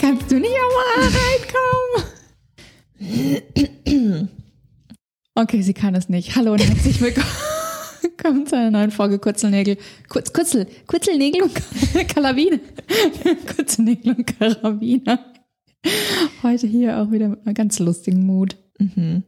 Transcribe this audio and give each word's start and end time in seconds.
Kannst 0.00 0.30
du 0.30 0.38
nicht 0.38 0.54
auch 0.54 0.70
mal 0.76 1.08
reinkommen? 1.10 2.04
Okay, 5.36 5.62
sie 5.62 5.74
kann 5.74 5.96
es 5.96 6.08
nicht. 6.08 6.36
Hallo 6.36 6.52
und 6.52 6.60
herzlich 6.60 7.00
willkommen 7.00 7.53
willkommen 8.24 8.46
zu 8.46 8.56
einer 8.56 8.70
neuen 8.70 8.90
Folge 8.90 9.18
Kurzelnägel. 9.18 9.76
Kurz, 10.08 10.32
Kurzel, 10.32 10.66
Kurzelnägel 10.86 11.42
und 11.42 11.52
Karabiner. 12.08 12.58
Kurzelnägel 13.54 14.14
und 14.14 14.26
Karabiner. 14.38 15.18
Heute 16.42 16.66
hier 16.66 17.02
auch 17.02 17.10
wieder 17.10 17.28
mit 17.28 17.44
einer 17.44 17.52
ganz 17.52 17.78
lustigen 17.80 18.24
Mut. 18.24 18.56
Mhm. 18.78 19.24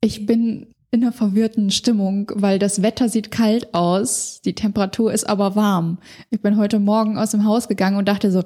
Ich 0.00 0.24
bin 0.24 0.68
in 0.90 1.02
einer 1.02 1.12
verwirrten 1.12 1.70
Stimmung, 1.70 2.32
weil 2.34 2.58
das 2.58 2.80
Wetter 2.80 3.10
sieht 3.10 3.30
kalt 3.30 3.74
aus, 3.74 4.40
die 4.42 4.54
Temperatur 4.54 5.12
ist 5.12 5.28
aber 5.28 5.54
warm. 5.54 5.98
Ich 6.30 6.40
bin 6.40 6.56
heute 6.56 6.78
Morgen 6.78 7.18
aus 7.18 7.32
dem 7.32 7.44
Haus 7.44 7.68
gegangen 7.68 7.98
und 7.98 8.08
dachte 8.08 8.32
so, 8.32 8.42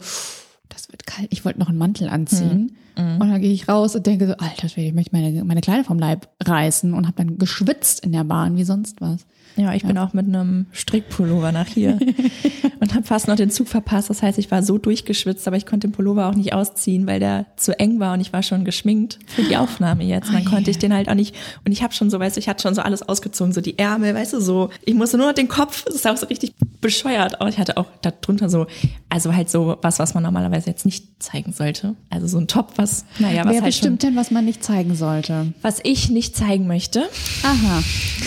das 0.71 0.91
wird 0.91 1.07
kalt. 1.07 1.29
Ich 1.31 1.45
wollte 1.45 1.59
noch 1.59 1.69
einen 1.69 1.79
Mantel 1.79 2.09
anziehen. 2.09 2.77
Mhm. 2.97 3.21
Und 3.21 3.31
dann 3.31 3.41
gehe 3.41 3.53
ich 3.53 3.69
raus 3.69 3.95
und 3.95 4.07
denke 4.07 4.27
so, 4.27 4.35
Alter, 4.35 4.67
ich 4.77 4.95
möchte 4.95 5.15
meine, 5.15 5.45
meine 5.45 5.61
Kleider 5.61 5.85
vom 5.85 5.99
Leib 5.99 6.29
reißen 6.43 6.95
und 6.95 7.07
habe 7.07 7.17
dann 7.17 7.39
geschwitzt 7.39 8.05
in 8.05 8.13
der 8.13 8.25
Bahn 8.25 8.57
wie 8.57 8.65
sonst 8.65 9.01
was. 9.01 9.27
Ja, 9.57 9.75
ich 9.75 9.83
bin 9.83 9.99
auch 9.99 10.13
mit 10.13 10.27
einem 10.27 10.67
Strickpullover 10.73 11.53
nach 11.53 11.67
hier 11.67 11.99
und 12.81 12.95
habe 12.95 13.05
fast 13.05 13.29
noch 13.29 13.37
den 13.37 13.51
Zug 13.51 13.69
verpasst. 13.69 14.09
Das 14.11 14.23
heißt, 14.23 14.39
ich 14.39 14.51
war 14.51 14.63
so 14.63 14.79
durchgeschwitzt, 14.79 15.47
aber 15.47 15.57
ich 15.57 15.67
konnte 15.67 15.89
den 15.89 15.93
Pullover 15.93 16.29
auch 16.29 16.35
nicht 16.35 16.53
ausziehen, 16.53 17.07
weil 17.07 17.21
der 17.21 17.47
zu 17.57 17.79
eng 17.79 18.01
war 18.01 18.15
und 18.15 18.21
ich 18.21 18.33
war 18.33 18.43
schon 18.43 18.65
geschminkt 18.65 19.19
für 19.27 19.43
die 19.43 19.57
Aufnahme 19.57 20.05
jetzt. 20.05 20.29
Und 20.29 20.35
dann 20.35 20.47
Oh 20.47 20.51
konnte 20.51 20.71
ich 20.71 20.79
den 20.79 20.95
halt 20.95 21.09
auch 21.09 21.15
nicht. 21.15 21.35
Und 21.65 21.73
ich 21.73 21.83
habe 21.83 21.93
schon 21.93 22.11
so, 22.11 22.19
weißt 22.19 22.37
du, 22.37 22.41
ich 22.41 22.49
hatte 22.49 22.63
schon 22.63 22.75
so 22.75 22.81
alles 22.83 23.03
ausgezogen, 23.03 23.53
so 23.53 23.61
die 23.61 23.79
Ärmel, 23.79 24.15
weißt 24.15 24.33
du, 24.33 24.41
so. 24.41 24.71
Ich 24.85 24.95
musste 24.95 25.19
nur 25.19 25.27
noch 25.27 25.35
den 25.35 25.49
Kopf, 25.49 25.85
das 25.85 25.95
ist 25.95 26.07
auch 26.07 26.17
so 26.17 26.27
richtig 26.27 26.55
bescheuert. 26.81 27.41
Aber 27.41 27.51
ich 27.51 27.59
hatte 27.59 27.77
auch 27.77 27.87
darunter 28.03 28.49
so, 28.49 28.67
also 29.09 29.35
halt 29.35 29.51
so 29.51 29.77
was, 29.83 29.99
was 29.99 30.15
man 30.15 30.23
normalerweise 30.23 30.71
jetzt 30.71 30.85
nicht 30.85 31.23
zeigen 31.23 31.53
sollte. 31.53 31.95
Also 32.09 32.27
so 32.27 32.39
ein 32.39 32.49
Top, 32.49 32.73
was, 32.77 33.05
naja, 33.19 33.45
was 33.45 33.53
Wer 33.53 33.63
halt 33.63 33.75
schon, 33.75 33.81
bestimmt 33.97 34.03
denn, 34.03 34.17
was 34.17 34.31
man 34.31 34.45
nicht 34.45 34.65
zeigen 34.65 34.95
sollte? 34.95 35.53
was 35.63 35.81
ich 35.83 36.11
nicht 36.11 36.37
zeigen 36.37 36.67
möchte. 36.67 37.09
Aha, 37.43 37.83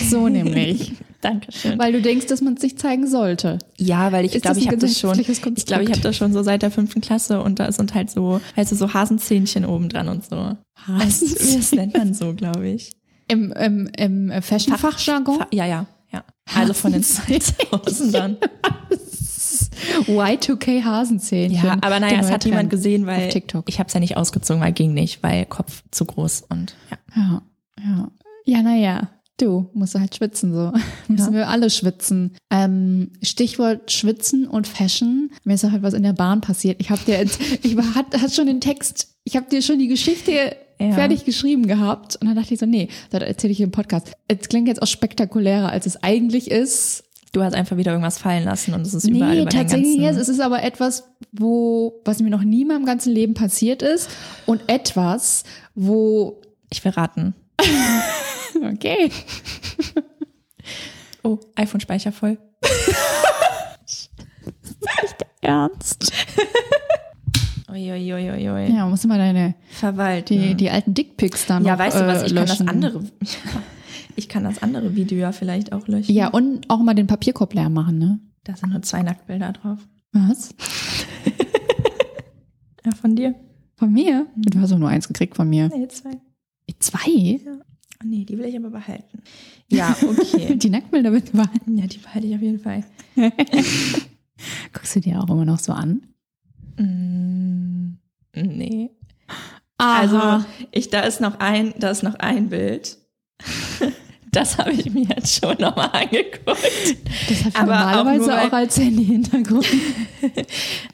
so 0.08 0.28
nämlich. 0.28 0.92
Dankeschön. 1.24 1.78
Weil 1.78 1.92
du 1.92 2.02
denkst, 2.02 2.26
dass 2.26 2.40
man 2.42 2.54
es 2.54 2.62
nicht 2.62 2.78
zeigen 2.78 3.06
sollte. 3.08 3.58
Ja, 3.78 4.12
weil 4.12 4.24
ich 4.24 4.32
glaube, 4.40 4.58
ich 4.58 4.66
habe 4.66 4.76
das 4.76 4.98
schon. 4.98 5.10
gesellschaftliches 5.16 5.38
Ich 5.58 5.66
glaube, 5.66 5.82
ich 5.84 5.88
habe 5.88 6.00
Konstrukt? 6.00 6.04
das 6.04 6.16
schon 6.16 6.32
so 6.32 6.42
seit 6.42 6.62
der 6.62 6.70
fünften 6.70 7.00
Klasse 7.00 7.42
und 7.42 7.58
da 7.58 7.70
sind 7.72 7.94
halt 7.94 8.10
so, 8.10 8.40
weißt 8.56 8.72
du, 8.72 8.76
so 8.76 8.92
Hasenzähnchen 8.94 9.64
oben 9.64 9.88
dran 9.88 10.08
und 10.08 10.24
so. 10.24 10.36
Also, 10.86 11.26
das 11.56 11.72
nennt 11.72 11.96
man 11.96 12.14
so, 12.14 12.34
glaube 12.34 12.68
ich. 12.68 12.92
Im, 13.28 13.52
im, 13.52 13.88
im 13.96 14.42
Fashion-Fachjargon? 14.42 15.38
Fa- 15.38 15.48
Ja, 15.52 15.64
ja, 15.66 15.86
ja. 16.12 16.22
Also 16.54 16.74
von 16.74 16.92
den 16.92 17.02
2000ern. 17.02 18.36
Y2K 20.06 20.82
Hasenzähnchen. 20.84 21.64
Ja, 21.64 21.76
aber 21.80 22.00
naja, 22.00 22.20
es 22.20 22.30
hat 22.30 22.44
niemand 22.44 22.62
Trend 22.62 22.70
gesehen, 22.70 23.06
weil 23.06 23.28
ich 23.66 23.78
habe 23.78 23.86
es 23.88 23.94
ja 23.94 24.00
nicht 24.00 24.16
ausgezogen, 24.16 24.62
weil 24.62 24.72
ging 24.72 24.94
nicht, 24.94 25.22
weil 25.22 25.46
Kopf 25.46 25.82
zu 25.90 26.04
groß 26.04 26.44
und 26.48 26.74
ja. 26.90 26.98
Ja, 27.16 27.42
ja. 27.82 28.08
Ja, 28.46 28.62
naja. 28.62 29.08
Du 29.36 29.68
musst 29.74 29.94
halt 29.96 30.14
schwitzen 30.14 30.52
so. 30.54 30.72
Müssen 31.08 31.32
Ja. 31.32 31.38
wir 31.40 31.48
alle 31.48 31.68
schwitzen. 31.70 32.36
Ähm, 32.50 33.10
Stichwort 33.22 33.90
Schwitzen 33.90 34.46
und 34.46 34.68
Fashion. 34.68 35.30
Mir 35.44 35.54
ist 35.54 35.64
auch 35.64 35.72
etwas 35.72 35.94
in 35.94 36.04
der 36.04 36.12
Bahn 36.12 36.40
passiert. 36.40 36.80
Ich 36.80 36.90
habe 36.90 37.00
dir 37.04 37.18
jetzt, 37.18 37.40
ich 37.62 37.76
war, 37.76 37.94
hat, 37.96 38.20
hat 38.20 38.32
schon 38.32 38.46
den 38.46 38.60
Text, 38.60 39.08
ich 39.24 39.36
habe 39.36 39.48
dir 39.50 39.60
schon 39.62 39.78
die 39.80 39.88
Geschichte 39.88 40.54
Ja. 40.80 40.92
fertig 40.92 41.24
geschrieben 41.24 41.66
gehabt. 41.66 42.16
Und 42.20 42.28
dann 42.28 42.36
dachte 42.36 42.54
ich 42.54 42.60
so, 42.60 42.66
nee, 42.66 42.88
das 43.10 43.22
erzähle 43.22 43.52
ich 43.52 43.60
im 43.60 43.72
Podcast. 43.72 44.12
Es 44.28 44.48
klingt 44.48 44.68
jetzt 44.68 44.82
auch 44.82 44.86
spektakulärer, 44.86 45.70
als 45.70 45.86
es 45.86 46.00
eigentlich 46.04 46.50
ist. 46.50 47.02
Du 47.32 47.42
hast 47.42 47.54
einfach 47.54 47.76
wieder 47.76 47.90
irgendwas 47.90 48.18
fallen 48.18 48.44
lassen 48.44 48.74
und 48.74 48.82
es 48.82 48.94
ist 48.94 49.08
überall 49.08 49.34
Nee, 49.34 49.42
über 49.42 49.50
den 49.50 49.58
tatsächlich 49.58 49.96
ganzen, 49.98 50.02
jetzt. 50.04 50.18
Es 50.18 50.28
ist 50.28 50.38
aber 50.40 50.62
etwas, 50.62 51.08
wo, 51.32 52.00
was 52.04 52.20
mir 52.22 52.30
noch 52.30 52.44
nie 52.44 52.62
in 52.62 52.68
meinem 52.68 52.86
ganzen 52.86 53.12
Leben 53.12 53.34
passiert 53.34 53.82
ist. 53.82 54.08
Und 54.46 54.60
etwas, 54.68 55.42
wo, 55.74 56.40
Ich 56.70 56.84
will 56.84 56.92
raten. 56.92 57.34
okay. 58.72 59.10
Oh, 61.22 61.38
iPhone-Speicher 61.56 62.12
voll. 62.12 62.38
Ernst? 65.40 66.12
Uiuiuiui. 67.70 68.72
Ja, 68.74 68.86
musst 68.86 69.04
du 69.04 69.08
mal 69.08 69.18
deine, 69.18 69.54
Verwalten. 69.70 70.34
die, 70.40 70.54
die 70.54 70.70
alten 70.70 70.94
Dickpics 70.94 71.46
dann 71.46 71.64
Ja, 71.64 71.72
noch, 71.72 71.78
weißt 71.80 71.96
du 72.00 72.06
was, 72.06 72.22
äh, 72.22 72.26
ich 72.26 72.34
kann 72.34 72.46
das 72.46 72.60
andere, 72.60 73.04
ich 74.16 74.28
kann 74.28 74.44
das 74.44 74.62
andere 74.62 74.94
Video 74.94 75.18
ja 75.18 75.32
vielleicht 75.32 75.72
auch 75.72 75.88
löschen. 75.88 76.12
Ja, 76.14 76.28
und 76.28 76.68
auch 76.70 76.78
mal 76.80 76.94
den 76.94 77.06
Papierkorb 77.06 77.54
leer 77.54 77.68
machen, 77.70 77.98
ne? 77.98 78.20
Da 78.44 78.54
sind 78.56 78.70
nur 78.70 78.82
zwei 78.82 79.02
Nacktbilder 79.02 79.52
drauf. 79.52 79.78
Was? 80.12 80.54
Ja, 82.86 82.94
von 82.94 83.16
dir? 83.16 83.34
Von 83.78 83.94
mir? 83.94 84.26
Du 84.36 84.60
hast 84.60 84.70
doch 84.70 84.76
nur 84.78 84.90
eins 84.90 85.08
gekriegt 85.08 85.36
von 85.36 85.48
mir. 85.48 85.70
Nee, 85.74 85.88
zwei. 85.88 86.10
Zwei? 86.80 87.40
Oh, 87.46 87.62
nee, 88.02 88.24
die 88.24 88.36
will 88.38 88.46
ich 88.46 88.56
aber 88.56 88.70
behalten. 88.70 89.22
Ja, 89.70 89.96
okay. 90.02 90.54
Die 90.58 90.70
Nacktbilder 90.70 91.10
mit 91.10 91.32
behalten. 91.32 91.76
ja, 91.76 91.86
die 91.86 91.98
behalte 91.98 92.26
ich 92.26 92.34
auf 92.34 92.42
jeden 92.42 92.58
Fall. 92.60 92.84
Guckst 94.72 94.96
du 94.96 95.00
dir 95.00 95.20
auch 95.20 95.28
immer 95.30 95.44
noch 95.44 95.58
so 95.58 95.72
an? 95.72 96.02
Mm, 96.76 97.94
nee. 98.34 98.90
Aha. 99.78 100.00
Also, 100.00 100.44
ich, 100.70 100.90
da 100.90 101.00
ist 101.00 101.20
noch 101.20 101.38
ein, 101.40 101.72
da 101.78 101.90
ist 101.90 102.02
noch 102.02 102.14
ein 102.16 102.48
Bild. 102.48 102.98
Das 104.32 104.58
habe 104.58 104.72
ich 104.72 104.90
mir 104.92 105.04
jetzt 105.04 105.40
schon 105.40 105.56
nochmal 105.60 105.90
angeguckt. 105.92 106.58
das 107.28 107.44
hat 107.44 107.54
aber 107.54 107.72
auch 107.72 108.04
normalerweise 108.04 108.18
nur, 108.18 108.28
weil- 108.36 108.48
auch, 108.48 108.52
als 108.52 108.76
Handy-Hintergrund. 108.78 109.64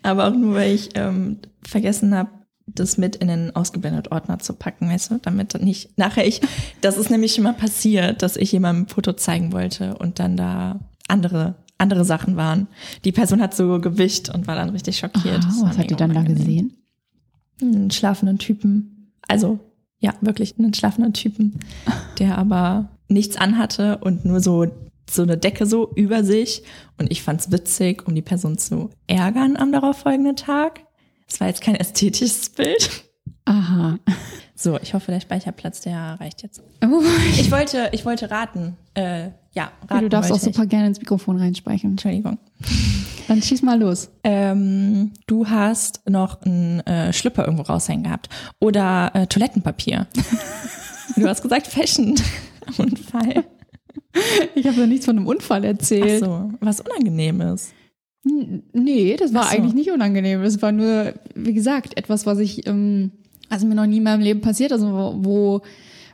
Aber 0.02 0.28
auch 0.28 0.34
nur, 0.34 0.54
weil 0.56 0.74
ich 0.74 0.90
ähm, 0.94 1.38
vergessen 1.66 2.14
habe, 2.14 2.28
das 2.74 2.98
mit 2.98 3.16
in 3.16 3.28
den 3.28 3.54
ausgeblendet 3.54 4.10
Ordner 4.12 4.38
zu 4.38 4.54
packen, 4.54 4.88
weißt 4.88 5.10
du, 5.10 5.18
damit 5.18 5.54
dann 5.54 5.64
nicht 5.64 5.96
nachher 5.98 6.26
ich, 6.26 6.40
das 6.80 6.96
ist 6.96 7.10
nämlich 7.10 7.34
schon 7.34 7.44
mal 7.44 7.52
passiert, 7.52 8.22
dass 8.22 8.36
ich 8.36 8.52
jemandem 8.52 8.84
ein 8.84 8.88
Foto 8.88 9.12
zeigen 9.12 9.52
wollte 9.52 9.96
und 9.96 10.18
dann 10.18 10.36
da 10.36 10.80
andere 11.08 11.56
andere 11.80 12.04
Sachen 12.04 12.36
waren. 12.36 12.68
Die 13.04 13.12
Person 13.12 13.40
hat 13.40 13.54
so 13.54 13.80
gewischt 13.80 14.28
und 14.28 14.46
war 14.46 14.54
dann 14.54 14.70
richtig 14.70 14.98
schockiert. 14.98 15.42
War 15.44 15.70
was 15.70 15.78
hat 15.78 15.90
die 15.90 15.96
dann 15.96 16.14
da 16.14 16.22
gesehen? 16.22 16.76
Einen 17.60 17.90
schlafenden 17.90 18.38
Typen. 18.38 19.12
Also, 19.26 19.58
ja, 19.98 20.14
wirklich 20.20 20.58
einen 20.58 20.74
schlafenden 20.74 21.12
Typen, 21.12 21.60
der 22.18 22.38
aber 22.38 22.88
nichts 23.08 23.36
anhatte 23.36 23.98
und 23.98 24.24
nur 24.24 24.40
so, 24.40 24.66
so 25.08 25.22
eine 25.22 25.36
Decke 25.36 25.66
so 25.66 25.90
über 25.94 26.22
sich. 26.22 26.62
Und 26.98 27.10
ich 27.10 27.22
fand's 27.22 27.50
witzig, 27.50 28.06
um 28.06 28.14
die 28.14 28.22
Person 28.22 28.58
zu 28.58 28.90
ärgern 29.06 29.56
am 29.56 29.72
darauffolgenden 29.72 30.36
Tag. 30.36 30.82
Es 31.30 31.40
war 31.40 31.46
jetzt 31.48 31.60
kein 31.62 31.74
ästhetisches 31.76 32.50
Bild. 32.50 33.04
Aha. 33.44 33.98
So, 34.54 34.78
ich 34.80 34.92
hoffe, 34.94 35.10
der 35.12 35.20
Speicherplatz, 35.20 35.80
der 35.80 36.16
reicht 36.20 36.42
jetzt. 36.42 36.62
Oh, 36.84 37.02
Ich 37.38 37.50
wollte, 37.50 37.88
ich 37.92 38.04
wollte 38.04 38.30
raten. 38.30 38.76
Äh, 38.94 39.30
ja, 39.52 39.70
raten 39.88 40.02
du 40.02 40.08
darfst 40.08 40.30
auch 40.30 40.36
ich. 40.36 40.42
super 40.42 40.66
gerne 40.66 40.88
ins 40.88 40.98
Mikrofon 40.98 41.38
reinsprechen. 41.38 41.92
Entschuldigung. 41.92 42.38
Dann 43.28 43.40
schieß 43.42 43.62
mal 43.62 43.80
los. 43.80 44.10
Ähm, 44.24 45.12
du 45.26 45.48
hast 45.48 46.02
noch 46.08 46.42
einen 46.42 46.80
äh, 46.80 47.12
Schlüpper 47.12 47.44
irgendwo 47.44 47.62
raushängen 47.62 48.04
gehabt. 48.04 48.28
Oder 48.60 49.10
äh, 49.14 49.26
Toilettenpapier. 49.26 50.06
du 51.16 51.26
hast 51.28 51.42
gesagt 51.42 51.66
Fashion-Unfall. 51.68 53.44
Ich 54.54 54.66
habe 54.66 54.80
noch 54.80 54.86
nichts 54.86 55.06
von 55.06 55.16
einem 55.16 55.26
Unfall 55.26 55.60
Ach 55.62 55.68
erzählt. 55.68 56.24
so, 56.24 56.50
was 56.60 56.80
Unangenehmes. 56.80 57.68
N- 57.68 57.74
Nee, 58.24 59.16
das 59.16 59.32
war 59.32 59.44
so. 59.44 59.48
eigentlich 59.56 59.74
nicht 59.74 59.90
unangenehm. 59.90 60.42
Das 60.42 60.60
war 60.62 60.72
nur, 60.72 61.14
wie 61.34 61.54
gesagt, 61.54 61.96
etwas, 61.96 62.26
was 62.26 62.38
ich, 62.38 62.66
ähm, 62.66 63.12
also 63.48 63.66
mir 63.66 63.74
noch 63.74 63.86
nie 63.86 63.96
in 63.98 64.02
meinem 64.02 64.20
Leben 64.22 64.40
passiert, 64.40 64.72
also 64.72 64.86
wo, 64.92 65.14
wo 65.24 65.60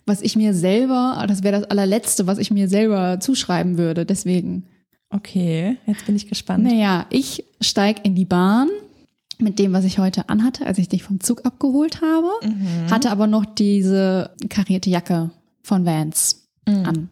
was 0.09 0.23
ich 0.23 0.37
mir 0.37 0.55
selber, 0.55 1.25
das 1.27 1.43
wäre 1.43 1.59
das 1.61 1.69
allerletzte, 1.71 2.29
was 2.29 2.39
ich 2.39 2.53
mir 2.53 2.69
selber 2.69 3.19
zuschreiben 3.19 3.77
würde. 3.77 4.07
Deswegen. 4.07 4.67
Okay, 5.11 5.79
jetzt 5.87 6.07
bin 6.07 6.15
ich 6.15 6.29
gespannt. 6.29 6.63
Naja, 6.65 7.07
ich 7.11 7.45
steig 7.61 8.05
in 8.05 8.15
die 8.15 8.25
Bahn 8.25 8.69
mit 9.39 9.59
dem, 9.59 9.73
was 9.73 9.85
ich 9.85 9.99
heute 9.99 10.29
anhatte, 10.29 10.65
als 10.67 10.79
ich 10.79 10.89
dich 10.89 11.03
vom 11.03 11.19
Zug 11.21 11.45
abgeholt 11.45 12.01
habe, 12.03 12.29
Mhm. 12.45 12.91
hatte 12.91 13.11
aber 13.11 13.27
noch 13.27 13.45
diese 13.45 14.31
karierte 14.49 14.91
Jacke 14.91 15.31
von 15.63 15.85
Vans 15.85 16.47
Mhm. 16.69 16.85
an. 16.85 17.11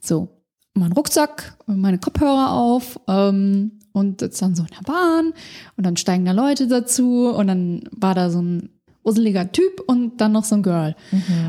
So, 0.00 0.28
mein 0.74 0.92
Rucksack, 0.92 1.56
meine 1.66 1.98
Kopfhörer 1.98 2.52
auf 2.52 2.98
ähm, 3.08 3.72
und 3.96 4.20
sitze 4.20 4.44
dann 4.44 4.54
so 4.54 4.62
in 4.62 4.68
der 4.68 4.90
Bahn 4.90 5.32
und 5.76 5.86
dann 5.86 5.96
steigen 5.96 6.24
da 6.24 6.32
Leute 6.32 6.68
dazu 6.68 7.28
und 7.28 7.46
dann 7.46 7.84
war 7.90 8.14
da 8.14 8.30
so 8.30 8.40
ein 8.40 8.68
usseliger 9.04 9.50
Typ 9.52 9.80
und 9.86 10.20
dann 10.20 10.32
noch 10.32 10.44
so 10.44 10.56
ein 10.56 10.62
Girl. 10.62 10.96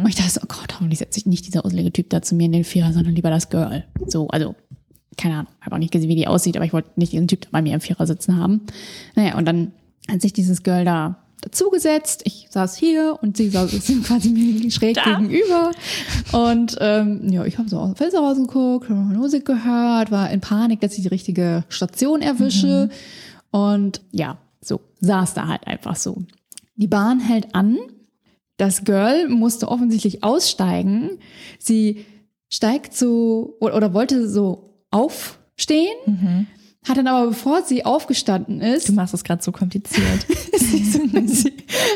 Und 0.03 0.09
ich 0.09 0.15
dachte 0.15 0.31
so, 0.31 0.41
oh 0.43 0.47
Gott, 0.47 0.75
hoffentlich 0.75 0.99
setzt 0.99 1.15
sich 1.15 1.25
nicht 1.25 1.47
dieser 1.47 1.65
usselige 1.65 1.91
Typ 1.91 2.09
da 2.09 2.21
zu 2.21 2.35
mir 2.35 2.45
in 2.45 2.51
den 2.51 2.63
Vierer, 2.63 2.93
sondern 2.93 3.15
lieber 3.15 3.29
das 3.29 3.49
Girl. 3.49 3.83
So, 4.05 4.27
also 4.27 4.55
keine 5.17 5.35
Ahnung, 5.35 5.51
habe 5.61 5.75
auch 5.75 5.79
nicht 5.79 5.91
gesehen, 5.91 6.09
wie 6.09 6.15
die 6.15 6.27
aussieht, 6.27 6.55
aber 6.55 6.65
ich 6.65 6.73
wollte 6.73 6.91
nicht 6.95 7.11
diesen 7.11 7.27
Typ 7.27 7.41
da 7.41 7.49
bei 7.51 7.61
mir 7.61 7.73
im 7.73 7.81
Vierer 7.81 8.05
sitzen 8.05 8.37
haben. 8.37 8.61
Naja, 9.15 9.37
und 9.37 9.45
dann 9.45 9.71
hat 10.07 10.21
sich 10.21 10.33
dieses 10.33 10.63
Girl 10.63 10.85
da 10.85 11.17
dazugesetzt. 11.41 12.21
Ich 12.25 12.47
saß 12.49 12.75
hier 12.75 13.17
und 13.21 13.37
sie 13.37 13.49
saß 13.49 13.71
quasi 14.03 14.29
mir 14.29 14.71
schräg 14.71 14.95
Da? 14.95 15.19
gegenüber. 15.19 15.71
Und 16.31 16.77
ähm, 16.79 17.29
ja, 17.31 17.45
ich 17.45 17.57
habe 17.57 17.69
so 17.69 17.77
aus 17.79 17.89
dem 17.91 17.95
Fenster 17.95 18.19
rausgeguckt, 18.19 18.89
habe 18.89 18.99
Musik 18.99 19.45
gehört, 19.45 20.11
war 20.11 20.29
in 20.31 20.41
Panik, 20.41 20.81
dass 20.81 20.97
ich 20.97 21.03
die 21.03 21.09
richtige 21.09 21.63
Station 21.69 22.21
erwische. 22.21 22.89
Und 23.51 24.01
ja, 24.11 24.37
so 24.61 24.81
saß 25.01 25.33
da 25.33 25.47
halt 25.47 25.65
einfach 25.67 25.95
so. 25.95 26.23
Die 26.75 26.87
Bahn 26.87 27.19
hält 27.19 27.55
an. 27.55 27.77
Das 28.57 28.83
Girl 28.83 29.29
musste 29.29 29.67
offensichtlich 29.67 30.23
aussteigen. 30.23 31.19
Sie 31.59 32.05
steigt 32.49 32.95
so 32.95 33.55
oder, 33.59 33.75
oder 33.75 33.93
wollte 33.93 34.27
so 34.27 34.73
aufstehen, 34.89 36.47
hat 36.87 36.97
dann 36.97 37.07
aber, 37.07 37.27
bevor 37.27 37.63
sie 37.63 37.85
aufgestanden 37.85 38.61
ist, 38.61 38.89
Du 38.89 38.93
machst 38.93 39.13
es 39.13 39.23
gerade 39.23 39.43
so 39.43 39.51
kompliziert. 39.51 40.25
sie 40.57 40.83
so, 40.83 40.99
sie, 41.25 41.53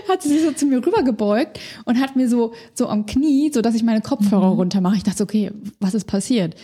hat 0.10 0.22
sie 0.22 0.30
sich 0.30 0.44
so 0.44 0.51
zu 0.51 0.66
mir 0.66 0.86
rübergebeugt 0.86 1.60
und 1.86 2.00
hat 2.00 2.16
mir 2.16 2.28
so, 2.28 2.54
so 2.74 2.88
am 2.88 3.06
Knie, 3.06 3.51
so 3.54 3.62
dass 3.62 3.75
ich 3.75 3.83
meine 3.83 4.01
Kopfhörer 4.01 4.50
runter 4.50 4.81
mache. 4.81 4.98
Ich 4.98 5.04
dachte, 5.04 5.24
okay, 5.24 5.51
was 5.80 5.94
ist 5.94 6.06
passiert? 6.06 6.56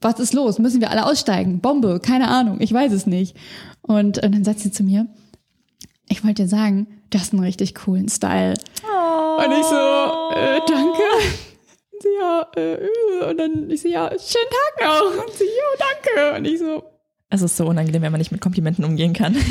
Was 0.00 0.18
ist 0.18 0.32
los? 0.32 0.58
Müssen 0.58 0.80
wir 0.80 0.90
alle 0.90 1.06
aussteigen? 1.06 1.60
Bombe? 1.60 2.00
Keine 2.00 2.28
Ahnung, 2.28 2.56
ich 2.60 2.72
weiß 2.72 2.92
es 2.92 3.06
nicht. 3.06 3.36
Und, 3.82 4.18
äh, 4.18 4.30
dann 4.30 4.44
sagt 4.44 4.60
sie 4.60 4.72
zu 4.72 4.82
mir, 4.82 5.06
ich 6.08 6.24
wollte 6.24 6.42
dir 6.42 6.48
sagen, 6.48 6.86
du 7.10 7.18
hast 7.18 7.32
einen 7.32 7.42
richtig 7.42 7.74
coolen 7.74 8.08
Style. 8.08 8.54
Und 9.38 9.52
ich 9.52 9.64
so, 9.64 9.76
äh, 10.34 10.60
danke. 10.66 11.02
Und 11.92 12.02
sie, 12.02 12.08
ja, 12.18 12.46
äh, 12.56 13.30
und 13.30 13.38
dann 13.38 13.70
ich 13.70 13.82
so, 13.82 13.88
ja, 13.88 14.08
schönen 14.10 14.50
Tag 14.50 14.88
noch. 14.88 15.24
Und 15.24 15.32
sie, 15.34 15.44
ja, 15.44 15.86
danke. 16.14 16.38
Und 16.38 16.44
ich 16.46 16.58
so, 16.58 16.82
Es 17.32 17.42
ist 17.42 17.56
so 17.56 17.66
unangenehm, 17.66 18.02
wenn 18.02 18.12
man 18.12 18.18
nicht 18.18 18.32
mit 18.32 18.40
Komplimenten 18.40 18.84
umgehen 18.84 19.12
kann. 19.12 19.36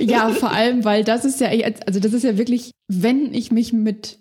Ja, 0.00 0.30
vor 0.30 0.50
allem, 0.50 0.84
weil 0.84 1.04
das 1.04 1.24
ist 1.24 1.40
ja, 1.40 1.48
also 1.86 2.00
das 2.00 2.12
ist 2.12 2.24
ja 2.24 2.36
wirklich, 2.36 2.72
wenn 2.88 3.32
ich 3.32 3.52
mich 3.52 3.72
mit 3.72 4.18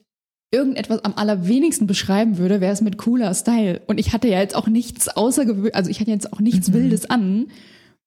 irgendetwas 0.52 1.04
am 1.04 1.14
allerwenigsten 1.16 1.88
beschreiben 1.88 2.38
würde, 2.38 2.62
wäre 2.62 2.74
es 2.74 2.82
mit 2.82 2.98
cooler 2.98 3.34
Style. 3.34 3.82
Und 3.88 4.00
ich 4.00 4.14
hatte 4.14 4.28
ja 4.28 4.40
jetzt 4.40 4.56
auch 4.56 4.68
nichts 4.68 5.08
außergewöhnliches, 5.08 5.74
also 5.74 5.90
ich 5.90 6.00
hatte 6.00 6.12
jetzt 6.12 6.32
auch 6.32 6.40
nichts 6.40 6.72
Wildes 6.72 7.10
an. 7.10 7.48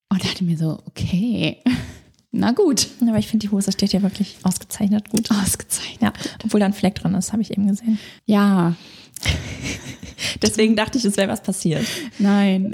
Und 0.09 0.23
dachte 0.23 0.45
mir 0.45 0.57
so, 0.57 0.79
okay, 0.85 1.57
na 2.31 2.51
gut. 2.51 2.87
Aber 3.01 3.17
ich 3.17 3.27
finde, 3.27 3.47
die 3.47 3.51
Hose 3.51 3.71
steht 3.71 3.91
ja 3.91 4.01
wirklich 4.01 4.37
ausgezeichnet 4.43 5.09
gut. 5.09 5.29
Ausgezeichnet. 5.31 6.01
Ja, 6.01 6.13
obwohl 6.43 6.59
da 6.59 6.67
ein 6.67 6.73
Fleck 6.73 6.95
drin 6.95 7.15
ist, 7.15 7.33
habe 7.33 7.41
ich 7.41 7.51
eben 7.51 7.67
gesehen. 7.67 7.99
Ja, 8.25 8.75
Deswegen 10.41 10.75
dachte 10.75 10.97
ich, 10.97 11.05
es 11.05 11.17
wäre 11.17 11.29
was 11.29 11.41
passiert. 11.41 11.85
nein. 12.19 12.71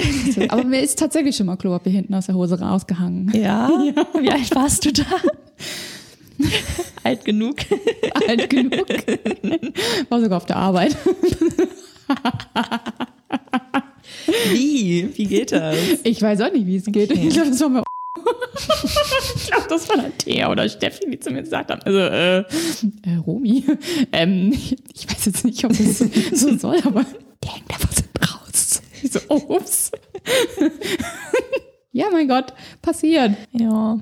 Aber 0.50 0.64
mir 0.64 0.82
ist 0.82 0.98
tatsächlich 1.00 1.36
schon 1.36 1.46
mal 1.46 1.58
Klopapier 1.58 1.92
hinten 1.92 2.14
aus 2.14 2.26
der 2.26 2.36
Hose 2.36 2.60
rausgehangen. 2.60 3.32
Ja? 3.34 3.70
Wie 4.20 4.30
alt 4.30 4.54
warst 4.56 4.86
du 4.86 4.94
da? 4.94 5.06
Alt 7.04 7.26
genug. 7.26 7.58
Alt 8.28 8.50
genug. 8.50 8.88
War 10.10 10.22
sogar 10.22 10.38
auf 10.38 10.46
der 10.46 10.56
Arbeit. 10.56 10.98
Wie? 14.52 15.10
Wie 15.16 15.26
geht 15.26 15.52
das? 15.52 15.78
Ich 16.04 16.22
weiß 16.22 16.42
auch 16.42 16.52
nicht, 16.52 16.66
wie 16.66 16.78
es 16.78 16.86
geht. 16.86 17.12
Okay. 17.12 17.28
Ich 17.28 17.34
glaube, 17.34 17.50
das 17.52 17.62
war 17.62 17.70
mir. 17.70 17.84
Glaube, 19.52 19.68
das 19.70 19.88
war 19.90 19.98
dann 19.98 20.18
Thea 20.18 20.50
oder 20.52 20.68
Steffi, 20.68 21.10
die 21.10 21.20
zu 21.20 21.32
mir 21.32 21.42
gesagt 21.42 21.70
haben. 21.72 21.82
Also, 21.84 22.00
äh, 22.00 22.40
äh 22.40 23.16
Romi, 23.26 23.64
ähm, 24.12 24.52
ich 24.94 25.10
weiß 25.10 25.26
jetzt 25.26 25.46
nicht, 25.46 25.64
ob 25.66 25.72
das 25.78 26.00
so, 26.00 26.06
so 26.34 26.58
soll, 26.58 26.78
aber 26.84 27.06
der 27.44 27.54
hängt 27.56 27.70
einfach 27.70 27.92
so 27.92 28.04
raus. 28.20 28.82
Ich 29.04 29.12
so, 29.12 29.20
oh, 29.30 29.56
ups. 29.56 29.92
ja, 31.92 32.06
mein 32.12 32.28
Gott, 32.28 32.54
passiert. 32.82 33.32
Ja. 33.52 34.00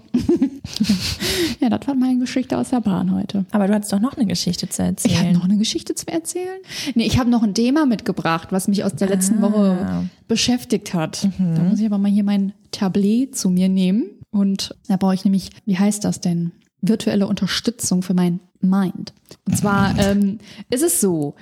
Ja, 1.60 1.69
das 1.69 1.88
war 1.88 1.95
meine 1.95 2.19
Geschichte 2.19 2.57
aus 2.57 2.69
der 2.69 2.80
Bahn 2.81 3.13
heute. 3.13 3.45
Aber 3.52 3.68
du 3.68 3.74
hattest 3.74 3.92
doch 3.92 4.00
noch 4.00 4.16
eine 4.16 4.28
Geschichte 4.28 4.69
zu 4.69 4.81
Ich 4.81 4.88
habe 4.88 4.95
erzählen. 4.95 5.34
noch 5.34 5.44
eine 5.45 5.57
Geschichte 5.57 5.95
zu 5.95 6.07
erzählen. 6.07 6.60
Nee, 6.95 7.06
ich 7.06 7.18
habe 7.18 7.30
noch 7.30 7.44
ein 7.44 7.54
Thema 7.54 7.86
mitgebracht, 7.86 8.50
was 8.52 8.68
mich 8.68 8.84
aus 8.84 8.94
der 8.95 9.10
letzten 9.10 9.40
Ah. 9.40 9.42
Woche 9.42 10.10
beschäftigt 10.28 10.94
hat. 10.94 11.28
Da 11.38 11.63
muss 11.63 11.80
ich 11.80 11.86
aber 11.86 11.98
mal 11.98 12.12
hier 12.12 12.24
mein 12.24 12.54
Tablet 12.72 13.36
zu 13.36 13.50
mir 13.50 13.68
nehmen. 13.68 14.12
Und 14.31 14.76
da 14.88 14.98
brauche 14.98 15.16
ich 15.16 15.26
nämlich, 15.26 15.50
wie 15.66 15.78
heißt 15.78 16.04
das 16.04 16.22
denn? 16.22 16.52
Virtuelle 16.81 17.28
Unterstützung 17.28 18.04
für 18.04 18.14
mein 18.14 18.40
Mind. 18.62 19.14
Und 19.46 19.58
zwar 19.58 19.98
ähm, 20.00 20.38
ist 20.70 20.84
es 20.84 21.02
so, 21.02 21.36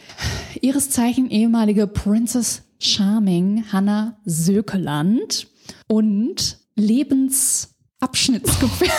ihres 0.61 0.89
Zeichen 0.89 1.29
ehemalige 1.29 1.85
Princess 1.87 2.63
Charming 2.79 3.65
Hannah 3.71 4.17
Sökeland 4.25 5.47
und 5.87 6.57
Lebensabschnittsgefährtin 6.75 8.91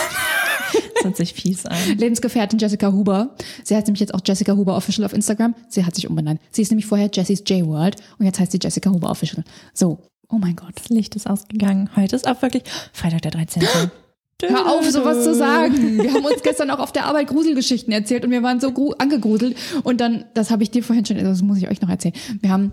Das 0.98 1.04
hört 1.04 1.16
sich 1.16 1.32
fies 1.32 1.66
an. 1.66 1.76
Lebensgefährtin 1.96 2.58
Jessica 2.58 2.92
Huber. 2.92 3.34
Sie 3.64 3.76
heißt 3.76 3.86
nämlich 3.86 4.00
jetzt 4.00 4.14
auch 4.14 4.20
Jessica 4.24 4.56
Huber 4.56 4.76
Official 4.76 5.04
auf 5.04 5.12
Instagram. 5.12 5.54
Sie 5.68 5.84
hat 5.84 5.94
sich 5.94 6.08
umbenannt. 6.08 6.40
Sie 6.50 6.62
ist 6.62 6.70
nämlich 6.70 6.86
vorher 6.86 7.08
Jessie's 7.12 7.42
J-World 7.46 7.96
und 8.18 8.26
jetzt 8.26 8.40
heißt 8.40 8.52
sie 8.52 8.58
Jessica 8.60 8.90
Huber 8.90 9.10
Official. 9.10 9.44
So, 9.72 10.02
oh 10.30 10.38
mein 10.38 10.56
Gott. 10.56 10.72
Das 10.76 10.88
Licht 10.88 11.16
ist 11.16 11.28
ausgegangen. 11.28 11.90
Heute 11.96 12.16
ist 12.16 12.26
auch 12.28 12.40
wirklich 12.42 12.64
Freitag 12.92 13.22
der 13.22 13.30
13. 13.32 13.62
Hör 14.42 14.70
auf, 14.72 14.88
sowas 14.88 15.24
zu 15.24 15.34
sagen. 15.34 15.98
Wir 15.98 16.12
haben 16.14 16.24
uns 16.24 16.42
gestern 16.44 16.70
auch 16.70 16.78
auf 16.78 16.92
der 16.92 17.06
Arbeit 17.06 17.26
Gruselgeschichten 17.26 17.92
erzählt 17.92 18.24
und 18.24 18.30
wir 18.30 18.42
waren 18.44 18.60
so 18.60 18.70
gru- 18.72 18.92
angegruselt. 18.96 19.56
Und 19.82 20.00
dann, 20.00 20.26
das 20.34 20.50
habe 20.52 20.62
ich 20.62 20.70
dir 20.70 20.84
vorhin 20.84 21.04
schon, 21.04 21.18
das 21.18 21.42
muss 21.42 21.58
ich 21.58 21.68
euch 21.68 21.80
noch 21.80 21.88
erzählen. 21.88 22.14
Wir 22.40 22.50
haben 22.50 22.70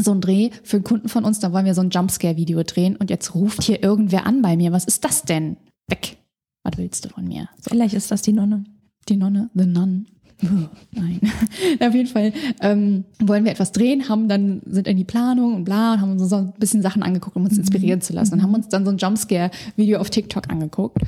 so 0.00 0.12
einen 0.12 0.20
Dreh 0.20 0.50
für 0.62 0.76
einen 0.76 0.84
Kunden 0.84 1.08
von 1.08 1.24
uns, 1.24 1.40
da 1.40 1.52
wollen 1.52 1.64
wir 1.66 1.74
so 1.74 1.80
ein 1.80 1.90
Jumpscare-Video 1.90 2.62
drehen 2.62 2.94
und 2.96 3.10
jetzt 3.10 3.34
ruft 3.34 3.62
hier 3.64 3.82
irgendwer 3.82 4.24
an 4.26 4.40
bei 4.40 4.56
mir. 4.56 4.70
Was 4.70 4.84
ist 4.84 5.04
das 5.04 5.22
denn? 5.22 5.56
Weg. 5.88 6.16
Was 6.62 6.78
willst 6.78 7.04
du 7.04 7.08
von 7.08 7.24
mir? 7.26 7.48
So. 7.60 7.70
Vielleicht 7.70 7.94
ist 7.94 8.10
das 8.12 8.22
die 8.22 8.32
Nonne. 8.32 8.62
Die 9.08 9.16
Nonne, 9.16 9.50
The 9.54 9.66
Nun. 9.66 10.06
Nein. 10.92 11.20
Auf 11.80 11.94
jeden 11.94 12.08
Fall 12.08 12.32
ähm, 12.60 13.04
wollen 13.20 13.44
wir 13.44 13.52
etwas 13.52 13.72
drehen, 13.72 14.08
haben 14.08 14.28
dann 14.28 14.62
sind 14.66 14.88
in 14.88 14.96
die 14.96 15.04
Planung 15.04 15.54
und 15.54 15.64
bla 15.64 15.94
und 15.94 16.00
haben 16.00 16.12
uns 16.12 16.28
so 16.28 16.36
ein 16.36 16.52
bisschen 16.58 16.82
Sachen 16.82 17.02
angeguckt, 17.02 17.36
um 17.36 17.44
uns 17.44 17.56
inspirieren 17.56 18.00
zu 18.00 18.12
lassen 18.12 18.34
und 18.34 18.42
haben 18.42 18.54
uns 18.54 18.68
dann 18.68 18.84
so 18.84 18.90
ein 18.90 18.98
Jumpscare-Video 18.98 19.98
auf 19.98 20.10
TikTok 20.10 20.50
angeguckt 20.50 20.98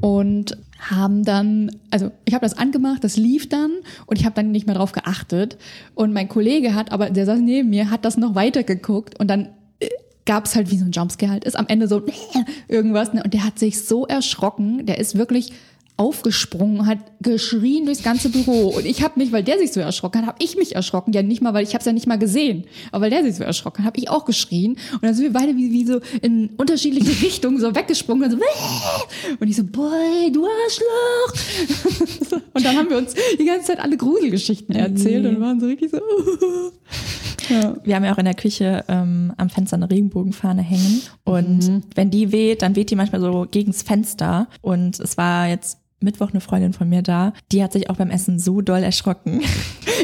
und 0.00 0.56
haben 0.78 1.24
dann, 1.24 1.70
also 1.90 2.10
ich 2.24 2.34
habe 2.34 2.44
das 2.44 2.56
angemacht, 2.56 3.02
das 3.02 3.16
lief 3.16 3.48
dann 3.48 3.72
und 4.06 4.18
ich 4.18 4.24
habe 4.24 4.34
dann 4.34 4.50
nicht 4.50 4.66
mehr 4.66 4.76
drauf 4.76 4.92
geachtet 4.92 5.56
und 5.94 6.12
mein 6.12 6.28
Kollege 6.28 6.74
hat, 6.74 6.92
aber 6.92 7.10
der 7.10 7.26
saß 7.26 7.40
neben 7.40 7.70
mir, 7.70 7.90
hat 7.90 8.04
das 8.04 8.16
noch 8.16 8.34
weiter 8.34 8.62
geguckt 8.62 9.18
und 9.18 9.28
dann 9.28 9.48
äh, 9.80 9.88
gab 10.26 10.44
es 10.44 10.54
halt 10.54 10.70
wie 10.70 10.76
so 10.76 10.84
ein 10.84 10.92
Jumpscare 10.92 11.32
halt 11.32 11.44
ist 11.44 11.58
am 11.58 11.66
Ende 11.68 11.88
so 11.88 12.02
irgendwas 12.68 13.14
ne? 13.14 13.22
und 13.24 13.32
der 13.32 13.44
hat 13.44 13.58
sich 13.58 13.82
so 13.84 14.06
erschrocken, 14.06 14.84
der 14.84 14.98
ist 14.98 15.16
wirklich 15.16 15.52
aufgesprungen, 15.96 16.86
hat 16.86 16.98
geschrien 17.20 17.86
durchs 17.86 18.02
ganze 18.02 18.28
Büro. 18.28 18.68
Und 18.68 18.84
ich 18.84 19.02
habe 19.02 19.18
mich, 19.18 19.32
weil 19.32 19.42
der 19.42 19.58
sich 19.58 19.72
so 19.72 19.80
erschrocken 19.80 20.20
hat, 20.20 20.26
habe 20.26 20.44
ich 20.44 20.56
mich 20.56 20.74
erschrocken, 20.74 21.12
ja 21.12 21.22
nicht 21.22 21.40
mal, 21.40 21.54
weil 21.54 21.64
ich 21.64 21.70
habe 21.70 21.80
es 21.80 21.86
ja 21.86 21.92
nicht 21.92 22.06
mal 22.06 22.18
gesehen, 22.18 22.64
aber 22.92 23.04
weil 23.04 23.10
der 23.10 23.22
sich 23.22 23.36
so 23.36 23.44
erschrocken 23.44 23.84
hat, 23.84 23.86
habe 23.86 23.98
ich 23.98 24.10
auch 24.10 24.24
geschrien. 24.24 24.76
Und 24.92 25.02
dann 25.02 25.14
sind 25.14 25.24
wir 25.24 25.32
beide 25.32 25.56
wie, 25.56 25.72
wie 25.72 25.86
so 25.86 26.00
in 26.20 26.50
unterschiedliche 26.56 27.10
Richtungen 27.26 27.58
so 27.58 27.74
weggesprungen. 27.74 28.24
Und 28.24 28.30
so 28.32 28.38
und 29.40 29.48
ich 29.48 29.56
so, 29.56 29.64
boy, 29.64 30.30
du 30.32 30.46
Arschloch! 30.46 32.40
Und 32.52 32.64
dann 32.64 32.76
haben 32.76 32.88
wir 32.88 32.96
uns 32.96 33.14
die 33.38 33.44
ganze 33.44 33.66
Zeit 33.66 33.80
alle 33.80 33.96
Gruselgeschichten 33.96 34.74
erzählt 34.74 35.26
und 35.26 35.40
waren 35.40 35.60
so 35.60 35.66
richtig 35.66 35.90
so 35.90 35.98
ja. 37.50 37.76
Wir 37.84 37.96
haben 37.96 38.04
ja 38.04 38.14
auch 38.14 38.18
in 38.18 38.24
der 38.24 38.34
Küche 38.34 38.84
ähm, 38.88 39.32
am 39.36 39.50
Fenster 39.50 39.76
eine 39.76 39.90
Regenbogenfahne 39.90 40.62
hängen. 40.62 41.02
Und 41.24 41.82
wenn 41.94 42.10
die 42.10 42.32
weht, 42.32 42.62
dann 42.62 42.74
weht 42.74 42.90
die 42.90 42.96
manchmal 42.96 43.20
so 43.20 43.46
gegens 43.50 43.82
Fenster. 43.82 44.48
Und 44.62 44.98
es 45.00 45.18
war 45.18 45.48
jetzt 45.48 45.78
Mittwoch 46.00 46.30
eine 46.30 46.40
Freundin 46.40 46.72
von 46.72 46.88
mir 46.88 47.02
da, 47.02 47.32
die 47.52 47.62
hat 47.62 47.72
sich 47.72 47.88
auch 47.88 47.96
beim 47.96 48.10
Essen 48.10 48.38
so 48.38 48.60
doll 48.60 48.82
erschrocken. 48.82 49.42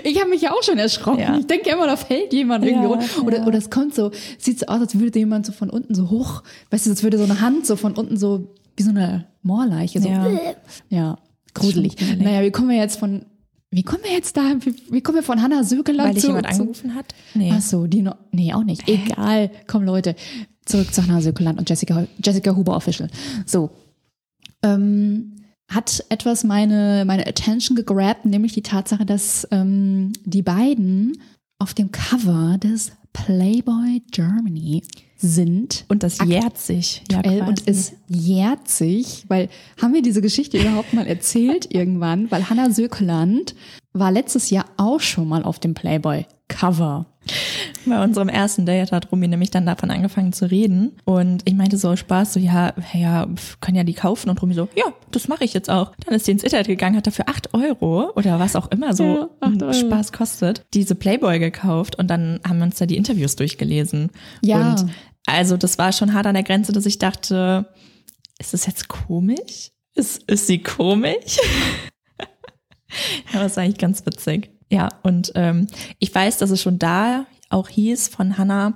Ich 0.05 0.19
habe 0.19 0.31
mich 0.31 0.41
ja 0.41 0.53
auch 0.53 0.63
schon 0.63 0.79
erschrocken. 0.79 1.21
Ja. 1.21 1.37
Ich 1.39 1.47
denke 1.47 1.71
immer, 1.71 1.87
da 1.87 1.97
fällt 1.97 2.33
jemand 2.33 2.65
irgendwie 2.65 2.85
Ja, 2.87 2.91
runter. 2.91 3.25
Oder, 3.25 3.39
ja. 3.41 3.47
oder 3.47 3.59
es 3.59 3.69
kommt 3.71 3.95
so, 3.95 4.11
sieht 4.39 4.59
so 4.59 4.67
aus, 4.67 4.81
als 4.81 4.99
würde 4.99 5.17
jemand 5.19 5.47
so 5.47 5.53
von 5.53 5.71
unten 5.71 5.95
so 5.95 6.11
hoch, 6.11 6.43
weißt 6.71 6.87
du, 6.87 6.91
als 6.91 7.03
würde 7.03 7.19
so 7.19 7.25
eine 7.25 7.41
Hand 7.41 7.67
so 7.67 7.77
von 7.77 7.93
unten 7.93 8.17
so, 8.17 8.49
wie 8.77 8.83
so 8.83 8.91
eine 8.91 9.27
Moorleiche. 9.43 10.01
So, 10.01 10.09
Ja. 10.09 10.27
ja 10.89 11.19
gruselig. 11.55 11.95
Naja, 12.19 12.43
wie 12.43 12.51
kommen 12.51 12.71
wir 12.71 12.79
jetzt 12.79 12.99
von, 12.99 13.27
wie 13.71 13.83
kommen 13.83 14.03
wir 14.03 14.13
jetzt 14.13 14.37
da, 14.37 14.55
wie, 14.61 14.75
wie 14.91 15.03
kommen 15.03 15.17
wir 15.19 15.23
von 15.23 15.41
Hannah 15.43 15.63
Sökeler 15.63 16.05
Weil 16.05 16.17
zu, 16.17 16.29
jemand 16.29 16.47
zu 16.47 16.63
angerufen 16.63 16.95
hat? 16.95 17.15
Nee. 17.35 17.53
Ach 17.55 17.61
so, 17.61 17.87
die 17.87 18.03
noch, 18.03 18.17
nee, 18.33 18.53
auch 18.55 18.65
nicht. 18.65 18.89
Egal. 18.89 19.51
Komm, 19.69 19.85
Leute. 19.85 20.17
Zurück 20.65 20.93
zu 20.93 21.03
Hannah 21.03 21.21
Sökeland 21.21 21.59
und 21.59 21.69
Jessica, 21.69 22.07
Jessica 22.25 22.57
Huber 22.57 22.75
Official. 22.77 23.09
So. 23.47 23.71
Ähm, 24.63 25.32
hat 25.75 26.05
etwas 26.09 26.45
meine, 26.45 27.05
meine 27.07 27.26
Attention 27.26 27.76
gegrabt, 27.76 28.25
nämlich 28.25 28.52
die 28.52 28.62
Tatsache, 28.62 29.07
dass 29.07 29.47
ähm, 29.50 30.12
die 30.25 30.43
beiden 30.43 31.19
auf 31.59 31.75
dem 31.75 31.93
Cover 31.93 32.59
des 32.59 32.93
Playboy 33.12 34.02
Germany 34.11 34.83
sind. 35.17 35.85
Und 35.88 36.02
das 36.02 36.19
jährt 36.25 36.59
sich. 36.59 37.02
Ja, 37.11 37.19
Aktuell 37.19 37.43
und 37.43 37.62
es 37.67 37.93
jährt 38.09 38.69
sich, 38.69 39.25
weil 39.29 39.49
haben 39.81 39.95
wir 39.95 40.02
diese 40.02 40.21
Geschichte 40.21 40.59
überhaupt 40.59 40.93
mal 40.93 41.07
erzählt 41.07 41.69
irgendwann, 41.75 42.31
weil 42.31 42.49
Hannah 42.49 42.71
Sökeland 42.71 43.55
war 43.93 44.11
letztes 44.11 44.50
Jahr 44.50 44.67
auch 44.76 45.00
schon 45.00 45.29
mal 45.29 45.43
auf 45.45 45.59
dem 45.59 45.75
Playboy 45.75 46.26
Cover. 46.49 47.07
Bei 47.87 48.02
unserem 48.02 48.29
ersten 48.29 48.67
Date 48.67 48.93
hat 48.93 49.11
Rumi 49.11 49.29
nämlich 49.29 49.50
dann 49.50 49.67
davon 49.67 49.91
angefangen 49.91 50.33
zu 50.33 50.50
reden. 50.50 50.93
Und 51.05 51.43
ich 51.45 51.55
meinte 51.55 51.76
so 51.76 51.97
Spaß, 51.97 52.35
so, 52.35 52.41
ja, 52.41 52.75
ja, 52.93 53.26
können 53.61 53.76
ja 53.76 53.85
die 53.85 53.95
kaufen. 53.95 54.31
Und 54.31 54.41
Rumi 54.43 54.55
so, 54.55 54.69
ja, 54.76 54.93
das 55.11 55.29
mache 55.29 55.45
ich 55.45 55.52
jetzt 55.52 55.71
auch. 55.71 55.93
Dann 56.05 56.14
ist 56.14 56.26
die 56.26 56.33
ins 56.33 56.43
Internet 56.43 56.67
gegangen, 56.67 56.97
hat 56.97 57.07
dafür 57.07 57.29
acht 57.29 57.55
Euro 57.55 58.11
oder 58.14 58.38
was 58.38 58.57
auch 58.57 58.71
immer 58.71 58.95
so 58.95 59.31
Ja. 59.43 59.73
Spaß 59.73 60.12
kostet, 60.12 60.64
diese 60.75 60.95
Playboy 60.95 61.38
gekauft. 61.38 61.99
Und 61.99 62.09
dann 62.09 62.41
haben 62.47 62.59
wir 62.59 62.64
uns 62.64 62.76
da 62.76 62.87
die 62.87 62.97
Interviews 62.97 63.37
durchgelesen. 63.37 64.11
Ja. 64.43 64.71
Und 64.71 64.87
also 65.26 65.57
das 65.57 65.79
war 65.79 65.93
schon 65.93 66.14
hart 66.14 66.26
an 66.26 66.35
der 66.35 66.43
Grenze, 66.43 66.73
dass 66.73 66.87
ich 66.87 66.99
dachte, 66.99 67.67
ist 68.38 68.52
das 68.55 68.67
jetzt 68.67 68.88
komisch? 68.88 69.71
Ist, 69.95 70.23
ist 70.25 70.47
sie 70.47 70.59
komisch? 70.59 71.38
ja, 73.33 73.41
das 73.41 73.57
war 73.57 73.64
eigentlich 73.64 73.79
ganz 73.79 74.05
witzig. 74.07 74.50
Ja, 74.73 74.88
und 75.02 75.33
ähm, 75.35 75.67
ich 75.99 76.14
weiß, 76.14 76.38
dass 76.38 76.50
es 76.50 76.62
schon 76.62 76.79
da 76.79 77.26
auch 77.50 77.69
hieß 77.69 78.09
von 78.09 78.38
Hannah, 78.38 78.73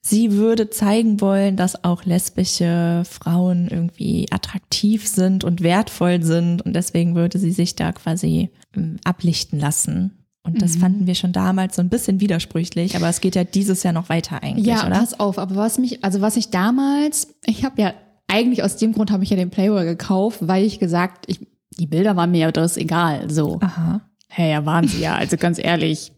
sie 0.00 0.32
würde 0.32 0.70
zeigen 0.70 1.20
wollen, 1.20 1.56
dass 1.56 1.84
auch 1.84 2.04
lesbische 2.04 3.02
Frauen 3.08 3.68
irgendwie 3.68 4.26
attraktiv 4.30 5.06
sind 5.06 5.44
und 5.44 5.62
wertvoll 5.62 6.22
sind 6.22 6.62
und 6.62 6.74
deswegen 6.74 7.14
würde 7.14 7.38
sie 7.38 7.50
sich 7.52 7.76
da 7.76 7.92
quasi 7.92 8.50
ähm, 8.74 8.96
ablichten 9.04 9.58
lassen. 9.58 10.12
Und 10.42 10.62
das 10.62 10.76
Mhm. 10.76 10.80
fanden 10.80 11.06
wir 11.08 11.16
schon 11.16 11.32
damals 11.32 11.74
so 11.76 11.82
ein 11.82 11.88
bisschen 11.88 12.20
widersprüchlich, 12.20 12.94
aber 12.96 13.08
es 13.08 13.20
geht 13.20 13.34
ja 13.34 13.42
dieses 13.44 13.82
Jahr 13.82 13.92
noch 13.92 14.08
weiter 14.08 14.42
eigentlich, 14.42 14.66
Ja, 14.66 14.86
oder? 14.86 14.96
pass 15.00 15.18
auf, 15.18 15.38
aber 15.38 15.56
was 15.56 15.76
mich, 15.78 16.04
also 16.04 16.20
was 16.20 16.36
ich 16.36 16.50
damals, 16.50 17.34
ich 17.44 17.64
habe 17.64 17.82
ja, 17.82 17.92
eigentlich 18.28 18.62
aus 18.62 18.76
dem 18.76 18.92
Grund 18.92 19.10
habe 19.10 19.24
ich 19.24 19.30
ja 19.30 19.36
den 19.36 19.50
Playboy 19.50 19.84
gekauft, 19.84 20.38
weil 20.42 20.64
ich 20.64 20.78
gesagt, 20.78 21.24
ich, 21.28 21.40
die 21.78 21.86
Bilder 21.86 22.14
waren 22.16 22.30
mir 22.30 22.38
ja 22.40 22.52
das 22.52 22.76
egal, 22.76 23.28
so. 23.28 23.58
Aha. 23.60 24.00
Hey, 24.28 24.50
ja, 24.50 24.66
waren 24.66 24.86
sie 24.88 25.00
ja, 25.00 25.14
also 25.14 25.36
ganz 25.36 25.58
ehrlich, 25.58 26.12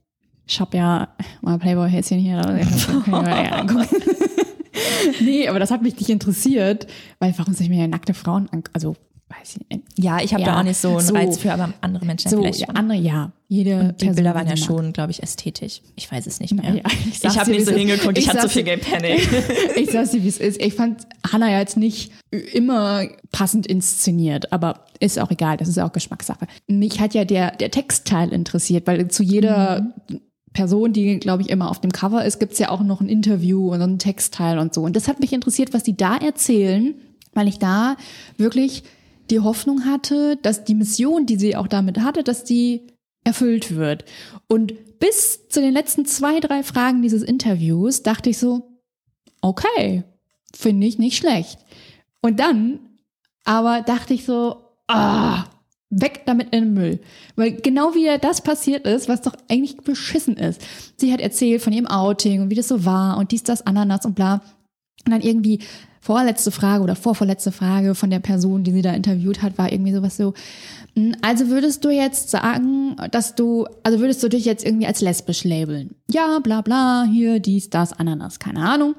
ich 0.47 0.61
habe 0.61 0.77
ja 0.77 1.09
mal 1.43 1.59
Playboy-Häschen 1.59 2.19
hier, 2.19 2.41
da 2.41 2.59
kann 3.05 3.27
ich 3.27 3.29
eher 3.29 3.59
angucken. 3.59 3.87
nee, 5.21 5.47
aber 5.49 5.59
das 5.59 5.71
hat 5.71 5.83
mich 5.83 5.97
nicht 5.99 6.09
interessiert, 6.09 6.87
weil 7.19 7.35
warum 7.37 7.53
soll 7.53 7.65
ich 7.65 7.71
mir 7.71 7.81
ja 7.81 7.89
nackte 7.89 8.15
Frauen 8.15 8.49
an, 8.51 8.65
also, 8.73 8.97
weiß 9.29 9.57
ich 9.61 9.69
nicht. 9.69 9.85
Ja, 9.99 10.21
ich 10.23 10.33
habe 10.33 10.43
Ja, 10.43 10.53
da 10.53 10.61
auch 10.61 10.63
nicht 10.65 10.79
so 10.79 10.97
einen 10.97 11.07
so. 11.07 11.15
Reiz 11.15 11.39
für, 11.39 11.53
aber 11.53 11.73
andere 11.81 12.05
Menschen 12.07 12.31
So, 12.31 12.39
vielleicht 12.41 12.65
schon. 12.65 12.75
andere, 12.77 12.99
ja, 12.99 13.33
jede 13.49 13.79
Und 13.81 13.89
die 14.01 14.07
Person, 14.07 14.15
Bilder 14.17 14.35
waren 14.35 14.47
ja 14.49 14.57
schon, 14.57 14.93
glaube 14.93 15.11
ich, 15.11 15.23
ästhetisch. 15.23 15.81
Ich 15.97 16.11
weiß 16.11 16.27
es 16.27 16.41
nicht 16.41 16.55
mehr. 16.55 16.75
Ja, 16.77 16.83
ich 17.11 17.23
ich 17.25 17.39
habe 17.39 17.51
nicht 17.51 17.67
so 17.67 17.73
hingeguckt, 17.73 18.17
ich, 18.17 18.25
Ich 18.25 18.31
hatte 18.31 18.43
sag's 18.43 18.53
viel 18.55 18.65
dir- 18.65 18.77
gepanikt. 18.77 19.29
Ich 19.77 19.91
sag's 19.91 20.11
dir, 20.13 20.23
wie 20.23 20.29
es 20.29 20.39
ist. 20.39 20.61
Ich 20.61 20.75
fand 20.75 21.07
Hannah 21.31 21.51
ja 21.51 21.59
jetzt 21.61 21.77
nicht 21.77 22.13
immer 22.31 23.07
passend 23.33 23.67
inszeniert, 23.67 24.53
aber 24.53 24.85
ist 25.01 25.19
auch 25.19 25.31
egal, 25.31 25.57
das 25.57 25.69
ist 25.69 25.79
auch 25.79 25.93
Geschmackssache. 25.93 26.47
Mich 26.67 27.01
hat 27.01 27.15
ja 27.15 27.25
der, 27.25 27.53
der 27.57 27.71
Textteil 27.71 28.33
interessiert, 28.33 28.87
weil 28.87 29.09
zu 29.09 29.23
jeder 29.23 29.95
Person, 30.55 30.93
die, 30.93 31.19
glaube 31.19 31.43
ich, 31.43 31.51
immer 31.51 31.71
auf 31.71 31.81
dem 31.81 31.93
Cover 31.93 32.25
ist, 32.25 32.41
gibt's 32.41 32.59
ja 32.59 32.71
auch 32.71 32.83
noch 32.83 33.01
ein 33.01 33.09
Interview 33.09 33.73
und 33.73 33.81
einen 33.83 33.99
Textteil 33.99 34.59
und 34.59 34.73
so. 34.75 34.83
Und 34.83 34.97
das 34.97 35.07
hat 35.07 35.21
mich 35.21 35.33
interessiert, 35.33 35.73
was 35.75 35.83
die 35.85 35.97
da 35.97 36.17
erzählen, 36.17 36.95
weil 37.35 37.47
ich 37.49 37.59
da 37.59 37.97
wirklich 38.39 38.83
die 39.31 39.41
Hoffnung 39.41 39.85
hatte, 39.85 40.37
dass 40.37 40.65
die 40.65 40.75
Mission, 40.75 41.27
die 41.27 41.37
sie 41.37 41.57
auch 41.57 41.69
damit 41.69 42.01
hatte, 42.01 42.23
dass 42.23 42.45
die 42.45 42.87
erfüllt 43.25 43.77
wird. 43.77 44.05
Und 44.49 44.99
bis 44.99 45.49
zu 45.49 45.61
den 45.61 45.73
letzten 45.73 46.07
zwei, 46.07 46.41
drei 46.41 46.63
Fragen 46.63 47.03
dieses 47.03 47.23
Interviews 47.23 48.03
dachte 48.03 48.31
ich 48.31 48.39
so, 48.39 48.81
okay, 49.43 50.05
finde 50.55 50.87
ich 50.87 50.99
nicht 50.99 51.17
schlecht. 51.17 51.59
Und 52.21 52.41
dann 52.41 52.81
aber 53.45 53.83
dachte 53.83 54.15
ich 54.15 54.25
so, 54.25 54.57
ah, 54.89 55.45
weg 55.91 56.23
damit 56.27 56.55
in 56.55 56.65
den 56.65 56.75
Müll. 56.75 57.01
Weil 57.37 57.53
genau 57.53 57.95
wie 57.95 58.19
das 58.21 58.43
passiert 58.43 58.87
ist, 58.87 59.09
was 59.09 59.23
doch 59.23 59.35
eigentlich 59.49 59.79
beschissen 59.79 60.37
ist. 60.37 60.61
Sie 60.97 61.13
hat 61.13 61.21
erzählt 61.21 61.63
von 61.63 61.73
ihrem 61.73 61.87
Outing 61.87 62.43
und 62.43 62.51
wie 62.51 62.55
das 62.55 62.69
so 62.69 62.85
war 62.85 63.17
und 63.17 63.33
dies, 63.33 63.43
das, 63.43 63.67
Ananas 63.67 64.05
und 64.05 64.15
bla. 64.15 64.43
Und 65.07 65.13
dann 65.13 65.23
irgendwie 65.23 65.61
vorletzte 66.01 66.51
Frage 66.51 66.83
oder 66.85 66.97
vorvorletzte 66.97 67.53
Frage 67.53 67.95
von 67.95 68.11
der 68.11 68.21
Person, 68.21 68.65
die 68.65 68.73
sie 68.73 68.83
da 68.83 68.93
interviewt 68.93 69.43
hat, 69.43 69.59
war 69.59 69.71
irgendwie 69.73 69.93
sowas 69.93 70.17
so, 70.17 70.35
"Hm, 70.97 71.15
also 71.23 71.49
würdest 71.49 71.85
du 71.85 71.91
jetzt 71.91 72.31
sagen, 72.31 72.97
dass 73.11 73.35
du, 73.35 73.67
also 73.83 73.99
würdest 74.01 74.23
du 74.23 74.29
dich 74.29 74.45
jetzt 74.45 74.65
irgendwie 74.65 74.87
als 74.87 75.01
lesbisch 75.01 75.45
labeln? 75.45 75.95
Ja, 76.11 76.39
bla 76.41 76.61
bla, 76.61 77.05
hier, 77.11 77.41
dies, 77.41 77.71
das, 77.71 77.93
Ananas, 77.93 78.39
keine 78.39 78.61
Ahnung. 78.61 78.95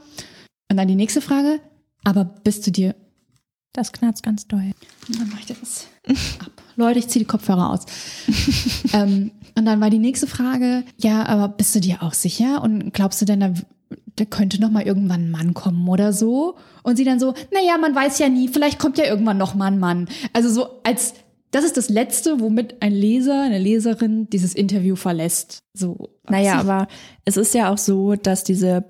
Und 0.72 0.78
dann 0.78 0.88
die 0.88 0.96
nächste 0.96 1.22
Frage, 1.22 1.60
aber 2.04 2.26
bist 2.44 2.66
du 2.68 2.72
dir, 2.72 2.96
Das 3.74 3.92
knarzt 3.92 4.24
ganz 4.24 4.48
doll. 4.48 4.72
dann 5.08 5.30
mach 5.32 5.40
ich 5.40 5.46
das. 5.46 5.88
Leute, 6.76 7.00
ich 7.00 7.08
ziehe 7.08 7.24
die 7.24 7.28
Kopfhörer 7.28 7.72
aus. 7.72 7.82
ähm, 8.94 9.32
und 9.56 9.66
dann 9.66 9.82
war 9.82 9.90
die 9.90 10.00
nächste 10.00 10.28
Frage, 10.28 10.84
ja, 10.98 11.26
aber 11.26 11.50
bist 11.50 11.76
du 11.76 11.80
dir 11.80 12.02
auch 12.02 12.14
sicher? 12.14 12.64
Und 12.64 12.94
glaubst 12.94 13.22
du 13.22 13.26
denn, 13.26 13.42
da, 13.42 13.54
da 14.16 14.26
könnte 14.26 14.62
noch 14.62 14.72
mal 14.72 14.84
irgendwann 14.84 15.26
ein 15.26 15.32
Mann 15.32 15.54
kommen 15.54 15.88
oder 15.90 16.14
so? 16.14 16.56
Und 16.84 16.96
sie 16.96 17.04
dann 17.04 17.20
so, 17.20 17.34
naja, 17.52 17.78
man 17.78 17.94
weiß 17.94 18.20
ja 18.20 18.30
nie, 18.30 18.48
vielleicht 18.48 18.80
kommt 18.80 18.98
ja 18.98 19.06
irgendwann 19.06 19.38
noch 19.38 19.56
mal 19.56 19.68
ein 19.68 19.80
Mann. 19.80 20.08
Also 20.32 20.50
so 20.50 20.68
als, 20.84 21.16
das 21.52 21.66
ist 21.66 21.76
das 21.76 21.90
Letzte, 21.90 22.40
womit 22.40 22.82
ein 22.82 22.94
Leser, 22.94 23.42
eine 23.42 23.60
Leserin 23.60 24.30
dieses 24.30 24.54
Interview 24.54 24.96
verlässt. 24.96 25.64
So. 25.74 26.10
Naja, 26.30 26.60
aber 26.60 26.88
es 27.26 27.36
ist 27.36 27.54
ja 27.54 27.72
auch 27.72 27.78
so, 27.78 28.16
dass 28.16 28.44
diese 28.46 28.82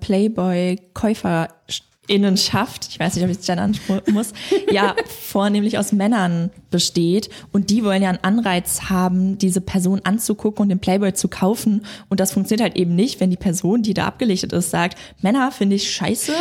Playboy-KäuferInnenschaft, 2.06 2.88
ich 2.90 2.98
weiß 3.00 3.14
nicht, 3.14 3.24
ob 3.24 3.30
ich 3.30 3.38
es 3.38 3.46
gendern 3.46 3.76
muss, 4.12 4.32
ja 4.72 4.94
vornehmlich 5.06 5.78
aus 5.78 5.92
Männern 5.92 6.50
besteht 6.70 7.30
und 7.52 7.70
die 7.70 7.84
wollen 7.84 8.02
ja 8.02 8.08
einen 8.10 8.22
Anreiz 8.22 8.82
haben, 8.90 9.38
diese 9.38 9.60
Person 9.60 10.00
anzugucken 10.04 10.62
und 10.62 10.68
den 10.68 10.78
Playboy 10.80 11.12
zu 11.12 11.28
kaufen 11.28 11.84
und 12.08 12.20
das 12.20 12.32
funktioniert 12.32 12.62
halt 12.62 12.76
eben 12.76 12.94
nicht, 12.94 13.20
wenn 13.20 13.30
die 13.30 13.36
Person, 13.36 13.82
die 13.82 13.94
da 13.94 14.06
abgelichtet 14.06 14.52
ist, 14.52 14.70
sagt, 14.70 14.98
Männer 15.22 15.52
finde 15.52 15.76
ich 15.76 15.90
scheiße 15.92 16.32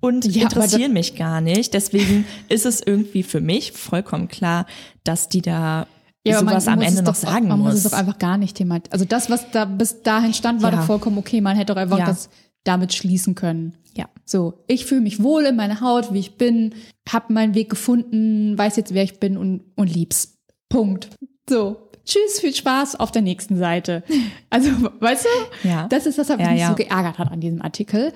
und 0.00 0.24
Ja, 0.26 0.44
interessieren 0.44 0.92
mich 0.92 1.16
gar 1.16 1.40
nicht. 1.40 1.74
Deswegen 1.74 2.24
ist 2.48 2.64
es 2.66 2.80
irgendwie 2.84 3.24
für 3.24 3.40
mich 3.40 3.72
vollkommen 3.72 4.28
klar, 4.28 4.66
dass 5.02 5.28
die 5.28 5.42
da 5.42 5.86
man 6.24 6.38
sowas 6.40 6.68
am 6.68 6.78
muss 6.78 6.86
Ende 6.88 7.02
noch 7.02 7.12
doch, 7.14 7.14
sagen 7.16 7.48
man 7.48 7.58
muss. 7.58 7.72
muss 7.74 7.84
es 7.84 7.90
doch 7.90 7.98
einfach 7.98 8.18
gar 8.18 8.36
nicht 8.36 8.56
thematisieren. 8.56 8.92
Also 8.92 9.04
das, 9.06 9.28
was 9.30 9.50
da 9.50 9.64
bis 9.64 10.02
dahin 10.02 10.34
stand, 10.34 10.62
war 10.62 10.70
Ja. 10.72 10.78
doch 10.78 10.84
vollkommen 10.84 11.16
okay. 11.18 11.40
Man 11.40 11.56
hätte 11.56 11.72
doch 11.74 11.80
einfach 11.80 11.98
Ja. 11.98 12.04
das 12.06 12.28
damit 12.64 12.92
schließen 12.94 13.34
können. 13.34 13.76
ja. 13.96 14.06
So, 14.24 14.62
ich 14.66 14.84
fühle 14.84 15.00
mich 15.00 15.22
wohl 15.22 15.44
in 15.46 15.56
meiner 15.56 15.80
Haut, 15.80 16.12
wie 16.12 16.18
ich 16.18 16.36
bin, 16.36 16.74
habe 17.08 17.32
meinen 17.32 17.54
Weg 17.54 17.70
gefunden, 17.70 18.58
weiß 18.58 18.76
jetzt, 18.76 18.92
wer 18.92 19.02
ich 19.02 19.18
bin 19.20 19.36
und, 19.38 19.62
und 19.74 19.86
lieb's. 19.92 20.36
Punkt. 20.68 21.08
So, 21.48 21.88
tschüss, 22.04 22.40
viel 22.40 22.54
Spaß 22.54 22.96
auf 23.00 23.10
der 23.10 23.22
nächsten 23.22 23.56
Seite. 23.56 24.02
Also, 24.50 24.70
weißt 25.00 25.24
du? 25.26 25.68
Ja. 25.68 25.88
Das 25.88 26.04
ist 26.06 26.18
das, 26.18 26.28
was 26.28 26.36
mich 26.38 26.46
Ja, 26.46 26.52
ja. 26.54 26.68
so 26.68 26.74
geärgert 26.74 27.18
hat 27.18 27.30
an 27.30 27.40
diesem 27.40 27.62
Artikel. 27.62 28.12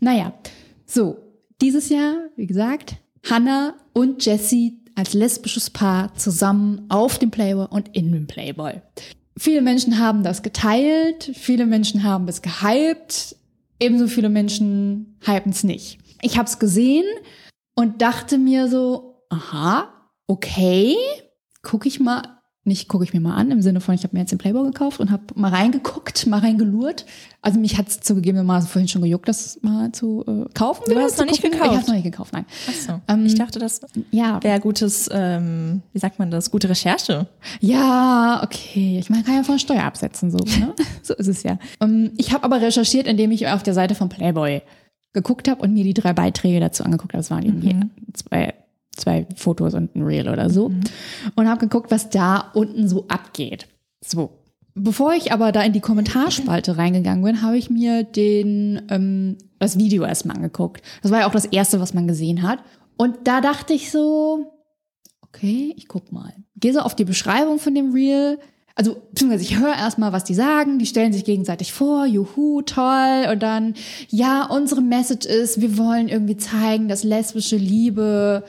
Naja, 0.00 0.32
so, 0.86 1.18
dieses 1.60 1.88
Jahr, 1.88 2.14
wie 2.36 2.46
gesagt, 2.46 2.96
Hannah 3.28 3.74
und 3.92 4.24
Jessie 4.24 4.78
als 4.96 5.14
lesbisches 5.14 5.70
Paar 5.70 6.14
zusammen 6.14 6.86
auf 6.88 7.18
dem 7.18 7.30
Playboy 7.30 7.66
und 7.70 7.94
in 7.96 8.12
dem 8.12 8.26
Playboy. 8.26 8.80
Viele 9.38 9.62
Menschen 9.62 9.98
haben 9.98 10.22
das 10.22 10.42
geteilt, 10.42 11.30
viele 11.34 11.66
Menschen 11.66 12.02
haben 12.02 12.28
es 12.28 12.42
gehypt, 12.42 13.36
ebenso 13.82 14.06
viele 14.06 14.28
Menschen 14.28 15.18
hypen 15.24 15.52
es 15.52 15.64
nicht. 15.64 15.98
Ich 16.22 16.38
habe 16.38 16.48
es 16.48 16.58
gesehen 16.58 17.04
und 17.74 18.00
dachte 18.00 18.38
mir 18.38 18.68
so, 18.68 19.24
aha, 19.28 19.92
okay, 20.26 20.96
gucke 21.62 21.88
ich 21.88 22.00
mal, 22.00 22.41
nicht 22.64 22.88
gucke 22.88 23.02
ich 23.02 23.12
mir 23.12 23.20
mal 23.20 23.34
an, 23.34 23.50
im 23.50 23.60
Sinne 23.60 23.80
von, 23.80 23.94
ich 23.94 24.04
habe 24.04 24.14
mir 24.14 24.20
jetzt 24.20 24.30
den 24.30 24.38
Playboy 24.38 24.64
gekauft 24.66 25.00
und 25.00 25.10
habe 25.10 25.24
mal 25.34 25.50
reingeguckt, 25.50 26.26
mal 26.28 26.38
reingelurrt. 26.38 27.06
Also 27.40 27.58
mich 27.58 27.76
hat 27.76 27.88
es 27.88 28.00
zugegebenermaßen 28.00 28.68
vorhin 28.68 28.86
schon 28.86 29.02
gejuckt, 29.02 29.28
das 29.28 29.58
mal 29.62 29.90
zu 29.90 30.24
äh, 30.28 30.44
kaufen. 30.54 30.84
Du 30.86 30.96
hast 31.00 31.16
zu 31.16 31.22
noch 31.22 31.30
nicht 31.30 31.42
gucken. 31.42 31.58
gekauft? 31.58 31.72
Ich 31.72 31.78
habe 31.78 31.86
noch 31.88 31.94
nicht 31.94 32.04
gekauft, 32.04 32.32
nein. 32.32 32.46
Ach 32.68 32.72
so. 32.72 33.00
Ähm, 33.08 33.26
ich 33.26 33.34
dachte, 33.34 33.58
das 33.58 33.80
Ja, 34.12 34.40
wäre 34.44 34.60
gutes, 34.60 35.10
ähm, 35.12 35.82
wie 35.92 35.98
sagt 35.98 36.20
man 36.20 36.30
das, 36.30 36.52
gute 36.52 36.68
Recherche. 36.68 37.26
Ja, 37.60 38.40
okay. 38.44 38.98
Ich 39.00 39.10
meine, 39.10 39.24
kann 39.24 39.34
ja 39.34 39.42
von 39.42 39.58
Steuer 39.58 39.82
absetzen, 39.82 40.30
so, 40.30 40.38
ne? 40.38 40.72
so 41.02 41.14
ist 41.14 41.26
es 41.28 41.42
ja. 41.42 41.58
Ähm, 41.80 42.12
ich 42.16 42.32
habe 42.32 42.44
aber 42.44 42.60
recherchiert, 42.60 43.08
indem 43.08 43.32
ich 43.32 43.48
auf 43.48 43.64
der 43.64 43.74
Seite 43.74 43.96
von 43.96 44.08
Playboy 44.08 44.62
geguckt 45.12 45.48
habe 45.48 45.62
und 45.62 45.74
mir 45.74 45.84
die 45.84 45.94
drei 45.94 46.12
Beiträge 46.12 46.60
dazu 46.60 46.84
angeguckt 46.84 47.12
habe. 47.12 47.18
Das 47.20 47.30
waren 47.30 47.42
irgendwie 47.44 47.76
zwei, 48.14 48.54
zwei 48.96 49.26
Fotos 49.36 49.74
und 49.74 49.94
ein 49.94 50.02
Reel 50.02 50.28
oder 50.28 50.50
so. 50.50 50.70
Und 51.34 51.48
habe 51.48 51.60
geguckt, 51.60 51.90
was 51.90 52.10
da 52.10 52.50
unten 52.54 52.88
so 52.88 53.06
abgeht. 53.08 53.68
So. 54.04 54.38
Bevor 54.74 55.12
ich 55.12 55.32
aber 55.32 55.52
da 55.52 55.62
in 55.62 55.72
die 55.72 55.80
Kommentarspalte 55.80 56.76
reingegangen 56.78 57.22
bin, 57.22 57.42
habe 57.42 57.58
ich 57.58 57.68
mir 57.68 58.04
den, 58.04 58.82
ähm, 58.88 59.36
das 59.58 59.78
Video 59.78 60.04
erstmal 60.04 60.36
angeguckt. 60.36 60.82
Das 61.02 61.10
war 61.10 61.20
ja 61.20 61.26
auch 61.26 61.32
das 61.32 61.44
erste, 61.44 61.80
was 61.80 61.92
man 61.92 62.08
gesehen 62.08 62.42
hat. 62.42 62.60
Und 62.96 63.16
da 63.24 63.40
dachte 63.40 63.74
ich 63.74 63.90
so, 63.90 64.52
okay, 65.20 65.74
ich 65.76 65.88
guck 65.88 66.12
mal. 66.12 66.32
Gehe 66.56 66.72
so 66.72 66.80
auf 66.80 66.94
die 66.94 67.04
Beschreibung 67.04 67.58
von 67.58 67.74
dem 67.74 67.92
Reel. 67.92 68.38
Also, 68.74 68.96
beziehungsweise 69.10 69.44
ich 69.44 69.58
höre 69.58 69.74
erstmal, 69.74 70.12
was 70.12 70.24
die 70.24 70.34
sagen. 70.34 70.78
Die 70.78 70.86
stellen 70.86 71.12
sich 71.12 71.24
gegenseitig 71.24 71.72
vor, 71.72 72.06
juhu, 72.06 72.62
toll. 72.62 73.26
Und 73.30 73.42
dann, 73.42 73.74
ja, 74.08 74.46
unsere 74.46 74.80
Message 74.80 75.26
ist, 75.26 75.60
wir 75.60 75.76
wollen 75.76 76.08
irgendwie 76.08 76.36
zeigen, 76.38 76.88
dass 76.88 77.04
lesbische 77.04 77.56
Liebe 77.56 78.44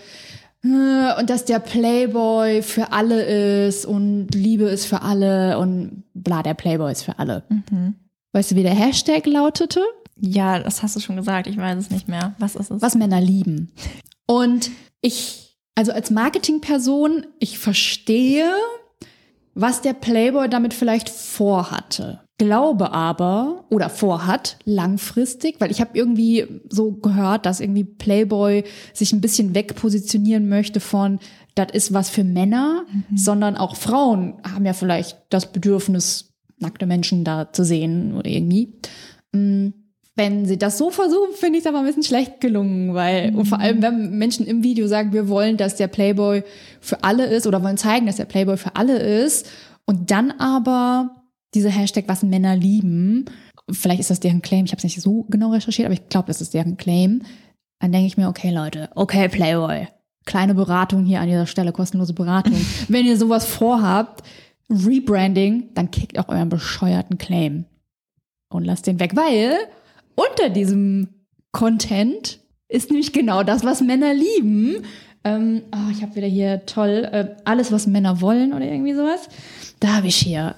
und 0.63 1.29
dass 1.29 1.45
der 1.45 1.59
Playboy 1.59 2.61
für 2.61 2.93
alle 2.93 3.67
ist 3.67 3.85
und 3.85 4.29
Liebe 4.33 4.65
ist 4.65 4.85
für 4.85 5.01
alle 5.01 5.57
und 5.59 6.03
bla, 6.13 6.41
der 6.41 6.53
Playboy 6.53 6.91
ist 6.91 7.03
für 7.03 7.19
alle. 7.19 7.43
Weißt 8.31 8.51
du, 8.51 8.55
wie 8.55 8.63
der 8.63 8.73
Hashtag 8.73 9.25
lautete? 9.25 9.81
Ja, 10.15 10.59
das 10.59 10.81
hast 10.81 10.95
du 10.95 10.99
schon 10.99 11.17
gesagt. 11.17 11.47
Ich 11.47 11.57
weiß 11.57 11.77
es 11.77 11.89
nicht 11.89 12.07
mehr. 12.07 12.33
Was 12.39 12.55
ist 12.55 12.71
es? 12.71 12.81
Was 12.81 12.95
Männer 12.95 13.19
lieben. 13.19 13.71
Und 14.25 14.71
ich, 15.01 15.57
also 15.75 15.91
als 15.91 16.11
Marketingperson, 16.11 17.25
ich 17.39 17.59
verstehe, 17.59 18.49
was 19.53 19.81
der 19.81 19.93
Playboy 19.93 20.47
damit 20.49 20.73
vielleicht 20.73 21.09
vorhatte. 21.09 22.21
Glaube 22.39 22.91
aber 22.91 23.65
oder 23.69 23.89
vorhat 23.89 24.57
langfristig, 24.65 25.61
weil 25.61 25.69
ich 25.69 25.81
habe 25.81 25.91
irgendwie 25.93 26.47
so 26.67 26.91
gehört, 26.91 27.45
dass 27.45 27.59
irgendwie 27.59 27.83
Playboy 27.83 28.63
sich 28.91 29.13
ein 29.13 29.21
bisschen 29.21 29.53
wegpositionieren 29.53 30.49
möchte 30.49 30.79
von 30.79 31.19
das 31.55 31.67
ist 31.73 31.93
was 31.93 32.09
für 32.09 32.23
Männer, 32.23 32.85
mhm. 32.91 33.15
sondern 33.15 33.55
auch 33.55 33.75
Frauen 33.75 34.35
haben 34.43 34.65
ja 34.65 34.73
vielleicht 34.73 35.17
das 35.29 35.51
Bedürfnis 35.51 36.33
nackte 36.57 36.87
Menschen 36.87 37.23
da 37.23 37.51
zu 37.51 37.63
sehen 37.63 38.15
oder 38.15 38.29
irgendwie. 38.29 38.73
Mm, 39.31 39.69
wenn 40.15 40.45
sie 40.45 40.57
das 40.57 40.77
so 40.77 40.89
versuchen, 40.89 41.33
finde 41.33 41.59
ich 41.59 41.65
es 41.65 41.67
aber 41.67 41.79
ein 41.79 41.85
bisschen 41.85 42.03
schlecht 42.03 42.39
gelungen, 42.39 42.93
weil 42.93 43.31
mhm. 43.31 43.39
und 43.39 43.45
vor 43.45 43.59
allem, 43.59 43.81
wenn 43.81 44.17
Menschen 44.17 44.45
im 44.45 44.63
Video 44.63 44.87
sagen, 44.87 45.13
wir 45.13 45.27
wollen, 45.27 45.57
dass 45.57 45.75
der 45.75 45.87
Playboy 45.87 46.43
für 46.79 47.03
alle 47.03 47.25
ist 47.25 47.45
oder 47.45 47.63
wollen 47.63 47.77
zeigen, 47.77 48.07
dass 48.07 48.17
der 48.17 48.25
Playboy 48.25 48.57
für 48.57 48.75
alle 48.75 48.97
ist 48.97 49.47
und 49.85 50.11
dann 50.11 50.31
aber 50.31 51.22
diese 51.53 51.69
Hashtag, 51.69 52.05
was 52.07 52.23
Männer 52.23 52.55
lieben, 52.55 53.25
vielleicht 53.69 53.99
ist 53.99 54.09
das 54.09 54.19
deren 54.19 54.41
Claim, 54.41 54.65
ich 54.65 54.71
habe 54.71 54.79
es 54.79 54.83
nicht 54.83 55.01
so 55.01 55.25
genau 55.29 55.51
recherchiert, 55.51 55.85
aber 55.85 55.93
ich 55.93 56.09
glaube, 56.09 56.27
das 56.27 56.41
ist 56.41 56.53
deren 56.53 56.77
Claim, 56.77 57.21
dann 57.79 57.91
denke 57.91 58.07
ich 58.07 58.17
mir, 58.17 58.27
okay 58.27 58.51
Leute, 58.51 58.89
okay 58.95 59.27
Playboy, 59.29 59.87
kleine 60.25 60.55
Beratung 60.55 61.05
hier 61.05 61.19
an 61.19 61.27
dieser 61.27 61.47
Stelle, 61.47 61.71
kostenlose 61.71 62.13
Beratung. 62.13 62.55
wenn 62.87 63.05
ihr 63.05 63.17
sowas 63.17 63.45
vorhabt, 63.45 64.23
Rebranding, 64.69 65.69
dann 65.73 65.91
kickt 65.91 66.17
auch 66.17 66.29
euren 66.29 66.49
bescheuerten 66.49 67.17
Claim 67.17 67.65
und 68.49 68.63
lasst 68.63 68.87
den 68.87 68.99
weg, 68.99 69.15
weil 69.15 69.57
unter 70.15 70.49
diesem 70.49 71.09
Content 71.51 72.39
ist 72.67 72.89
nämlich 72.89 73.13
genau 73.13 73.43
das, 73.43 73.63
was 73.63 73.81
Männer 73.81 74.13
lieben. 74.13 74.77
Ähm, 75.23 75.61
oh, 75.73 75.91
ich 75.91 76.01
habe 76.01 76.15
wieder 76.15 76.27
hier 76.27 76.65
toll 76.65 77.07
äh, 77.11 77.35
alles, 77.45 77.71
was 77.71 77.87
Männer 77.87 78.19
wollen 78.19 78.53
oder 78.53 78.65
irgendwie 78.65 78.93
sowas. 78.93 79.29
Da 79.79 79.95
habe 79.95 80.07
ich 80.07 80.15
hier. 80.15 80.55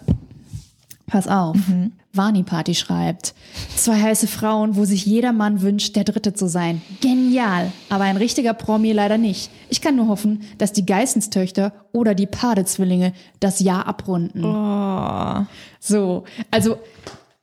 Pass 1.07 1.27
auf. 1.27 1.55
Mhm. 1.55 1.93
Vani 2.13 2.43
Party 2.43 2.73
schreibt. 2.73 3.35
Zwei 3.75 4.01
heiße 4.01 4.27
Frauen, 4.27 4.75
wo 4.75 4.85
sich 4.85 5.05
jeder 5.05 5.33
Mann 5.33 5.61
wünscht, 5.61 5.95
der 5.95 6.03
Dritte 6.03 6.33
zu 6.33 6.47
sein. 6.47 6.81
Genial. 7.01 7.71
Aber 7.89 8.05
ein 8.05 8.17
richtiger 8.17 8.53
Promi 8.53 8.91
leider 8.91 9.17
nicht. 9.17 9.51
Ich 9.69 9.81
kann 9.81 9.95
nur 9.95 10.07
hoffen, 10.07 10.41
dass 10.57 10.73
die 10.73 10.85
Geissenstöchter 10.85 11.73
oder 11.91 12.15
die 12.15 12.25
Padezwillinge 12.25 13.13
das 13.39 13.59
Jahr 13.59 13.85
abrunden. 13.85 14.43
Oh. 14.43 15.45
So. 15.79 16.23
Also, 16.49 16.79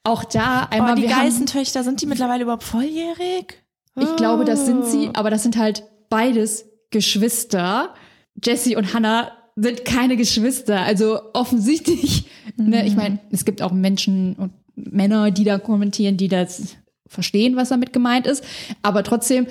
auch 0.02 0.24
da 0.24 0.66
einmal. 0.70 0.94
Oh, 0.94 0.96
die 0.96 1.06
Geissentöchter, 1.06 1.84
sind 1.84 2.00
die 2.00 2.06
mittlerweile 2.06 2.42
überhaupt 2.42 2.64
volljährig? 2.64 3.62
Ich 3.94 4.08
oh. 4.08 4.16
glaube, 4.16 4.44
das 4.44 4.66
sind 4.66 4.86
sie, 4.86 5.10
aber 5.12 5.30
das 5.30 5.42
sind 5.42 5.56
halt 5.56 5.84
beides 6.08 6.64
Geschwister. 6.90 7.94
Jessie 8.42 8.74
und 8.74 8.94
Hannah 8.94 9.30
sind 9.56 9.84
keine 9.84 10.16
Geschwister. 10.16 10.80
Also 10.80 11.20
offensichtlich, 11.32 12.26
mhm. 12.56 12.70
ne, 12.70 12.86
ich 12.86 12.92
mhm. 12.92 12.98
meine, 12.98 13.18
es 13.30 13.44
gibt 13.44 13.60
auch 13.62 13.72
Menschen 13.72 14.34
und 14.34 14.52
Männer, 14.74 15.30
die 15.30 15.44
da 15.44 15.58
kommentieren, 15.58 16.16
die 16.16 16.28
das 16.28 16.76
verstehen, 17.06 17.54
was 17.56 17.68
damit 17.68 17.92
gemeint 17.92 18.26
ist. 18.26 18.42
Aber 18.82 19.04
trotzdem, 19.04 19.46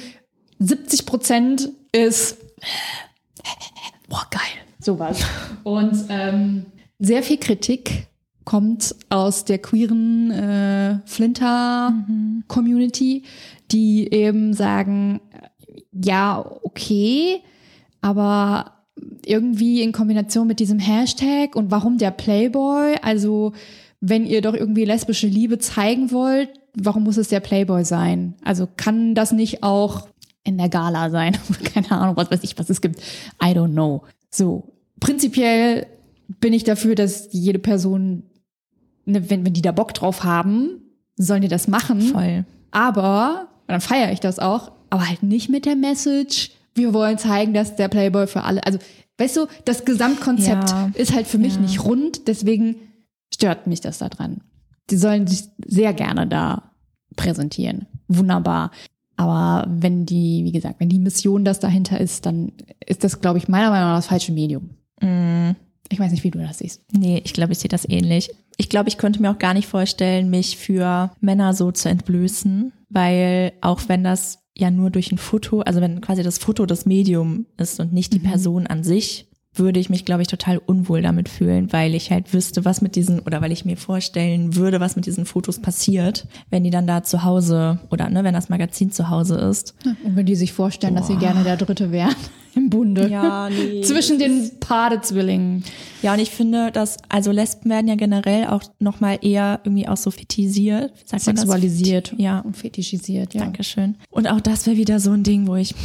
70 0.60 1.06
Prozent 1.06 1.70
ist, 1.92 2.38
boah, 4.10 4.26
geil, 4.30 4.42
sowas. 4.80 5.24
Und 5.64 6.06
ähm, 6.10 6.66
sehr 7.00 7.24
viel 7.24 7.38
Kritik 7.38 8.08
kommt 8.46 8.96
aus 9.10 9.46
der 9.46 9.58
queeren 9.60 10.32
äh, 10.32 11.00
Flinter-Community, 11.06 13.24
die 13.72 14.12
eben 14.12 14.54
sagen, 14.54 15.22
ja, 15.92 16.44
okay, 16.64 17.42
aber 18.02 18.81
irgendwie 19.26 19.82
in 19.82 19.92
Kombination 19.92 20.48
mit 20.48 20.60
diesem 20.60 20.80
Hashtag 20.80 21.56
und 21.56 21.72
warum 21.72 21.98
der 21.98 22.12
Playboy? 22.12 22.96
Also, 23.02 23.54
wenn 24.00 24.26
ihr 24.26 24.42
doch 24.42 24.54
irgendwie 24.54 24.86
lesbische 24.86 25.28
Liebe 25.28 25.60
zeigen 25.60 26.12
wollt, 26.12 26.50
warum 26.74 27.04
muss 27.04 27.18
es 27.18 27.30
der 27.30 27.40
Playboy 27.40 27.86
sein? 27.86 28.36
Also 28.44 28.68
kann 28.78 29.16
das 29.16 29.32
nicht 29.32 29.64
auch 29.64 30.08
in 30.44 30.58
der 30.58 30.70
Gala 30.70 31.10
sein? 31.10 31.38
Keine 31.64 31.92
Ahnung, 31.92 32.18
was 32.18 32.32
weiß 32.32 32.44
ich, 32.44 32.58
was 32.58 32.70
es 32.70 32.82
gibt. 32.82 33.00
I 33.42 33.54
don't 33.54 33.74
know. 33.74 34.04
So, 34.30 34.74
prinzipiell 35.00 35.86
bin 36.40 36.54
ich 36.54 36.64
dafür, 36.64 36.96
dass 36.96 37.30
jede 37.32 37.60
Person 37.60 38.24
ne, 39.06 39.30
wenn, 39.30 39.46
wenn 39.46 39.54
die 39.54 39.62
da 39.62 39.72
Bock 39.72 39.94
drauf 39.94 40.24
haben, 40.24 40.82
sollen 41.16 41.42
die 41.42 41.48
das 41.48 41.68
machen. 41.68 42.02
Voll. 42.02 42.46
Aber, 42.72 43.48
dann 43.68 43.82
feiere 43.82 44.12
ich 44.12 44.20
das 44.20 44.40
auch, 44.40 44.72
aber 44.90 45.08
halt 45.08 45.24
nicht 45.24 45.50
mit 45.50 45.66
der 45.66 45.76
Message, 45.76 46.52
wir 46.74 46.94
wollen 46.94 47.18
zeigen, 47.18 47.54
dass 47.54 47.76
der 47.76 47.88
Playboy 47.88 48.28
für 48.28 48.44
alle, 48.44 48.66
also, 48.66 48.80
weißt 49.18 49.38
du, 49.38 49.48
das 49.66 49.86
Gesamtkonzept 49.86 50.70
ja. 50.70 50.92
ist 50.94 51.14
halt 51.14 51.28
für 51.28 51.38
mich 51.38 51.56
ja. 51.56 51.62
nicht 51.62 51.84
rund, 51.84 52.28
deswegen 52.28 52.76
stört 53.34 53.68
mich 53.68 53.82
das 53.82 53.98
da 53.98 54.10
dran. 54.10 54.42
Die 54.90 54.98
sollen 54.98 55.28
sich 55.28 55.44
sehr 55.66 55.94
gerne 55.94 56.28
da 56.28 56.72
präsentieren. 57.16 57.88
Wunderbar. 58.08 58.72
Aber 59.16 59.68
wenn 59.70 60.06
die, 60.06 60.44
wie 60.44 60.52
gesagt, 60.52 60.80
wenn 60.80 60.90
die 60.90 61.00
Mission 61.00 61.46
das 61.46 61.60
dahinter 61.60 62.00
ist, 62.00 62.26
dann 62.26 62.54
ist 62.86 63.04
das, 63.04 63.22
glaube 63.22 63.38
ich, 63.38 63.48
meiner 63.48 63.70
Meinung 63.70 63.90
nach 63.90 63.98
das 63.98 64.08
falsche 64.08 64.32
Medium. 64.32 64.72
Mm. 65.00 65.52
Ich 65.90 66.00
weiß 66.00 66.12
nicht, 66.12 66.24
wie 66.24 66.32
du 66.32 66.40
das 66.40 66.60
siehst. 66.60 66.82
Nee, 66.92 67.22
ich 67.24 67.34
glaube, 67.34 67.52
ich 67.52 67.60
sehe 67.60 67.70
das 67.70 67.88
ähnlich. 67.88 68.32
Ich 68.58 68.70
glaube, 68.70 68.88
ich 68.88 68.98
könnte 68.98 69.22
mir 69.22 69.30
auch 69.30 69.40
gar 69.40 69.54
nicht 69.54 69.68
vorstellen, 69.68 70.30
mich 70.30 70.58
für 70.58 71.12
Männer 71.20 71.54
so 71.54 71.72
zu 71.72 71.90
entblößen, 71.90 72.72
weil 72.90 73.52
auch 73.60 73.82
wenn 73.88 74.04
das 74.04 74.41
ja 74.58 74.72
nur 74.72 74.90
durch 74.90 75.12
ein 75.12 75.18
Foto, 75.18 75.62
also 75.62 75.82
wenn 75.82 76.02
quasi 76.02 76.24
das 76.24 76.38
Foto 76.38 76.66
das 76.66 76.86
Medium 76.86 77.46
ist 77.58 77.80
und 77.80 77.94
nicht 77.94 78.14
die 78.14 78.20
mhm. 78.20 78.24
Person 78.24 78.68
an 78.68 78.84
sich, 78.84 79.28
würde 79.54 79.82
ich 79.82 79.90
mich, 79.90 80.06
glaube 80.06 80.22
ich, 80.22 80.30
total 80.30 80.60
unwohl 80.60 81.02
damit 81.02 81.28
fühlen, 81.28 81.74
weil 81.74 81.94
ich 81.94 82.10
halt 82.10 82.34
wüsste, 82.34 82.64
was 82.64 82.82
mit 82.82 82.96
diesen, 82.96 83.20
oder 83.20 83.42
weil 83.42 83.52
ich 83.52 83.66
mir 83.66 83.76
vorstellen 83.76 84.56
würde, 84.56 84.80
was 84.80 84.96
mit 84.96 85.06
diesen 85.06 85.26
Fotos 85.26 85.60
passiert, 85.60 86.26
wenn 86.50 86.64
die 86.64 86.70
dann 86.70 86.88
da 86.88 87.04
zu 87.04 87.24
Hause 87.24 87.80
oder 87.90 88.10
ne, 88.10 88.24
wenn 88.24 88.34
das 88.34 88.48
Magazin 88.48 88.92
zu 88.92 89.10
Hause 89.10 89.36
ist. 89.36 89.76
Und 90.06 90.16
wenn 90.16 90.26
die 90.26 90.36
sich 90.36 90.54
vorstellen, 90.54 90.94
Boah. 90.94 91.02
dass 91.02 91.08
sie 91.08 91.18
gerne 91.18 91.44
der 91.44 91.58
Dritte 91.58 91.92
wären 91.92 92.16
im 92.56 92.70
Bunde. 92.70 93.10
Ja, 93.10 93.50
nee. 93.50 93.82
Zwischen 93.84 94.20
den 94.20 94.52
Padezwillingen. 94.60 95.64
Ja, 96.02 96.14
und 96.14 96.20
ich 96.20 96.32
finde, 96.32 96.72
dass, 96.72 96.98
also 97.10 97.32
Lesben 97.32 97.70
werden 97.70 97.88
ja 97.88 97.96
generell 97.96 98.48
auch 98.48 98.64
nochmal 98.80 99.20
eher 99.22 99.60
irgendwie 99.64 99.88
auch 99.88 99.98
so 99.98 100.12
fetisiert. 100.12 100.94
Sexualisiert. 101.06 102.14
Ja. 102.18 102.40
Und 102.40 102.58
fetischisiert, 102.58 103.34
ja. 103.34 103.42
Dankeschön. 103.42 103.96
Und 104.10 104.28
auch 104.28 104.42
das 104.42 104.66
wäre 104.66 104.78
wieder 104.78 105.00
so 105.00 105.12
ein 105.12 105.24
Ding, 105.24 105.48
wo 105.48 105.56
ich, 105.56 105.76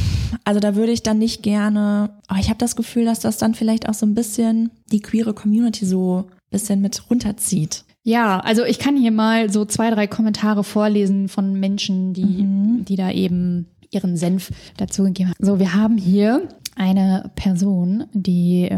also 0.45 0.61
da 0.61 0.75
würde 0.75 0.93
ich 0.93 1.03
dann 1.03 1.19
nicht 1.19 1.43
gerne, 1.43 2.11
aber 2.29 2.41
ich 2.41 2.49
habe 2.49 2.59
das 2.59 2.77
Gefühl, 2.77 3.05
dass 3.05 3.21
das 3.21 3.39
dann 3.39 3.55
vielleicht 3.55 3.89
auch 3.89 3.95
so 3.95 4.07
ein 4.07 4.15
bisschen 4.15 4.71
die 4.91 5.01
queere 5.01 5.35
Community 5.35 5.85
so 5.85 6.25
ein 6.29 6.51
bisschen 6.51 6.81
mit 6.81 7.11
runterzieht. 7.11 7.85
Ja, 8.03 8.39
also 8.39 8.65
ich 8.65 8.79
kann 8.79 8.97
hier 8.97 9.11
mal 9.11 9.51
so 9.51 9.65
zwei, 9.65 9.91
drei 9.91 10.07
Kommentare 10.07 10.63
vorlesen 10.63 11.29
von 11.29 11.59
Menschen, 11.59 12.13
die, 12.13 12.25
mhm. 12.25 12.85
die 12.85 12.95
da 12.95 13.11
eben 13.11 13.67
ihren 13.91 14.17
Senf 14.17 14.51
dazu 14.77 15.05
gegeben 15.05 15.31
haben. 15.31 15.45
So, 15.45 15.59
wir 15.59 15.75
haben 15.75 15.97
hier 15.97 16.49
eine 16.77 17.31
Person, 17.35 18.05
die 18.13 18.65
äh, 18.65 18.77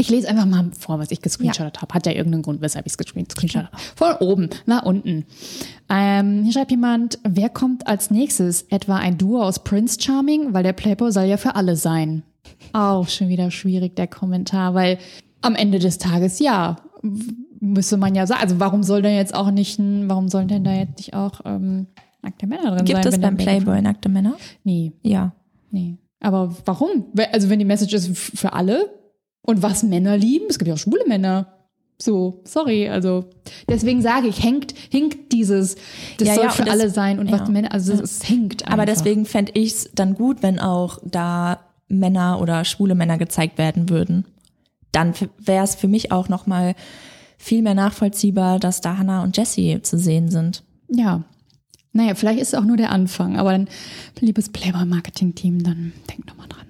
ich 0.00 0.08
lese 0.08 0.28
einfach 0.28 0.46
mal 0.46 0.70
vor, 0.78 0.98
was 0.98 1.10
ich 1.10 1.20
gescreenshottet 1.20 1.76
ja. 1.76 1.82
habe. 1.82 1.94
Hat 1.94 2.06
ja 2.06 2.12
irgendeinen 2.12 2.42
Grund, 2.42 2.62
weshalb 2.62 2.86
ich 2.86 2.92
es 2.92 2.98
gescreenshottet 2.98 3.70
habe. 3.70 3.76
Von 3.96 4.14
oben 4.26 4.48
nach 4.64 4.82
unten. 4.82 5.26
Ähm, 5.90 6.42
hier 6.42 6.54
schreibt 6.54 6.70
jemand, 6.70 7.18
wer 7.22 7.50
kommt 7.50 7.86
als 7.86 8.10
nächstes? 8.10 8.62
Etwa 8.70 8.96
ein 8.96 9.18
Duo 9.18 9.42
aus 9.42 9.62
Prince 9.62 10.00
Charming? 10.00 10.54
Weil 10.54 10.62
der 10.62 10.72
Playboy 10.72 11.12
soll 11.12 11.24
ja 11.24 11.36
für 11.36 11.54
alle 11.54 11.76
sein. 11.76 12.22
Auch 12.72 13.08
schon 13.08 13.28
wieder 13.28 13.50
schwierig, 13.50 13.94
der 13.94 14.06
Kommentar, 14.06 14.72
weil 14.72 14.98
am 15.42 15.54
Ende 15.54 15.78
des 15.78 15.98
Tages, 15.98 16.38
ja, 16.38 16.76
müsste 17.60 17.98
man 17.98 18.14
ja 18.14 18.26
sagen, 18.26 18.40
also 18.40 18.58
warum 18.58 18.82
soll 18.82 19.02
denn 19.02 19.14
jetzt 19.14 19.34
auch 19.34 19.50
nicht, 19.50 19.78
warum 19.78 20.28
sollen 20.28 20.48
denn 20.48 20.64
da 20.64 20.72
jetzt 20.72 20.96
nicht 20.96 21.14
auch 21.14 21.42
ähm, 21.44 21.86
nackte 22.22 22.46
Männer 22.46 22.70
drin 22.70 22.84
Gibt 22.84 22.90
sein? 22.90 23.02
Gibt 23.02 23.14
es 23.14 23.20
beim 23.20 23.36
Playboy 23.36 23.82
nackte 23.82 24.08
Männer? 24.08 24.36
Nee. 24.64 24.92
Ja. 25.02 25.32
Nee. 25.70 25.96
Aber 26.20 26.54
warum? 26.64 27.06
Also 27.32 27.48
wenn 27.48 27.58
die 27.58 27.64
Message 27.64 27.94
ist 27.94 28.16
für 28.16 28.52
alle 28.52 28.90
und 29.42 29.62
was 29.62 29.82
Männer 29.82 30.16
lieben, 30.16 30.46
es 30.48 30.58
gibt 30.58 30.68
ja 30.68 30.74
auch 30.74 30.78
schwule 30.78 31.04
Männer. 31.06 31.56
So, 31.98 32.40
sorry, 32.44 32.88
also 32.88 33.26
deswegen 33.68 34.00
sage 34.00 34.28
ich, 34.28 34.42
hängt, 34.42 34.72
hinkt 34.90 35.32
dieses, 35.32 35.76
das 36.16 36.28
ja, 36.28 36.34
soll 36.34 36.44
ja, 36.44 36.50
für 36.50 36.64
das, 36.64 36.72
alle 36.72 36.88
sein 36.88 37.18
und 37.18 37.28
ja. 37.28 37.38
was 37.38 37.48
Männer, 37.48 37.72
also 37.72 37.92
es, 37.92 38.22
hinkt 38.22 38.62
einfach. 38.62 38.72
Aber 38.72 38.86
deswegen 38.86 39.26
fände 39.26 39.52
ich 39.54 39.72
es 39.72 39.90
dann 39.94 40.14
gut, 40.14 40.42
wenn 40.42 40.58
auch 40.58 40.98
da 41.04 41.60
Männer 41.88 42.40
oder 42.40 42.64
schwule 42.64 42.94
Männer 42.94 43.18
gezeigt 43.18 43.58
werden 43.58 43.90
würden. 43.90 44.24
Dann 44.92 45.12
wäre 45.38 45.64
es 45.64 45.74
für 45.74 45.88
mich 45.88 46.10
auch 46.10 46.28
nochmal 46.30 46.74
viel 47.36 47.62
mehr 47.62 47.74
nachvollziehbar, 47.74 48.60
dass 48.60 48.80
da 48.80 48.96
Hannah 48.96 49.22
und 49.22 49.36
Jessie 49.36 49.82
zu 49.82 49.98
sehen 49.98 50.30
sind. 50.30 50.62
Ja, 50.88 51.24
naja, 51.92 52.14
vielleicht 52.14 52.40
ist 52.40 52.48
es 52.48 52.54
auch 52.54 52.64
nur 52.64 52.76
der 52.76 52.90
Anfang, 52.92 53.36
aber 53.36 53.52
dann, 53.52 53.68
liebes 54.20 54.48
Playboy-Marketing-Team, 54.50 55.62
dann 55.62 55.92
denkt 56.08 56.28
nochmal 56.28 56.48
dran. 56.48 56.66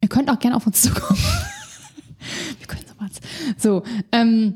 Ihr 0.00 0.08
könnt 0.08 0.30
auch 0.30 0.38
gerne 0.38 0.56
auf 0.56 0.66
uns 0.66 0.82
zukommen. 0.82 1.18
Wir 2.58 2.66
können 2.66 2.84
sowas. 2.86 3.20
So, 3.56 3.82
ähm, 4.12 4.54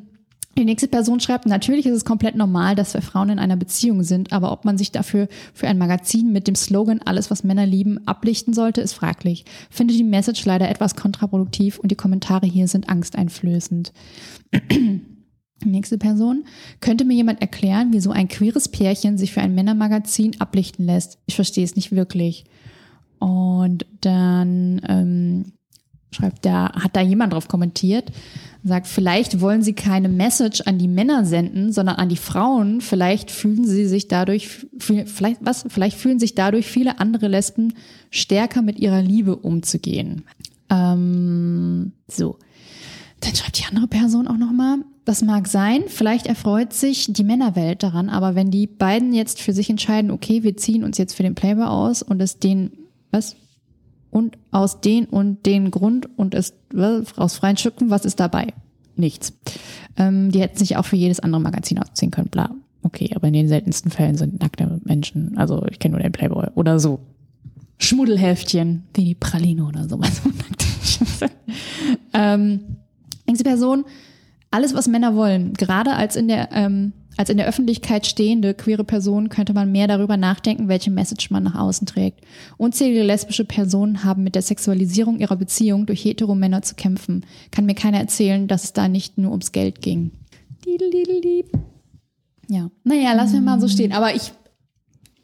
Die 0.59 0.65
nächste 0.65 0.89
Person 0.89 1.21
schreibt, 1.21 1.45
natürlich 1.45 1.85
ist 1.85 1.95
es 1.95 2.05
komplett 2.05 2.35
normal, 2.35 2.75
dass 2.75 2.95
wir 2.95 3.03
Frauen 3.03 3.29
in 3.29 3.39
einer 3.39 3.57
Beziehung 3.57 4.03
sind, 4.03 4.33
aber 4.33 4.53
ob 4.53 4.65
man 4.65 4.79
sich 4.79 4.91
dafür 4.91 5.29
für 5.53 5.69
ein 5.69 5.77
Magazin 5.77 6.33
mit 6.33 6.49
dem 6.49 6.55
Slogan 6.55 7.01
Alles, 7.05 7.31
was 7.31 7.45
Männer 7.45 7.67
lieben, 7.67 8.07
ablichten 8.07 8.55
sollte, 8.55 8.81
ist 8.81 8.95
fraglich. 8.95 9.45
Finde 9.69 9.93
die 9.93 10.05
Message 10.05 10.45
leider 10.47 10.71
etwas 10.71 10.97
kontraproduktiv 10.97 11.79
und 11.79 11.91
die 11.91 11.97
Kommentare 11.97 12.47
hier 12.47 12.69
sind 12.69 12.89
angsteinflößend. 12.89 13.93
Nächste 15.71 15.99
Person. 15.99 16.45
Könnte 16.81 17.05
mir 17.05 17.15
jemand 17.15 17.41
erklären, 17.41 17.89
wieso 17.91 18.11
ein 18.11 18.29
queeres 18.29 18.69
Pärchen 18.69 19.19
sich 19.19 19.33
für 19.33 19.41
ein 19.41 19.55
Männermagazin 19.55 20.41
ablichten 20.41 20.87
lässt? 20.87 21.19
Ich 21.27 21.35
verstehe 21.35 21.65
es 21.65 21.77
nicht 21.77 21.93
wirklich. 21.93 22.45
Und 23.19 23.87
dann 24.01 24.81
ähm, 24.89 25.53
schreibt 26.11 26.45
da, 26.45 26.73
hat 26.73 26.97
da 26.97 27.01
jemand 27.01 27.33
drauf 27.33 27.49
kommentiert, 27.49 28.11
sagt, 28.63 28.87
vielleicht 28.87 29.41
wollen 29.41 29.63
sie 29.63 29.75
keine 29.75 30.09
Message 30.09 30.63
an 30.63 30.79
die 30.79 30.89
Männer 30.89 31.25
senden, 31.25 31.73
sondern 31.73 31.97
an 31.97 32.09
die 32.09 32.17
Frauen. 32.17 32.81
Vielleicht 32.81 33.31
fühlen 33.31 33.65
sie 33.65 33.87
sich 33.87 34.09
dadurch, 34.09 34.67
vielleicht, 34.79 35.45
was, 35.45 35.67
vielleicht 35.69 35.97
fühlen 35.97 36.19
sich 36.19 36.35
dadurch 36.35 36.67
viele 36.67 36.99
andere 36.99 37.29
Lesben 37.29 37.75
stärker 38.11 38.63
mit 38.63 38.79
ihrer 38.81 39.03
Liebe 39.03 39.37
umzugehen. 39.37 40.25
Ähm, 40.71 41.93
so. 42.09 42.39
Dann 43.21 43.35
schreibt 43.35 43.59
die 43.59 43.67
andere 43.67 43.89
Person 43.89 44.29
auch 44.29 44.37
nochmal, 44.37 44.79
das 45.07 45.23
mag 45.23 45.47
sein, 45.47 45.85
vielleicht 45.87 46.27
erfreut 46.27 46.73
sich 46.73 47.13
die 47.13 47.25
Männerwelt 47.25 47.83
daran, 47.83 48.09
aber 48.11 48.35
wenn 48.35 48.51
die 48.51 48.67
beiden 48.67 49.15
jetzt 49.15 49.41
für 49.41 49.53
sich 49.53 49.71
entscheiden, 49.71 50.11
okay, 50.11 50.43
wir 50.43 50.57
ziehen 50.57 50.85
uns 50.85 50.99
jetzt 50.99 51.15
für 51.15 51.23
den 51.23 51.37
Playboy 51.37 51.65
aus 51.65 52.03
und 52.03 52.21
es 52.21 52.39
den, 52.39 52.73
was? 53.13 53.37
und 54.11 54.37
aus 54.51 54.81
den 54.81 55.05
und 55.05 55.47
den 55.47 55.71
Grund 55.71 56.09
und 56.19 56.35
es 56.35 56.55
aus 57.17 57.37
freien 57.37 57.57
Stücken, 57.57 57.91
was 57.91 58.05
ist 58.05 58.19
dabei? 58.19 58.53
Nichts. 58.97 59.33
Ähm, 59.97 60.33
die 60.33 60.41
hätten 60.41 60.59
sich 60.59 60.77
auch 60.77 60.87
für 60.87 60.97
jedes 60.97 61.21
andere 61.21 61.41
Magazin 61.41 61.79
ausziehen 61.79 62.11
können, 62.11 62.29
bla. 62.29 62.51
Okay, 62.83 63.11
aber 63.15 63.29
in 63.29 63.35
den 63.35 63.49
seltensten 63.49 63.91
Fällen 63.91 64.17
sind 64.17 64.41
nackte 64.41 64.81
Menschen, 64.85 65.37
also 65.37 65.67
ich 65.71 65.79
kenne 65.79 65.93
nur 65.93 66.03
den 66.03 66.13
Playboy 66.13 66.49
oder 66.55 66.81
so. 66.81 67.01
Schmuddelheftchen, 67.79 68.85
wie 68.95 69.05
die 69.05 69.15
Praline 69.15 69.67
oder 69.67 69.89
sowas. 69.89 70.23
ähm, 72.15 72.61
nächste 73.27 73.45
Person, 73.45 73.85
alles, 74.57 74.75
was 74.75 74.89
Männer 74.89 75.15
wollen, 75.15 75.53
gerade 75.53 75.93
als 75.93 76.17
in 76.17 76.29
der 76.29 76.49
ähm, 76.53 76.95
als 77.19 77.31
in 77.31 77.39
der 77.39 77.47
Öffentlichkeit 77.47 78.07
stehende 78.07 78.55
queere 78.55 78.85
Person 78.85 79.29
könnte 79.29 79.55
man 79.55 79.73
mehr 79.73 79.87
darüber 79.87 80.17
nachdenken, 80.17 80.69
welche 80.69 80.91
Message 80.91 81.31
man 81.31 81.45
nach 81.45 81.55
außen 81.55 81.87
trägt. 81.87 82.21
Unzählige 82.59 83.03
lesbische 83.03 83.45
Personen 83.45 84.05
haben 84.05 84.23
mit 84.23 84.35
der 84.35 84.43
Sexualisierung 84.43 85.19
ihrer 85.19 85.37
Beziehung 85.37 85.87
durch 85.87 86.05
Heteromänner 86.05 86.63
zu 86.63 86.75
kämpfen. 86.75 87.25
Kann 87.51 87.65
mir 87.65 87.75
keiner 87.75 87.99
erzählen, 87.99 88.49
dass 88.49 88.65
es 88.65 88.73
da 88.75 88.89
nicht 88.89 89.17
nur 89.17 89.31
ums 89.31 89.53
Geld 89.53 89.81
ging. 89.81 90.11
Ja, 92.49 92.71
naja, 92.85 93.15
lassen 93.15 93.35
wir 93.35 93.41
mal 93.41 93.61
so 93.61 93.69
stehen. 93.69 93.93
Aber 93.93 94.15
ich, 94.15 94.33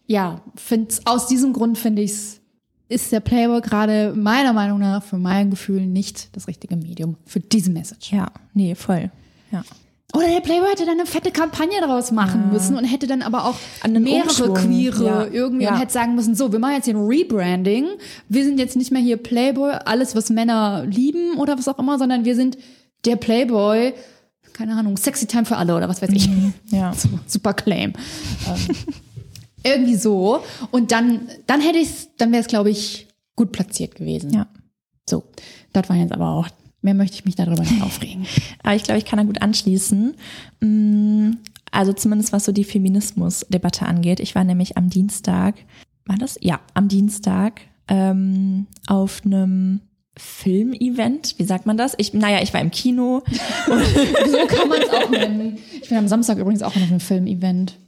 ja, 0.06 0.40
finde 0.56 0.94
aus 1.04 1.26
diesem 1.26 1.52
Grund 1.52 1.76
finde 1.78 2.02
ich 2.02 2.12
es, 2.12 2.40
ist 2.88 3.12
der 3.12 3.20
Playboy 3.20 3.60
gerade 3.60 4.14
meiner 4.14 4.52
Meinung 4.52 4.78
nach 4.78 5.02
für 5.02 5.18
mein 5.18 5.50
Gefühl 5.50 5.86
nicht 5.86 6.34
das 6.36 6.48
richtige 6.48 6.76
Medium 6.76 7.16
für 7.24 7.40
diese 7.40 7.70
Message. 7.70 8.12
Ja, 8.12 8.30
nee, 8.54 8.74
voll. 8.74 9.10
Ja. 9.52 9.62
Oder 10.14 10.28
der 10.28 10.40
Playboy 10.40 10.68
hätte 10.68 10.84
dann 10.84 11.00
eine 11.00 11.06
fette 11.06 11.30
Kampagne 11.30 11.80
daraus 11.80 12.10
machen 12.10 12.42
ja. 12.46 12.52
müssen 12.52 12.76
und 12.76 12.84
hätte 12.84 13.06
dann 13.06 13.22
aber 13.22 13.46
auch 13.46 13.56
mehrere 13.88 14.28
Umschwung. 14.28 14.54
Queere 14.54 15.04
ja. 15.04 15.26
irgendwie 15.26 15.64
ja. 15.64 15.72
und 15.72 15.80
hätte 15.80 15.92
sagen 15.92 16.14
müssen, 16.14 16.34
so, 16.34 16.52
wir 16.52 16.58
machen 16.58 16.74
jetzt 16.74 16.84
hier 16.84 16.94
ein 16.94 17.06
Rebranding. 17.06 17.86
Wir 18.28 18.44
sind 18.44 18.58
jetzt 18.58 18.76
nicht 18.76 18.90
mehr 18.90 19.00
hier 19.00 19.16
Playboy, 19.16 19.72
alles, 19.72 20.14
was 20.14 20.28
Männer 20.28 20.84
lieben 20.84 21.38
oder 21.38 21.56
was 21.56 21.66
auch 21.66 21.78
immer, 21.78 21.98
sondern 21.98 22.26
wir 22.26 22.36
sind 22.36 22.58
der 23.06 23.16
Playboy, 23.16 23.94
keine 24.52 24.74
Ahnung, 24.74 24.98
Sexy 24.98 25.26
Time 25.26 25.46
für 25.46 25.56
alle 25.56 25.74
oder 25.74 25.88
was 25.88 26.02
weiß 26.02 26.10
ich. 26.10 26.28
Mhm. 26.28 26.52
Ja. 26.70 26.92
Super 27.26 27.54
Claim. 27.54 27.94
ähm, 28.46 28.76
irgendwie 29.62 29.96
so. 29.96 30.42
Und 30.70 30.92
dann, 30.92 31.28
dann 31.46 31.62
hätte 31.62 31.78
ich 31.78 32.08
dann 32.18 32.32
wäre 32.32 32.42
es, 32.42 32.48
glaube 32.48 32.68
ich, 32.68 33.08
gut 33.34 33.50
platziert 33.52 33.94
gewesen. 33.94 34.30
Ja. 34.30 34.46
So. 35.08 35.24
Das 35.72 35.88
war 35.88 35.96
jetzt 35.96 36.12
aber 36.12 36.28
auch 36.28 36.48
Mehr 36.82 36.94
möchte 36.94 37.14
ich 37.14 37.24
mich 37.24 37.36
darüber 37.36 37.62
nicht 37.62 37.80
aufregen. 37.80 38.26
Aber 38.62 38.74
ich 38.74 38.82
glaube, 38.82 38.98
ich 38.98 39.04
kann 39.04 39.16
da 39.16 39.24
gut 39.24 39.40
anschließen. 39.40 40.14
Mm, 40.60 41.30
also 41.70 41.92
zumindest 41.92 42.32
was 42.32 42.44
so 42.44 42.52
die 42.52 42.64
Feminismus-Debatte 42.64 43.86
angeht. 43.86 44.20
Ich 44.20 44.34
war 44.34 44.44
nämlich 44.44 44.76
am 44.76 44.90
Dienstag, 44.90 45.54
war 46.06 46.16
das? 46.16 46.38
Ja, 46.40 46.60
am 46.74 46.88
Dienstag 46.88 47.60
ähm, 47.88 48.66
auf 48.86 49.22
einem 49.24 49.80
Filmevent, 50.18 51.36
wie 51.38 51.44
sagt 51.44 51.64
man 51.64 51.76
das? 51.76 51.94
Ich, 51.96 52.12
naja, 52.12 52.42
ich 52.42 52.52
war 52.52 52.60
im 52.60 52.70
Kino. 52.70 53.22
so 53.66 54.46
kann 54.46 54.68
man 54.68 54.82
es 54.82 54.90
auch 54.90 55.08
nennen. 55.08 55.58
Ich 55.80 55.88
bin 55.88 55.98
am 55.98 56.08
Samstag 56.08 56.38
übrigens 56.38 56.62
auch 56.62 56.74
noch 56.74 56.82
einem 56.82 57.00
Filmevent 57.00 57.78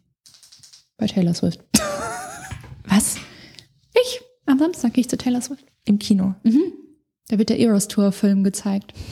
bei 0.97 1.07
Taylor 1.07 1.35
Swift. 1.35 1.61
Was? 2.87 3.17
Ich? 3.93 4.21
Am 4.47 4.59
Samstag 4.59 4.95
gehe 4.95 5.03
ich 5.03 5.11
zu 5.11 5.19
Taylor 5.19 5.43
Swift. 5.43 5.65
Im 5.85 5.99
Kino? 5.99 6.35
Mhm. 6.45 6.73
Da 7.29 7.39
wird 7.39 7.49
der 7.49 7.59
Eros 7.59 7.89
Tour 7.89 8.13
Film 8.13 8.45
gezeigt. 8.45 8.93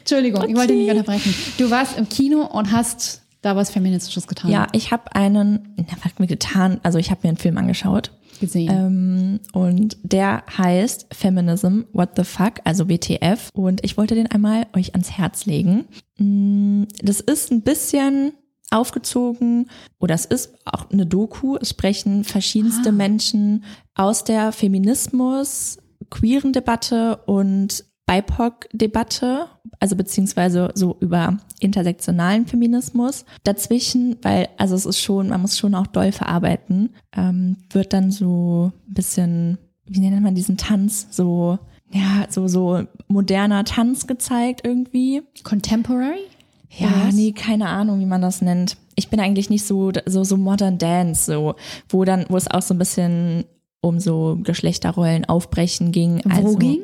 Entschuldigung, 0.00 0.42
okay. 0.42 0.50
ich 0.50 0.56
wollte 0.56 0.74
dich 0.74 0.82
nicht 0.82 0.90
unterbrechen. 0.90 1.34
Du 1.56 1.70
warst 1.70 1.96
im 1.96 2.08
Kino 2.08 2.44
und 2.44 2.72
hast 2.72 3.22
da 3.42 3.56
was 3.56 3.70
Feministisches 3.70 4.26
getan. 4.26 4.50
Ja, 4.50 4.66
ich 4.72 4.90
habe 4.90 5.14
einen, 5.14 5.74
na, 5.76 5.96
was 6.02 6.18
mir 6.18 6.26
getan, 6.26 6.80
also 6.82 6.98
ich 6.98 7.10
habe 7.10 7.20
mir 7.22 7.30
einen 7.30 7.38
Film 7.38 7.56
angeschaut. 7.56 8.10
Gesehen. 8.40 8.70
Ähm, 8.70 9.40
und 9.52 9.98
der 10.02 10.44
heißt 10.56 11.06
Feminism, 11.12 11.82
What 11.92 12.10
the 12.16 12.24
Fuck, 12.24 12.54
also 12.64 12.88
WTF. 12.88 13.50
Und 13.52 13.84
ich 13.84 13.96
wollte 13.96 14.14
den 14.14 14.26
einmal 14.26 14.66
euch 14.74 14.94
ans 14.94 15.10
Herz 15.10 15.46
legen. 15.46 15.86
Mm, 16.18 16.84
das 17.02 17.20
ist 17.20 17.50
ein 17.50 17.62
bisschen 17.62 18.32
aufgezogen 18.70 19.68
oder 19.98 20.14
es 20.14 20.24
ist 20.24 20.54
auch 20.64 20.90
eine 20.90 21.06
Doku. 21.06 21.56
Es 21.60 21.70
sprechen 21.70 22.24
verschiedenste 22.24 22.90
ah. 22.90 22.92
Menschen 22.92 23.64
aus 23.94 24.24
der 24.24 24.52
Feminismus, 24.52 25.78
queeren 26.08 26.52
Debatte 26.52 27.16
und 27.26 27.84
BIPOC-Debatte, 28.10 29.46
also 29.78 29.94
beziehungsweise 29.94 30.72
so 30.74 30.96
über 30.98 31.38
intersektionalen 31.60 32.46
Feminismus. 32.46 33.24
Dazwischen, 33.44 34.16
weil, 34.22 34.48
also 34.56 34.74
es 34.74 34.84
ist 34.84 35.00
schon, 35.00 35.28
man 35.28 35.42
muss 35.42 35.56
schon 35.56 35.76
auch 35.76 35.86
doll 35.86 36.10
verarbeiten, 36.10 36.90
ähm, 37.16 37.58
wird 37.70 37.92
dann 37.92 38.10
so 38.10 38.72
ein 38.88 38.94
bisschen, 38.94 39.58
wie 39.86 40.00
nennt 40.00 40.22
man 40.22 40.34
diesen 40.34 40.56
Tanz, 40.56 41.06
so, 41.12 41.60
ja, 41.92 42.26
so, 42.28 42.48
so 42.48 42.82
moderner 43.06 43.64
Tanz 43.64 44.08
gezeigt 44.08 44.62
irgendwie. 44.64 45.22
Contemporary? 45.44 46.29
Ja, 46.76 47.06
Was? 47.06 47.14
nee, 47.14 47.32
keine 47.32 47.68
Ahnung, 47.68 48.00
wie 48.00 48.06
man 48.06 48.22
das 48.22 48.42
nennt. 48.42 48.76
Ich 48.94 49.08
bin 49.08 49.20
eigentlich 49.20 49.50
nicht 49.50 49.64
so, 49.64 49.90
so, 50.06 50.24
so 50.24 50.36
Modern 50.36 50.78
Dance, 50.78 51.32
so, 51.32 51.54
wo 51.88 52.04
dann, 52.04 52.26
wo 52.28 52.36
es 52.36 52.48
auch 52.48 52.62
so 52.62 52.74
ein 52.74 52.78
bisschen 52.78 53.44
um 53.80 53.98
so 53.98 54.38
Geschlechterrollen 54.42 55.24
aufbrechen 55.24 55.90
ging. 55.90 56.20
Wo 56.24 56.30
also, 56.30 56.56
ging? 56.56 56.80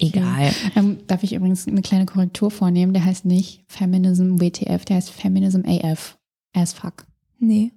Egal. 0.00 0.52
Ähm, 0.74 0.98
darf 1.06 1.22
ich 1.22 1.34
übrigens 1.34 1.68
eine 1.68 1.82
kleine 1.82 2.06
Korrektur 2.06 2.50
vornehmen? 2.50 2.94
Der 2.94 3.04
heißt 3.04 3.24
nicht 3.26 3.62
Feminism 3.68 4.40
WTF, 4.40 4.84
der 4.86 4.96
heißt 4.96 5.10
Feminism 5.10 5.60
AF. 5.66 6.18
As 6.54 6.72
fuck. 6.72 7.04
Nee. 7.38 7.72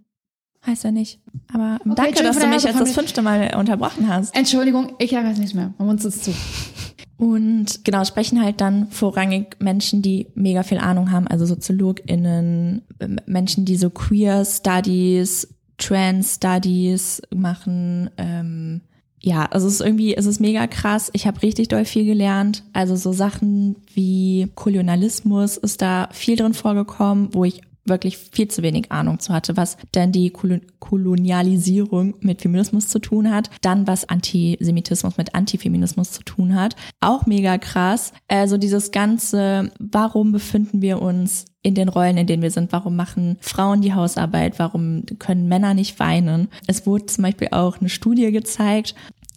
Heißt 0.65 0.85
er 0.85 0.91
nicht. 0.91 1.19
Aber 1.53 1.77
okay, 1.81 1.93
danke, 1.95 2.23
dass 2.23 2.39
du 2.39 2.47
mich 2.47 2.63
jetzt 2.63 2.79
das 2.79 2.93
fünfte 2.93 3.21
Mal 3.21 3.55
unterbrochen 3.55 4.07
hast. 4.07 4.35
Entschuldigung, 4.35 4.93
ich 4.97 5.11
sage 5.11 5.29
es 5.29 5.37
nicht 5.37 5.53
mehr. 5.53 5.73
Man 5.77 5.89
uns 5.89 6.03
es 6.05 6.21
zu. 6.21 6.33
Und 7.17 7.85
genau, 7.85 8.03
sprechen 8.03 8.41
halt 8.43 8.59
dann 8.59 8.89
vorrangig 8.89 9.55
Menschen, 9.59 10.01
die 10.01 10.27
mega 10.35 10.63
viel 10.63 10.79
Ahnung 10.79 11.11
haben, 11.11 11.27
also 11.27 11.45
SoziologInnen, 11.45 12.81
Menschen, 13.25 13.63
die 13.63 13.77
so 13.77 13.89
Queer 13.89 14.43
Studies, 14.43 15.47
Trans 15.77 16.35
Studies 16.35 17.21
machen. 17.33 18.09
Ähm, 18.17 18.81
ja, 19.21 19.45
also 19.45 19.67
es 19.67 19.75
ist 19.75 19.81
irgendwie, 19.81 20.15
es 20.15 20.25
ist 20.25 20.39
mega 20.39 20.67
krass. 20.67 21.09
Ich 21.13 21.25
habe 21.25 21.41
richtig 21.41 21.69
doll 21.69 21.85
viel 21.85 22.05
gelernt. 22.05 22.63
Also 22.73 22.95
so 22.95 23.11
Sachen 23.11 23.77
wie 23.93 24.51
Kolonialismus 24.55 25.57
ist 25.57 25.81
da 25.81 26.09
viel 26.11 26.35
drin 26.35 26.53
vorgekommen, 26.53 27.29
wo 27.33 27.45
ich 27.45 27.61
wirklich 27.85 28.17
viel 28.17 28.47
zu 28.47 28.63
wenig 28.63 28.91
Ahnung 28.91 29.19
zu 29.19 29.33
hatte, 29.33 29.57
was 29.57 29.77
denn 29.93 30.11
die 30.11 30.31
Kolonialisierung 30.31 32.15
mit 32.19 32.41
Feminismus 32.41 32.87
zu 32.87 32.99
tun 32.99 33.31
hat, 33.31 33.49
dann 33.61 33.87
was 33.87 34.09
Antisemitismus 34.09 35.17
mit 35.17 35.35
Antifeminismus 35.35 36.11
zu 36.11 36.23
tun 36.23 36.55
hat. 36.55 36.75
Auch 36.99 37.25
mega 37.25 37.57
krass. 37.57 38.11
Also 38.27 38.57
dieses 38.57 38.91
ganze, 38.91 39.71
warum 39.79 40.31
befinden 40.31 40.81
wir 40.81 41.01
uns 41.01 41.45
in 41.61 41.75
den 41.75 41.89
Rollen, 41.89 42.17
in 42.17 42.27
denen 42.27 42.43
wir 42.43 42.51
sind? 42.51 42.71
Warum 42.71 42.95
machen 42.95 43.37
Frauen 43.39 43.81
die 43.81 43.93
Hausarbeit? 43.93 44.59
Warum 44.59 45.03
können 45.19 45.47
Männer 45.47 45.73
nicht 45.73 45.99
weinen? 45.99 46.49
Es 46.67 46.85
wurde 46.85 47.07
zum 47.07 47.23
Beispiel 47.23 47.49
auch 47.51 47.79
eine 47.79 47.89
Studie 47.89 48.31
gezeigt, 48.31 48.95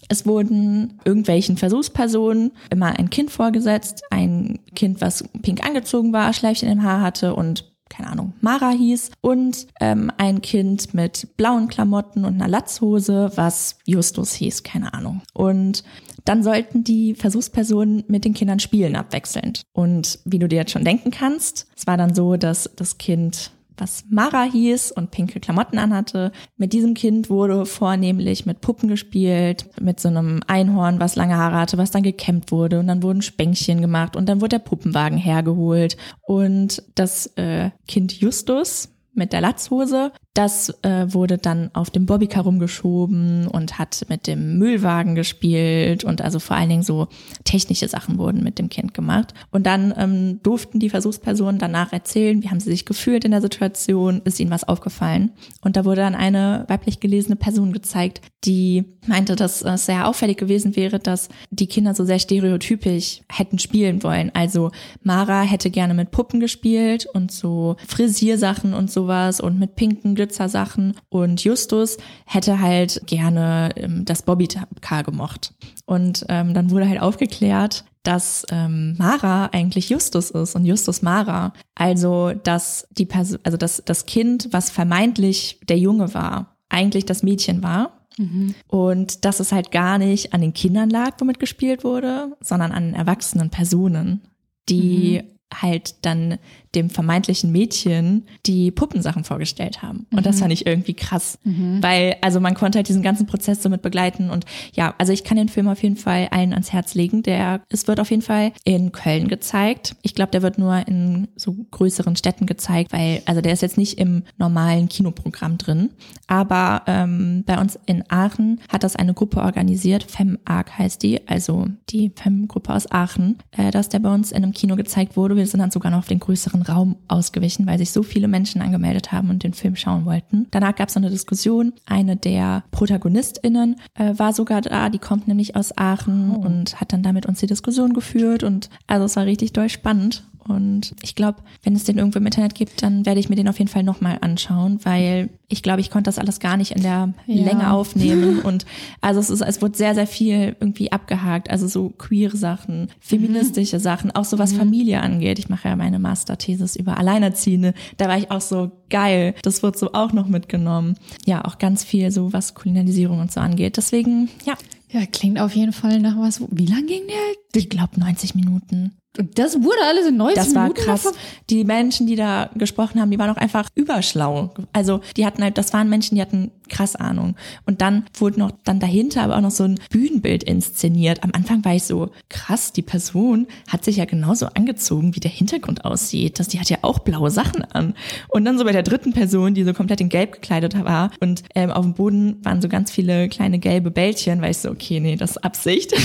es 0.08 0.26
wurden 0.26 1.00
irgendwelchen 1.04 1.56
Versuchspersonen 1.56 2.52
immer 2.70 2.98
ein 2.98 3.10
Kind 3.10 3.30
vorgesetzt, 3.30 4.02
ein 4.10 4.58
Kind, 4.74 5.00
was 5.00 5.24
pink 5.42 5.64
angezogen 5.64 6.12
war, 6.12 6.32
Schleifchen 6.32 6.70
im 6.70 6.82
Haar 6.82 7.02
hatte 7.02 7.34
und 7.34 7.70
keine 7.88 8.08
Ahnung, 8.10 8.34
Mara 8.40 8.70
hieß 8.70 9.10
und 9.20 9.66
ähm, 9.80 10.10
ein 10.16 10.42
Kind 10.42 10.94
mit 10.94 11.36
blauen 11.36 11.68
Klamotten 11.68 12.24
und 12.24 12.34
einer 12.34 12.48
Latzhose, 12.48 13.32
was 13.34 13.78
Justus 13.84 14.32
hieß, 14.34 14.62
keine 14.62 14.94
Ahnung. 14.94 15.22
Und 15.32 15.84
dann 16.24 16.42
sollten 16.42 16.84
die 16.84 17.14
Versuchspersonen 17.14 18.04
mit 18.08 18.24
den 18.24 18.34
Kindern 18.34 18.60
spielen 18.60 18.96
abwechselnd. 18.96 19.62
Und 19.72 20.18
wie 20.24 20.38
du 20.38 20.48
dir 20.48 20.56
jetzt 20.56 20.72
schon 20.72 20.84
denken 20.84 21.10
kannst, 21.10 21.66
es 21.76 21.86
war 21.86 21.96
dann 21.96 22.14
so, 22.14 22.36
dass 22.36 22.70
das 22.76 22.98
Kind 22.98 23.50
was 23.80 24.04
Mara 24.08 24.44
hieß 24.44 24.92
und 24.92 25.10
pinke 25.10 25.40
Klamotten 25.40 25.78
anhatte. 25.78 26.32
Mit 26.56 26.72
diesem 26.72 26.94
Kind 26.94 27.30
wurde 27.30 27.66
vornehmlich 27.66 28.46
mit 28.46 28.60
Puppen 28.60 28.88
gespielt, 28.88 29.68
mit 29.80 30.00
so 30.00 30.08
einem 30.08 30.40
Einhorn, 30.46 31.00
was 31.00 31.16
lange 31.16 31.36
Haare 31.36 31.58
hatte, 31.58 31.78
was 31.78 31.90
dann 31.90 32.02
gekämmt 32.02 32.50
wurde 32.50 32.80
und 32.80 32.86
dann 32.86 33.02
wurden 33.02 33.22
Spänkchen 33.22 33.80
gemacht 33.80 34.16
und 34.16 34.28
dann 34.28 34.40
wurde 34.40 34.58
der 34.58 34.64
Puppenwagen 34.64 35.18
hergeholt 35.18 35.96
und 36.22 36.82
das 36.94 37.26
äh, 37.36 37.70
Kind 37.86 38.12
Justus 38.12 38.90
mit 39.14 39.32
der 39.32 39.40
Latzhose. 39.40 40.12
Das 40.38 40.72
äh, 40.84 41.12
wurde 41.12 41.36
dann 41.36 41.70
auf 41.72 41.90
dem 41.90 42.06
Bobbycar 42.06 42.44
rumgeschoben 42.44 43.48
und 43.48 43.76
hat 43.80 44.06
mit 44.08 44.28
dem 44.28 44.56
Müllwagen 44.56 45.16
gespielt 45.16 46.04
und 46.04 46.22
also 46.22 46.38
vor 46.38 46.56
allen 46.56 46.68
Dingen 46.68 46.84
so 46.84 47.08
technische 47.42 47.88
Sachen 47.88 48.18
wurden 48.18 48.44
mit 48.44 48.60
dem 48.60 48.68
Kind 48.68 48.94
gemacht. 48.94 49.34
Und 49.50 49.66
dann 49.66 49.92
ähm, 49.96 50.40
durften 50.44 50.78
die 50.78 50.90
Versuchspersonen 50.90 51.58
danach 51.58 51.92
erzählen, 51.92 52.40
wie 52.40 52.50
haben 52.50 52.60
sie 52.60 52.70
sich 52.70 52.84
gefühlt 52.84 53.24
in 53.24 53.32
der 53.32 53.40
Situation, 53.40 54.22
ist 54.22 54.38
ihnen 54.38 54.52
was 54.52 54.62
aufgefallen. 54.62 55.32
Und 55.60 55.76
da 55.76 55.84
wurde 55.84 56.02
dann 56.02 56.14
eine 56.14 56.66
weiblich 56.68 57.00
gelesene 57.00 57.34
Person 57.34 57.72
gezeigt, 57.72 58.20
die 58.44 58.84
meinte, 59.08 59.34
dass 59.34 59.62
es 59.62 59.86
sehr 59.86 60.06
auffällig 60.06 60.36
gewesen 60.36 60.76
wäre, 60.76 61.00
dass 61.00 61.28
die 61.50 61.66
Kinder 61.66 61.94
so 61.94 62.04
sehr 62.04 62.20
stereotypisch 62.20 63.22
hätten 63.28 63.58
spielen 63.58 64.04
wollen. 64.04 64.30
Also 64.34 64.70
Mara 65.02 65.42
hätte 65.42 65.70
gerne 65.70 65.94
mit 65.94 66.12
Puppen 66.12 66.38
gespielt 66.38 67.08
und 67.12 67.32
so 67.32 67.74
Frisiersachen 67.88 68.74
und 68.74 68.88
sowas 68.88 69.40
und 69.40 69.58
mit 69.58 69.74
pinken 69.74 70.14
Glitzersachen 70.28 70.94
und 71.08 71.42
Justus 71.42 71.96
hätte 72.26 72.60
halt 72.60 73.02
gerne 73.06 73.70
ähm, 73.76 74.04
das 74.04 74.22
Bobbycar 74.22 75.02
gemocht. 75.02 75.54
Und 75.86 76.26
ähm, 76.28 76.54
dann 76.54 76.70
wurde 76.70 76.88
halt 76.88 77.00
aufgeklärt, 77.00 77.84
dass 78.02 78.46
ähm, 78.50 78.94
Mara 78.98 79.46
eigentlich 79.46 79.88
Justus 79.88 80.30
ist 80.30 80.54
und 80.54 80.64
Justus 80.64 81.02
Mara. 81.02 81.52
Also 81.74 82.32
dass 82.32 82.86
die 82.90 83.06
Person, 83.06 83.38
also 83.42 83.56
dass 83.56 83.82
das 83.84 84.06
Kind, 84.06 84.48
was 84.52 84.70
vermeintlich 84.70 85.60
der 85.68 85.78
Junge 85.78 86.14
war, 86.14 86.56
eigentlich 86.68 87.06
das 87.06 87.22
Mädchen 87.22 87.62
war 87.62 87.98
Mhm. 88.18 88.54
Und 88.66 89.24
dass 89.24 89.40
es 89.40 89.52
halt 89.52 89.70
gar 89.70 89.98
nicht 89.98 90.34
an 90.34 90.40
den 90.40 90.52
Kindern 90.52 90.90
lag, 90.90 91.14
womit 91.18 91.38
gespielt 91.38 91.84
wurde, 91.84 92.36
sondern 92.40 92.72
an 92.72 92.94
erwachsenen 92.94 93.50
Personen, 93.50 94.22
die 94.68 95.22
mhm. 95.22 95.56
halt 95.62 96.04
dann 96.04 96.38
dem 96.74 96.90
vermeintlichen 96.90 97.50
Mädchen 97.52 98.26
die 98.46 98.70
Puppensachen 98.70 99.24
vorgestellt 99.24 99.82
haben. 99.82 100.06
Und 100.10 100.20
mhm. 100.20 100.24
das 100.24 100.40
fand 100.40 100.52
ich 100.52 100.66
irgendwie 100.66 100.94
krass, 100.94 101.38
mhm. 101.44 101.82
weil 101.82 102.16
also 102.20 102.40
man 102.40 102.54
konnte 102.54 102.78
halt 102.78 102.88
diesen 102.88 103.02
ganzen 103.02 103.26
Prozess 103.26 103.62
so 103.62 103.68
mit 103.68 103.82
begleiten 103.82 104.30
und 104.30 104.44
ja, 104.74 104.94
also 104.98 105.12
ich 105.12 105.24
kann 105.24 105.36
den 105.36 105.48
Film 105.48 105.68
auf 105.68 105.82
jeden 105.82 105.96
Fall 105.96 106.28
allen 106.30 106.52
ans 106.52 106.72
Herz 106.72 106.94
legen. 106.94 107.22
Der 107.22 107.62
es 107.68 107.86
wird 107.88 108.00
auf 108.00 108.10
jeden 108.10 108.22
Fall 108.22 108.52
in 108.64 108.92
Köln 108.92 109.28
gezeigt. 109.28 109.96
Ich 110.02 110.14
glaube, 110.14 110.30
der 110.30 110.42
wird 110.42 110.58
nur 110.58 110.86
in 110.86 111.28
so 111.36 111.54
größeren 111.70 112.16
Städten 112.16 112.46
gezeigt, 112.46 112.92
weil 112.92 113.22
also 113.24 113.40
der 113.40 113.52
ist 113.52 113.62
jetzt 113.62 113.78
nicht 113.78 113.98
im 113.98 114.22
normalen 114.36 114.88
Kinoprogramm 114.88 115.58
drin, 115.58 115.90
aber 116.26 116.82
ähm, 116.86 117.44
bei 117.46 117.58
uns 117.60 117.78
in 117.86 118.04
Aachen 118.08 118.60
hat 118.68 118.84
das 118.84 118.96
eine 118.96 119.14
Gruppe 119.14 119.40
organisiert, 119.40 120.04
FemArc 120.04 120.78
heißt 120.78 121.02
die, 121.02 121.26
also 121.28 121.66
die 121.90 122.12
Fem-Gruppe 122.14 122.74
aus 122.74 122.90
Aachen, 122.90 123.38
äh, 123.52 123.70
dass 123.70 123.88
der 123.88 124.00
bei 124.00 124.12
uns 124.12 124.32
in 124.32 124.42
einem 124.42 124.52
Kino 124.52 124.76
gezeigt 124.76 125.16
wurde. 125.16 125.36
Wir 125.36 125.46
sind 125.46 125.60
dann 125.60 125.70
sogar 125.70 125.90
noch 125.90 125.98
auf 125.98 126.08
den 126.08 126.20
größeren 126.20 126.57
größeren 126.58 126.62
Raum 126.62 126.96
ausgewichen, 127.08 127.66
weil 127.66 127.78
sich 127.78 127.90
so 127.90 128.02
viele 128.02 128.28
Menschen 128.28 128.62
angemeldet 128.62 129.12
haben 129.12 129.30
und 129.30 129.42
den 129.42 129.54
Film 129.54 129.76
schauen 129.76 130.04
wollten. 130.04 130.46
Danach 130.50 130.74
gab 130.74 130.88
es 130.88 130.96
eine 130.96 131.10
Diskussion. 131.10 131.72
Eine 131.86 132.16
der 132.16 132.64
ProtagonistInnen 132.70 133.76
äh, 133.94 134.14
war 134.16 134.32
sogar 134.32 134.60
da, 134.60 134.88
die 134.88 134.98
kommt 134.98 135.28
nämlich 135.28 135.56
aus 135.56 135.76
Aachen 135.76 136.36
oh. 136.36 136.46
und 136.46 136.80
hat 136.80 136.92
dann 136.92 137.02
damit 137.02 137.26
uns 137.26 137.40
die 137.40 137.46
Diskussion 137.46 137.92
geführt 137.92 138.42
und 138.42 138.70
also 138.86 139.04
es 139.04 139.16
war 139.16 139.24
richtig 139.24 139.52
doll 139.52 139.68
spannend. 139.68 140.24
Und 140.48 140.94
ich 141.02 141.14
glaube, 141.14 141.42
wenn 141.62 141.76
es 141.76 141.84
den 141.84 141.98
irgendwo 141.98 142.18
im 142.18 142.26
Internet 142.26 142.54
gibt, 142.54 142.82
dann 142.82 143.06
werde 143.06 143.20
ich 143.20 143.28
mir 143.28 143.36
den 143.36 143.48
auf 143.48 143.58
jeden 143.58 143.70
Fall 143.70 143.82
nochmal 143.82 144.18
anschauen, 144.20 144.80
weil 144.82 145.28
ich 145.48 145.62
glaube, 145.62 145.80
ich 145.80 145.90
konnte 145.90 146.08
das 146.08 146.18
alles 146.18 146.40
gar 146.40 146.56
nicht 146.56 146.72
in 146.72 146.82
der 146.82 147.12
ja. 147.26 147.44
Länge 147.44 147.72
aufnehmen. 147.72 148.38
Und 148.42 148.66
also 149.00 149.20
es 149.20 149.30
ist, 149.30 149.42
es 149.42 149.62
wurde 149.62 149.76
sehr, 149.76 149.94
sehr 149.94 150.06
viel 150.06 150.56
irgendwie 150.60 150.92
abgehakt. 150.92 151.50
Also 151.50 151.66
so 151.66 151.90
queere 151.90 152.36
Sachen, 152.36 152.88
feministische 153.00 153.76
mhm. 153.76 153.82
Sachen, 153.82 154.10
auch 154.10 154.24
so 154.24 154.38
was 154.38 154.52
mhm. 154.52 154.58
Familie 154.58 155.00
angeht. 155.00 155.38
Ich 155.38 155.48
mache 155.48 155.68
ja 155.68 155.76
meine 155.76 155.98
Masterthesis 155.98 156.76
über 156.76 156.98
Alleinerziehende. 156.98 157.74
Da 157.96 158.08
war 158.08 158.18
ich 158.18 158.30
auch 158.30 158.40
so 158.40 158.70
geil. 158.90 159.34
Das 159.42 159.62
wird 159.62 159.78
so 159.78 159.92
auch 159.92 160.12
noch 160.12 160.28
mitgenommen. 160.28 160.96
Ja, 161.26 161.44
auch 161.44 161.58
ganz 161.58 161.84
viel 161.84 162.10
so, 162.10 162.32
was 162.32 162.54
Kolonialisierung 162.54 163.20
und 163.20 163.32
so 163.32 163.40
angeht. 163.40 163.76
Deswegen, 163.76 164.28
ja. 164.44 164.54
Ja, 164.90 165.04
klingt 165.04 165.38
auf 165.38 165.54
jeden 165.54 165.72
Fall 165.72 166.00
nach 166.00 166.18
was. 166.18 166.42
Wie 166.50 166.64
lang 166.66 166.86
ging 166.86 167.02
der? 167.06 167.60
Ich 167.60 167.68
glaube 167.68 168.00
90 168.00 168.34
Minuten. 168.34 168.96
Und 169.18 169.36
das 169.38 169.60
wurde 169.62 169.80
alles 169.84 170.06
in 170.06 170.16
90 170.16 170.36
Das 170.36 170.54
war 170.54 170.62
Minuten 170.62 170.80
krass. 170.80 171.02
davon? 171.02 171.18
Die 171.50 171.64
Menschen, 171.64 172.06
die 172.06 172.14
da 172.14 172.50
gesprochen 172.54 173.00
haben, 173.00 173.10
die 173.10 173.18
waren 173.18 173.30
auch 173.30 173.36
einfach 173.36 173.68
überschlau. 173.74 174.54
Also 174.72 175.00
die 175.16 175.26
hatten 175.26 175.42
halt, 175.42 175.58
das 175.58 175.72
waren 175.72 175.88
Menschen, 175.88 176.14
die 176.14 176.22
hatten 176.22 176.52
krass 176.68 176.94
Ahnung. 176.94 177.34
Und 177.66 177.80
dann 177.80 178.04
wurde 178.14 178.38
noch 178.38 178.52
dann 178.64 178.78
dahinter 178.78 179.22
aber 179.22 179.36
auch 179.36 179.40
noch 179.40 179.50
so 179.50 179.64
ein 179.64 179.80
Bühnenbild 179.90 180.44
inszeniert. 180.44 181.24
Am 181.24 181.30
Anfang 181.32 181.64
war 181.64 181.74
ich 181.74 181.82
so, 181.84 182.10
krass, 182.28 182.72
die 182.72 182.82
Person 182.82 183.48
hat 183.66 183.84
sich 183.84 183.96
ja 183.96 184.04
genauso 184.04 184.46
angezogen, 184.54 185.16
wie 185.16 185.20
der 185.20 185.30
Hintergrund 185.30 185.84
aussieht. 185.84 186.38
Das, 186.38 186.48
die 186.48 186.60
hat 186.60 186.70
ja 186.70 186.78
auch 186.82 187.00
blaue 187.00 187.30
Sachen 187.30 187.64
an. 187.64 187.94
Und 188.28 188.44
dann 188.44 188.56
so 188.56 188.64
bei 188.64 188.72
der 188.72 188.84
dritten 188.84 189.12
Person, 189.12 189.54
die 189.54 189.64
so 189.64 189.72
komplett 189.72 190.00
in 190.00 190.10
Gelb 190.10 190.32
gekleidet 190.32 190.78
war 190.84 191.10
und 191.20 191.42
ähm, 191.54 191.70
auf 191.70 191.84
dem 191.84 191.94
Boden 191.94 192.36
waren 192.44 192.62
so 192.62 192.68
ganz 192.68 192.90
viele 192.92 193.28
kleine 193.28 193.58
gelbe 193.58 193.90
Bällchen, 193.90 194.40
weil 194.42 194.52
ich 194.52 194.58
so, 194.58 194.70
okay, 194.70 195.00
nee, 195.00 195.16
das 195.16 195.32
ist 195.32 195.38
Absicht. 195.38 195.92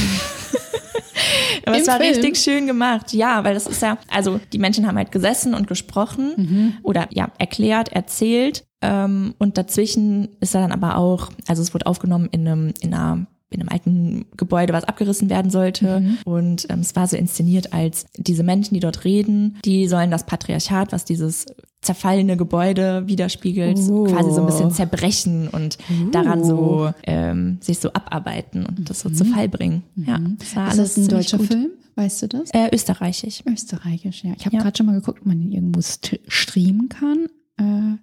Aber 1.66 1.78
es 1.78 1.88
war 1.88 1.98
Film? 1.98 2.14
richtig 2.14 2.38
schön 2.38 2.68
gemacht. 2.68 3.14
Ja, 3.14 3.44
weil 3.44 3.54
das 3.54 3.68
ist 3.68 3.82
ja, 3.82 3.98
also 4.10 4.40
die 4.52 4.60
Menschen 4.60 4.88
haben 4.88 4.98
halt 4.98 5.12
gesessen 5.12 5.54
und 5.54 5.68
gesprochen 5.68 6.34
mhm. 6.38 6.74
oder 6.84 7.08
ja, 7.12 7.32
erklärt, 7.38 7.90
erzählt. 7.90 8.66
Ähm, 8.82 9.34
und 9.38 9.58
dazwischen 9.58 10.30
ist 10.40 10.56
er 10.56 10.62
dann 10.62 10.72
aber 10.72 10.98
auch, 10.98 11.30
also 11.48 11.62
es 11.62 11.74
wurde 11.74 11.86
aufgenommen 11.86 12.28
in 12.32 12.48
einem, 12.48 12.74
in 12.82 12.94
einer 12.94 13.26
in 13.54 13.62
einem 13.62 13.70
alten 13.70 14.26
Gebäude, 14.36 14.74
was 14.74 14.84
abgerissen 14.84 15.30
werden 15.30 15.52
sollte. 15.52 16.00
Mhm. 16.00 16.18
Und 16.26 16.68
ähm, 16.70 16.80
es 16.80 16.96
war 16.96 17.08
so 17.08 17.16
inszeniert 17.16 17.72
als 17.72 18.08
diese 18.18 18.42
Menschen, 18.42 18.74
die 18.74 18.80
dort 18.80 19.06
reden, 19.06 19.60
die 19.64 19.88
sollen 19.88 20.10
das 20.10 20.26
Patriarchat, 20.26 20.92
was 20.92 21.06
dieses 21.06 21.46
zerfallene 21.84 22.38
Gebäude 22.38 23.08
widerspiegelt, 23.08 23.78
oh. 23.90 24.06
quasi 24.06 24.32
so 24.32 24.42
ein 24.42 24.46
bisschen 24.46 24.72
zerbrechen 24.72 25.48
und 25.50 25.78
uh. 25.90 26.10
daran 26.12 26.44
so 26.44 26.92
ähm, 27.04 27.58
sich 27.62 27.80
so 27.80 27.92
abarbeiten 27.94 28.66
und 28.66 28.90
das 28.90 29.02
so 29.02 29.10
mhm. 29.10 29.16
zu 29.16 29.26
Fall 29.26 29.50
bringen. 29.50 29.84
Mhm. 29.96 30.06
Ja, 30.06 30.20
das 30.40 30.56
war 30.56 30.68
ist 30.68 30.80
alles 30.80 30.96
das 30.96 31.06
ein 31.06 31.08
deutscher 31.10 31.38
gut. 31.38 31.48
Film? 31.48 31.70
Weißt 31.96 32.24
du 32.24 32.28
das? 32.28 32.50
Äh, 32.52 32.70
österreichisch. 32.74 33.44
Österreichisch, 33.46 34.24
ja. 34.24 34.34
Ich 34.38 34.46
habe 34.46 34.56
ja. 34.56 34.64
gerade 34.64 34.76
schon 34.76 34.88
mal 34.88 34.96
geguckt, 34.96 35.20
ob 35.22 35.28
man 35.28 35.40
ihn 35.40 35.52
irgendwo 35.52 35.82
streamen 35.82 36.90
kann. 36.90 37.28
Äh, 37.58 37.98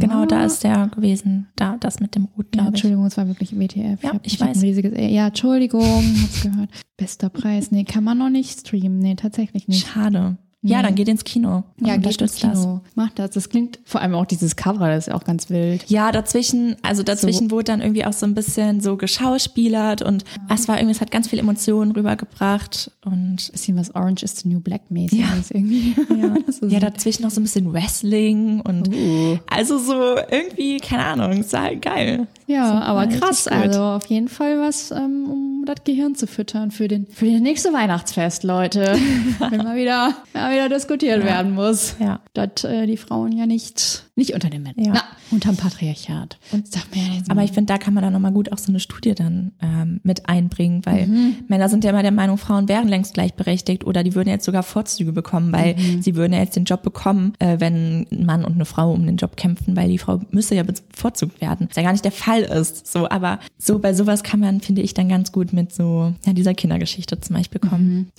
genau, 0.00 0.24
da 0.24 0.44
ist 0.44 0.62
der 0.62 0.86
gewesen. 0.88 1.48
Da, 1.56 1.76
das 1.78 2.00
mit 2.00 2.14
dem 2.14 2.26
Rot, 2.26 2.54
ja, 2.54 2.66
Entschuldigung, 2.66 3.06
es 3.06 3.16
war 3.16 3.26
wirklich 3.26 3.58
WTF. 3.58 4.02
Ja, 4.02 4.12
ich, 4.22 4.34
ich 4.34 4.40
weiß. 4.40 4.58
Ein 4.58 4.62
riesiges, 4.62 4.92
ja, 4.96 5.26
Entschuldigung, 5.26 5.82
hab's 6.22 6.42
gehört. 6.42 6.70
Bester 6.96 7.28
Preis. 7.28 7.72
Nee, 7.72 7.84
kann 7.84 8.04
man 8.04 8.18
noch 8.18 8.30
nicht 8.30 8.60
streamen. 8.60 8.98
Nee, 8.98 9.16
tatsächlich 9.16 9.66
nicht. 9.66 9.86
Schade. 9.86 10.38
Ja, 10.66 10.82
dann 10.82 10.94
geht 10.94 11.08
ins 11.08 11.24
Kino. 11.24 11.62
Ja, 11.78 11.96
geht 11.98 12.20
ins 12.22 12.36
Kino. 12.36 12.80
Das. 12.84 12.94
Macht 12.94 13.18
das. 13.18 13.32
Das 13.32 13.48
klingt 13.50 13.78
vor 13.84 14.00
allem 14.00 14.14
auch 14.14 14.24
dieses 14.24 14.56
Cover, 14.56 14.88
das 14.88 15.08
ist 15.08 15.14
auch 15.14 15.24
ganz 15.24 15.50
wild. 15.50 15.84
Ja, 15.90 16.10
dazwischen, 16.10 16.76
also 16.82 17.02
dazwischen 17.02 17.50
so. 17.50 17.56
wurde 17.56 17.64
dann 17.64 17.82
irgendwie 17.82 18.06
auch 18.06 18.14
so 18.14 18.24
ein 18.24 18.34
bisschen 18.34 18.80
so 18.80 18.96
geschauspielert 18.96 20.00
und 20.00 20.24
ja. 20.48 20.54
es 20.54 20.66
war 20.66 20.78
irgendwie, 20.78 20.92
es 20.92 21.02
hat 21.02 21.10
ganz 21.10 21.28
viel 21.28 21.38
Emotionen 21.38 21.92
rübergebracht 21.92 22.90
und. 23.04 23.52
Bisschen 23.52 23.76
was 23.76 23.94
Orange 23.94 24.22
is 24.22 24.36
the 24.40 24.48
New 24.48 24.60
Black 24.60 24.90
mäßig 24.90 25.20
ja. 25.20 25.26
irgendwie. 25.50 25.94
Ja. 26.18 26.34
so 26.52 26.66
ja, 26.66 26.80
dazwischen 26.80 27.22
noch 27.22 27.30
so 27.30 27.40
ein 27.40 27.44
bisschen 27.44 27.72
Wrestling 27.72 28.60
und 28.60 28.88
uh. 28.88 29.38
also 29.50 29.78
so 29.78 30.16
irgendwie, 30.30 30.78
keine 30.78 31.04
Ahnung, 31.04 31.40
es 31.40 31.52
war 31.52 31.74
geil. 31.76 32.26
Ja, 32.46 32.68
so, 32.68 32.74
aber 32.74 33.06
krass. 33.08 33.48
Also 33.48 33.82
auf 33.82 34.06
jeden 34.06 34.28
Fall 34.28 34.58
was, 34.60 34.90
ähm, 34.90 35.53
um 35.64 35.74
das 35.74 35.84
Gehirn 35.84 36.14
zu 36.14 36.26
füttern 36.26 36.70
für 36.70 36.88
den, 36.88 37.06
für 37.06 37.30
das 37.30 37.40
nächste 37.40 37.72
Weihnachtsfest, 37.72 38.44
Leute. 38.44 38.98
Wenn 39.38 39.62
mal 39.62 39.76
wieder, 39.76 40.14
mal 40.34 40.52
wieder 40.52 40.68
diskutiert 40.68 41.20
ja. 41.20 41.24
werden 41.24 41.54
muss. 41.54 41.96
Ja. 41.98 42.20
Dass 42.34 42.64
äh, 42.64 42.86
die 42.86 42.98
Frauen 42.98 43.32
ja 43.32 43.46
nicht, 43.46 44.04
nicht 44.16 44.32
unter 44.32 44.48
den 44.48 44.62
Männern, 44.62 44.84
ja. 44.84 44.92
na, 44.94 45.02
unterm 45.32 45.56
Patriarchat. 45.56 46.38
Und 46.52 46.68
aber 47.28 47.42
ich 47.42 47.50
finde, 47.50 47.72
da 47.72 47.78
kann 47.78 47.94
man 47.94 48.04
dann 48.04 48.12
nochmal 48.12 48.32
gut 48.32 48.52
auch 48.52 48.58
so 48.58 48.70
eine 48.70 48.78
Studie 48.78 49.14
dann 49.14 49.52
ähm, 49.60 50.00
mit 50.04 50.28
einbringen, 50.28 50.86
weil 50.86 51.06
mhm. 51.06 51.36
Männer 51.48 51.68
sind 51.68 51.82
ja 51.82 51.90
immer 51.90 52.02
der 52.02 52.12
Meinung, 52.12 52.38
Frauen 52.38 52.68
wären 52.68 52.86
längst 52.86 53.14
gleichberechtigt 53.14 53.84
oder 53.84 54.04
die 54.04 54.14
würden 54.14 54.28
jetzt 54.28 54.44
sogar 54.44 54.62
Vorzüge 54.62 55.12
bekommen, 55.12 55.52
weil 55.52 55.74
mhm. 55.74 56.00
sie 56.00 56.14
würden 56.14 56.32
ja 56.32 56.38
jetzt 56.38 56.54
den 56.54 56.64
Job 56.64 56.82
bekommen, 56.82 57.32
äh, 57.40 57.58
wenn 57.58 58.06
ein 58.12 58.24
Mann 58.24 58.44
und 58.44 58.54
eine 58.54 58.66
Frau 58.66 58.92
um 58.92 59.04
den 59.04 59.16
Job 59.16 59.36
kämpfen, 59.36 59.74
weil 59.76 59.88
die 59.88 59.98
Frau 59.98 60.20
müsste 60.30 60.54
ja 60.54 60.62
bevorzugt 60.62 61.40
werden. 61.40 61.66
Das 61.66 61.70
ist 61.70 61.76
ja 61.76 61.82
gar 61.82 61.92
nicht 61.92 62.04
der 62.04 62.12
Fall 62.12 62.42
ist. 62.42 62.86
So, 62.86 63.08
aber 63.08 63.40
so 63.58 63.80
bei 63.80 63.94
sowas 63.94 64.22
kann 64.22 64.38
man, 64.38 64.60
finde 64.60 64.82
ich, 64.82 64.94
dann 64.94 65.08
ganz 65.08 65.32
gut 65.32 65.52
mit 65.52 65.74
so 65.74 66.14
ja, 66.24 66.32
dieser 66.32 66.54
Kindergeschichte 66.54 67.18
zum 67.20 67.34
Beispiel 67.34 67.60
kommen. 67.60 68.12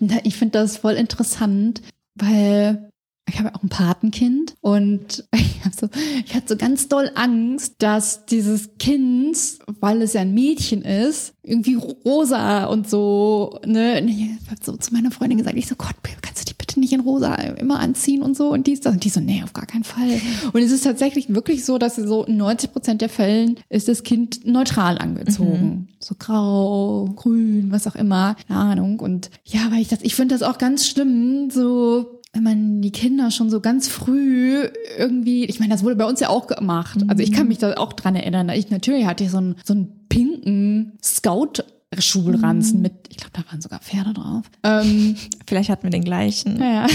Mhm. 0.00 0.10
Ich 0.24 0.36
finde 0.36 0.58
das 0.58 0.76
voll 0.76 0.94
interessant, 0.94 1.82
weil 2.16 2.90
ich 3.28 3.38
habe 3.38 3.54
auch 3.54 3.62
ein 3.62 3.68
Patenkind 3.68 4.54
und 4.60 5.24
ich, 5.32 5.64
hab 5.64 5.74
so, 5.74 5.88
ich 6.24 6.34
hatte 6.34 6.48
so 6.48 6.56
ganz 6.56 6.88
doll 6.88 7.10
Angst, 7.14 7.74
dass 7.78 8.26
dieses 8.26 8.70
Kind, 8.78 9.36
weil 9.80 10.02
es 10.02 10.12
ja 10.12 10.22
ein 10.22 10.34
Mädchen 10.34 10.82
ist, 10.82 11.34
irgendwie 11.42 11.74
rosa 11.74 12.64
und 12.66 12.88
so, 12.88 13.60
ne, 13.64 14.00
und 14.00 14.08
ich 14.08 14.30
habe 14.50 14.60
so 14.62 14.76
zu 14.76 14.92
meiner 14.92 15.10
Freundin 15.10 15.38
gesagt, 15.38 15.56
ich 15.56 15.66
so, 15.66 15.76
Gott, 15.76 15.94
kannst 16.22 16.42
du 16.42 16.50
die 16.50 16.56
bitte 16.56 16.80
nicht 16.80 16.92
in 16.92 17.00
rosa 17.00 17.34
immer 17.34 17.80
anziehen 17.80 18.22
und 18.22 18.36
so 18.36 18.52
und 18.52 18.66
dies, 18.66 18.80
das 18.80 18.94
und 18.94 19.04
die 19.04 19.10
so, 19.10 19.20
nee, 19.20 19.42
auf 19.42 19.52
gar 19.52 19.66
keinen 19.66 19.84
Fall. 19.84 20.20
Und 20.52 20.60
es 20.60 20.72
ist 20.72 20.84
tatsächlich 20.84 21.32
wirklich 21.34 21.64
so, 21.64 21.78
dass 21.78 21.96
so 21.96 22.24
in 22.24 22.36
90 22.36 22.72
Prozent 22.72 23.00
der 23.00 23.08
Fällen 23.08 23.56
ist 23.68 23.88
das 23.88 24.02
Kind 24.02 24.46
neutral 24.46 24.98
angezogen. 24.98 25.64
Mhm. 25.64 25.88
So 25.98 26.14
grau, 26.18 27.08
grün, 27.16 27.68
was 27.70 27.86
auch 27.86 27.94
immer, 27.94 28.36
keine 28.46 28.60
Ahnung. 28.60 29.00
Und 29.00 29.30
ja, 29.44 29.70
weil 29.70 29.80
ich 29.80 29.88
das, 29.88 30.00
ich 30.02 30.14
finde 30.14 30.34
das 30.34 30.42
auch 30.42 30.58
ganz 30.58 30.86
schlimm, 30.86 31.50
so 31.50 32.15
wenn 32.36 32.42
man 32.42 32.82
die 32.82 32.92
Kinder 32.92 33.30
schon 33.30 33.48
so 33.48 33.60
ganz 33.60 33.88
früh 33.88 34.68
irgendwie, 34.98 35.46
ich 35.46 35.58
meine, 35.58 35.72
das 35.72 35.82
wurde 35.82 35.96
bei 35.96 36.04
uns 36.04 36.20
ja 36.20 36.28
auch 36.28 36.46
gemacht. 36.46 36.98
Also 37.08 37.22
ich 37.22 37.32
kann 37.32 37.44
mhm. 37.44 37.48
mich 37.48 37.58
da 37.58 37.72
auch 37.74 37.94
dran 37.94 38.14
erinnern. 38.14 38.50
Ich 38.50 38.68
natürlich 38.70 39.06
hatte 39.06 39.24
ich 39.24 39.30
so 39.30 39.38
einen, 39.38 39.56
so 39.64 39.72
einen 39.72 40.06
pinken 40.10 40.98
Scout 41.02 41.64
Schulranzen 41.98 42.76
mhm. 42.76 42.82
mit, 42.82 42.92
ich 43.08 43.16
glaube, 43.16 43.32
da 43.32 43.50
waren 43.50 43.62
sogar 43.62 43.80
Pferde 43.80 44.12
drauf. 44.12 44.44
Ähm, 44.64 45.16
Vielleicht 45.46 45.70
hatten 45.70 45.84
wir 45.84 45.90
den 45.90 46.04
gleichen. 46.04 46.60
Ja, 46.60 46.86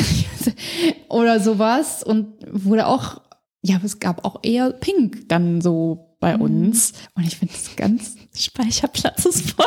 oder 1.10 1.40
sowas 1.40 2.04
und 2.04 2.28
wurde 2.52 2.86
auch, 2.86 3.22
ja, 3.64 3.80
es 3.84 4.00
gab 4.00 4.26
auch 4.26 4.42
eher 4.44 4.72
Pink 4.72 5.28
dann 5.30 5.62
so 5.62 6.18
bei 6.20 6.36
mhm. 6.36 6.44
uns. 6.44 6.94
Und 7.16 7.26
ich 7.26 7.38
finde 7.38 7.56
es 7.56 7.76
ganz. 7.76 8.16
Speicherplatz 8.36 9.26
ist 9.26 9.52
voll. 9.52 9.66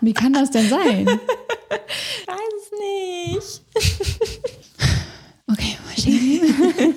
Wie 0.00 0.14
kann 0.14 0.32
das 0.32 0.50
denn 0.50 0.68
sein? 0.68 1.06
Weiß 2.26 2.38
es 2.62 2.70
nicht. 2.80 3.62
Okay, 5.50 5.76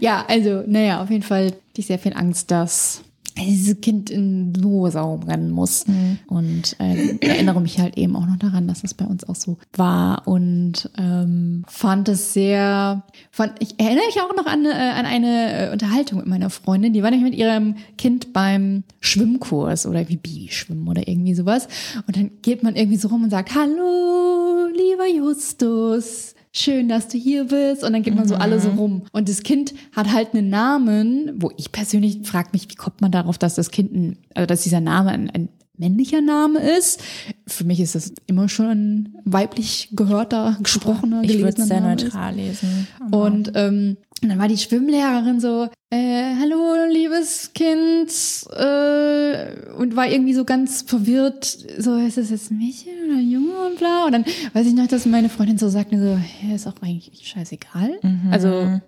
ja, 0.00 0.24
also, 0.26 0.62
naja, 0.66 1.02
auf 1.02 1.10
jeden 1.10 1.22
Fall 1.22 1.46
hatte 1.46 1.56
ich 1.76 1.86
sehr 1.86 1.98
viel 1.98 2.14
Angst, 2.14 2.50
dass 2.50 3.02
dieses 3.46 3.80
Kind 3.80 4.10
in 4.10 4.54
Losau 4.54 5.20
rennen 5.26 5.50
muss. 5.50 5.86
Mhm. 5.86 6.18
Und 6.26 6.76
äh, 6.78 7.16
erinnere 7.20 7.60
mich 7.60 7.78
halt 7.78 7.96
eben 7.96 8.16
auch 8.16 8.26
noch 8.26 8.36
daran, 8.36 8.68
dass 8.68 8.82
das 8.82 8.94
bei 8.94 9.04
uns 9.04 9.28
auch 9.28 9.34
so 9.34 9.58
war 9.74 10.26
und 10.26 10.90
ähm, 10.98 11.64
fand 11.68 12.08
es 12.08 12.32
sehr, 12.32 13.02
fand, 13.30 13.54
ich 13.60 13.78
erinnere 13.78 14.06
mich 14.06 14.20
auch 14.20 14.34
noch 14.36 14.46
an, 14.46 14.64
äh, 14.64 14.70
an 14.70 15.06
eine 15.06 15.68
äh, 15.68 15.72
Unterhaltung 15.72 16.18
mit 16.18 16.26
meiner 16.26 16.50
Freundin, 16.50 16.92
die 16.92 17.02
war 17.02 17.10
nämlich 17.10 17.30
mit 17.30 17.38
ihrem 17.38 17.76
Kind 17.96 18.32
beim 18.32 18.84
Schwimmkurs 19.00 19.86
oder 19.86 20.08
wie 20.08 20.16
Babyschwimmen 20.16 20.88
oder 20.88 21.06
irgendwie 21.06 21.34
sowas. 21.34 21.68
Und 22.06 22.16
dann 22.16 22.30
geht 22.42 22.62
man 22.62 22.76
irgendwie 22.76 22.98
so 22.98 23.08
rum 23.08 23.24
und 23.24 23.30
sagt, 23.30 23.54
hallo, 23.54 24.68
lieber 24.74 25.06
Justus, 25.06 26.34
schön, 26.58 26.88
dass 26.88 27.08
du 27.08 27.18
hier 27.18 27.44
bist. 27.44 27.84
Und 27.84 27.92
dann 27.92 28.02
geht 28.02 28.14
man 28.14 28.28
so 28.28 28.34
alle 28.34 28.60
so 28.60 28.70
mhm. 28.70 28.78
rum. 28.78 29.02
Und 29.12 29.28
das 29.28 29.42
Kind 29.42 29.74
hat 29.94 30.12
halt 30.12 30.34
einen 30.34 30.50
Namen, 30.50 31.32
wo 31.36 31.50
ich 31.56 31.72
persönlich 31.72 32.20
frage 32.24 32.50
mich, 32.52 32.68
wie 32.70 32.74
kommt 32.74 33.00
man 33.00 33.12
darauf, 33.12 33.38
dass 33.38 33.54
das 33.54 33.70
Kind 33.70 33.92
ein, 33.92 34.18
also 34.34 34.46
dass 34.46 34.62
dieser 34.62 34.80
Name 34.80 35.10
ein, 35.10 35.30
ein 35.30 35.48
männlicher 35.78 36.20
Name 36.20 36.60
ist. 36.60 37.00
Für 37.46 37.64
mich 37.64 37.80
ist 37.80 37.94
das 37.94 38.12
immer 38.26 38.48
schon 38.48 38.66
ein 38.66 39.14
weiblich 39.24 39.90
gehörter, 39.92 40.58
gesprochener, 40.62 41.22
ich 41.22 41.38
würde 41.38 41.60
es 41.60 41.68
sehr 41.68 41.80
Name 41.80 41.96
neutral 41.96 42.38
ist. 42.38 42.62
lesen. 42.62 42.88
Und 43.10 43.52
ähm, 43.54 43.96
und 44.20 44.30
dann 44.30 44.38
war 44.38 44.48
die 44.48 44.58
Schwimmlehrerin 44.58 45.40
so, 45.40 45.68
äh, 45.90 46.34
hallo, 46.40 46.74
liebes 46.90 47.52
Kind, 47.52 48.10
äh, 48.50 49.72
und 49.76 49.94
war 49.94 50.08
irgendwie 50.08 50.34
so 50.34 50.44
ganz 50.44 50.82
verwirrt, 50.82 51.44
so, 51.78 51.96
ist 51.96 52.16
das 52.16 52.30
jetzt 52.30 52.50
ein 52.50 52.58
Mädchen 52.58 52.94
oder 53.04 53.18
ein 53.18 53.30
Junge 53.30 53.66
und 53.66 53.78
bla. 53.78 54.06
Und 54.06 54.12
dann 54.12 54.24
weiß 54.54 54.66
ich 54.66 54.74
noch, 54.74 54.88
dass 54.88 55.06
meine 55.06 55.28
Freundin 55.28 55.58
so 55.58 55.68
sagte, 55.68 56.00
so, 56.00 56.16
hey, 56.16 56.56
ist 56.56 56.66
auch 56.66 56.74
eigentlich 56.82 57.28
scheißegal. 57.28 57.92
Mhm. 58.02 58.28
Also, 58.32 58.80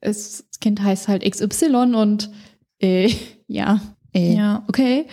es, 0.00 0.44
das 0.50 0.60
Kind 0.60 0.82
heißt 0.82 1.08
halt 1.08 1.24
XY 1.24 1.94
und, 1.94 2.30
äh, 2.78 3.10
ja, 3.46 3.80
äh, 4.12 4.34
ja, 4.34 4.64
okay. 4.68 5.06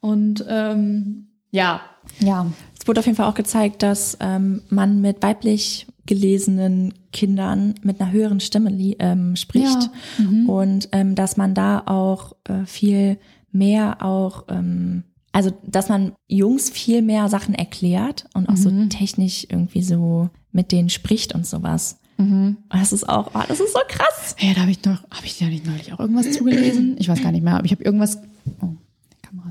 Und, 0.00 0.44
ähm, 0.48 1.28
ja. 1.50 1.80
Ja. 2.20 2.46
Es 2.78 2.88
wurde 2.88 3.00
auf 3.00 3.06
jeden 3.06 3.16
Fall 3.16 3.28
auch 3.28 3.34
gezeigt, 3.34 3.82
dass 3.82 4.16
ähm, 4.20 4.62
man 4.70 5.00
mit 5.00 5.22
weiblich 5.22 5.86
gelesenen 6.06 6.94
Kindern 7.12 7.74
mit 7.82 8.00
einer 8.00 8.10
höheren 8.10 8.40
Stimme 8.40 8.70
ähm, 8.98 9.36
spricht 9.36 9.90
ja. 10.18 10.24
mhm. 10.24 10.48
und 10.48 10.88
ähm, 10.92 11.14
dass 11.14 11.36
man 11.36 11.54
da 11.54 11.82
auch 11.86 12.34
äh, 12.48 12.64
viel 12.66 13.18
mehr 13.52 14.04
auch 14.04 14.44
ähm, 14.48 15.04
also 15.32 15.52
dass 15.64 15.88
man 15.88 16.12
Jungs 16.28 16.70
viel 16.70 17.02
mehr 17.02 17.28
Sachen 17.28 17.54
erklärt 17.54 18.26
und 18.34 18.48
auch 18.48 18.54
mhm. 18.54 18.56
so 18.56 18.86
technisch 18.86 19.46
irgendwie 19.48 19.82
so 19.82 20.30
mit 20.52 20.72
denen 20.72 20.88
spricht 20.88 21.34
und 21.34 21.46
sowas. 21.46 22.00
Mhm. 22.16 22.58
Das 22.68 22.92
ist 22.92 23.08
auch, 23.08 23.30
oh, 23.34 23.42
das 23.46 23.60
ist 23.60 23.72
so 23.72 23.80
krass. 23.88 24.36
Ja, 24.38 24.54
da 24.54 24.62
habe 24.62 24.70
ich 24.70 24.84
noch, 24.84 25.02
habe 25.10 25.24
ich 25.24 25.38
ja 25.40 25.46
nicht 25.46 25.66
neulich 25.66 25.92
auch 25.92 26.00
irgendwas 26.00 26.32
zugelesen? 26.32 26.96
Ich 26.98 27.08
weiß 27.08 27.22
gar 27.22 27.32
nicht 27.32 27.42
mehr, 27.42 27.56
aber 27.56 27.64
ich 27.64 27.72
habe 27.72 27.84
irgendwas. 27.84 28.18
Oh, 28.60 28.74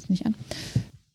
ist 0.04 0.10
nicht 0.10 0.26
an. 0.26 0.36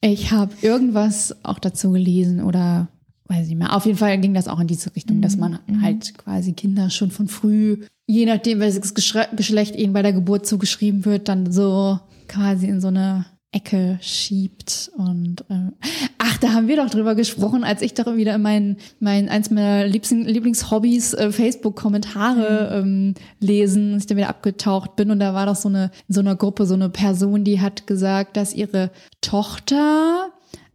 Ich 0.00 0.32
habe 0.32 0.52
irgendwas 0.62 1.34
auch 1.44 1.58
dazu 1.58 1.90
gelesen 1.92 2.42
oder 2.42 2.88
weiß 3.28 3.44
ich 3.44 3.48
nicht 3.50 3.58
mehr. 3.58 3.74
Auf 3.74 3.86
jeden 3.86 3.98
Fall 3.98 4.18
ging 4.18 4.34
das 4.34 4.48
auch 4.48 4.60
in 4.60 4.66
diese 4.66 4.94
Richtung, 4.94 5.22
dass 5.22 5.36
man 5.36 5.58
mhm. 5.66 5.82
halt 5.82 6.16
quasi 6.18 6.52
Kinder 6.52 6.90
schon 6.90 7.10
von 7.10 7.28
früh, 7.28 7.78
je 8.06 8.26
nachdem, 8.26 8.60
welches 8.60 8.94
Geschlecht 8.94 9.76
ihnen 9.76 9.92
bei 9.92 10.02
der 10.02 10.12
Geburt 10.12 10.46
zugeschrieben 10.46 11.04
wird, 11.04 11.28
dann 11.28 11.50
so 11.50 11.98
quasi 12.28 12.66
in 12.66 12.80
so 12.80 12.88
eine 12.88 13.26
Ecke 13.54 13.98
schiebt 14.02 14.90
und 14.96 15.42
äh, 15.48 15.70
ach, 16.18 16.38
da 16.38 16.52
haben 16.52 16.66
wir 16.66 16.76
doch 16.76 16.90
drüber 16.90 17.14
gesprochen, 17.14 17.62
als 17.62 17.82
ich 17.82 17.94
doch 17.94 18.16
wieder 18.16 18.34
in 18.34 18.42
meinen 18.42 18.76
mein 18.98 19.28
eins 19.28 19.50
meiner 19.50 19.86
Liebling, 19.86 20.24
Lieblingshobbys 20.24 21.14
äh, 21.14 21.30
Facebook 21.30 21.76
Kommentare 21.76 22.82
mhm. 22.82 22.88
ähm, 22.88 23.14
lesen, 23.38 23.96
ich 23.96 24.06
da 24.06 24.16
wieder 24.16 24.28
abgetaucht 24.28 24.96
bin 24.96 25.12
und 25.12 25.20
da 25.20 25.34
war 25.34 25.46
doch 25.46 25.56
so 25.56 25.68
eine 25.68 25.92
in 26.08 26.14
so 26.14 26.20
einer 26.20 26.34
Gruppe 26.34 26.66
so 26.66 26.74
eine 26.74 26.90
Person, 26.90 27.44
die 27.44 27.60
hat 27.60 27.86
gesagt, 27.86 28.36
dass 28.36 28.54
ihre 28.54 28.90
Tochter 29.20 30.30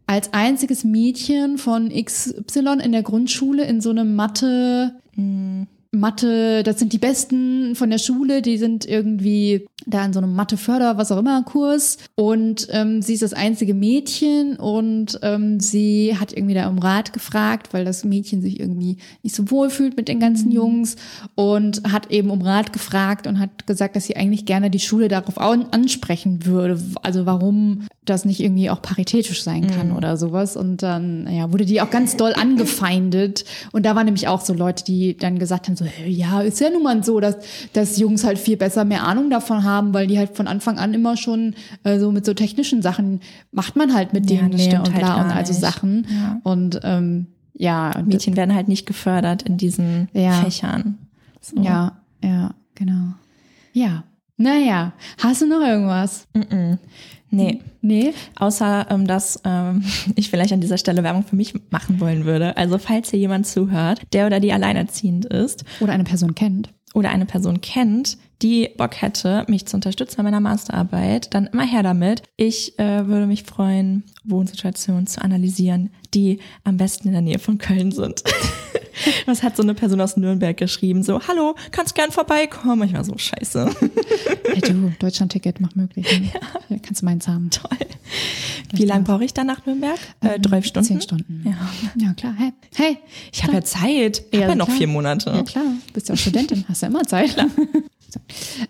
als 0.08 0.34
einziges 0.34 0.86
Mädchen 0.86 1.58
von 1.58 1.90
XY 1.90 2.80
in 2.82 2.94
der 2.94 3.04
Grundschule 3.04 3.66
in 3.66 3.82
so 3.82 3.90
einem 3.90 4.16
Mathe, 4.16 4.96
hm, 5.16 5.68
Mathe, 5.92 6.62
das 6.62 6.78
sind 6.78 6.94
die 6.94 7.00
Besten 7.00 7.74
von 7.76 7.90
der 7.90 7.98
Schule, 7.98 8.44
die 8.44 8.60
sind 8.60 8.86
irgendwie 8.86 9.66
da 9.88 10.06
in 10.06 10.14
so 10.14 10.20
einem 10.20 10.36
Mathe-Förder, 10.36 10.98
was 10.98 11.12
auch 11.12 11.18
immer, 11.18 11.42
Kurs. 11.44 11.98
Und 12.16 12.68
ähm, 12.70 13.02
sie 13.02 13.14
ist 13.14 13.24
das 13.24 13.34
einzige 13.34 13.74
Mädchen 13.74 14.56
und 14.58 15.20
ähm, 15.24 15.60
sie 15.60 16.16
hat 16.20 16.32
irgendwie 16.32 16.54
da 16.54 16.70
um 16.70 16.78
Rat 16.78 17.12
gefragt, 17.12 17.74
weil 17.74 17.86
das 17.86 18.04
Mädchen 18.04 18.42
sich 18.42 18.60
irgendwie 18.60 18.98
nicht 19.24 19.36
so 19.36 19.50
wohl 19.50 19.72
fühlt 19.72 19.98
mit 19.98 20.08
den 20.08 20.20
ganzen 20.20 20.50
mhm. 20.50 20.56
Jungs 20.56 20.96
und 21.34 21.82
hat 21.92 22.12
eben 22.12 22.30
um 22.30 22.42
Rat 22.42 22.72
gefragt 22.72 23.26
und 23.26 23.40
hat 23.40 23.66
gesagt, 23.66 23.96
dass 23.96 24.06
sie 24.06 24.16
eigentlich 24.16 24.46
gerne 24.46 24.70
die 24.70 24.80
Schule 24.80 25.08
darauf 25.08 25.40
ansprechen 25.40 26.46
würde. 26.46 26.80
Also 27.02 27.26
warum 27.26 27.88
das 28.06 28.26
nicht 28.26 28.40
irgendwie 28.40 28.70
auch 28.70 28.82
paritätisch 28.82 29.44
sein 29.44 29.68
kann 29.68 29.90
mhm. 29.90 29.96
oder 29.96 30.18
sowas. 30.18 30.58
Und 30.58 30.84
dann 30.84 31.28
ja, 31.32 31.52
wurde 31.52 31.66
die 31.66 31.82
auch 31.82 31.90
ganz 31.90 32.18
doll 32.18 32.34
angefeindet. 32.34 33.46
Und 33.72 33.86
da 33.86 33.96
waren 33.96 34.06
nämlich 34.06 34.28
auch 34.28 34.42
so 34.42 34.54
Leute, 34.54 34.84
die 34.84 35.16
dann 35.16 35.40
gesagt 35.40 35.68
haben, 35.68 35.76
so, 35.80 35.86
hey, 35.86 36.10
ja, 36.10 36.42
ist 36.42 36.60
ja 36.60 36.70
nun 36.70 36.84
mal 36.84 37.04
so, 37.04 37.20
dass, 37.20 37.38
dass 37.74 37.98
Jungs 37.98 38.24
halt 38.24 38.38
viel 38.38 38.58
besser 38.58 38.86
mehr 38.86 39.06
Ahnung 39.06 39.30
davon 39.30 39.64
haben, 39.64 39.94
weil 39.94 40.08
die 40.08 40.18
halt 40.18 40.36
von 40.36 40.48
Anfang 40.48 40.78
an 40.78 40.94
immer 40.94 41.18
schon 41.18 41.56
äh, 41.84 42.00
so 42.00 42.12
mit 42.12 42.26
so 42.26 42.34
technischen 42.34 42.82
Sachen 42.82 43.22
macht 43.52 43.76
man 43.76 43.94
halt 43.94 44.14
mit 44.14 44.30
denen 44.30 44.52
ja, 44.52 44.70
mehr 44.70 44.80
und 44.80 44.94
halt 44.94 45.00
bla 45.00 45.22
und 45.22 45.32
also 45.32 45.54
Sachen. 45.54 46.06
Ja. 46.10 46.40
Und 46.44 46.80
ähm, 46.84 47.28
ja. 47.54 47.96
Und 47.98 48.08
Mädchen 48.08 48.38
werden 48.38 48.56
halt 48.56 48.68
nicht 48.68 48.86
gefördert 48.86 49.44
in 49.44 49.58
diesen 49.58 50.10
ja. 50.14 50.34
Fächern. 50.34 50.98
So. 51.42 51.62
Ja, 51.62 52.00
ja, 52.24 52.52
genau. 52.76 53.14
Ja. 53.74 54.04
Naja, 54.38 54.94
hast 55.18 55.42
du 55.42 55.48
noch 55.48 55.60
irgendwas? 55.60 56.28
Mm 56.34 56.40
-mm. 56.40 56.78
Nee. 57.32 57.60
Nee. 57.82 58.14
Außer, 58.36 58.88
ähm, 58.90 59.08
dass 59.08 59.42
ähm, 59.46 59.84
ich 60.16 60.30
vielleicht 60.30 60.54
an 60.54 60.62
dieser 60.62 60.78
Stelle 60.78 61.04
Werbung 61.04 61.24
für 61.24 61.36
mich 61.36 61.54
machen 61.70 62.00
wollen 62.00 62.26
würde. 62.26 62.58
Also 62.58 62.78
falls 62.78 63.12
hier 63.12 63.20
jemand 63.20 63.48
zuhört, 63.48 64.02
der 64.14 64.26
oder 64.26 64.40
die 64.40 64.54
alleinerziehend 64.54 65.26
ist. 65.26 65.64
Oder 65.80 65.94
eine 65.94 66.04
Person 66.04 66.36
kennt. 66.36 66.70
Oder 66.96 67.10
eine 67.10 67.28
Person 67.28 67.62
kennt, 67.62 68.18
die 68.42 68.70
Bock 68.76 69.02
hätte, 69.02 69.46
mich 69.48 69.68
zu 69.68 69.76
unterstützen 69.76 70.18
bei 70.18 70.24
meiner 70.24 70.40
Masterarbeit, 70.40 71.34
dann 71.34 71.46
immer 71.48 71.66
her 71.66 71.84
damit. 71.84 72.24
Ich 72.36 72.80
äh, 72.80 73.06
würde 73.06 73.28
mich 73.28 73.44
freuen, 73.44 74.06
Wohnsituationen 74.24 75.06
zu 75.06 75.22
analysieren, 75.22 75.92
die 76.14 76.40
am 76.64 76.78
besten 76.78 77.08
in 77.08 77.14
der 77.14 77.22
Nähe 77.22 77.40
von 77.40 77.58
Köln 77.58 77.92
sind. 77.92 78.24
Was 79.26 79.44
hat 79.44 79.56
so 79.56 79.64
eine 79.64 79.74
Person 79.74 80.02
aus 80.02 80.18
Nürnberg 80.18 80.58
geschrieben? 80.58 81.04
So, 81.04 81.22
hallo, 81.28 81.56
kannst 81.72 81.96
gern 81.96 82.12
vorbeikommen. 82.12 82.88
Ich 82.88 82.94
war 82.94 83.04
so, 83.04 83.18
scheiße. 83.18 83.70
Hey 84.52 84.62
du, 84.62 84.92
Deutschland-Ticket 84.98 85.62
macht 85.62 85.76
möglich. 85.76 86.20
Ne? 86.20 86.32
Ja. 86.70 86.78
Kannst 86.82 87.02
du 87.02 87.06
meins 87.06 87.28
haben. 87.28 87.52
Toll. 87.52 87.78
Wie 88.74 88.86
lange 88.86 89.04
brauche 89.04 89.24
ich 89.24 89.34
dann 89.34 89.46
nach 89.46 89.64
Nürnberg? 89.66 90.00
Äh, 90.22 90.36
ähm, 90.36 90.42
drei 90.42 90.62
Stunden? 90.64 90.88
Zehn 90.88 91.02
Stunden. 91.02 91.44
Ja, 91.46 92.06
ja 92.08 92.14
klar. 92.14 92.34
Hey, 92.36 92.52
hey 92.76 92.98
ich 93.32 93.44
habe 93.44 93.54
ja 93.54 93.62
Zeit. 93.62 94.24
Ich 94.32 94.34
ja, 94.34 94.42
habe 94.42 94.52
ja 94.52 94.56
noch 94.56 94.66
klar. 94.66 94.78
vier 94.78 94.88
Monate. 94.88 95.30
Ja 95.30 95.44
klar, 95.44 95.66
bist 95.94 96.10
ja 96.10 96.16
auch 96.16 96.20
Studentin, 96.20 96.66
hast 96.68 96.82
ja 96.82 96.88
immer 96.88 97.04
Zeit. 97.04 97.34
Klar. 97.34 97.50
So. 98.12 98.20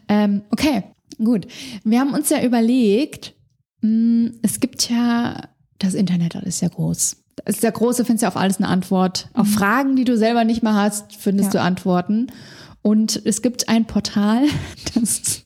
Ähm, 0.09 0.41
okay, 0.49 0.84
gut. 1.18 1.47
Wir 1.86 2.01
haben 2.01 2.14
uns 2.14 2.30
ja 2.30 2.43
überlegt, 2.43 3.36
mh, 3.80 3.88
hm, 3.88 4.39
es 4.41 4.59
gibt 4.59 4.89
ja, 4.89 5.47
das 5.78 5.93
Internet 5.93 6.36
ist 6.36 6.61
ja 6.61 6.68
groß 6.68 7.16
das 7.28 7.28
ist 7.46 7.64
der 7.64 7.72
große, 7.72 8.06
findest 8.06 8.24
ja 8.24 8.30
auf 8.30 8.38
alles 8.38 8.58
eine 8.58 8.68
Antwort. 8.68 9.30
Mhm. 9.34 9.42
Auf 9.42 9.48
Fragen, 9.50 9.96
die 9.96 10.06
du 10.06 10.18
selber 10.18 10.44
nicht 10.44 10.64
mehr 10.64 10.76
hast, 10.76 11.16
findest 11.16 11.54
ja. 11.54 11.62
du 11.62 11.66
Antworten. 11.66 12.28
Und 12.82 13.22
es 13.26 13.42
gibt 13.42 13.68
ein 13.68 13.86
Portal, 13.86 14.44
das 14.96 15.44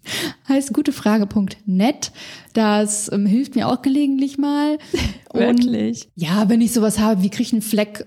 heißt 0.48 0.74
gutefrage.net. 0.74 2.12
Das 2.54 3.12
ähm, 3.12 3.26
hilft 3.26 3.56
mir 3.56 3.68
auch 3.68 3.82
gelegentlich 3.82 4.38
mal. 4.38 4.78
Und 5.30 5.40
Wirklich? 5.40 6.10
ja, 6.16 6.48
wenn 6.50 6.62
ich 6.62 6.74
sowas 6.74 7.00
habe, 7.00 7.24
wie 7.24 7.30
kriege 7.30 7.44
ich 7.44 7.54
einen 7.54 7.64
Fleck 7.64 8.06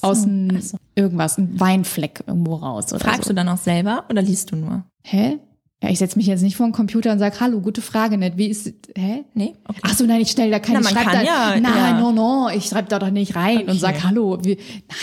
so, 0.00 0.08
aus 0.08 0.22
so. 0.24 0.76
irgendwas, 0.94 1.38
einen 1.38 1.58
Weinfleck 1.58 2.24
irgendwo 2.26 2.56
raus 2.56 2.86
Fragst 2.98 3.24
so. 3.24 3.30
du 3.30 3.34
dann 3.34 3.48
auch 3.48 3.56
selber 3.56 4.04
oder 4.10 4.20
liest 4.20 4.52
du 4.52 4.56
nur? 4.56 4.84
Hä? 5.02 5.38
Ja, 5.82 5.90
ich 5.90 5.98
setze 5.98 6.16
mich 6.16 6.26
jetzt 6.26 6.40
nicht 6.40 6.56
vor 6.56 6.66
den 6.66 6.72
Computer 6.72 7.12
und 7.12 7.18
sage, 7.18 7.38
hallo, 7.38 7.60
gute 7.60 7.82
Frage, 7.82 8.16
nicht. 8.16 8.38
Wie 8.38 8.46
ist, 8.46 8.72
hä? 8.96 9.24
Nee? 9.34 9.52
Okay. 9.68 9.80
Ach 9.82 9.94
so, 9.94 10.06
nein, 10.06 10.22
ich 10.22 10.30
stelle 10.30 10.50
da 10.50 10.58
keine, 10.58 10.80
Na, 10.80 10.86
ich 10.88 10.94
schreib 10.94 11.04
kann 11.04 11.12
da, 11.12 11.22
ja, 11.22 11.60
nein, 11.60 11.62
ja. 11.62 12.00
no, 12.00 12.12
no, 12.12 12.48
ich 12.48 12.64
schreibe 12.64 12.88
da 12.88 12.98
doch 12.98 13.10
nicht 13.10 13.36
rein 13.36 13.58
und 13.62 13.68
Okay. 13.68 13.78
sag 13.78 14.02
hallo. 14.04 14.38
Wie, 14.42 14.56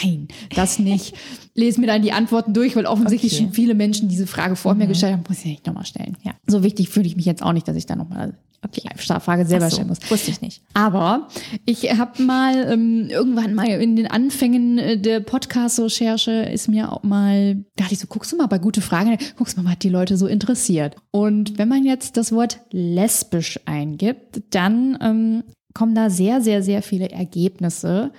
nein, 0.03 0.27
das 0.55 0.79
nicht. 0.79 1.13
Lese 1.53 1.79
mir 1.79 1.85
dann 1.85 2.01
die 2.01 2.11
Antworten 2.11 2.55
durch, 2.55 2.75
weil 2.75 2.87
offensichtlich 2.87 3.33
Okay. 3.33 3.43
schon 3.43 3.53
viele 3.53 3.75
Menschen 3.75 4.09
diese 4.09 4.25
Frage 4.25 4.55
vor 4.55 4.73
mir 4.73 4.87
gestellt 4.87 5.13
haben, 5.13 5.23
muss 5.29 5.37
ich 5.39 5.45
nicht 5.45 5.67
nochmal 5.67 5.85
stellen. 5.85 6.17
Ja. 6.23 6.31
So 6.47 6.63
wichtig 6.63 6.89
fühle 6.89 7.05
ich 7.05 7.15
mich 7.15 7.25
jetzt 7.25 7.43
auch 7.43 7.53
nicht, 7.53 7.67
dass 7.67 7.75
ich 7.77 7.85
da 7.85 7.95
nochmal 7.95 8.35
Okay. 8.63 8.81
Frage 9.19 9.45
selber 9.45 9.69
so, 9.69 9.75
stellen 9.75 9.89
muss. 9.89 9.99
Wusste 10.09 10.31
ich 10.31 10.41
nicht. 10.41 10.61
Aber 10.73 11.27
ich 11.65 11.91
habe 11.97 12.21
mal 12.23 12.71
ähm, 12.71 13.07
irgendwann 13.09 13.53
mal 13.53 13.67
in 13.67 13.95
den 13.95 14.07
Anfängen 14.07 14.77
äh, 14.77 14.97
der 14.97 15.19
Podcast-Recherche 15.19 16.31
ist 16.31 16.67
mir 16.67 16.91
auch 16.91 17.03
mal, 17.03 17.65
dachte 17.75 17.93
ich 17.93 17.99
so, 17.99 18.07
guckst 18.07 18.31
du 18.31 18.37
mal 18.37 18.47
bei 18.47 18.59
gute 18.59 18.81
Fragen, 18.81 19.17
guckst 19.37 19.57
mal, 19.57 19.65
was 19.65 19.79
die 19.79 19.89
Leute 19.89 20.17
so 20.17 20.27
interessiert. 20.27 20.95
Und 21.11 21.57
wenn 21.57 21.67
man 21.67 21.83
jetzt 21.83 22.17
das 22.17 22.31
Wort 22.31 22.61
lesbisch 22.71 23.59
eingibt, 23.65 24.41
dann 24.51 24.97
ähm, 25.01 25.43
kommen 25.73 25.95
da 25.95 26.09
sehr, 26.09 26.41
sehr, 26.41 26.61
sehr 26.63 26.81
viele 26.81 27.09
Ergebnisse. 27.09 28.11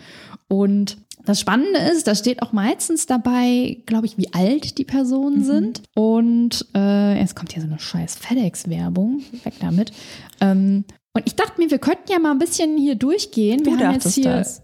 Und 0.49 0.99
das 1.25 1.41
Spannende 1.41 1.79
ist, 1.93 2.07
da 2.07 2.15
steht 2.15 2.43
auch 2.43 2.53
meistens 2.53 3.07
dabei, 3.07 3.79
glaube 3.87 4.07
ich, 4.07 4.19
wie 4.19 4.33
alt 4.35 4.77
die 4.79 4.85
Personen 4.85 5.43
sind. 5.45 5.83
Und 5.95 6.67
äh, 6.75 7.19
jetzt 7.19 7.35
kommt 7.37 7.53
hier 7.53 7.63
so 7.63 7.69
eine 7.69 7.79
scheiß 7.79 8.17
FedEx-Werbung. 8.17 9.23
Weg 9.45 9.55
damit. 9.61 9.93
Ähm, 10.41 10.85
und 11.15 11.23
ich 11.27 11.35
dachte 11.37 11.61
mir, 11.61 11.71
wir 11.71 11.79
könnten 11.79 12.11
ja 12.11 12.19
mal 12.19 12.33
ein 12.33 12.39
bisschen 12.39 12.77
hier 12.77 12.97
durchgehen. 12.97 13.63
Du 13.63 13.71
wir 13.71 13.79
haben 13.87 13.95
jetzt 13.95 14.05
dachtest 14.05 14.15
hier. 14.17 14.25
das. 14.33 14.63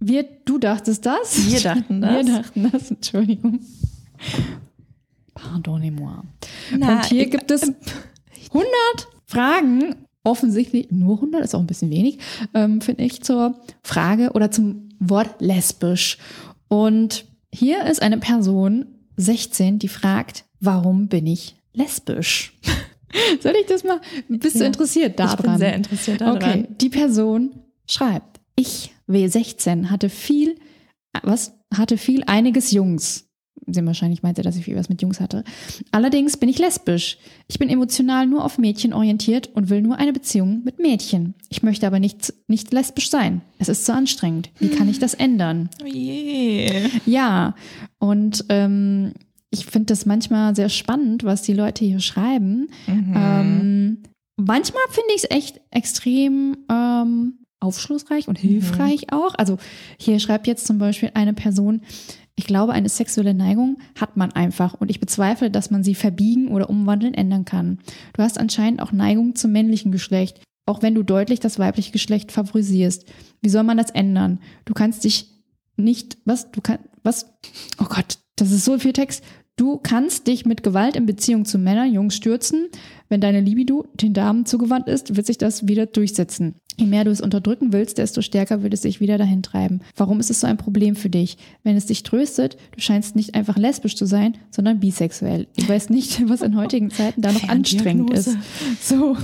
Wir, 0.00 0.24
du 0.44 0.58
dachtest 0.58 1.06
das? 1.06 1.46
Wir 1.50 1.60
dachten 1.60 2.02
Wir 2.02 2.22
das. 2.22 2.26
dachten 2.26 2.70
das, 2.70 2.90
Entschuldigung. 2.90 3.60
Pardonnez-moi. 5.34 6.22
Und 6.72 7.04
hier 7.06 7.22
ich- 7.24 7.30
gibt 7.30 7.50
es 7.50 7.62
100 8.52 8.66
Fragen, 9.26 9.94
offensichtlich 10.26 10.90
nur 10.90 11.14
100, 11.16 11.42
ist 11.44 11.54
auch 11.54 11.60
ein 11.60 11.66
bisschen 11.66 11.90
wenig, 11.90 12.18
ähm, 12.54 12.80
finde 12.80 13.04
ich, 13.04 13.22
zur 13.22 13.54
Frage 13.82 14.32
oder 14.32 14.50
zum 14.50 14.88
Wort 14.98 15.40
lesbisch. 15.40 16.18
Und 16.68 17.24
hier 17.54 17.84
ist 17.86 18.02
eine 18.02 18.18
Person, 18.18 18.86
16, 19.16 19.78
die 19.78 19.88
fragt, 19.88 20.44
warum 20.60 21.08
bin 21.08 21.26
ich 21.26 21.56
lesbisch? 21.72 22.58
Soll 23.40 23.54
ich 23.60 23.66
das 23.66 23.84
mal, 23.84 24.00
bist 24.28 24.56
du 24.56 24.60
Ja, 24.60 24.66
interessiert 24.66 25.18
daran? 25.18 25.38
ich 25.38 25.44
bin 25.44 25.58
sehr 25.58 25.74
interessiert 25.74 26.20
daran. 26.20 26.36
Okay, 26.36 26.68
die 26.80 26.90
Person 26.90 27.50
schreibt, 27.88 28.40
ich, 28.56 28.92
W16, 29.08 29.86
hatte 29.90 30.08
viel, 30.08 30.50
äh, 31.12 31.20
was? 31.22 31.52
Hatte 31.74 31.98
viel 31.98 32.22
einiges 32.26 32.72
Jungs. 32.72 33.25
Sie 33.66 33.84
wahrscheinlich 33.84 34.22
meinte, 34.22 34.42
dass 34.42 34.56
ich 34.56 34.64
viel 34.64 34.76
was 34.76 34.88
mit 34.88 35.02
Jungs 35.02 35.20
hatte. 35.20 35.42
Allerdings 35.90 36.36
bin 36.36 36.48
ich 36.48 36.58
lesbisch. 36.58 37.18
Ich 37.48 37.58
bin 37.58 37.68
emotional 37.68 38.26
nur 38.26 38.44
auf 38.44 38.58
Mädchen 38.58 38.92
orientiert 38.92 39.50
und 39.54 39.70
will 39.70 39.82
nur 39.82 39.96
eine 39.96 40.12
Beziehung 40.12 40.62
mit 40.64 40.78
Mädchen. 40.78 41.34
Ich 41.48 41.62
möchte 41.62 41.86
aber 41.86 41.98
nicht, 41.98 42.32
nicht 42.46 42.72
lesbisch 42.72 43.10
sein. 43.10 43.42
Es 43.58 43.68
ist 43.68 43.84
zu 43.84 43.92
anstrengend. 43.92 44.50
Wie 44.60 44.68
kann 44.68 44.88
ich 44.88 44.98
das 45.00 45.14
ändern? 45.14 45.68
Oh 45.82 45.86
je. 45.86 46.88
Ja, 47.06 47.54
und 47.98 48.44
ähm, 48.48 49.14
ich 49.50 49.66
finde 49.66 49.86
das 49.86 50.06
manchmal 50.06 50.54
sehr 50.54 50.68
spannend, 50.68 51.24
was 51.24 51.42
die 51.42 51.54
Leute 51.54 51.84
hier 51.84 52.00
schreiben. 52.00 52.68
Mhm. 52.86 53.14
Ähm, 53.16 53.98
manchmal 54.36 54.82
finde 54.90 55.10
ich 55.16 55.24
es 55.24 55.30
echt 55.30 55.60
extrem 55.70 56.56
ähm, 56.70 57.38
aufschlussreich 57.60 58.28
und 58.28 58.38
hilfreich 58.38 59.12
auch. 59.12 59.34
Also 59.36 59.58
hier 59.98 60.20
schreibt 60.20 60.46
jetzt 60.46 60.66
zum 60.66 60.78
Beispiel 60.78 61.10
eine 61.14 61.32
Person, 61.32 61.82
ich 62.36 62.46
glaube, 62.46 62.74
eine 62.74 62.90
sexuelle 62.90 63.34
Neigung 63.34 63.78
hat 63.98 64.16
man 64.16 64.30
einfach 64.32 64.74
und 64.74 64.90
ich 64.90 65.00
bezweifle, 65.00 65.50
dass 65.50 65.70
man 65.70 65.82
sie 65.82 65.94
verbiegen 65.94 66.48
oder 66.48 66.68
umwandeln 66.68 67.14
ändern 67.14 67.46
kann. 67.46 67.78
Du 68.12 68.22
hast 68.22 68.38
anscheinend 68.38 68.82
auch 68.82 68.92
Neigung 68.92 69.34
zum 69.34 69.52
männlichen 69.52 69.90
Geschlecht, 69.90 70.42
auch 70.66 70.82
wenn 70.82 70.94
du 70.94 71.02
deutlich 71.02 71.40
das 71.40 71.58
weibliche 71.58 71.92
Geschlecht 71.92 72.32
favorisierst. 72.32 73.06
Wie 73.40 73.48
soll 73.48 73.62
man 73.62 73.78
das 73.78 73.90
ändern? 73.90 74.40
Du 74.66 74.74
kannst 74.74 75.04
dich 75.04 75.30
nicht, 75.76 76.18
was, 76.26 76.50
du 76.50 76.60
kannst, 76.60 76.84
was? 77.02 77.26
Oh 77.80 77.86
Gott, 77.88 78.18
das 78.36 78.50
ist 78.50 78.66
so 78.66 78.78
viel 78.78 78.92
Text. 78.92 79.24
Du 79.56 79.78
kannst 79.78 80.26
dich 80.26 80.44
mit 80.44 80.62
Gewalt 80.62 80.96
in 80.96 81.06
Beziehung 81.06 81.46
zu 81.46 81.56
Männern, 81.56 81.90
Jungs 81.90 82.16
stürzen. 82.16 82.68
Wenn 83.08 83.22
deine 83.22 83.40
Libido 83.40 83.86
den 83.94 84.12
Damen 84.12 84.44
zugewandt 84.44 84.88
ist, 84.88 85.16
wird 85.16 85.26
sich 85.26 85.38
das 85.38 85.66
wieder 85.66 85.86
durchsetzen. 85.86 86.56
Je 86.78 86.86
mehr 86.86 87.04
du 87.04 87.10
es 87.10 87.22
unterdrücken 87.22 87.72
willst, 87.72 87.96
desto 87.96 88.20
stärker 88.20 88.62
wird 88.62 88.74
es 88.74 88.82
sich 88.82 89.00
wieder 89.00 89.16
dahin 89.16 89.42
treiben. 89.42 89.80
Warum 89.96 90.20
ist 90.20 90.30
es 90.30 90.40
so 90.40 90.46
ein 90.46 90.58
Problem 90.58 90.94
für 90.94 91.08
dich? 91.08 91.38
Wenn 91.62 91.76
es 91.76 91.86
dich 91.86 92.02
tröstet, 92.02 92.58
du 92.72 92.80
scheinst 92.80 93.16
nicht 93.16 93.34
einfach 93.34 93.56
lesbisch 93.56 93.96
zu 93.96 94.04
sein, 94.04 94.36
sondern 94.50 94.80
bisexuell. 94.80 95.46
Ich 95.56 95.66
weiß 95.66 95.88
nicht, 95.88 96.22
was 96.28 96.42
in 96.42 96.56
heutigen 96.56 96.90
Zeiten 96.90 97.22
da 97.22 97.32
noch 97.32 97.48
anstrengend 97.48 98.12
ist. 98.12 98.36
So. 98.80 99.16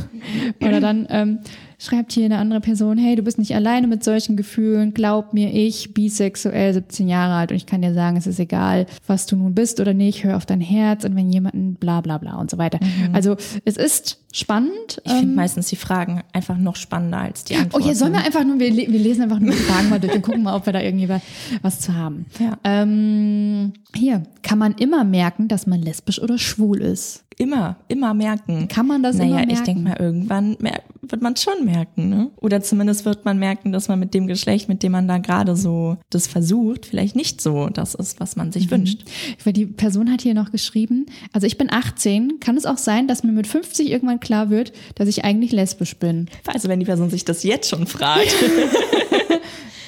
Oder 0.60 0.80
dann 0.80 1.06
ähm, 1.10 1.40
schreibt 1.78 2.12
hier 2.12 2.24
eine 2.24 2.38
andere 2.38 2.60
Person, 2.60 2.96
hey, 2.96 3.16
du 3.16 3.22
bist 3.22 3.38
nicht 3.38 3.54
alleine 3.54 3.86
mit 3.86 4.04
solchen 4.04 4.36
Gefühlen, 4.36 4.94
glaub 4.94 5.34
mir, 5.34 5.52
ich, 5.52 5.92
bisexuell, 5.92 6.72
17 6.72 7.08
Jahre 7.08 7.34
alt 7.34 7.50
und 7.50 7.56
ich 7.56 7.66
kann 7.66 7.82
dir 7.82 7.92
sagen, 7.92 8.16
es 8.16 8.26
ist 8.26 8.38
egal, 8.38 8.86
was 9.06 9.26
du 9.26 9.36
nun 9.36 9.54
bist 9.54 9.80
oder 9.80 9.92
nicht, 9.92 10.24
hör 10.24 10.36
auf 10.36 10.46
dein 10.46 10.60
Herz 10.60 11.04
und 11.04 11.16
wenn 11.16 11.30
jemanden 11.30 11.74
bla 11.74 12.00
bla 12.00 12.18
bla 12.18 12.36
und 12.36 12.50
so 12.50 12.56
weiter. 12.56 12.78
Also 13.12 13.36
es 13.64 13.76
ist 13.76 14.21
spannend. 14.32 15.00
Ich 15.04 15.12
finde 15.12 15.28
ähm, 15.28 15.34
meistens 15.34 15.68
die 15.68 15.76
Fragen 15.76 16.22
einfach 16.32 16.56
noch 16.56 16.76
spannender 16.76 17.18
als 17.18 17.44
die 17.44 17.54
Oh, 17.54 17.58
Antworten. 17.58 17.84
hier 17.84 17.94
sollen 17.94 18.12
wir 18.14 18.24
einfach 18.24 18.44
nur, 18.44 18.58
wir, 18.58 18.70
le- 18.70 18.90
wir 18.90 18.98
lesen 18.98 19.22
einfach 19.22 19.38
nur 19.38 19.52
die 19.52 19.56
Fragen 19.58 19.88
mal 19.90 20.00
durch 20.00 20.14
und 20.14 20.22
gucken 20.22 20.42
mal, 20.42 20.56
ob 20.56 20.66
wir 20.66 20.72
da 20.72 20.80
irgendwie 20.80 21.08
wa- 21.08 21.20
was 21.62 21.80
zu 21.80 21.94
haben. 21.94 22.26
Ja. 22.40 22.58
Ähm, 22.64 23.72
hier, 23.94 24.22
kann 24.42 24.58
man 24.58 24.72
immer 24.74 25.04
merken, 25.04 25.48
dass 25.48 25.66
man 25.66 25.80
lesbisch 25.80 26.20
oder 26.20 26.38
schwul 26.38 26.80
ist? 26.80 27.24
immer, 27.38 27.76
immer 27.88 28.14
merken. 28.14 28.68
Kann 28.68 28.86
man 28.86 29.02
das 29.02 29.16
naja, 29.16 29.28
immer 29.28 29.36
merken? 29.38 29.52
ich 29.52 29.60
denke 29.60 29.82
mal, 29.82 29.96
irgendwann 29.98 30.56
mer 30.60 30.80
wird 31.04 31.20
man 31.20 31.34
schon 31.34 31.64
merken, 31.64 32.08
ne? 32.08 32.30
Oder 32.36 32.60
zumindest 32.62 33.04
wird 33.04 33.24
man 33.24 33.36
merken, 33.38 33.72
dass 33.72 33.88
man 33.88 33.98
mit 33.98 34.14
dem 34.14 34.28
Geschlecht, 34.28 34.68
mit 34.68 34.84
dem 34.84 34.92
man 34.92 35.08
da 35.08 35.18
gerade 35.18 35.56
so 35.56 35.96
das 36.10 36.28
versucht, 36.28 36.86
vielleicht 36.86 37.16
nicht 37.16 37.40
so 37.40 37.68
das 37.68 37.94
ist, 37.94 38.20
was 38.20 38.36
man 38.36 38.48
Mhm. 38.48 38.52
sich 38.52 38.70
wünscht. 38.70 39.02
Weil 39.42 39.52
die 39.52 39.66
Person 39.66 40.12
hat 40.12 40.22
hier 40.22 40.34
noch 40.34 40.52
geschrieben, 40.52 41.06
also 41.32 41.46
ich 41.46 41.58
bin 41.58 41.72
18, 41.72 42.38
kann 42.38 42.56
es 42.56 42.66
auch 42.66 42.78
sein, 42.78 43.08
dass 43.08 43.24
mir 43.24 43.32
mit 43.32 43.48
50 43.48 43.90
irgendwann 43.90 44.20
klar 44.20 44.48
wird, 44.48 44.72
dass 44.94 45.08
ich 45.08 45.24
eigentlich 45.24 45.50
lesbisch 45.50 45.96
bin. 45.96 46.28
Also 46.46 46.68
wenn 46.68 46.78
die 46.78 46.86
Person 46.86 47.10
sich 47.10 47.24
das 47.24 47.42
jetzt 47.42 47.68
schon 47.68 47.86
fragt. 47.88 48.32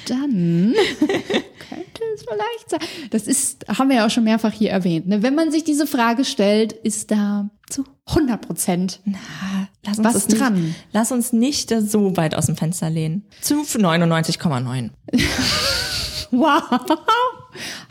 Dann 0.05 0.73
könnte 1.69 2.01
es 2.13 2.23
vielleicht 2.27 2.69
sein. 2.69 2.79
Das 3.09 3.27
ist, 3.27 3.65
haben 3.67 3.89
wir 3.89 3.97
ja 3.97 4.05
auch 4.05 4.09
schon 4.09 4.23
mehrfach 4.23 4.51
hier 4.51 4.71
erwähnt. 4.71 5.07
Ne? 5.07 5.23
Wenn 5.23 5.35
man 5.35 5.51
sich 5.51 5.63
diese 5.63 5.87
Frage 5.87 6.25
stellt, 6.25 6.73
ist 6.73 7.11
da 7.11 7.49
zu 7.69 7.83
100 8.07 8.41
Prozent 8.41 9.01
lass 9.83 9.97
uns 9.97 10.07
Was 10.07 10.27
nicht, 10.27 10.41
dran? 10.41 10.75
Lass 10.91 11.11
uns 11.11 11.33
nicht 11.33 11.69
so 11.69 12.15
weit 12.17 12.35
aus 12.35 12.45
dem 12.45 12.55
Fenster 12.55 12.89
lehnen. 12.89 13.25
Zu 13.41 13.61
99,9. 13.61 14.89
Wow. 16.31 16.63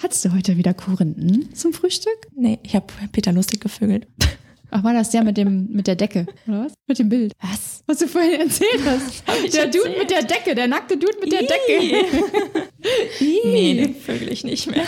Hattest 0.03 0.25
du 0.25 0.33
heute 0.33 0.57
wieder 0.57 0.75
Korinthen 0.75 1.55
zum 1.55 1.73
Frühstück? 1.73 2.29
Nee, 2.37 2.59
ich 2.63 2.75
habe 2.75 2.87
Peter 3.13 3.33
lustig 3.33 3.61
gevögelt. 3.61 4.07
Ach, 4.77 4.83
war 4.83 4.93
das 4.93 5.11
der 5.11 5.23
mit 5.23 5.37
dem 5.37 5.69
mit 5.71 5.87
der 5.87 5.95
Decke, 5.95 6.27
oder 6.49 6.65
was? 6.65 6.73
Mit 6.89 6.99
dem 6.99 7.09
Bild. 7.09 7.33
Was? 7.41 7.85
Was 7.87 7.99
du 7.99 8.09
vorhin 8.09 8.41
erzählt 8.41 8.81
hast. 8.85 9.23
Der 9.55 9.67
Dude 9.67 9.79
erzählt? 9.79 9.99
mit 9.99 10.11
der 10.11 10.23
Decke, 10.25 10.55
der 10.55 10.67
nackte 10.67 10.97
Dude 10.97 11.17
mit 11.21 11.31
der 11.33 11.43
Decke. 11.43 12.07
Nee, 13.21 13.75
den 13.75 13.95
vögel 13.95 14.31
ich 14.33 14.43
nicht 14.45 14.67
mehr. 14.71 14.85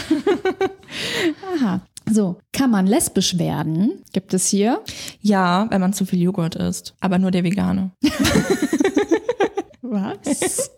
Aha. 1.57 1.81
So, 2.11 2.37
kann 2.53 2.71
man 2.71 2.87
lesbisch 2.87 3.39
werden? 3.39 4.03
Gibt 4.13 4.35
es 4.35 4.49
hier? 4.49 4.83
Ja, 5.23 5.67
wenn 5.71 5.81
man 5.81 5.93
zu 5.93 6.05
viel 6.05 6.21
Joghurt 6.21 6.57
isst. 6.57 6.95
Aber 7.01 7.19
nur 7.19 7.31
der 7.31 7.43
vegane. 7.45 7.93
Was? 9.83 10.71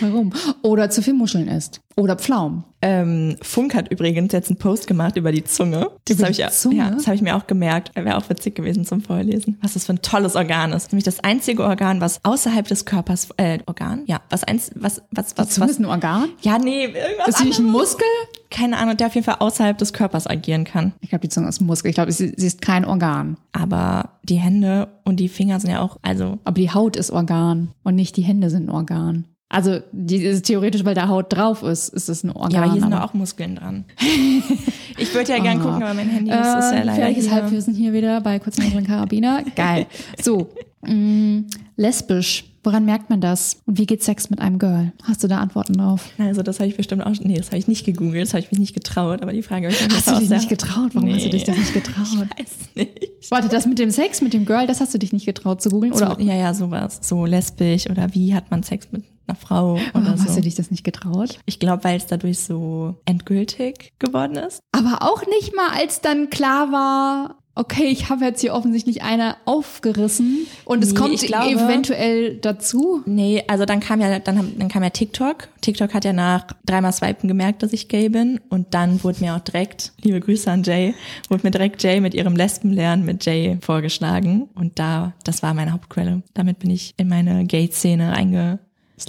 Warum? 0.00 0.32
Oder 0.62 0.90
zu 0.90 1.02
viel 1.02 1.14
Muscheln 1.14 1.48
isst. 1.48 1.80
Oder 1.96 2.16
Pflaumen. 2.16 2.64
Ähm, 2.82 3.36
Funk 3.40 3.74
hat 3.74 3.90
übrigens 3.90 4.32
jetzt 4.32 4.50
einen 4.50 4.58
Post 4.58 4.86
gemacht 4.86 5.16
über 5.16 5.30
die 5.32 5.44
Zunge. 5.44 5.90
Das 6.06 6.18
habe 6.18 6.32
die 6.32 6.42
ich? 6.42 6.76
Ja, 6.76 6.90
das 6.90 7.06
habe 7.06 7.14
ich 7.14 7.22
mir 7.22 7.36
auch 7.36 7.46
gemerkt. 7.46 7.92
Wäre 7.94 8.16
auch 8.16 8.28
witzig 8.28 8.56
gewesen 8.56 8.84
zum 8.84 9.00
Vorlesen. 9.00 9.58
Was 9.62 9.74
das 9.74 9.86
für 9.86 9.94
ein 9.94 10.02
tolles 10.02 10.34
Organ 10.34 10.72
ist. 10.72 10.92
Nämlich 10.92 11.04
das 11.04 11.20
einzige 11.20 11.62
Organ, 11.62 12.00
was 12.00 12.20
außerhalb 12.24 12.66
des 12.66 12.84
Körpers, 12.84 13.28
äh, 13.36 13.60
Organ? 13.66 14.02
Ja, 14.06 14.20
was 14.28 14.44
eins, 14.44 14.72
was, 14.74 15.02
was, 15.12 15.36
was, 15.36 15.50
Zunge 15.50 15.66
was? 15.66 15.70
ist 15.72 15.80
ein 15.80 15.86
Organ? 15.86 16.30
Ja, 16.42 16.58
nee, 16.58 16.84
irgendwas 16.84 17.28
Ist 17.28 17.38
sie 17.38 17.44
nicht 17.44 17.60
ein. 17.60 17.66
Muskel? 17.66 18.06
Keine 18.50 18.76
Ahnung, 18.76 18.96
der 18.96 19.06
auf 19.06 19.14
jeden 19.14 19.24
Fall 19.24 19.36
außerhalb 19.38 19.78
des 19.78 19.92
Körpers 19.92 20.26
agieren 20.26 20.64
kann. 20.64 20.92
Ich 21.00 21.10
glaube, 21.10 21.22
die 21.22 21.28
Zunge 21.28 21.48
ist 21.48 21.60
ein 21.60 21.66
Muskel. 21.66 21.88
Ich 21.88 21.94
glaube, 21.94 22.12
sie, 22.12 22.34
sie 22.36 22.46
ist 22.46 22.60
kein 22.60 22.84
Organ. 22.84 23.36
Aber 23.52 24.10
die 24.24 24.36
Hände 24.36 24.88
und 25.04 25.20
die 25.20 25.28
Finger 25.28 25.60
sind 25.60 25.70
ja 25.70 25.80
auch, 25.80 25.98
also, 26.02 26.38
Aber 26.44 26.56
die 26.56 26.70
Haut 26.70 26.96
ist 26.96 27.10
Organ 27.10 27.68
und 27.82 27.94
nicht 27.94 28.16
die 28.16 28.22
Hände 28.22 28.50
sind 28.50 28.66
ein 28.68 28.70
Organ. 28.70 29.24
Also 29.54 29.80
die 29.92 30.16
ist 30.16 30.46
theoretisch, 30.46 30.84
weil 30.84 30.94
da 30.94 31.08
Haut 31.08 31.32
drauf 31.32 31.62
ist, 31.62 31.88
ist 31.90 32.08
es 32.08 32.24
ein 32.24 32.30
Organ. 32.32 32.50
Ja, 32.50 32.62
aber 32.62 32.72
hier 32.72 32.80
sind 32.82 32.90
doch 32.92 33.00
auch 33.02 33.14
Muskeln 33.14 33.54
dran. 33.56 33.84
ich 34.98 35.14
würde 35.14 35.30
ja 35.32 35.38
gern 35.38 35.60
Oh. 35.60 35.64
gucken, 35.64 35.82
aber 35.82 35.94
mein 35.94 36.08
Handy 36.08 36.30
ist, 36.30 36.36
ist 36.36 36.44
ja 36.44 36.70
Äh, 36.72 36.74
leider 36.78 36.84
gefährliches 36.92 37.24
hier. 37.24 37.32
Halbwissen 37.32 37.74
hier 37.74 37.92
wieder 37.92 38.20
bei 38.20 38.38
Kurznägeln 38.38 38.86
Karabiner. 38.86 39.44
Geil. 39.56 39.86
So, 40.20 40.48
mh, 40.86 41.42
lesbisch. 41.76 42.44
Woran 42.66 42.86
merkt 42.86 43.10
man 43.10 43.20
das? 43.20 43.58
Und 43.66 43.78
wie 43.78 43.84
geht 43.84 44.02
Sex 44.02 44.30
mit 44.30 44.40
einem 44.40 44.58
Girl? 44.58 44.92
Hast 45.02 45.22
du 45.22 45.28
da 45.28 45.36
Antworten 45.38 45.74
drauf? 45.74 46.08
Also 46.16 46.42
das 46.42 46.60
habe 46.60 46.68
ich 46.70 46.78
bestimmt 46.78 47.04
auch, 47.04 47.12
nee, 47.20 47.36
das 47.36 47.48
habe 47.48 47.58
ich 47.58 47.68
nicht 47.68 47.84
gegoogelt, 47.84 48.22
das 48.22 48.32
habe 48.32 48.40
ich 48.40 48.50
mich 48.50 48.58
nicht 48.58 48.72
getraut, 48.74 49.20
aber 49.20 49.34
die 49.34 49.42
Frage 49.42 49.66
habe 49.66 49.76
ich 49.76 49.82
Hast 49.94 50.08
du 50.08 50.18
dich 50.18 50.30
nicht 50.30 50.48
getraut? 50.48 50.92
Warum 50.94 51.12
hast 51.12 51.26
du 51.26 51.28
dich 51.28 51.44
das 51.44 51.58
nicht 51.58 51.74
getraut? 51.74 52.06
Ich 52.10 52.18
weiß 52.20 52.56
nicht. 52.74 52.90
Warte, 53.30 53.48
das 53.50 53.66
mit 53.66 53.78
dem 53.78 53.90
Sex, 53.90 54.22
mit 54.22 54.32
dem 54.32 54.46
Girl, 54.46 54.66
das 54.66 54.80
hast 54.80 54.94
du 54.94 54.98
dich 54.98 55.12
nicht 55.12 55.26
getraut 55.26 55.60
zu 55.60 55.68
googeln? 55.68 55.92
Oder 55.92 56.06
so, 56.06 56.12
auch, 56.14 56.20
ja, 56.20 56.34
ja, 56.34 56.54
sowas. 56.54 57.00
So 57.02 57.26
lesbisch 57.26 57.88
oder 57.90 58.14
wie 58.14 58.34
hat 58.34 58.50
man 58.50 58.62
Sex 58.62 58.88
mit 58.92 59.04
einer 59.26 59.36
Frau 59.36 59.78
warum 59.92 60.02
oder 60.08 60.12
hast 60.12 60.28
so. 60.28 60.34
du 60.36 60.40
dich 60.42 60.54
das 60.54 60.70
nicht 60.70 60.84
getraut? 60.84 61.38
Ich 61.46 61.58
glaube, 61.58 61.84
weil 61.84 61.96
es 61.96 62.06
dadurch 62.06 62.38
so 62.40 62.96
endgültig 63.04 63.92
geworden 63.98 64.36
ist. 64.36 64.60
Aber 64.72 64.98
auch 65.02 65.26
nicht 65.26 65.54
mal, 65.54 65.70
als 65.76 66.00
dann 66.00 66.30
klar 66.30 66.70
war, 66.72 67.36
okay, 67.56 67.84
ich 67.84 68.08
habe 68.10 68.24
jetzt 68.24 68.40
hier 68.40 68.52
offensichtlich 68.52 69.02
eine 69.02 69.36
aufgerissen 69.44 70.46
und 70.64 70.82
es 70.82 70.92
Nee, 70.92 70.98
kommt 70.98 71.14
ich 71.14 71.26
glaube- 71.28 71.50
eventuell 71.50 72.36
dazu. 72.38 73.02
Nee, 73.06 73.44
also 73.46 73.64
dann 73.64 73.78
kam 73.78 74.00
ja, 74.00 74.18
dann, 74.18 74.58
dann 74.58 74.68
kam 74.68 74.82
ja 74.82 74.90
TikTok. 74.90 75.48
TikTok 75.60 75.94
hat 75.94 76.04
ja 76.04 76.12
nach 76.12 76.48
dreimal 76.66 76.92
Swipen 76.92 77.28
gemerkt, 77.28 77.62
dass 77.62 77.72
ich 77.72 77.86
gay 77.88 78.08
bin. 78.08 78.40
Und 78.48 78.74
dann 78.74 79.04
wurde 79.04 79.20
mir 79.20 79.36
auch 79.36 79.40
direkt, 79.40 79.92
liebe 80.02 80.18
Grüße 80.20 80.50
an 80.50 80.64
Jay, 80.64 80.94
wurde 81.28 81.44
mir 81.46 81.52
direkt 81.52 81.80
Jay 81.82 82.00
mit 82.00 82.14
ihrem 82.14 82.34
Lesbenlernen 82.34 83.04
mit 83.06 83.24
Jay 83.24 83.56
vorgeschlagen. 83.60 84.48
Und 84.56 84.78
da, 84.80 85.12
das 85.22 85.42
war 85.44 85.54
meine 85.54 85.72
Hauptquelle. 85.72 86.22
Damit 86.34 86.58
bin 86.58 86.70
ich 86.70 86.92
in 86.96 87.08
meine 87.08 87.44
Gay-Szene 87.46 88.12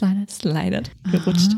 eingeslidet, 0.04 0.92
Slidet. 0.92 0.92
gerutscht. 1.12 1.52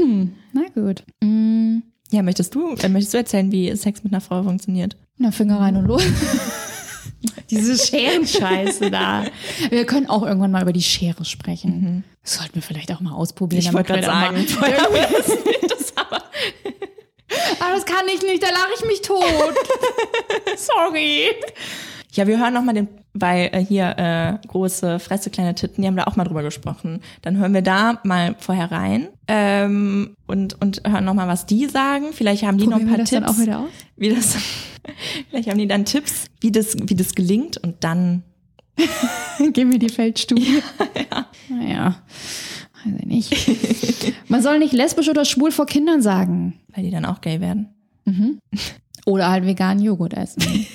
Mhm. 0.00 0.34
Na 0.52 0.62
gut. 0.74 1.02
Mm, 1.22 1.78
Ja, 2.10 2.22
möchtest 2.22 2.54
du, 2.54 2.74
äh, 2.74 2.88
möchtest 2.88 3.14
du 3.14 3.18
erzählen, 3.18 3.50
wie 3.52 3.74
Sex 3.76 4.02
mit 4.04 4.12
einer 4.12 4.20
Frau 4.20 4.42
funktioniert? 4.42 4.96
na, 5.18 5.30
Finger 5.30 5.58
rein 5.60 5.76
und 5.76 5.86
los. 5.86 6.02
Diese 7.50 7.76
Scherenscheiße 7.78 8.90
da. 8.90 9.24
Wir 9.70 9.86
können 9.86 10.06
auch 10.08 10.22
irgendwann 10.24 10.50
mal 10.50 10.62
über 10.62 10.72
die 10.72 10.82
Schere 10.82 11.24
sprechen. 11.24 12.04
Das 12.22 12.34
sollten 12.34 12.56
wir 12.56 12.62
vielleicht 12.62 12.92
auch 12.92 13.00
mal 13.00 13.12
ausprobieren. 13.12 13.62
Ich 13.62 13.72
wollte 13.72 13.92
gerade 13.94 14.04
sagen, 14.04 14.36
das 15.68 15.96
aber 15.96 16.22
Aber 17.60 17.74
das 17.74 17.84
kann 17.86 18.04
ich 18.14 18.20
nicht, 18.22 18.42
da 18.42 18.48
lache 18.50 18.70
ich 18.78 18.86
mich 18.86 19.00
tot. 19.02 19.24
Sorry. 20.56 21.30
Ja, 22.16 22.26
wir 22.26 22.38
hören 22.38 22.54
noch 22.54 22.62
mal 22.64 22.72
den, 22.72 22.88
weil 23.12 23.50
äh, 23.52 23.64
hier 23.64 23.98
äh, 23.98 24.46
große 24.48 24.98
Fresse, 24.98 25.28
kleine 25.30 25.54
Titten, 25.54 25.82
die 25.82 25.88
haben 25.88 25.96
da 25.96 26.04
auch 26.04 26.16
mal 26.16 26.24
drüber 26.24 26.42
gesprochen. 26.42 27.00
Dann 27.22 27.36
hören 27.36 27.52
wir 27.52 27.62
da 27.62 28.00
mal 28.04 28.34
vorher 28.38 28.72
rein 28.72 29.08
ähm, 29.28 30.16
und 30.26 30.60
und 30.62 30.80
hören 30.86 31.04
noch 31.04 31.14
mal, 31.14 31.28
was 31.28 31.44
die 31.46 31.66
sagen. 31.66 32.06
Vielleicht 32.12 32.42
haben 32.44 32.56
die 32.56 32.64
Probieren 32.64 32.80
noch 32.84 32.86
wir 32.86 32.94
ein 32.94 32.96
paar 32.96 32.98
das 33.04 33.10
dann 33.10 33.24
Tipps, 33.26 33.38
auch 33.38 33.42
wieder 33.42 33.58
aus? 33.60 33.70
wie 33.96 34.08
das. 34.08 34.36
vielleicht 35.30 35.50
haben 35.50 35.58
die 35.58 35.66
dann 35.68 35.84
Tipps, 35.84 36.26
wie 36.40 36.52
das 36.52 36.74
wie 36.78 36.94
das 36.94 37.14
gelingt 37.14 37.58
und 37.58 37.84
dann 37.84 38.22
Gib 39.52 39.68
mir 39.68 39.78
die 39.78 39.88
Feldstudie. 39.88 40.62
ja. 41.10 41.26
Naja, 41.48 41.96
weiß 42.84 42.94
ich 43.00 43.06
nicht. 43.06 44.14
Man 44.28 44.42
soll 44.42 44.58
nicht 44.58 44.72
lesbisch 44.72 45.08
oder 45.08 45.24
schwul 45.24 45.52
vor 45.52 45.66
Kindern 45.66 46.02
sagen. 46.02 46.54
weil 46.74 46.82
die 46.82 46.90
dann 46.90 47.04
auch 47.04 47.20
gay 47.20 47.40
werden. 47.40 47.68
Oder 49.04 49.30
halt 49.30 49.46
veganen 49.46 49.82
Joghurt 49.82 50.14
essen. 50.14 50.66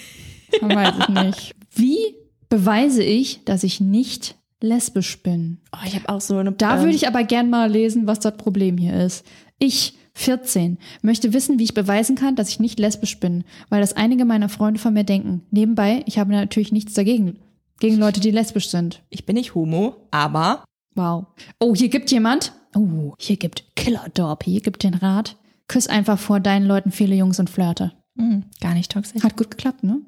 Man 0.61 0.75
weiß 0.75 0.93
es 0.99 1.09
nicht. 1.09 1.55
Wie 1.73 2.15
beweise 2.49 3.03
ich, 3.03 3.43
dass 3.45 3.63
ich 3.63 3.79
nicht 3.79 4.35
lesbisch 4.59 5.23
bin? 5.23 5.59
Oh, 5.73 5.85
ich 5.85 5.95
habe 5.95 6.09
auch 6.09 6.21
so 6.21 6.37
eine. 6.37 6.51
Da 6.51 6.75
ähm, 6.77 6.83
würde 6.83 6.95
ich 6.95 7.07
aber 7.07 7.23
gern 7.23 7.49
mal 7.49 7.71
lesen, 7.71 8.07
was 8.07 8.19
das 8.19 8.37
Problem 8.37 8.77
hier 8.77 8.93
ist. 9.03 9.25
Ich, 9.59 9.97
14, 10.13 10.77
möchte 11.01 11.33
wissen, 11.33 11.57
wie 11.57 11.63
ich 11.63 11.73
beweisen 11.73 12.15
kann, 12.15 12.35
dass 12.35 12.49
ich 12.49 12.59
nicht 12.59 12.79
lesbisch 12.79 13.19
bin, 13.19 13.45
weil 13.69 13.81
das 13.81 13.93
einige 13.93 14.25
meiner 14.25 14.49
Freunde 14.49 14.79
von 14.79 14.93
mir 14.93 15.05
denken. 15.05 15.43
Nebenbei, 15.51 16.03
ich 16.05 16.19
habe 16.19 16.31
natürlich 16.31 16.73
nichts 16.73 16.93
dagegen, 16.93 17.39
gegen 17.79 17.97
Leute, 17.97 18.19
die 18.19 18.31
lesbisch 18.31 18.69
sind. 18.69 19.01
ich 19.09 19.25
bin 19.25 19.35
nicht 19.35 19.55
homo, 19.55 19.95
aber 20.11 20.63
Wow. 20.95 21.27
Oh, 21.59 21.73
hier 21.73 21.89
gibt 21.89 22.11
jemand. 22.11 22.53
Oh, 22.75 23.13
hier 23.17 23.37
gibt 23.37 23.75
Killer 23.75 24.07
Dorp. 24.13 24.43
Hier 24.43 24.61
gibt 24.61 24.83
den 24.83 24.93
Rat. 24.93 25.37
Küss 25.67 25.87
einfach 25.87 26.19
vor 26.19 26.39
deinen 26.39 26.65
Leuten 26.65 26.91
viele 26.91 27.15
Jungs 27.15 27.39
und 27.39 27.49
flirte. 27.49 27.93
Mh, 28.15 28.41
gar 28.59 28.73
nicht 28.73 28.91
toxisch. 28.91 29.23
Hat 29.23 29.37
gut 29.37 29.51
geklappt, 29.51 29.83
ne? 29.83 29.99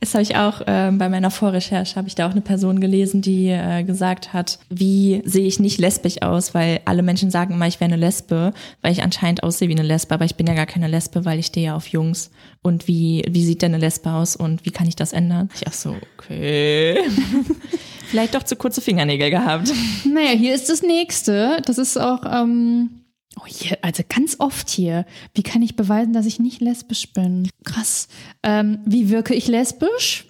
Das 0.00 0.14
habe 0.14 0.22
ich 0.22 0.36
auch 0.36 0.62
ähm, 0.66 0.98
bei 0.98 1.08
meiner 1.08 1.30
Vorrecherche 1.30 1.96
habe 1.96 2.08
ich 2.08 2.14
da 2.14 2.26
auch 2.26 2.32
eine 2.32 2.40
Person 2.40 2.80
gelesen, 2.80 3.20
die 3.20 3.48
äh, 3.48 3.82
gesagt 3.84 4.32
hat, 4.32 4.58
wie 4.70 5.22
sehe 5.24 5.46
ich 5.46 5.60
nicht 5.60 5.78
lesbisch 5.78 6.22
aus, 6.22 6.54
weil 6.54 6.80
alle 6.86 7.02
Menschen 7.02 7.30
sagen 7.30 7.54
immer, 7.54 7.66
ich 7.66 7.80
wäre 7.80 7.92
eine 7.92 8.00
Lesbe, 8.00 8.54
weil 8.80 8.92
ich 8.92 9.02
anscheinend 9.02 9.42
aussehe 9.42 9.68
wie 9.68 9.74
eine 9.74 9.82
Lesbe, 9.82 10.14
aber 10.14 10.24
ich 10.24 10.36
bin 10.36 10.46
ja 10.46 10.54
gar 10.54 10.66
keine 10.66 10.88
Lesbe, 10.88 11.24
weil 11.24 11.38
ich 11.38 11.46
stehe 11.46 11.66
ja 11.66 11.76
auf 11.76 11.88
Jungs. 11.88 12.30
Und 12.62 12.88
wie 12.88 13.24
wie 13.28 13.44
sieht 13.44 13.60
denn 13.62 13.74
eine 13.74 13.84
Lesbe 13.84 14.12
aus 14.12 14.36
und 14.36 14.64
wie 14.64 14.70
kann 14.70 14.88
ich 14.88 14.96
das 14.96 15.12
ändern? 15.12 15.50
Ich 15.54 15.66
ach 15.68 15.74
so, 15.74 15.96
okay. 16.16 16.98
Vielleicht 18.06 18.34
doch 18.34 18.42
zu 18.42 18.56
kurze 18.56 18.80
Fingernägel 18.80 19.30
gehabt. 19.30 19.72
Naja, 20.04 20.30
hier 20.30 20.54
ist 20.54 20.70
das 20.70 20.82
nächste. 20.82 21.60
Das 21.66 21.78
ist 21.78 21.98
auch, 21.98 22.24
ähm, 22.30 23.03
oh 23.40 23.46
hier, 23.46 23.78
also 23.82 24.02
ganz 24.08 24.36
oft 24.38 24.70
hier. 24.70 25.04
Wie 25.34 25.42
kann 25.42 25.62
ich 25.62 25.76
beweisen, 25.76 26.12
dass 26.12 26.26
ich 26.26 26.38
nicht 26.40 26.60
lesbisch 26.60 27.12
bin? 27.12 27.48
Krass. 27.64 28.08
Ähm, 28.42 28.78
wie 28.84 29.10
wirke 29.10 29.34
ich 29.34 29.48
lesbisch? 29.48 30.26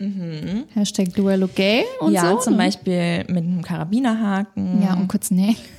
Hashtag 0.74 1.14
Duello 1.14 1.48
Gay 1.54 1.84
und 2.00 2.12
ja, 2.12 2.30
so. 2.32 2.38
zum 2.38 2.52
ne? 2.54 2.58
Beispiel 2.64 3.18
mit 3.28 3.44
einem 3.44 3.62
Karabinerhaken 3.62 4.82
Ja, 4.82 4.94
und 4.94 5.08
kurz 5.08 5.30
nee. 5.30 5.56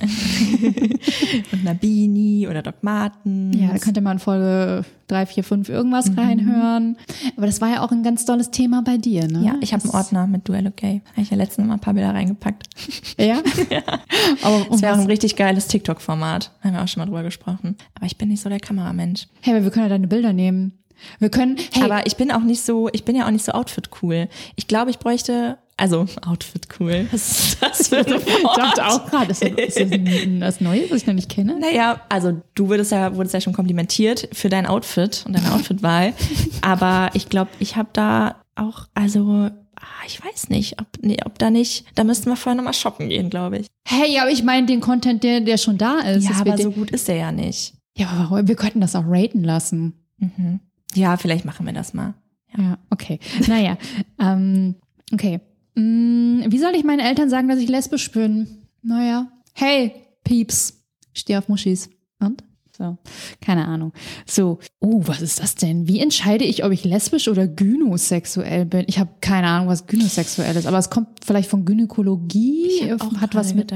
und 1.52 1.60
einer 1.60 1.74
Beanie 1.74 2.46
oder 2.48 2.62
Doc 2.62 2.76
Martens. 2.82 3.56
Ja, 3.56 3.68
da 3.72 3.78
könnte 3.78 4.00
man 4.00 4.18
Folge 4.18 4.84
3, 5.08 5.26
4, 5.26 5.44
5 5.44 5.68
irgendwas 5.68 6.10
Mhm. 6.10 6.18
reinhören. 6.18 6.96
Aber 7.36 7.46
das 7.46 7.60
war 7.60 7.68
ja 7.70 7.82
auch 7.84 7.92
ein 7.92 8.02
ganz 8.02 8.24
tolles 8.24 8.50
Thema 8.50 8.82
bei 8.82 8.96
dir, 8.98 9.26
ne? 9.28 9.42
ja, 9.44 9.54
ich 9.60 9.72
habe 9.72 9.84
einen 9.84 9.92
Ordner 9.94 10.26
mit 10.26 10.48
Duell 10.48 10.66
Okay. 10.66 11.00
Habe 11.12 11.22
ich 11.22 11.30
ja 11.30 11.36
letztens 11.36 11.68
mal 11.68 11.74
ein 11.74 11.80
paar 11.80 11.94
Bilder 11.94 12.12
reingepackt. 12.12 12.64
Ja? 13.18 13.38
Aber 14.42 14.56
um 14.62 14.70
Das 14.72 14.82
wäre 14.82 14.94
auch 14.94 14.98
ein 14.98 15.06
richtig 15.06 15.36
geiles 15.36 15.68
TikTok-Format. 15.68 16.50
Haben 16.62 16.72
wir 16.74 16.82
auch 16.82 16.88
schon 16.88 17.00
mal 17.02 17.06
drüber 17.06 17.15
gesprochen. 17.22 17.76
Aber 17.94 18.06
ich 18.06 18.16
bin 18.16 18.28
nicht 18.28 18.42
so 18.42 18.48
der 18.48 18.60
Kameramensch. 18.60 19.26
hey, 19.42 19.54
aber 19.54 19.64
wir 19.64 19.70
können 19.70 19.86
ja 19.86 19.90
deine 19.90 20.08
Bilder 20.08 20.32
nehmen. 20.32 20.78
Wir 21.18 21.28
können, 21.28 21.56
hey, 21.72 21.82
Aber 21.82 22.06
ich 22.06 22.16
bin 22.16 22.30
auch 22.30 22.40
nicht 22.40 22.62
so, 22.62 22.88
ich 22.92 23.04
bin 23.04 23.16
ja 23.16 23.26
auch 23.26 23.30
nicht 23.30 23.44
so 23.44 23.52
Outfit-cool. 23.52 24.28
Ich 24.56 24.66
glaube, 24.66 24.90
ich 24.90 24.98
bräuchte, 24.98 25.58
also 25.76 26.06
Outfit-cool. 26.26 27.06
Was 27.12 27.30
ist 27.30 27.62
das 27.62 27.88
für 27.88 27.98
ein 27.98 28.06
Wort? 28.06 28.22
ich 28.26 28.56
dachte 28.56 28.86
auch 28.86 29.06
gerade, 29.06 29.32
ist 29.32 29.42
das, 29.42 29.50
ist 29.50 29.78
das 29.78 29.92
ein, 29.92 30.40
das 30.40 30.60
Neue, 30.60 30.90
was 30.90 31.02
ich 31.02 31.06
noch 31.06 31.14
nicht 31.14 31.28
kenne? 31.28 31.58
Naja, 31.60 32.00
also 32.08 32.40
du 32.54 32.68
würdest 32.68 32.92
ja, 32.92 33.14
wurdest 33.14 33.34
ja 33.34 33.40
schon 33.40 33.52
komplimentiert 33.52 34.28
für 34.32 34.48
dein 34.48 34.66
Outfit 34.66 35.24
und 35.26 35.36
deine 35.36 35.52
Outfitwahl. 35.54 36.14
Aber 36.62 37.10
ich 37.12 37.28
glaube, 37.28 37.50
ich 37.58 37.76
habe 37.76 37.88
da 37.92 38.36
auch, 38.54 38.86
also, 38.94 39.50
ich 40.06 40.24
weiß 40.24 40.48
nicht, 40.50 40.80
ob, 40.80 40.86
nee, 41.02 41.18
ob 41.24 41.38
da 41.38 41.50
nicht, 41.50 41.84
da 41.94 42.04
müssten 42.04 42.26
wir 42.26 42.36
vorher 42.36 42.56
nochmal 42.56 42.74
shoppen 42.74 43.08
gehen, 43.08 43.30
glaube 43.30 43.58
ich. 43.58 43.66
Hey, 43.86 44.18
aber 44.18 44.30
ich 44.30 44.42
meine 44.42 44.66
den 44.66 44.80
Content, 44.80 45.22
der, 45.22 45.40
der 45.40 45.58
schon 45.58 45.78
da 45.78 46.00
ist. 46.00 46.24
Ja, 46.24 46.36
aber 46.36 46.58
so 46.58 46.70
gut 46.70 46.90
ist 46.90 47.08
der 47.08 47.16
ja 47.16 47.32
nicht. 47.32 47.74
ja, 47.96 48.08
aber 48.08 48.30
warum? 48.30 48.48
wir 48.48 48.56
könnten 48.56 48.80
das 48.80 48.94
auch 48.96 49.04
raten 49.06 49.44
lassen. 49.44 49.94
Mhm. 50.18 50.60
Ja, 50.94 51.16
vielleicht 51.16 51.44
machen 51.44 51.66
wir 51.66 51.72
das 51.72 51.94
mal. 51.94 52.14
Ja, 52.56 52.78
okay. 52.90 53.18
Naja, 53.46 53.76
ähm, 54.20 54.76
okay. 55.12 55.40
Mm, 55.74 56.44
wie 56.46 56.58
soll 56.58 56.74
ich 56.74 56.84
meinen 56.84 57.00
Eltern 57.00 57.28
sagen, 57.28 57.48
dass 57.48 57.58
ich 57.58 57.68
lesbisch 57.68 58.10
bin? 58.12 58.46
Naja, 58.82 59.28
hey, 59.54 59.92
Pieps, 60.24 60.82
ich 61.12 61.20
stehe 61.20 61.38
auf 61.38 61.48
Muschis. 61.48 61.90
Und? 62.18 62.42
So, 62.76 62.98
keine 63.40 63.66
Ahnung. 63.66 63.92
So, 64.26 64.58
oh, 64.80 65.00
was 65.06 65.22
ist 65.22 65.40
das 65.40 65.54
denn? 65.54 65.88
Wie 65.88 66.00
entscheide 66.00 66.44
ich, 66.44 66.62
ob 66.62 66.72
ich 66.72 66.84
lesbisch 66.84 67.28
oder 67.28 67.46
gynosexuell 67.46 68.66
bin? 68.66 68.84
Ich 68.86 68.98
habe 68.98 69.10
keine 69.20 69.46
Ahnung, 69.46 69.68
was 69.68 69.86
gynosexuell 69.86 70.54
ist, 70.56 70.66
aber 70.66 70.78
es 70.78 70.90
kommt 70.90 71.24
vielleicht 71.24 71.48
von 71.48 71.64
Gynäkologie, 71.64 72.92
hat 73.20 73.34
was 73.34 73.54
mit 73.54 73.72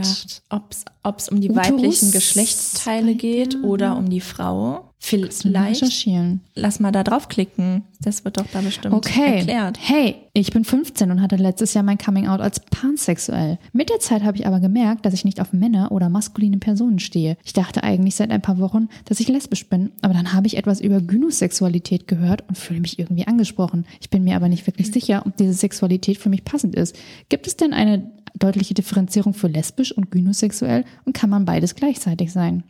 ob 1.02 1.18
es 1.18 1.28
um 1.30 1.40
die 1.40 1.50
Uterus? 1.50 1.70
weiblichen 1.70 2.10
Geschlechtsteile 2.10 3.14
geht 3.14 3.62
oder 3.62 3.96
um 3.96 4.10
die 4.10 4.20
Frau. 4.20 4.89
Vielleicht, 5.02 5.44
recherchieren. 5.82 6.40
lass 6.54 6.78
mal 6.78 6.92
da 6.92 7.02
draufklicken. 7.02 7.82
Das 8.02 8.24
wird 8.24 8.36
doch 8.36 8.44
da 8.52 8.60
bestimmt 8.60 8.94
Okay. 8.94 9.38
erklärt. 9.38 9.78
Hey, 9.80 10.16
ich 10.34 10.52
bin 10.52 10.62
15 10.64 11.10
und 11.10 11.22
hatte 11.22 11.36
letztes 11.36 11.72
Jahr 11.74 11.82
mein 11.82 11.96
Coming 11.98 12.28
Out 12.28 12.40
als 12.40 12.60
pansexuell. 12.60 13.58
Mit 13.72 13.88
der 13.88 13.98
Zeit 13.98 14.22
habe 14.22 14.36
ich 14.36 14.46
aber 14.46 14.60
gemerkt, 14.60 15.06
dass 15.06 15.14
ich 15.14 15.24
nicht 15.24 15.40
auf 15.40 15.52
Männer 15.54 15.90
oder 15.90 16.10
maskuline 16.10 16.58
Personen 16.58 16.98
stehe. 16.98 17.38
Ich 17.44 17.54
dachte 17.54 17.82
eigentlich 17.82 18.14
seit 18.14 18.30
ein 18.30 18.42
paar 18.42 18.58
Wochen, 18.58 18.88
dass 19.06 19.20
ich 19.20 19.28
lesbisch 19.28 19.68
bin, 19.68 19.90
aber 20.02 20.12
dann 20.14 20.34
habe 20.34 20.46
ich 20.46 20.56
etwas 20.58 20.80
über 20.82 21.00
Gynosexualität 21.00 22.06
gehört 22.06 22.44
und 22.48 22.58
fühle 22.58 22.80
mich 22.80 22.98
irgendwie 22.98 23.26
angesprochen. 23.26 23.86
Ich 24.00 24.10
bin 24.10 24.22
mir 24.22 24.36
aber 24.36 24.48
nicht 24.48 24.66
wirklich 24.66 24.92
sicher, 24.92 25.22
ob 25.26 25.36
diese 25.36 25.54
Sexualität 25.54 26.18
für 26.18 26.28
mich 26.28 26.44
passend 26.44 26.74
ist. 26.74 26.94
Gibt 27.30 27.46
es 27.46 27.56
denn 27.56 27.72
eine 27.72 28.10
deutliche 28.38 28.74
Differenzierung 28.74 29.32
für 29.34 29.48
lesbisch 29.48 29.92
und 29.92 30.10
gynosexuell 30.10 30.84
und 31.04 31.14
kann 31.14 31.30
man 31.30 31.46
beides 31.46 31.74
gleichzeitig 31.74 32.32
sein? 32.32 32.62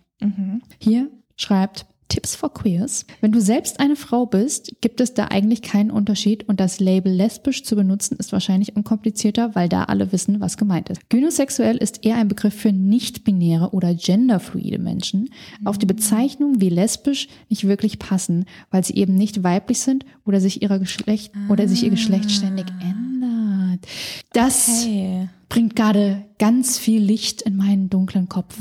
Hier 0.78 1.10
schreibt 1.36 1.86
Tipps 2.10 2.34
for 2.34 2.52
Queers. 2.52 3.06
Wenn 3.22 3.32
du 3.32 3.40
selbst 3.40 3.80
eine 3.80 3.96
Frau 3.96 4.26
bist, 4.26 4.74
gibt 4.82 5.00
es 5.00 5.14
da 5.14 5.26
eigentlich 5.26 5.62
keinen 5.62 5.90
Unterschied 5.90 6.46
und 6.48 6.60
das 6.60 6.80
Label 6.80 7.10
lesbisch 7.10 7.62
zu 7.64 7.76
benutzen 7.76 8.16
ist 8.18 8.32
wahrscheinlich 8.32 8.76
unkomplizierter, 8.76 9.54
weil 9.54 9.68
da 9.70 9.84
alle 9.84 10.12
wissen, 10.12 10.40
was 10.40 10.58
gemeint 10.58 10.90
ist. 10.90 11.08
Gynosexuell 11.08 11.76
ist 11.76 12.04
eher 12.04 12.16
ein 12.16 12.28
Begriff 12.28 12.52
für 12.52 12.72
nicht-binäre 12.72 13.70
oder 13.70 13.94
genderfluide 13.94 14.78
Menschen, 14.78 15.30
auf 15.64 15.78
die 15.78 15.86
Bezeichnung 15.86 16.60
wie 16.60 16.68
lesbisch 16.68 17.28
nicht 17.48 17.66
wirklich 17.66 17.98
passen, 17.98 18.44
weil 18.70 18.84
sie 18.84 18.96
eben 18.96 19.14
nicht 19.14 19.42
weiblich 19.44 19.80
sind 19.80 20.04
oder 20.26 20.40
sich 20.40 20.62
ihrer 20.62 20.80
Geschlecht 20.80 21.32
oder 21.48 21.68
sich 21.68 21.84
ihr 21.84 21.90
Geschlecht 21.90 22.30
ständig 22.30 22.66
ändert. 22.80 23.86
Das 24.32 24.82
Okay. 24.82 25.28
bringt 25.48 25.76
gerade 25.76 26.24
ganz 26.38 26.76
viel 26.76 27.00
Licht 27.00 27.42
in 27.42 27.56
meinen 27.56 27.88
dunklen 27.88 28.28
Kopf. 28.28 28.58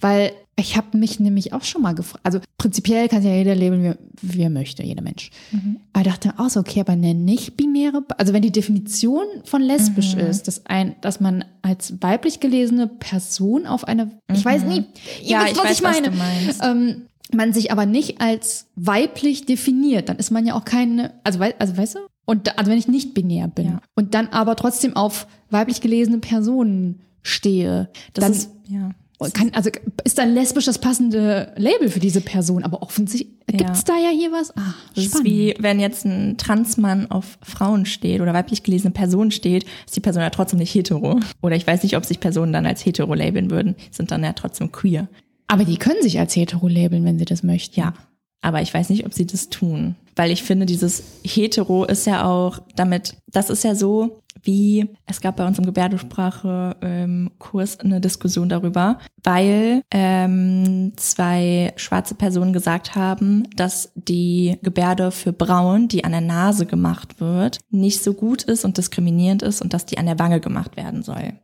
Weil 0.00 0.30
ich 0.58 0.76
habe 0.76 0.96
mich 0.96 1.20
nämlich 1.20 1.52
auch 1.52 1.62
schon 1.62 1.82
mal 1.82 1.94
gefragt, 1.94 2.24
also 2.24 2.40
prinzipiell 2.56 3.08
kann 3.08 3.22
ja 3.22 3.34
jeder 3.34 3.54
leben, 3.54 3.82
wie, 3.84 3.94
wie 4.36 4.42
er 4.42 4.50
möchte, 4.50 4.82
jeder 4.82 5.02
Mensch. 5.02 5.30
Aber 5.92 6.00
ich 6.00 6.06
dachte 6.10 6.34
auch 6.38 6.48
so, 6.48 6.60
okay, 6.60 6.80
aber 6.80 6.92
eine 6.94 7.14
nicht-binäre, 7.14 8.02
also 8.16 8.32
wenn 8.32 8.40
die 8.42 8.52
Definition 8.52 9.24
von 9.44 9.60
lesbisch 9.60 10.14
ist, 10.14 10.48
dass 10.48 10.64
ein, 10.66 10.96
dass 11.02 11.20
man 11.20 11.44
als 11.62 11.94
weiblich 12.00 12.40
gelesene 12.40 12.86
Person 12.86 13.66
auf 13.66 13.84
eine, 13.84 14.10
ich 14.32 14.44
weiß 14.44 14.64
nie, 14.64 14.84
ihr 15.22 15.28
Ja, 15.30 15.42
wisst, 15.44 15.52
ich 15.52 15.58
was 15.58 15.64
weiß, 15.64 15.72
ich 15.76 15.82
meine, 15.82 16.18
was 16.48 16.58
ähm, 16.62 17.02
man 17.34 17.52
sich 17.52 17.70
aber 17.70 17.84
nicht 17.84 18.20
als 18.22 18.68
weiblich 18.76 19.44
definiert, 19.44 20.08
dann 20.08 20.16
ist 20.16 20.30
man 20.30 20.46
ja 20.46 20.54
auch 20.54 20.64
keine, 20.64 21.12
also, 21.24 21.40
also 21.58 21.76
weißt 21.76 21.96
du? 21.96 21.98
Und 22.24 22.58
also 22.58 22.70
wenn 22.70 22.78
ich 22.78 22.88
nicht 22.88 23.12
binär 23.14 23.46
bin 23.48 23.66
Ja. 23.66 23.80
und 23.94 24.14
dann 24.14 24.28
aber 24.28 24.56
trotzdem 24.56 24.96
auf 24.96 25.26
weiblich 25.50 25.80
gelesene 25.80 26.18
Personen 26.18 27.00
stehe, 27.22 27.90
Das 28.14 28.24
dann 28.24 28.32
ist, 28.32 28.50
ja. 28.68 28.90
Kann, 29.32 29.50
also 29.54 29.70
ist 30.04 30.18
dann 30.18 30.34
lesbisch 30.34 30.66
das 30.66 30.78
passende 30.78 31.52
Label 31.56 31.88
für 31.90 32.00
diese 32.00 32.20
Person, 32.20 32.62
aber 32.64 32.82
offensichtlich 32.82 33.34
Ja. 33.50 33.56
gibt's 33.58 33.84
da 33.84 33.94
ja 33.94 34.10
hier 34.10 34.30
was. 34.32 34.50
Ah, 34.56 34.74
Das 34.94 35.04
ist 35.06 35.24
wie, 35.24 35.54
wenn 35.58 35.80
jetzt 35.80 36.04
ein 36.04 36.36
Transmann 36.36 37.10
auf 37.10 37.38
Frauen 37.42 37.86
steht 37.86 38.20
oder 38.20 38.34
weiblich 38.34 38.62
gelesene 38.62 38.90
Person 38.92 39.30
steht, 39.30 39.64
ist 39.86 39.96
die 39.96 40.00
Person 40.00 40.22
ja 40.22 40.30
trotzdem 40.30 40.58
nicht 40.58 40.74
hetero. 40.74 41.20
Oder 41.42 41.56
ich 41.56 41.66
weiß 41.66 41.82
nicht, 41.82 41.96
ob 41.96 42.04
sich 42.04 42.20
Personen 42.20 42.52
dann 42.52 42.66
als 42.66 42.84
hetero 42.84 43.14
labeln 43.14 43.50
würden, 43.50 43.74
sind 43.90 44.10
dann 44.10 44.22
ja 44.24 44.32
trotzdem 44.32 44.70
queer. 44.72 45.08
aber 45.48 45.64
die 45.64 45.76
können 45.76 46.02
sich 46.02 46.18
als 46.18 46.34
hetero 46.34 46.66
labeln, 46.68 47.04
wenn 47.04 47.18
sie 47.18 47.24
das 47.24 47.42
möchten. 47.44 47.78
Ja. 47.80 47.94
Aber 48.42 48.62
ich 48.62 48.74
weiß 48.74 48.90
nicht, 48.90 49.06
ob 49.06 49.14
sie 49.14 49.26
das 49.26 49.48
tun. 49.48 49.94
Weil 50.16 50.30
ich 50.30 50.42
finde, 50.42 50.66
dieses 50.66 51.02
hetero 51.24 51.84
ist 51.84 52.06
ja 52.06 52.24
auch 52.24 52.58
damit, 52.74 53.14
das 53.32 53.48
ist 53.50 53.62
ja 53.64 53.74
so, 53.74 54.20
wie 54.46 54.88
es 55.06 55.20
gab 55.20 55.36
bei 55.36 55.46
uns 55.46 55.58
im 55.58 55.66
Gebärdensprache-Kurs 55.66 57.80
eine 57.80 58.00
Diskussion 58.00 58.48
darüber, 58.48 58.98
weil 59.22 59.82
ähm, 59.90 60.92
zwei 60.96 61.72
schwarze 61.76 62.14
Personen 62.14 62.52
gesagt 62.52 62.94
haben, 62.94 63.48
dass 63.56 63.92
die 63.94 64.58
Gebärde 64.62 65.10
für 65.10 65.32
Braun, 65.32 65.88
die 65.88 66.04
an 66.04 66.12
der 66.12 66.20
Nase 66.20 66.66
gemacht 66.66 67.20
wird, 67.20 67.58
nicht 67.70 68.02
so 68.02 68.14
gut 68.14 68.44
ist 68.44 68.64
und 68.64 68.78
diskriminierend 68.78 69.42
ist 69.42 69.60
und 69.60 69.74
dass 69.74 69.86
die 69.86 69.98
an 69.98 70.06
der 70.06 70.18
Wange 70.18 70.40
gemacht 70.40 70.76
werden 70.76 71.02
soll. 71.02 71.34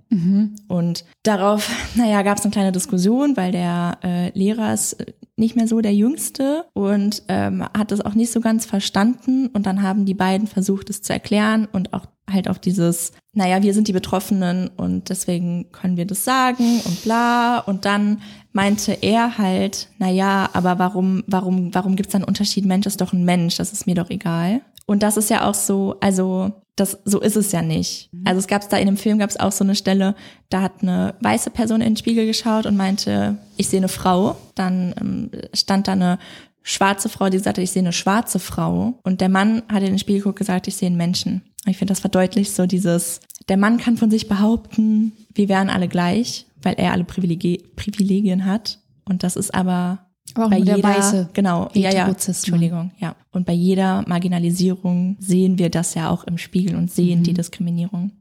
Und 0.69 1.05
darauf, 1.23 1.69
naja, 1.95 2.23
gab 2.23 2.39
es 2.39 2.45
eine 2.45 2.53
kleine 2.53 2.73
Diskussion, 2.73 3.37
weil 3.37 3.53
der 3.53 3.99
äh, 4.03 4.39
Lehrer 4.39 4.73
ist 4.75 4.95
äh, 4.95 5.13
nicht 5.37 5.57
mehr 5.57 5.67
so 5.67 5.81
der 5.81 5.95
Jüngste 5.95 6.67
und 6.75 7.23
ähm, 7.29 7.65
hat 7.77 7.91
das 7.91 8.03
auch 8.03 8.15
nicht 8.15 8.31
so 8.31 8.41
ganz 8.41 8.67
verstanden. 8.67 9.49
Und 9.49 9.67
dann 9.67 9.83
haben 9.83 10.05
die 10.05 10.15
beiden 10.15 10.47
versucht, 10.47 10.91
es 10.91 11.03
zu 11.03 11.13
erklären 11.13 11.67
und 11.73 11.95
auch 11.95 12.07
halt 12.31 12.49
auf 12.49 12.59
dieses, 12.59 13.13
naja, 13.33 13.63
wir 13.63 13.75
sind 13.75 13.89
die 13.89 13.93
Betroffenen 13.93 14.69
und 14.69 15.09
deswegen 15.09 15.73
können 15.73 15.97
wir 15.97 16.07
das 16.07 16.25
sagen 16.25 16.81
und 16.85 17.03
bla. 17.03 17.59
Und 17.59 17.85
dann 17.85 18.21
meinte 18.53 18.93
er 19.01 19.39
halt, 19.39 19.89
naja, 19.99 20.49
aber 20.53 20.79
warum, 20.79 21.25
warum, 21.27 21.75
warum 21.75 21.97
gibt's 21.97 22.13
da 22.13 22.19
einen 22.19 22.29
Unterschied? 22.29 22.65
Mensch 22.67 22.87
ist 22.87 23.01
doch 23.01 23.13
ein 23.13 23.25
Mensch, 23.25 23.57
das 23.57 23.73
ist 23.73 23.87
mir 23.87 23.95
doch 23.95 24.11
egal. 24.11 24.61
Und 24.87 25.03
das 25.03 25.17
ist 25.17 25.31
ja 25.31 25.49
auch 25.49 25.55
so, 25.55 25.97
also 26.01 26.62
das 26.77 26.99
so 27.05 27.21
ist 27.21 27.37
es 27.37 27.53
ja 27.53 27.63
nicht. 27.63 28.11
Also 28.25 28.39
es 28.39 28.47
gab 28.47 28.69
da 28.71 28.79
in 28.79 28.87
dem 28.87 28.97
Film 28.97 29.19
gab 29.19 29.29
es 29.29 29.39
auch 29.39 29.53
so 29.53 29.65
eine 29.65 29.75
Stelle, 29.75 30.15
da 30.49 30.63
hat 30.63 30.83
eine 30.83 31.15
weiße 31.21 31.51
Person 31.51 31.81
in 31.81 31.91
den 31.91 31.97
Spiegel 31.97 32.27
geschaut 32.27 32.67
und 32.67 32.77
meinte, 32.77 33.37
ich 33.57 33.69
sehe 33.69 33.81
eine 33.81 33.89
Frau. 33.89 34.37
Dann 34.55 34.95
ähm, 34.99 35.31
stand 35.53 35.89
da 35.89 35.93
eine 35.93 36.19
schwarze 36.63 37.09
Frau, 37.09 37.29
die 37.29 37.39
sagte, 37.39 37.61
ich 37.61 37.73
sehe 37.73 37.83
eine 37.83 37.93
schwarze 37.93 38.39
Frau. 38.39 38.99
Und 39.03 39.21
der 39.21 39.29
Mann 39.29 39.63
hat 39.69 39.83
in 39.83 39.91
den 39.91 39.99
Spiegel 39.99 40.21
geguckt 40.21 40.41
und 40.41 40.47
gesagt, 40.47 40.69
ich 40.69 40.77
sehe 40.77 40.87
einen 40.87 40.97
Menschen. 40.97 41.43
Und 41.65 41.71
ich 41.71 41.77
finde, 41.77 41.93
das 41.93 42.01
verdeutlicht 42.01 42.55
so 42.55 42.67
dieses, 42.67 43.21
der 43.49 43.57
Mann 43.57 43.79
kann 43.79 43.97
von 43.97 44.11
sich 44.11 44.29
behaupten, 44.29 45.13
wir 45.35 45.49
wären 45.49 45.71
alle 45.71 45.89
gleich, 45.89 46.47
weil 46.63 46.75
er 46.75 46.93
alle 46.93 47.05
Privilegi 47.05 47.65
Privilegien 47.77 48.47
hat. 48.47 48.79
Und 49.05 49.25
das 49.25 49.37
ist 49.37 49.55
aber 49.55 50.07
Aber 50.35 50.47
auch 50.47 50.51
bei 50.51 50.59
jeder, 50.59 50.83
weiße 50.83 51.29
genau, 51.33 51.69
ja, 51.75 51.93
ja. 51.93 52.09
Entschuldigung, 52.09 52.91
ja. 52.99 53.15
Und 53.33 53.47
bei 53.47 53.53
jeder 53.53 54.05
Marginalisierung 54.07 55.17
sehen 55.19 55.59
wir 55.59 55.71
das 55.71 55.95
ja 55.95 56.11
auch 56.11 56.25
im 56.25 56.39
Spiegel 56.39 56.77
und 56.77 56.91
sehen 56.91 57.21
Mhm. 57.21 57.25
die 57.25 57.35
Diskriminierung. 57.35 58.13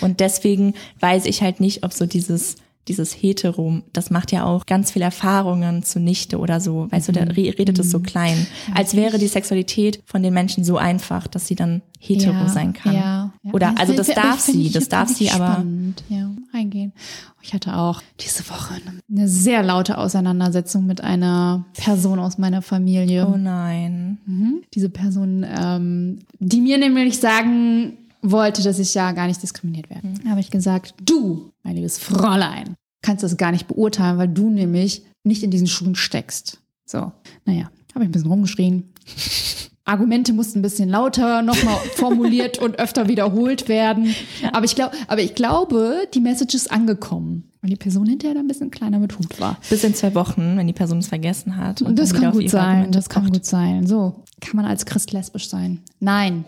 Und 0.00 0.20
deswegen 0.20 0.72
weiß 1.00 1.26
ich 1.26 1.42
halt 1.42 1.60
nicht, 1.60 1.84
ob 1.84 1.92
so 1.92 2.06
dieses 2.06 2.56
dieses 2.88 3.12
Hetero, 3.14 3.80
das 3.92 4.10
macht 4.10 4.30
ja 4.32 4.44
auch 4.44 4.66
ganz 4.66 4.90
viel 4.90 5.02
Erfahrungen 5.02 5.82
zunichte 5.82 6.38
oder 6.38 6.60
so, 6.60 6.86
weißt 6.90 7.08
du, 7.08 7.12
der 7.12 7.28
re- 7.36 7.54
redet 7.58 7.78
es 7.78 7.90
so 7.90 8.00
klein, 8.00 8.46
als 8.74 8.94
wäre 8.94 9.18
die 9.18 9.26
Sexualität 9.28 10.00
von 10.04 10.22
den 10.22 10.34
Menschen 10.34 10.64
so 10.64 10.76
einfach, 10.76 11.26
dass 11.26 11.46
sie 11.46 11.54
dann 11.54 11.82
hetero 11.98 12.32
Ja, 12.34 12.48
sein 12.48 12.72
kann. 12.74 12.94
Ja, 12.94 13.32
ja. 13.42 13.52
Oder, 13.52 13.74
also 13.78 13.94
das 13.94 14.08
darf 14.08 14.40
sie, 14.40 14.70
das 14.70 14.88
darf 14.88 15.08
sie, 15.08 15.24
ich 15.24 15.32
aber 15.32 15.52
Spannend, 15.54 16.04
ja, 16.10 16.30
reingehen. 16.52 16.92
Ich 17.40 17.54
hatte 17.54 17.76
auch 17.76 18.02
diese 18.20 18.46
Woche 18.50 18.74
eine 19.10 19.28
sehr 19.28 19.62
laute 19.62 19.96
Auseinandersetzung 19.98 20.84
mit 20.86 21.00
einer 21.02 21.64
Person 21.74 22.18
aus 22.18 22.36
meiner 22.38 22.60
Familie. 22.62 23.26
oh 23.26 23.36
nein. 23.38 24.18
Mhm. 24.26 24.62
Diese 24.74 24.88
Person, 24.90 25.44
ähm, 25.58 26.18
die 26.38 26.60
mir 26.60 26.76
nämlich 26.78 27.18
sagen 27.18 27.94
wollte, 28.22 28.62
dass 28.62 28.78
ich 28.78 28.94
ja 28.94 29.12
gar 29.12 29.26
nicht 29.26 29.42
diskriminiert 29.42 29.88
werde. 29.90 30.06
Mhm. 30.08 30.30
Habe 30.30 30.40
ich 30.40 30.50
gesagt, 30.50 30.94
du, 31.04 31.50
mein 31.64 31.74
liebes 31.74 31.98
Fräulein, 31.98 32.76
kannst 33.02 33.24
das 33.24 33.36
gar 33.36 33.50
nicht 33.50 33.66
beurteilen, 33.66 34.18
weil 34.18 34.28
du 34.28 34.50
nämlich 34.50 35.04
nicht 35.24 35.42
in 35.42 35.50
diesen 35.50 35.66
Schuhen 35.66 35.96
steckst. 35.96 36.60
So, 36.86 37.12
naja, 37.44 37.70
habe 37.94 38.04
ich 38.04 38.08
ein 38.08 38.12
bisschen 38.12 38.30
rumgeschrien. 38.30 38.92
Argumente 39.86 40.32
mussten 40.32 40.60
ein 40.60 40.62
bisschen 40.62 40.88
lauter 40.88 41.42
nochmal 41.42 41.76
formuliert 41.94 42.58
und 42.58 42.78
öfter 42.78 43.06
wiederholt 43.06 43.68
werden. 43.68 44.14
Aber 44.52 44.64
ich 44.64 44.74
glaube, 44.74 44.96
aber 45.08 45.20
ich 45.20 45.34
glaube, 45.34 46.08
die 46.14 46.20
Message 46.20 46.54
ist 46.54 46.72
angekommen. 46.72 47.50
Und 47.60 47.70
die 47.70 47.76
Person 47.76 48.06
hinterher 48.06 48.34
dann 48.34 48.44
ein 48.44 48.48
bisschen 48.48 48.70
kleiner 48.70 48.98
mit 48.98 49.18
Hut 49.18 49.40
war. 49.40 49.58
Bis 49.70 49.84
in 49.84 49.94
zwei 49.94 50.14
Wochen, 50.14 50.56
wenn 50.56 50.66
die 50.66 50.74
Person 50.74 50.98
es 50.98 51.06
vergessen 51.06 51.56
hat. 51.56 51.80
Und 51.80 51.98
das 51.98 52.12
kann 52.12 52.32
gut 52.32 52.50
sein, 52.50 52.62
Argumente 52.62 52.98
das 52.98 53.08
kann 53.08 53.22
pocht. 53.24 53.32
gut 53.32 53.46
sein. 53.46 53.86
So, 53.86 54.24
kann 54.40 54.56
man 54.56 54.66
als 54.66 54.84
Christ 54.84 55.12
lesbisch 55.12 55.48
sein? 55.48 55.80
Nein, 55.98 56.44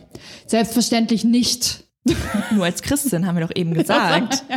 selbstverständlich 0.46 1.24
nicht. 1.24 1.85
Nur 2.52 2.64
als 2.64 2.82
Christin 2.82 3.26
haben 3.26 3.36
wir 3.36 3.46
doch 3.46 3.54
eben 3.54 3.74
gesagt. 3.74 4.44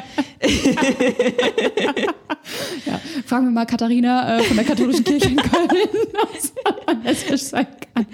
Ja, 2.86 3.00
fragen 3.26 3.46
wir 3.48 3.52
mal 3.52 3.66
Katharina 3.66 4.40
äh, 4.40 4.44
von 4.44 4.56
der 4.56 4.66
katholischen 4.66 5.04
Kirche 5.04 5.30
in 5.30 5.36
Köln, 5.36 5.70
ob 6.66 6.88
man 6.88 7.04
lesbisch 7.04 7.44
sein 7.44 7.68
kann. 7.94 8.06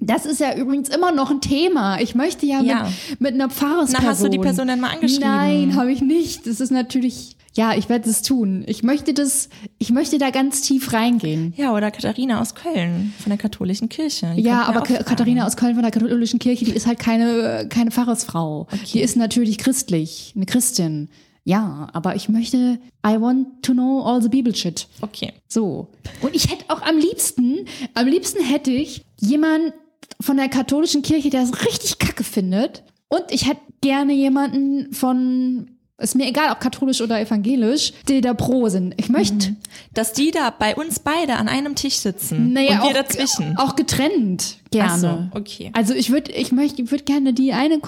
Das 0.00 0.24
ist 0.24 0.40
ja 0.40 0.54
übrigens 0.56 0.88
immer 0.88 1.12
noch 1.12 1.30
ein 1.30 1.40
Thema. 1.40 2.00
Ich 2.00 2.14
möchte 2.14 2.46
ja, 2.46 2.62
Ja. 2.62 2.88
Mit, 3.10 3.20
mit 3.20 3.34
einer 3.34 3.50
Pfarrersperson. 3.50 4.04
Na, 4.04 4.10
hast 4.10 4.22
du 4.24 4.28
die 4.28 4.38
Person 4.38 4.68
denn 4.68 4.80
mal 4.80 4.90
angeschrieben? 4.92 5.28
Nein, 5.28 5.76
habe 5.76 5.92
ich 5.92 6.00
nicht. 6.00 6.46
Das 6.46 6.60
ist 6.60 6.70
natürlich, 6.70 7.36
ja, 7.52 7.74
ich 7.74 7.88
werde 7.88 8.08
es 8.08 8.22
tun. 8.22 8.64
Ich 8.66 8.82
möchte 8.82 9.12
das, 9.12 9.48
ich 9.78 9.90
möchte 9.90 10.18
da 10.18 10.30
ganz 10.30 10.60
tief 10.60 10.92
reingehen. 10.92 11.52
Ja, 11.56 11.74
oder 11.74 11.90
Katharina 11.90 12.40
aus 12.40 12.54
Köln 12.54 13.12
von 13.18 13.30
der 13.30 13.38
katholischen 13.38 13.88
Kirche. 13.88 14.32
Die 14.36 14.42
Ja, 14.42 14.62
aber. 14.64 14.82
Katharina 14.82 15.46
aus 15.46 15.56
Köln 15.56 15.74
von 15.74 15.82
der 15.82 15.90
katholischen 15.90 16.38
Kirche, 16.38 16.64
die 16.64 16.72
ist 16.72 16.86
halt 16.86 17.00
keine, 17.00 17.66
keine 17.68 17.90
Pfarrersfrau. 17.90 18.68
Die 18.92 19.00
ist 19.00 19.16
natürlich 19.16 19.58
christlich, 19.58 20.32
eine 20.36 20.46
Christin. 20.46 21.08
Ja, 21.42 21.88
aber 21.92 22.14
ich 22.14 22.28
möchte, 22.28 22.78
I 23.04 23.20
want 23.20 23.62
to 23.62 23.72
know 23.72 24.02
all 24.04 24.22
the 24.22 24.28
Bible 24.28 24.54
shit. 24.54 24.86
Okay. 25.00 25.32
So. 25.48 25.88
Und 26.20 26.36
ich 26.36 26.50
hätte 26.50 26.66
auch 26.68 26.82
am 26.82 26.98
liebsten, 26.98 27.66
am 27.94 28.06
liebsten 28.06 28.44
hätte 28.44 28.70
ich 28.70 29.04
jemanden 29.18 29.72
von 30.20 30.36
der 30.36 30.48
katholischen 30.48 31.02
Kirche, 31.02 31.30
der 31.30 31.42
es 31.42 31.64
richtig 31.64 31.98
kacke 31.98 32.22
findet. 32.24 32.84
Und 33.08 33.24
ich 33.30 33.48
hätte 33.48 33.62
gerne 33.80 34.12
jemanden 34.12 34.92
von, 34.92 35.70
ist 36.00 36.14
mir 36.16 36.26
egal, 36.26 36.50
ob 36.50 36.60
katholisch 36.60 37.00
oder 37.00 37.20
evangelisch, 37.20 37.92
die 38.08 38.20
da 38.20 38.34
pro 38.34 38.68
sind. 38.68 38.94
Ich 38.96 39.08
möchte, 39.08 39.54
Dass 39.94 40.12
die 40.12 40.30
da 40.30 40.50
bei 40.50 40.74
uns 40.74 40.98
beide 40.98 41.36
an 41.36 41.48
einem 41.48 41.74
Tisch 41.74 41.96
sitzen 41.96 42.52
naja, 42.52 42.82
und 42.82 42.82
wir 42.82 42.90
auch, 42.90 42.92
dazwischen. 42.94 43.56
auch 43.58 43.76
getrennt 43.76 44.59
gerne. 44.70 45.30
So, 45.32 45.38
okay. 45.38 45.70
Also 45.72 45.94
ich 45.94 46.10
würde, 46.10 46.32
ich 46.32 46.52
möchte, 46.52 46.82
ich 46.82 46.90
würde 46.90 47.04
gerne 47.04 47.32
die 47.32 47.52
eine, 47.52 47.80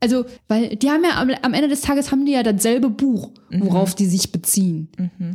also 0.00 0.24
weil 0.46 0.76
die 0.76 0.90
haben 0.90 1.02
ja 1.04 1.20
am, 1.20 1.30
am 1.42 1.54
Ende 1.54 1.68
des 1.68 1.80
Tages 1.80 2.12
haben 2.12 2.24
die 2.24 2.32
ja 2.32 2.42
dasselbe 2.42 2.90
Buch, 2.90 3.30
worauf 3.50 3.94
die 3.94 4.06
sich 4.06 4.32
beziehen, 4.32 4.88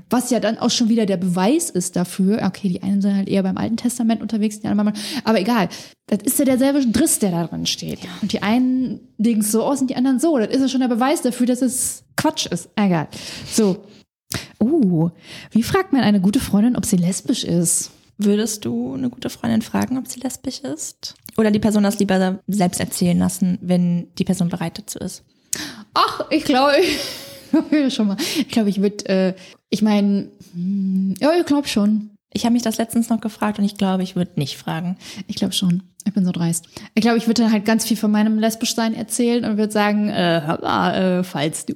was 0.09 0.29
ja 0.29 0.39
dann 0.39 0.57
auch 0.57 0.69
schon 0.69 0.89
wieder 0.89 1.05
der 1.05 1.17
Beweis 1.17 1.69
ist 1.69 1.95
dafür. 1.95 2.41
Okay, 2.45 2.69
die 2.69 2.83
einen 2.83 3.01
sind 3.01 3.15
halt 3.15 3.29
eher 3.29 3.43
beim 3.43 3.57
Alten 3.57 3.77
Testament 3.77 4.21
unterwegs, 4.21 4.59
die 4.59 4.67
anderen, 4.67 4.93
aber 5.23 5.39
egal. 5.39 5.69
Das 6.07 6.19
ist 6.23 6.37
ja 6.37 6.45
derselbe 6.45 6.85
Driss, 6.85 7.19
der 7.19 7.31
da 7.31 7.47
drin 7.47 7.65
steht. 7.65 7.99
Und 8.21 8.33
die 8.33 8.43
einen 8.43 8.99
legen 9.17 9.39
es 9.39 9.51
so 9.51 9.63
aus 9.63 9.79
und 9.79 9.89
die 9.89 9.95
anderen 9.95 10.19
so. 10.19 10.37
Das 10.37 10.49
ist 10.49 10.61
ja 10.61 10.67
schon 10.67 10.81
der 10.81 10.89
Beweis 10.89 11.21
dafür, 11.21 11.47
dass 11.47 11.61
es 11.61 12.03
Quatsch 12.17 12.45
ist. 12.45 12.69
Egal. 12.75 13.07
So. 13.49 13.85
Uh, 14.61 15.09
wie 15.51 15.63
fragt 15.63 15.93
man 15.93 16.01
eine 16.01 16.19
gute 16.19 16.39
Freundin, 16.39 16.75
ob 16.75 16.85
sie 16.85 16.97
lesbisch 16.97 17.43
ist? 17.43 17.91
Würdest 18.17 18.65
du 18.65 18.93
eine 18.93 19.09
gute 19.09 19.29
Freundin 19.29 19.61
fragen, 19.61 19.97
ob 19.97 20.07
sie 20.07 20.19
lesbisch 20.19 20.59
ist? 20.59 21.15
Oder 21.37 21.51
die 21.51 21.59
Person 21.59 21.83
das 21.83 21.99
lieber 21.99 22.39
selbst 22.47 22.79
erzählen 22.79 23.17
lassen, 23.17 23.57
wenn 23.61 24.07
die 24.17 24.23
Person 24.23 24.49
bereit 24.49 24.77
dazu 24.77 24.99
ist? 24.99 25.23
Ach, 25.93 26.25
ich 26.29 26.43
glaube, 26.43 26.73
ich, 27.71 27.93
schon 27.93 28.07
mal. 28.07 28.17
Ich 28.37 28.49
glaube, 28.49 28.69
ich 28.69 28.81
würde, 28.81 29.05
äh, 29.07 29.33
ich 29.69 29.81
meine, 29.81 30.29
ja, 31.19 31.31
ich 31.39 31.45
glaube 31.45 31.67
schon. 31.67 32.11
Ich 32.35 32.45
habe 32.45 32.53
mich 32.53 32.63
das 32.63 32.77
letztens 32.77 33.09
noch 33.09 33.21
gefragt 33.21 33.59
und 33.59 33.65
ich 33.65 33.77
glaube, 33.77 34.01
ich 34.01 34.15
würde 34.15 34.31
nicht 34.35 34.57
fragen. 34.57 34.97
Ich 35.27 35.35
glaube 35.35 35.53
schon. 35.53 35.83
Ich 36.05 36.13
bin 36.13 36.25
so 36.25 36.31
dreist. 36.31 36.65
Ich 36.95 37.01
glaube, 37.01 37.17
ich 37.17 37.27
würde 37.27 37.51
halt 37.51 37.63
ganz 37.63 37.85
viel 37.85 37.95
von 37.95 38.11
meinem 38.11 38.39
Lesbischsein 38.39 38.93
erzählen 38.93 39.45
und 39.45 39.57
würde 39.57 39.71
sagen, 39.71 40.09
äh, 40.09 40.41
hör 40.43 40.59
mal, 40.61 40.95
äh, 40.95 41.23
falls 41.23 41.65
du. 41.65 41.75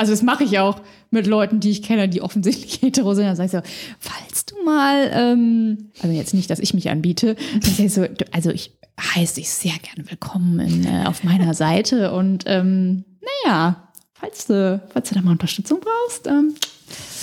Also 0.00 0.12
das 0.12 0.22
mache 0.22 0.44
ich 0.44 0.58
auch 0.58 0.80
mit 1.10 1.26
Leuten, 1.26 1.60
die 1.60 1.68
ich 1.68 1.82
kenne, 1.82 2.08
die 2.08 2.22
offensichtlich 2.22 2.76
hetero 2.80 3.12
sind. 3.12 3.26
Dann 3.26 3.36
sage 3.36 3.46
ich 3.46 3.52
so, 3.52 3.60
falls 3.98 4.46
du 4.46 4.64
mal, 4.64 5.10
ähm, 5.12 5.90
also 6.02 6.16
jetzt 6.16 6.32
nicht, 6.32 6.48
dass 6.48 6.58
ich 6.58 6.72
mich 6.72 6.88
anbiete, 6.88 7.36
ich 7.62 7.92
so, 7.92 8.06
also 8.32 8.48
ich 8.48 8.72
heiße 8.98 9.34
dich 9.34 9.50
sehr 9.50 9.74
gerne 9.82 10.08
willkommen 10.10 10.58
in, 10.58 10.86
äh, 10.86 11.04
auf 11.04 11.22
meiner 11.22 11.52
Seite 11.52 12.12
und 12.12 12.44
ähm, 12.46 13.04
naja, 13.44 13.90
falls 14.14 14.46
du, 14.46 14.80
falls 14.90 15.10
du 15.10 15.14
da 15.14 15.20
mal 15.20 15.32
Unterstützung 15.32 15.80
brauchst, 15.80 16.26
ähm, 16.26 16.54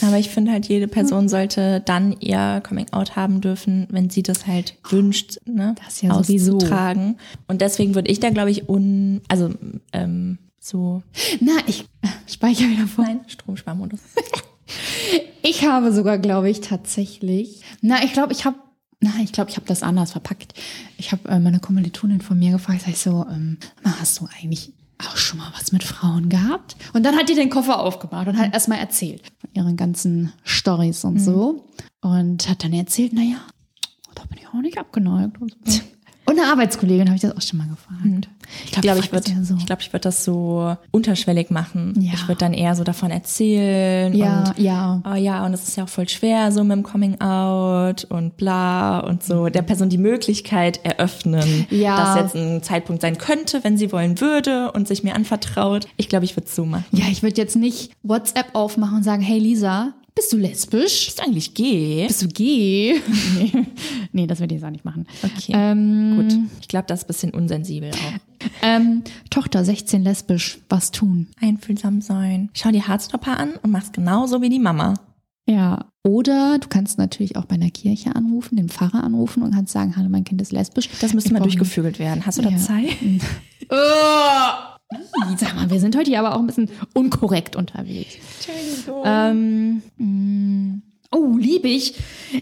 aber 0.04 0.20
ich 0.20 0.30
finde 0.30 0.52
halt, 0.52 0.68
jede 0.68 0.88
Person 0.88 1.30
sollte 1.30 1.82
dann 1.84 2.16
ihr 2.20 2.62
Coming 2.68 2.94
Out 2.94 3.16
haben 3.16 3.42
dürfen, 3.42 3.88
wenn 3.90 4.12
sie 4.12 4.22
das 4.22 4.46
halt 4.46 4.76
wünscht, 4.88 5.40
ne? 5.46 5.74
Das 5.84 6.02
ja 6.04 6.12
auszutragen. 6.12 7.16
Sowieso. 7.16 7.44
Und 7.48 7.62
deswegen 7.62 7.96
würde 7.96 8.12
ich 8.12 8.20
da, 8.20 8.30
glaube 8.30 8.52
ich, 8.52 8.70
un, 8.70 9.22
also 9.28 9.50
ähm, 9.94 10.38
so. 10.68 11.04
Na, 11.40 11.54
ich 11.68 11.86
speichere 12.28 12.70
wieder 12.70 12.88
vor. 12.88 13.06
Nein, 13.06 13.22
Stromsparmodus. 13.28 14.00
ich 15.42 15.66
habe 15.66 15.92
sogar, 15.92 16.18
glaube 16.18 16.50
ich, 16.50 16.62
tatsächlich. 16.62 17.62
Na, 17.82 18.04
ich 18.04 18.14
glaube, 18.14 18.34
ich 18.34 18.46
habe 18.46 18.58
Nein, 19.00 19.22
ich 19.22 19.32
glaube, 19.32 19.52
ich 19.52 19.58
habe 19.58 19.68
das 19.68 19.84
anders 19.84 20.14
verpackt. 20.14 20.56
Ich 20.98 21.12
habe 21.12 21.30
äh, 21.30 21.40
meine 21.40 21.60
Kommilitonin 21.60 22.20
von 22.20 22.40
mir 22.40 22.54
gefragt, 22.54 22.82
sag 22.82 22.90
ich 22.90 22.98
so, 22.98 23.28
ähm, 23.30 23.60
hast 23.84 24.20
du 24.20 24.28
eigentlich 24.40 24.74
auch 24.98 25.16
schon 25.18 25.38
mal 25.38 25.52
was 25.56 25.72
mit 25.72 25.84
Frauen 25.84 26.30
gehabt? 26.30 26.76
Und 26.94 27.04
dann 27.04 27.16
hat 27.16 27.30
die 27.30 27.36
den 27.36 27.52
Koffer 27.52 27.80
aufgemacht 27.80 28.28
und 28.28 28.40
hat 28.40 28.54
erstmal 28.54 28.80
erzählt 28.80 29.22
von 29.40 29.52
ihren 29.54 29.78
ganzen 29.78 30.34
Stories 30.44 31.04
und 31.04 31.16
mhm. 31.16 31.20
so. 31.20 31.66
Und 32.02 32.50
hat 32.50 32.64
dann 32.64 32.74
erzählt, 32.74 33.14
naja, 33.14 33.38
da 34.16 34.24
bin 34.26 34.40
ich 34.40 34.48
auch 34.48 34.62
nicht 34.62 34.80
abgeneigt. 34.80 35.40
Und 35.40 35.56
so. 35.64 35.82
Und 36.30 36.38
eine 36.38 36.50
Arbeitskollegin 36.52 37.08
habe 37.08 37.16
ich 37.16 37.22
das 37.22 37.38
auch 37.38 37.42
schon 37.42 37.58
mal 37.58 37.68
gefragt. 37.70 38.04
Hm. 38.04 38.22
Ich 38.66 38.72
glaube, 38.72 39.00
ich, 39.00 39.14
würde, 39.14 39.32
so. 39.44 39.56
ich, 39.56 39.66
glaub, 39.66 39.80
ich 39.80 39.94
würde 39.94 40.04
das 40.04 40.26
so 40.26 40.76
unterschwellig 40.92 41.52
machen. 41.52 41.94
Ja. 42.00 42.14
Ich 42.14 42.28
würde 42.28 42.40
dann 42.40 42.54
eher 42.54 42.76
so 42.76 42.84
davon 42.84 43.12
erzählen. 43.12 44.14
Ja, 44.14 44.40
und, 44.50 44.60
ja. 44.60 45.02
Oh 45.10 45.16
ja, 45.16 45.46
und 45.46 45.54
es 45.54 45.70
ist 45.70 45.78
ja 45.78 45.86
auch 45.86 45.90
voll 45.90 46.10
schwer 46.10 46.52
so 46.52 46.66
mit 46.66 46.76
dem 46.76 46.84
Coming 46.84 47.22
Out 47.22 48.04
und 48.06 48.36
bla 48.36 49.00
und 49.00 49.24
so. 49.24 49.48
Der 49.48 49.62
Person 49.62 49.88
die 49.88 49.98
Möglichkeit 49.98 50.84
eröffnen, 50.84 51.66
ja. 51.70 51.96
dass 51.96 52.16
jetzt 52.18 52.36
ein 52.36 52.62
Zeitpunkt 52.62 53.02
sein 53.02 53.18
könnte, 53.18 53.64
wenn 53.64 53.78
sie 53.78 53.94
wollen 53.94 54.20
würde 54.20 54.74
und 54.74 54.86
sich 54.86 55.04
mir 55.04 55.16
anvertraut. 55.16 55.88
Ich 55.96 56.10
glaube, 56.10 56.26
ich 56.26 56.36
würde 56.36 56.48
es 56.48 56.56
so 56.56 56.66
machen. 56.66 56.86
Ja, 56.92 57.06
ich 57.10 57.24
würde 57.24 57.40
jetzt 57.40 57.56
nicht 57.56 57.94
WhatsApp 58.04 58.48
aufmachen 58.54 58.98
und 58.98 59.04
sagen, 59.04 59.22
hey 59.22 59.40
Lisa, 59.40 59.94
bist 60.18 60.34
du 60.34 60.38
lesbisch? 60.38 61.06
Bist 61.06 61.20
du 61.20 61.24
eigentlich 61.24 61.54
gay? 61.54 62.06
Bist 62.08 62.24
du 62.24 62.28
gay? 62.28 63.00
nee. 63.38 63.66
nee, 64.12 64.28
das 64.28 64.42
ich 64.42 64.52
jetzt 64.52 64.64
auch 64.64 64.72
nicht 64.72 64.84
machen. 64.84 65.06
Okay. 65.24 65.54
Ähm, 65.54 66.16
Gut. 66.18 66.40
Ich 66.60 66.68
glaube, 66.68 66.86
das 66.88 67.02
ist 67.02 67.06
ein 67.06 67.08
bisschen 67.08 67.34
unsensibel 67.34 67.92
auch. 67.92 68.48
Ähm, 68.64 69.04
Tochter 69.30 69.64
16 69.64 70.04
lesbisch, 70.04 70.60
was 70.70 70.92
tun? 70.92 71.28
Einfühlsam 71.40 72.02
sein. 72.02 72.50
Schau 72.54 72.72
dir 72.72 72.88
Haarstopper 72.88 73.38
an 73.38 73.54
und 73.62 73.72
mach's 73.72 73.92
genauso 73.92 74.42
wie 74.42 74.50
die 74.50 74.60
Mama. 74.60 74.96
Ja. 75.46 75.86
Oder 76.04 76.58
du 76.60 76.68
kannst 76.68 76.98
natürlich 76.98 77.36
auch 77.36 77.46
bei 77.46 77.56
einer 77.56 77.70
Kirche 77.70 78.16
anrufen, 78.16 78.56
den 78.56 78.70
Pfarrer 78.70 79.04
anrufen 79.04 79.44
und 79.44 79.54
kannst 79.54 79.74
sagen, 79.74 79.96
hallo, 79.98 80.10
mein 80.10 80.24
Kind 80.24 80.42
ist 80.42 80.52
lesbisch. 80.52 80.90
Das 81.00 81.14
müsste 81.14 81.32
mal 81.32 81.42
durchgefügelt 81.42 82.00
werden. 82.00 82.26
Hast 82.26 82.40
du 82.40 82.42
da 82.42 82.50
ja. 82.50 82.58
Zeit? 82.58 82.90
oh! 83.70 84.67
Sag 85.38 85.56
mal, 85.56 85.70
wir 85.70 85.80
sind 85.80 85.96
heute 85.98 86.10
hier 86.10 86.20
aber 86.20 86.36
auch 86.36 86.40
ein 86.40 86.48
bisschen 86.48 86.70
unkorrekt 86.94 87.56
unterwegs. 87.56 88.16
Entschuldigung. 88.38 89.04
Ähm, 89.06 89.82
mm. 89.98 90.82
oh, 91.12 91.36
liebe 91.38 91.68
ich. 91.68 91.96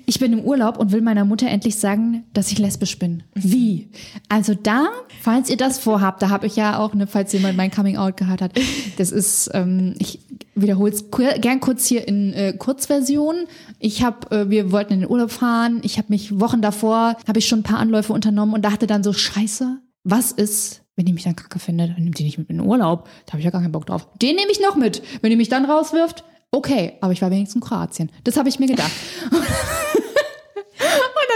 Ich 0.06 0.20
bin 0.20 0.32
im 0.32 0.42
Urlaub 0.42 0.78
und 0.78 0.92
will 0.92 1.02
meiner 1.02 1.26
Mutter 1.26 1.48
endlich 1.48 1.78
sagen, 1.78 2.24
dass 2.34 2.52
ich 2.52 2.60
lesbisch 2.60 3.00
bin. 3.00 3.24
Wie? 3.34 3.90
Also 4.30 4.54
da, 4.54 4.90
falls 5.22 5.50
ihr 5.50 5.58
das 5.58 5.80
vorhabt, 5.80 6.22
da 6.22 6.30
habe 6.30 6.46
ich 6.46 6.56
ja 6.56 6.78
auch, 6.78 6.94
ne, 6.94 7.08
falls 7.08 7.34
jemand 7.34 7.58
mein 7.58 7.72
Coming 7.72 7.98
Out 7.98 8.18
gehört 8.18 8.42
hat, 8.42 8.52
das 8.98 9.12
ist, 9.12 9.50
ähm, 9.54 9.96
ich 9.98 10.20
wiederhole 10.54 10.92
es 10.92 11.06
gern 11.42 11.60
kurz 11.60 11.88
hier 11.88 12.08
in 12.08 12.32
äh, 12.34 12.54
Kurzversion. 12.54 13.48
Ich 13.80 14.04
habe, 14.04 14.36
äh, 14.36 14.50
wir 14.52 14.72
wollten 14.72 14.94
in 14.94 15.00
den 15.02 15.10
Urlaub 15.10 15.32
fahren. 15.32 15.82
Ich 15.84 15.98
habe 15.98 16.08
mich 16.10 16.40
Wochen 16.40 16.62
davor, 16.62 17.18
habe 17.28 17.40
ich 17.40 17.48
schon 17.48 17.60
ein 17.60 17.64
paar 17.64 17.80
Anläufe 17.80 18.14
unternommen 18.14 18.54
und 18.54 18.64
dachte 18.64 18.86
dann 18.86 19.04
so, 19.04 19.14
scheiße, 19.14 19.80
was 20.04 20.32
ist, 20.32 20.85
wenn 20.96 21.06
die 21.06 21.14
mich 21.14 21.24
dann 21.24 21.36
kacke 21.36 21.60
findet, 21.60 21.96
dann 21.96 22.04
nimmt 22.04 22.20
die 22.20 22.24
nicht 22.24 22.38
mit 22.38 22.50
in 22.50 22.58
den 22.58 22.68
Urlaub. 22.68 23.08
Da 23.26 23.34
habe 23.34 23.40
ich 23.40 23.46
ja 23.46 23.52
gar 23.52 23.62
keinen 23.62 23.72
Bock 23.72 23.86
drauf. 23.86 24.08
Den 24.22 24.36
nehme 24.36 24.52
ich 24.52 24.62
noch 24.62 24.76
mit. 24.76 25.02
Wenn 25.22 25.30
die 25.30 25.36
mich 25.36 25.50
dann 25.50 25.66
rauswirft, 25.66 26.24
okay, 26.52 26.94
aber 27.02 27.14
ich 27.14 27.22
war 27.22 27.32
wenigstens 27.32 27.62
in 27.62 27.68
Kroatien. 27.68 28.12
Das 28.24 28.38
habe 28.38 28.50
ich 28.50 28.60
mir 28.60 28.68
gedacht. 28.68 28.92
und 29.32 29.32
dann 29.32 29.46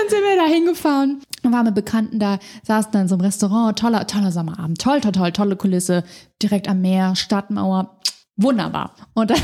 sind 0.09 0.21
wir 0.21 0.37
da 0.37 0.45
hingefahren 0.45 1.21
und 1.43 1.51
waren 1.51 1.65
mit 1.65 1.75
Bekannten 1.75 2.19
da, 2.19 2.39
saßen 2.63 2.91
dann 2.91 3.03
in 3.03 3.07
so 3.09 3.15
einem 3.15 3.25
Restaurant, 3.25 3.77
toller, 3.77 4.07
toller 4.07 4.31
Sommerabend, 4.31 4.79
toll, 4.79 5.01
toll, 5.01 5.11
toll, 5.11 5.31
tolle 5.31 5.55
Kulisse, 5.55 6.03
direkt 6.41 6.67
am 6.69 6.81
Meer, 6.81 7.15
Stadtmauer, 7.15 7.99
wunderbar. 8.37 8.95
Und 9.13 9.29
dann, 9.31 9.41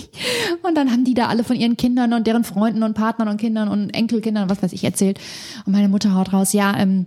und 0.62 0.74
dann 0.74 0.90
haben 0.90 1.04
die 1.04 1.14
da 1.14 1.28
alle 1.28 1.44
von 1.44 1.56
ihren 1.56 1.78
Kindern 1.78 2.12
und 2.12 2.26
deren 2.26 2.44
Freunden 2.44 2.82
und 2.82 2.92
Partnern 2.94 3.28
und 3.28 3.38
Kindern 3.38 3.68
und 3.68 3.88
Enkelkindern, 3.90 4.50
was 4.50 4.62
weiß 4.62 4.74
ich, 4.74 4.84
erzählt. 4.84 5.18
Und 5.64 5.72
meine 5.72 5.88
Mutter 5.88 6.14
haut 6.14 6.34
raus, 6.34 6.52
ja, 6.52 6.76
ähm, 6.76 7.06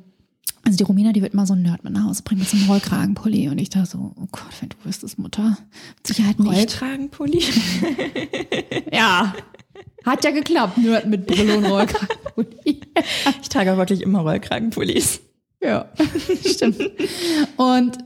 also 0.70 0.78
die 0.78 0.84
Romina, 0.84 1.12
die 1.14 1.24
wird 1.24 1.34
immer 1.34 1.48
so 1.48 1.54
ein 1.54 1.64
Nerd 1.64 1.84
mit 1.84 1.94
nach 1.94 2.06
Hause 2.06 2.22
bringen 2.22 2.42
mit 2.42 2.50
so 2.50 2.56
einem 2.56 2.70
Rollkragenpulli. 2.70 3.50
Und 3.50 3.58
ich 3.58 3.70
dachte 3.72 3.90
so, 3.90 4.14
oh 4.16 4.28
Gott, 4.32 4.52
wenn 4.60 4.70
du 4.70 4.76
wüsstest, 4.84 5.18
Mutter. 5.18 5.58
Mit 5.98 6.08
Sicherheit 6.08 6.40
nicht. 6.40 6.56
Rollkragenpulli? 6.56 7.44
ja. 8.94 9.34
Hat 10.06 10.24
ja 10.24 10.32
geklappt, 10.32 10.78
Nerd 10.78 11.08
mit 11.08 11.26
Brille 11.26 11.58
und 11.58 11.66
Rollkragenpulli. 11.66 12.82
ich 13.42 13.50
trage 13.50 13.76
wirklich 13.78 14.02
immer 14.02 14.20
Rollkragenpullis. 14.20 15.22
Ja, 15.62 15.90
stimmt. 16.46 16.80
Und 17.58 17.98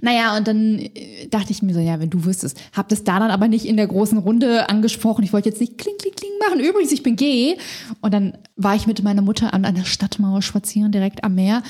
naja, 0.00 0.36
und 0.36 0.48
dann 0.48 0.78
äh, 0.78 1.28
dachte 1.28 1.52
ich 1.52 1.62
mir 1.62 1.74
so, 1.74 1.80
ja, 1.80 2.00
wenn 2.00 2.10
du 2.10 2.24
wüsstest, 2.24 2.60
hab 2.72 2.88
das 2.88 3.04
da 3.04 3.18
dann 3.18 3.30
aber 3.30 3.48
nicht 3.48 3.66
in 3.66 3.76
der 3.76 3.86
großen 3.86 4.18
Runde 4.18 4.68
angesprochen. 4.68 5.24
Ich 5.24 5.32
wollte 5.32 5.48
jetzt 5.48 5.60
nicht 5.60 5.78
kling, 5.78 5.96
kling, 5.98 6.14
kling 6.14 6.30
machen. 6.40 6.60
Übrigens, 6.60 6.92
ich 6.92 7.02
bin 7.02 7.16
gay. 7.16 7.58
Und 8.00 8.14
dann 8.14 8.38
war 8.56 8.74
ich 8.74 8.86
mit 8.86 9.02
meiner 9.02 9.22
Mutter 9.22 9.52
an 9.52 9.64
einer 9.64 9.84
Stadtmauer 9.84 10.42
spazieren, 10.42 10.92
direkt 10.92 11.24
am 11.24 11.34
Meer. 11.34 11.62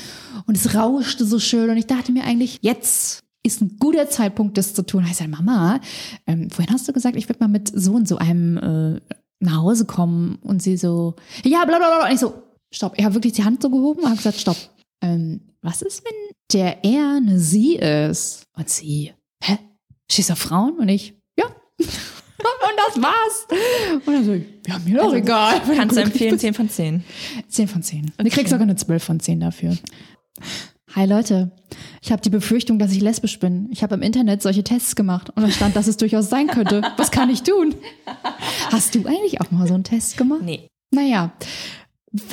Und 0.47 0.57
es 0.57 0.75
rauschte 0.75 1.25
so 1.25 1.39
schön. 1.39 1.71
Und 1.71 1.77
ich 1.77 1.87
dachte 1.87 2.13
mir 2.13 2.25
eigentlich, 2.25 2.59
jetzt 2.63 3.23
ist 3.43 3.61
ein 3.63 3.77
guter 3.79 4.09
Zeitpunkt, 4.09 4.59
das 4.59 4.75
zu 4.75 4.85
tun. 4.85 5.09
Heißt 5.09 5.21
ja, 5.21 5.29
Mama, 5.29 5.81
ähm, 6.27 6.51
vorhin 6.51 6.73
hast 6.73 6.89
du 6.89 6.93
gesagt, 6.93 7.17
ich 7.17 7.29
würde 7.29 7.41
mal 7.41 7.49
mit 7.49 7.71
so 7.75 7.93
und 7.93 8.07
so 8.07 8.19
einem 8.19 8.57
äh, 8.59 9.01
nach 9.41 9.57
Hause 9.57 9.87
kommen. 9.87 10.39
Und 10.43 10.63
sie 10.63 10.77
so, 10.77 11.17
ja, 11.45 11.65
bla 11.65 11.79
bla 11.79 11.97
bla. 11.97 12.07
Und 12.07 12.15
ich 12.15 12.21
so, 12.21 12.35
stopp. 12.73 12.95
Ich 12.97 13.05
habe 13.05 13.15
wirklich 13.15 13.33
die 13.33 13.45
Hand 13.45 13.63
so 13.63 13.71
gehoben 13.71 14.01
und 14.01 14.07
habe 14.07 14.17
gesagt, 14.17 14.39
stopp. 14.39 14.57
Ähm, 15.03 15.41
was 15.63 15.83
ist, 15.83 16.05
wenn 16.05 16.35
der 16.53 16.85
er 16.85 17.17
eine 17.17 17.39
sie 17.39 17.77
ist? 17.77 18.45
Und 18.57 18.69
sie, 18.69 19.13
hä? 19.43 19.59
Du 20.09 20.33
auf 20.33 20.39
Frauen? 20.39 20.79
Und 20.79 20.89
ich, 20.89 21.15
ja. 21.39 21.47
und 21.79 21.89
das 22.89 23.03
war's. 23.03 23.47
Und 24.07 24.15
dann 24.15 24.25
so, 24.25 24.33
ja, 24.35 24.79
mir 24.85 24.97
doch 24.97 25.05
also, 25.05 25.17
egal. 25.17 25.61
Kannst 25.75 25.97
du 25.97 26.03
empfehlen, 26.03 26.39
10 26.39 26.55
von 26.55 26.69
10. 26.69 27.05
10 27.49 27.69
von 27.69 27.83
10. 27.83 27.99
Okay. 27.99 28.13
Und 28.19 28.27
ich 28.27 28.35
krieg 28.35 28.49
sogar 28.49 28.63
eine 28.63 28.77
12 28.77 29.03
von 29.03 29.21
10 29.21 29.41
dafür. 29.41 29.77
Hi 30.97 31.07
Leute, 31.07 31.53
ich 32.03 32.11
habe 32.11 32.21
die 32.21 32.31
Befürchtung, 32.31 32.81
dass 32.81 32.91
ich 32.91 33.01
lesbisch 33.01 33.39
bin. 33.39 33.69
Ich 33.71 33.85
habe 33.85 33.95
im 33.95 34.03
Internet 34.03 34.43
solche 34.43 34.65
Tests 34.65 34.97
gemacht 34.97 35.31
und 35.31 35.43
da 35.43 35.51
stand, 35.51 35.77
dass 35.77 35.87
es 35.87 35.97
durchaus 35.97 36.29
sein 36.29 36.49
könnte. 36.49 36.83
Was 36.97 37.13
kann 37.13 37.31
ich 37.31 37.45
tun? 37.45 37.77
Hast 38.73 38.97
du 38.97 39.07
eigentlich 39.07 39.41
auch 39.41 39.53
mal 39.53 39.69
so 39.69 39.75
einen 39.75 39.85
Test 39.85 40.17
gemacht? 40.17 40.43
Nee. 40.43 40.67
Naja, 40.93 41.33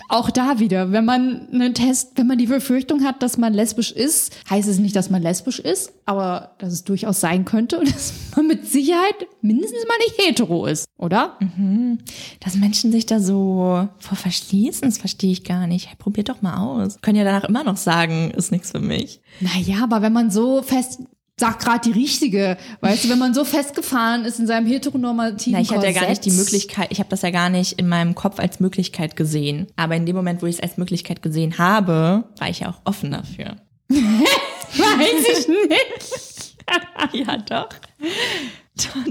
auch 0.10 0.32
da 0.32 0.60
wieder, 0.60 0.92
wenn 0.92 1.06
man 1.06 1.50
einen 1.52 1.76
Test, 1.76 2.14
wenn 2.16 2.26
man 2.26 2.40
die 2.40 2.48
Befürchtung 2.48 3.04
hat, 3.04 3.22
dass 3.22 3.38
man 3.38 3.54
lesbisch 3.54 3.92
ist, 3.92 4.36
heißt 4.50 4.68
es 4.68 4.80
nicht, 4.80 4.96
dass 4.96 5.12
man 5.12 5.22
lesbisch 5.22 5.60
ist, 5.60 5.94
aber 6.06 6.56
dass 6.58 6.74
es 6.74 6.84
durchaus 6.84 7.20
sein 7.20 7.46
könnte 7.46 7.80
und 7.80 7.88
dass 7.94 8.14
man 8.36 8.48
mit 8.48 8.66
Sicherheit 8.66 9.28
mindestens 9.42 9.86
mal 9.88 9.98
nicht 10.00 10.28
hetero 10.28 10.66
ist, 10.66 10.88
oder? 10.98 11.38
Mhm. 11.40 12.00
Dass 12.40 12.56
Menschen 12.56 12.92
sich 12.92 13.06
da 13.06 13.20
so 13.20 13.88
vor 14.00 14.18
verschließen, 14.18 14.88
das 14.88 14.98
verstehe 14.98 15.32
ich 15.32 15.44
gar 15.44 15.68
nicht. 15.68 15.88
Hey, 15.88 15.96
probiert 15.98 16.30
doch 16.30 16.42
mal 16.42 16.58
aus. 16.58 17.00
Können 17.02 17.18
ja 17.18 17.24
danach 17.24 17.44
immer 17.44 17.64
noch 17.64 17.78
sagen, 17.78 18.32
ist 18.32 18.52
nichts 18.52 18.72
für 18.72 18.80
mich. 18.80 19.22
Naja, 19.42 19.84
aber 19.84 20.02
wenn 20.02 20.14
man 20.14 20.32
so 20.32 20.64
fest 20.64 21.02
sag 21.40 21.60
gerade 21.60 21.92
die 21.92 21.98
richtige. 21.98 22.58
Weißt 22.82 23.06
du, 23.06 23.10
wenn 23.10 23.20
man 23.20 23.34
so 23.34 23.46
festgefahren 23.46 24.26
ist 24.26 24.40
in 24.40 24.48
seinem 24.48 24.66
heteronormativen 24.66 25.54
Na, 25.54 25.62
ich 25.62 25.72
hatte 25.72 25.86
ja 25.86 25.92
gar 25.92 26.10
nicht 26.10 26.26
die 26.26 26.32
Möglichkeit, 26.32 26.88
ich 26.90 27.00
habe 27.00 27.10
das 27.10 27.22
ja 27.22 27.30
gar 27.30 27.50
nicht 27.50 27.74
in 27.74 27.88
meinem 27.88 28.16
Kopf 28.16 28.40
als 28.40 28.60
Möglichkeit 28.60 29.16
gesehen. 29.16 29.68
Aber 29.76 29.96
in 29.96 30.06
dem 30.06 30.16
Moment, 30.16 30.42
wo 30.42 30.48
ich 30.48 30.56
es 30.56 30.62
als 30.62 30.78
Möglichkeit 30.78 31.22
gesehen 31.22 31.58
habe, 31.58 32.24
war 32.40 32.50
ich 32.50 32.62
ja 32.62 32.70
auch 32.70 32.82
offen 32.86 33.12
dafür. 33.12 33.58
Weiß 33.90 35.40
ich 35.40 35.48
nicht. 35.48 36.56
ja, 37.28 37.38
doch. 37.38 37.70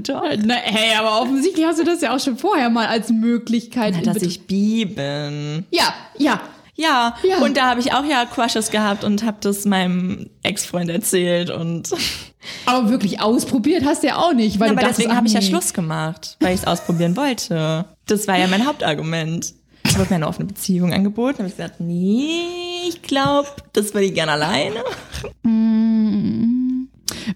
Doch. 0.03 0.23
Na, 0.45 0.55
hey, 0.55 0.97
aber 0.97 1.23
offensichtlich 1.23 1.65
hast 1.65 1.81
du 1.81 1.85
das 1.85 2.01
ja 2.01 2.15
auch 2.15 2.21
schon 2.21 2.37
vorher 2.39 2.71
mal 2.71 2.87
als 2.87 3.11
Möglichkeit. 3.11 3.95
Na, 3.97 4.13
dass 4.13 4.23
ich 4.23 4.47
bi 4.47 4.85
bin. 4.85 5.65
ja, 5.71 5.95
ja. 6.19 6.41
Ja, 6.77 7.17
Ja. 7.23 7.39
und 7.43 7.57
da 7.57 7.71
habe 7.71 7.81
ich 7.81 7.93
auch 7.93 8.05
ja 8.05 8.25
Crushes 8.27 8.71
gehabt 8.71 9.03
und 9.03 9.25
habe 9.25 9.39
das 9.41 9.65
meinem 9.65 10.29
Ex-Freund 10.43 10.91
erzählt 10.91 11.51
und 11.51 11.91
Aber 12.67 12.91
wirklich 12.91 13.21
ausprobiert 13.21 13.85
hast 13.85 14.03
du 14.03 14.09
ja 14.09 14.19
auch 14.19 14.33
nicht. 14.33 14.61
Weil 14.61 14.69
ja, 14.69 14.73
aber 14.79 14.87
deswegen 14.87 15.17
habe 15.17 15.27
ich 15.27 15.33
ja. 15.33 15.43
Schluss 15.43 15.73
gemacht, 15.75 16.37
weil 16.41 16.55
ich 16.55 16.61
es 16.61 16.67
ausprobieren 16.67 17.17
wollte. 17.17 17.87
Das 18.07 18.29
war 18.29 18.39
ja 18.39 18.47
mein 18.47 18.67
Hauptargument. 18.67 19.55
Ich 19.85 19.99
wurde 19.99 20.11
mir 20.11 20.17
eine 20.17 20.29
offene 20.29 20.47
Beziehung 20.47 20.93
angeboten, 20.93 21.39
habe 21.39 21.49
ich 21.49 21.57
gesagt, 21.57 21.81
nee, 21.81 22.87
ich 22.89 23.03
glaube, 23.03 23.49
das 23.73 23.95
würde 23.95 24.07
ich 24.07 24.15
gerne 24.15 24.33
alleine. 24.33 24.81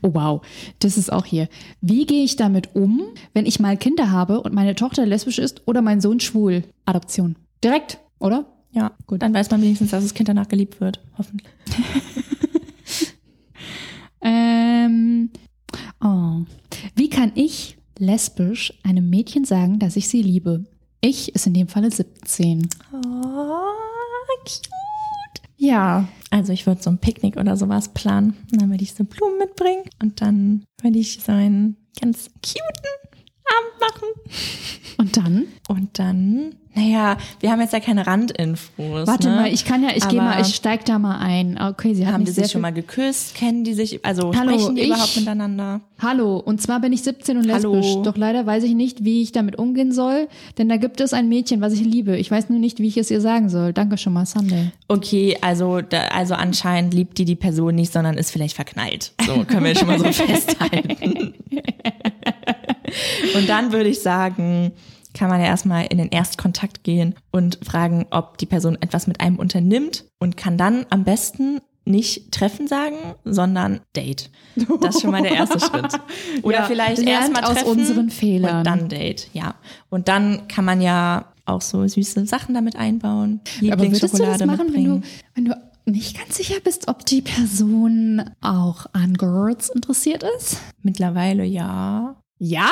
Oh 0.03 0.11
wow, 0.15 0.43
das 0.81 0.97
ist 0.97 1.13
auch 1.13 1.25
hier. 1.25 1.49
Wie 1.81 2.07
gehe 2.07 2.25
ich 2.25 2.37
damit 2.37 2.75
um, 2.75 3.03
wenn 3.35 3.47
ich 3.47 3.61
mal 3.61 3.77
Kinder 3.77 4.11
habe 4.11 4.41
und 4.41 4.55
meine 4.55 4.75
Tochter 4.75 5.07
lesbisch 5.07 5.39
ist 5.39 5.63
oder 5.67 5.83
mein 5.83 6.01
Sohn 6.01 6.21
schwul? 6.21 6.65
Adoption. 6.87 7.37
Direkt, 7.63 7.99
oder? 8.19 8.47
Ja, 8.73 8.93
gut, 9.07 9.23
dann 9.23 9.35
weiß 9.35 9.51
man 9.51 9.63
wenigstens, 9.63 9.91
dass 9.91 10.05
das 10.05 10.15
Kind 10.15 10.29
danach 10.29 10.49
geliebt 10.49 10.81
wird, 10.81 11.01
hoffentlich. 11.19 11.49
Ähm, 14.23 15.31
oh. 16.03 16.43
Wie 16.95 17.09
kann 17.09 17.33
ich 17.35 17.79
lesbisch 17.99 18.73
einem 18.83 19.09
Mädchen 19.11 19.45
sagen, 19.45 19.79
dass 19.79 19.97
ich 19.97 20.09
sie 20.09 20.23
liebe? 20.23 20.65
Ich 21.01 21.35
ist 21.35 21.47
in 21.47 21.55
dem 21.55 21.69
Falle 21.69 21.91
17. 21.91 22.69
Oh, 22.93 22.99
cute. 24.45 24.69
Ja. 25.57 26.09
Also 26.31 26.53
ich 26.53 26.67
würde 26.67 26.83
so 26.83 26.91
ein 26.91 26.99
Picknick 26.99 27.37
oder 27.37 27.57
sowas 27.57 27.93
planen. 27.93 28.37
Und 28.53 28.61
dann 28.61 28.71
würde 28.71 28.85
ich 28.85 28.95
so 28.95 29.05
Blumen 29.05 29.39
mitbringen 29.39 29.85
und 30.01 30.21
dann 30.21 30.65
würde 30.81 30.99
ich 30.99 31.21
so 31.21 31.33
einen 31.33 31.77
ganz 32.01 32.31
cuten 32.43 32.95
Abend 33.57 33.81
machen. 33.81 34.09
Und 35.01 35.17
dann? 35.17 35.47
Und 35.67 35.99
dann, 35.99 36.55
naja, 36.75 37.17
wir 37.41 37.51
haben 37.51 37.61
jetzt 37.63 37.73
ja 37.73 37.81
keine 37.81 38.07
Randinfos. 38.07 39.07
Warte 39.07 39.31
ne? 39.31 39.37
mal, 39.37 39.47
ich 39.53 39.65
kann 39.65 39.83
ja, 39.83 39.91
ich 39.97 40.07
gehe 40.09 40.21
mal, 40.21 40.39
ich 40.43 40.55
steig 40.55 40.85
da 40.85 40.99
mal 40.99 41.19
ein. 41.19 41.59
Okay, 41.59 41.95
sie 41.95 42.07
haben, 42.07 42.13
Haben 42.15 42.25
die 42.27 42.33
sich 42.33 42.51
schon 42.51 42.61
mal 42.61 42.71
geküsst? 42.73 43.35
Kennen 43.35 43.65
die 43.65 43.73
sich? 43.73 44.05
Also 44.05 44.35
Hallo, 44.37 44.51
sprechen 44.53 44.77
die 44.77 44.83
ich- 44.83 44.89
überhaupt 44.89 45.17
miteinander? 45.17 45.81
Hallo, 46.03 46.37
und 46.37 46.61
zwar 46.61 46.81
bin 46.81 46.93
ich 46.93 47.03
17 47.03 47.39
und 47.39 47.51
Hallo. 47.51 47.75
lesbisch. 47.75 48.03
Doch 48.05 48.17
leider 48.19 48.45
weiß 48.45 48.63
ich 48.65 48.75
nicht, 48.75 49.03
wie 49.03 49.23
ich 49.23 49.33
damit 49.33 49.57
umgehen 49.59 49.91
soll, 49.91 50.29
denn 50.59 50.69
da 50.69 50.77
gibt 50.77 51.01
es 51.01 51.15
ein 51.15 51.31
Mädchen, 51.31 51.63
was 51.63 51.73
ich 51.73 51.81
liebe. 51.81 52.19
Ich 52.19 52.31
weiß 52.31 52.51
nur 52.51 52.59
nicht, 52.59 52.79
wie 52.79 52.89
ich 52.89 52.99
es 52.99 53.11
ihr 53.11 53.23
sagen 53.23 53.49
soll. 53.49 53.73
Danke 53.73 53.97
schon 53.97 54.13
mal, 54.13 54.27
Sunday. 54.27 54.71
Okay, 54.89 55.39
also, 55.41 55.81
da, 55.81 56.09
also 56.09 56.35
anscheinend 56.35 56.93
liebt 56.93 57.17
die 57.17 57.25
die 57.25 57.37
Person 57.37 57.75
nicht, 57.75 57.91
sondern 57.93 58.19
ist 58.19 58.31
vielleicht 58.33 58.55
verknallt. 58.57 59.13
So 59.27 59.45
können 59.45 59.65
wir 59.65 59.75
schon 59.75 59.89
mal 59.89 59.99
so 59.99 60.05
festhalten. 60.13 61.33
Und 63.35 63.49
dann 63.49 63.73
würde 63.73 63.89
ich 63.89 64.01
sagen, 64.01 64.73
kann 65.15 65.29
man 65.29 65.41
ja 65.41 65.47
erstmal 65.47 65.87
in 65.87 65.99
den 65.99 66.09
Erstkontakt 66.09 66.85
gehen 66.85 67.15
und 67.31 67.59
fragen, 67.65 68.07
ob 68.11 68.39
die 68.39 68.47
Person 68.47 68.79
etwas 68.81 69.07
mit 69.07 69.21
einem 69.21 69.37
unternimmt 69.37 70.05
und 70.19 70.37
kann 70.37 70.57
dann 70.57 70.87
am 70.91 71.05
besten 71.05 71.61
nicht 71.85 72.31
Treffen 72.33 72.69
sagen, 72.69 72.97
sondern 73.25 73.81
Date. 73.97 74.31
Das 74.81 74.97
ist 74.97 75.03
schon 75.03 75.11
mal 75.11 75.23
der 75.23 75.33
erste 75.33 75.59
Schritt. 75.67 75.99
Oder 76.43 76.59
Ja, 76.59 76.65
vielleicht 76.65 77.03
erstmal 77.03 77.45
aus 77.45 77.63
unseren 77.65 78.11
Fehlern. 78.11 78.59
und 78.59 78.65
dann 78.65 78.89
Date, 78.89 79.29
ja. 79.33 79.55
Und 79.89 80.09
dann 80.09 80.47
kann 80.47 80.65
man 80.65 80.81
ja 80.81 81.33
auch 81.47 81.63
so 81.63 81.87
süße 81.87 82.27
Sachen 82.27 82.55
damit 82.55 82.77
einbauen. 82.77 83.41
Aber 83.71 83.83
würdest 83.83 84.03
du 84.15 84.19
das 84.19 84.45
machen, 84.45 84.73
wenn 84.73 84.85
du, 84.85 84.95
mitbringen. 84.95 85.05
wenn 85.35 85.45
du 85.47 85.57
nicht 85.87 86.17
ganz 86.19 86.37
sicher 86.37 86.61
bist, 86.63 86.89
ob 86.89 87.05
die 87.07 87.23
Person 87.23 88.23
auch 88.41 88.87
an 88.93 89.15
Girls 89.15 89.71
interessiert 89.71 90.25
ist? 90.39 90.59
Mittlerweile 90.83 91.45
ja. 91.45 92.17
Ja? 92.43 92.71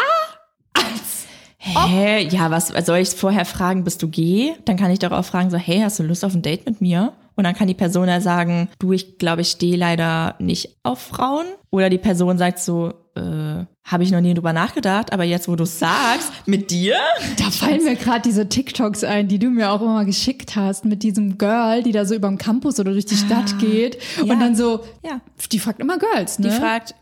Hä? 1.59 2.27
Ja, 2.31 2.51
was 2.51 2.69
soll 2.69 2.99
ich 2.99 3.11
vorher 3.11 3.45
fragen, 3.45 3.85
bist 3.85 4.03
du 4.03 4.09
gay? 4.09 4.55
Dann 4.65 4.77
kann 4.79 4.91
ich 4.91 4.99
doch 5.01 5.11
auch 5.13 5.25
fragen, 5.25 5.51
so, 5.51 5.59
hey, 5.59 5.81
hast 5.81 5.99
du 5.99 6.03
Lust 6.05 6.25
auf 6.25 6.35
ein 6.35 6.41
Date 6.41 6.65
mit 6.65 6.81
mir? 6.81 7.13
Und 7.37 7.45
dann 7.45 7.55
kann 7.55 7.69
die 7.69 7.75
Person 7.75 8.09
ja 8.09 8.21
sagen, 8.21 8.69
du, 8.79 8.93
ich 8.93 9.19
glaube, 9.19 9.43
ich 9.43 9.49
stehe 9.51 9.77
leider 9.77 10.35
nicht 10.39 10.79
auf 10.83 10.99
Frauen. 11.01 11.45
Oder 11.71 11.91
die 11.91 11.99
Person 11.99 12.39
sagt 12.39 12.59
so, 12.61 12.95
äh, 13.15 13.65
habe 13.85 14.03
ich 14.03 14.11
noch 14.11 14.23
nie 14.23 14.33
drüber 14.35 14.53
nachgedacht, 14.55 15.13
aber 15.13 15.25
jetzt, 15.25 15.49
wo 15.49 15.55
du 15.55 15.67
sagst, 15.67 16.33
mit 16.47 16.71
dir? 16.71 16.97
Da 17.39 17.51
fallen 17.51 17.85
mir 17.85 17.97
gerade 17.97 18.23
diese 18.23 18.49
TikToks 18.49 19.05
ein, 19.05 19.29
die 19.29 19.39
du 19.39 19.51
mir 19.51 19.71
auch 19.71 19.83
immer 19.83 20.05
geschickt 20.07 20.57
hast, 20.57 20.85
mit 20.87 21.03
diesem 21.03 21.37
Girl, 21.37 21.83
die 21.83 21.93
da 21.93 22.07
so 22.07 22.15
über 22.15 22.29
den 22.29 22.39
Campus 22.39 22.81
oder 22.81 22.93
durch 22.93 23.07
die 23.07 23.17
Stadt 23.17 23.59
geht 23.59 23.99
ja. 24.25 24.33
und 24.33 24.41
dann 24.41 24.57
so, 24.57 24.85
Ja. 25.05 25.21
die 25.53 25.59
fragt 25.59 25.81
immer 25.81 25.99
Girls, 25.99 26.39
ne? 26.39 26.49
Die 26.49 26.55
fragt, 26.55 26.95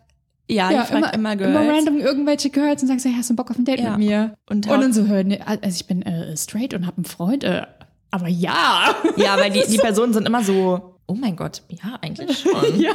ja, 0.49 0.69
die 0.69 0.87
fragt 0.87 1.17
immer, 1.17 1.37
Girls. 1.37 1.51
Immer 1.51 1.69
random 1.75 1.99
irgendwelche 1.99 2.51
Girls 2.51 2.83
und 2.83 2.89
sagt 2.89 3.01
so, 3.01 3.09
hey, 3.09 3.17
hast 3.19 3.31
du 3.31 3.37
Bock 3.37 3.51
auf 3.51 3.59
ein 3.59 3.65
Date 3.65 3.81
Ja. 3.81 3.91
mit 3.91 3.99
mir? 3.99 4.35
Und 4.49 4.69
Und, 4.69 4.81
dann 4.81 4.93
so 4.93 5.07
hören, 5.07 5.37
also 5.45 5.69
ich 5.69 5.87
bin 5.87 6.03
äh, 6.03 6.37
straight 6.37 6.75
und 6.75 6.87
habe 6.87 6.99
einen 6.99 7.05
Freund, 7.05 7.45
äh, 7.45 7.63
aber 8.11 8.29
ja. 8.29 8.95
Ja, 9.17 9.37
weil 9.39 9.51
die, 9.51 9.63
die 9.71 9.79
Personen 9.83 10.13
sind 10.13 10.27
immer 10.27 10.43
so, 10.45 10.95
oh 11.07 11.15
mein 11.15 11.37
Gott, 11.37 11.63
ja, 11.69 11.99
eigentlich 12.01 12.39
schon. 12.39 12.81
ja. 12.81 12.93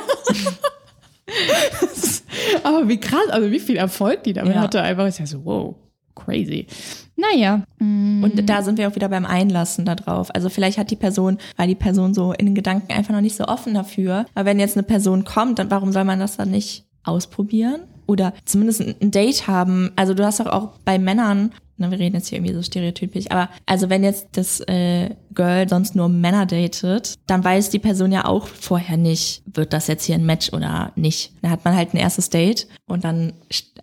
aber 2.63 2.87
wie 2.87 2.99
krass, 2.99 3.27
also 3.29 3.51
wie 3.51 3.59
viel 3.59 3.77
Erfolg 3.77 4.23
die 4.23 4.33
damit 4.33 4.55
Ja. 4.55 4.61
hatte, 4.61 4.81
einfach 4.81 5.07
ist 5.07 5.19
ja 5.19 5.25
so, 5.25 5.43
wow, 5.45 5.75
crazy. 6.15 6.67
Naja. 7.15 7.63
Und 7.79 8.49
da 8.49 8.63
sind 8.63 8.77
wir 8.79 8.87
auch 8.87 8.95
wieder 8.95 9.09
beim 9.09 9.25
Einlassen 9.25 9.85
darauf. 9.85 10.33
Also 10.33 10.49
vielleicht 10.49 10.77
hat 10.79 10.89
die 10.89 10.95
Person, 10.95 11.37
war 11.55 11.67
die 11.67 11.75
Person 11.75 12.13
so 12.15 12.33
in 12.33 12.47
den 12.47 12.55
Gedanken 12.55 12.91
einfach 12.93 13.13
noch 13.13 13.21
nicht 13.21 13.35
so 13.35 13.45
offen 13.45 13.75
dafür. 13.75 14.25
Aber 14.33 14.45
wenn 14.45 14.59
jetzt 14.59 14.75
eine 14.75 14.83
Person 14.83 15.23
kommt, 15.23 15.59
dann 15.59 15.69
warum 15.69 15.91
soll 15.91 16.03
man 16.03 16.19
das 16.19 16.37
dann 16.37 16.49
nicht 16.49 16.85
ausprobieren? 17.03 17.81
Oder 18.07 18.33
zumindest 18.45 18.81
ein 18.81 19.11
Date 19.11 19.47
haben. 19.47 19.91
Also 19.95 20.13
du 20.13 20.25
hast 20.25 20.39
doch 20.39 20.47
auch 20.47 20.79
bei 20.83 20.99
Männern, 20.99 21.51
na, 21.77 21.91
wir 21.91 21.99
reden 21.99 22.15
jetzt 22.15 22.27
hier 22.27 22.37
irgendwie 22.39 22.53
so 22.53 22.61
stereotypisch, 22.61 23.31
aber 23.31 23.49
also 23.65 23.89
wenn 23.89 24.03
jetzt 24.03 24.29
das 24.33 24.59
äh, 24.61 25.15
Girl 25.33 25.67
sonst 25.67 25.95
nur 25.95 26.09
Männer 26.09 26.45
datet, 26.45 27.15
dann 27.25 27.43
weiß 27.43 27.69
die 27.69 27.79
Person 27.79 28.11
ja 28.11 28.25
auch 28.25 28.47
vorher 28.47 28.97
nicht, 28.97 29.43
wird 29.45 29.73
das 29.73 29.87
jetzt 29.87 30.05
hier 30.05 30.15
ein 30.15 30.25
Match 30.25 30.51
oder 30.53 30.91
nicht. 30.95 31.33
Da 31.41 31.49
hat 31.49 31.63
man 31.63 31.75
halt 31.75 31.93
ein 31.93 31.97
erstes 31.97 32.29
Date 32.29 32.67
und 32.85 33.03
dann, 33.03 33.33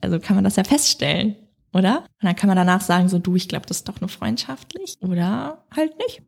also 0.01 0.21
kann 0.21 0.37
man 0.37 0.45
das 0.45 0.57
ja 0.57 0.65
feststellen 0.65 1.37
oder? 1.73 1.99
Und 1.99 2.25
dann 2.25 2.37
kann 2.37 2.49
man 2.49 2.57
danach 2.57 2.81
sagen, 2.81 3.09
so 3.09 3.19
du, 3.19 3.37
ich 3.37 3.49
glaube, 3.49 3.67
das 3.67 3.79
ist 3.79 3.89
doch 3.89 4.01
nur 4.01 4.09
freundschaftlich 4.09 4.97
oder 5.01 5.65
halt 5.75 5.93
nicht. 5.99 6.23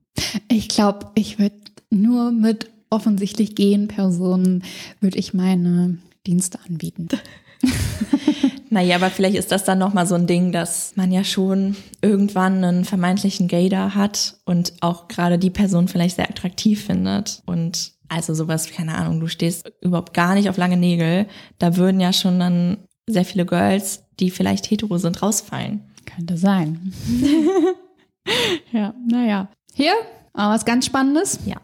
Ich 0.48 0.68
glaube, 0.68 1.10
ich 1.14 1.38
würde 1.38 1.56
nur 1.90 2.32
mit 2.32 2.70
offensichtlich 2.90 3.54
gehen 3.54 3.88
Personen, 3.88 4.64
würde 5.00 5.18
ich 5.18 5.32
meine 5.32 5.98
Dienste 6.26 6.58
anbieten. 6.66 7.08
Naja, 8.72 8.94
aber 8.94 9.10
vielleicht 9.10 9.34
ist 9.34 9.50
das 9.50 9.64
dann 9.64 9.80
nochmal 9.80 10.06
so 10.06 10.14
ein 10.14 10.28
Ding, 10.28 10.52
dass 10.52 10.92
man 10.94 11.10
ja 11.10 11.24
schon 11.24 11.76
irgendwann 12.02 12.62
einen 12.62 12.84
vermeintlichen 12.84 13.48
Gay 13.48 13.68
da 13.68 13.96
hat 13.96 14.36
und 14.44 14.74
auch 14.80 15.08
gerade 15.08 15.40
die 15.40 15.50
Person 15.50 15.88
vielleicht 15.88 16.14
sehr 16.14 16.30
attraktiv 16.30 16.84
findet. 16.84 17.42
Und 17.46 17.94
also 18.08 18.32
sowas, 18.32 18.70
keine 18.70 18.94
Ahnung, 18.94 19.18
du 19.18 19.26
stehst 19.26 19.72
überhaupt 19.80 20.14
gar 20.14 20.34
nicht 20.34 20.48
auf 20.48 20.56
lange 20.56 20.76
Nägel. 20.76 21.26
Da 21.58 21.76
würden 21.76 22.00
ja 22.00 22.12
schon 22.12 22.38
dann 22.38 22.78
sehr 23.08 23.24
viele 23.24 23.44
Girls, 23.44 24.04
die 24.20 24.30
vielleicht 24.30 24.70
hetero 24.70 24.98
sind, 24.98 25.20
rausfallen. 25.20 25.80
Könnte 26.06 26.36
sein. 26.36 26.92
ja, 28.72 28.94
naja. 29.08 29.48
Hier, 29.74 29.94
aber 30.32 30.54
was 30.54 30.64
ganz 30.64 30.86
Spannendes. 30.86 31.40
Ja. 31.44 31.56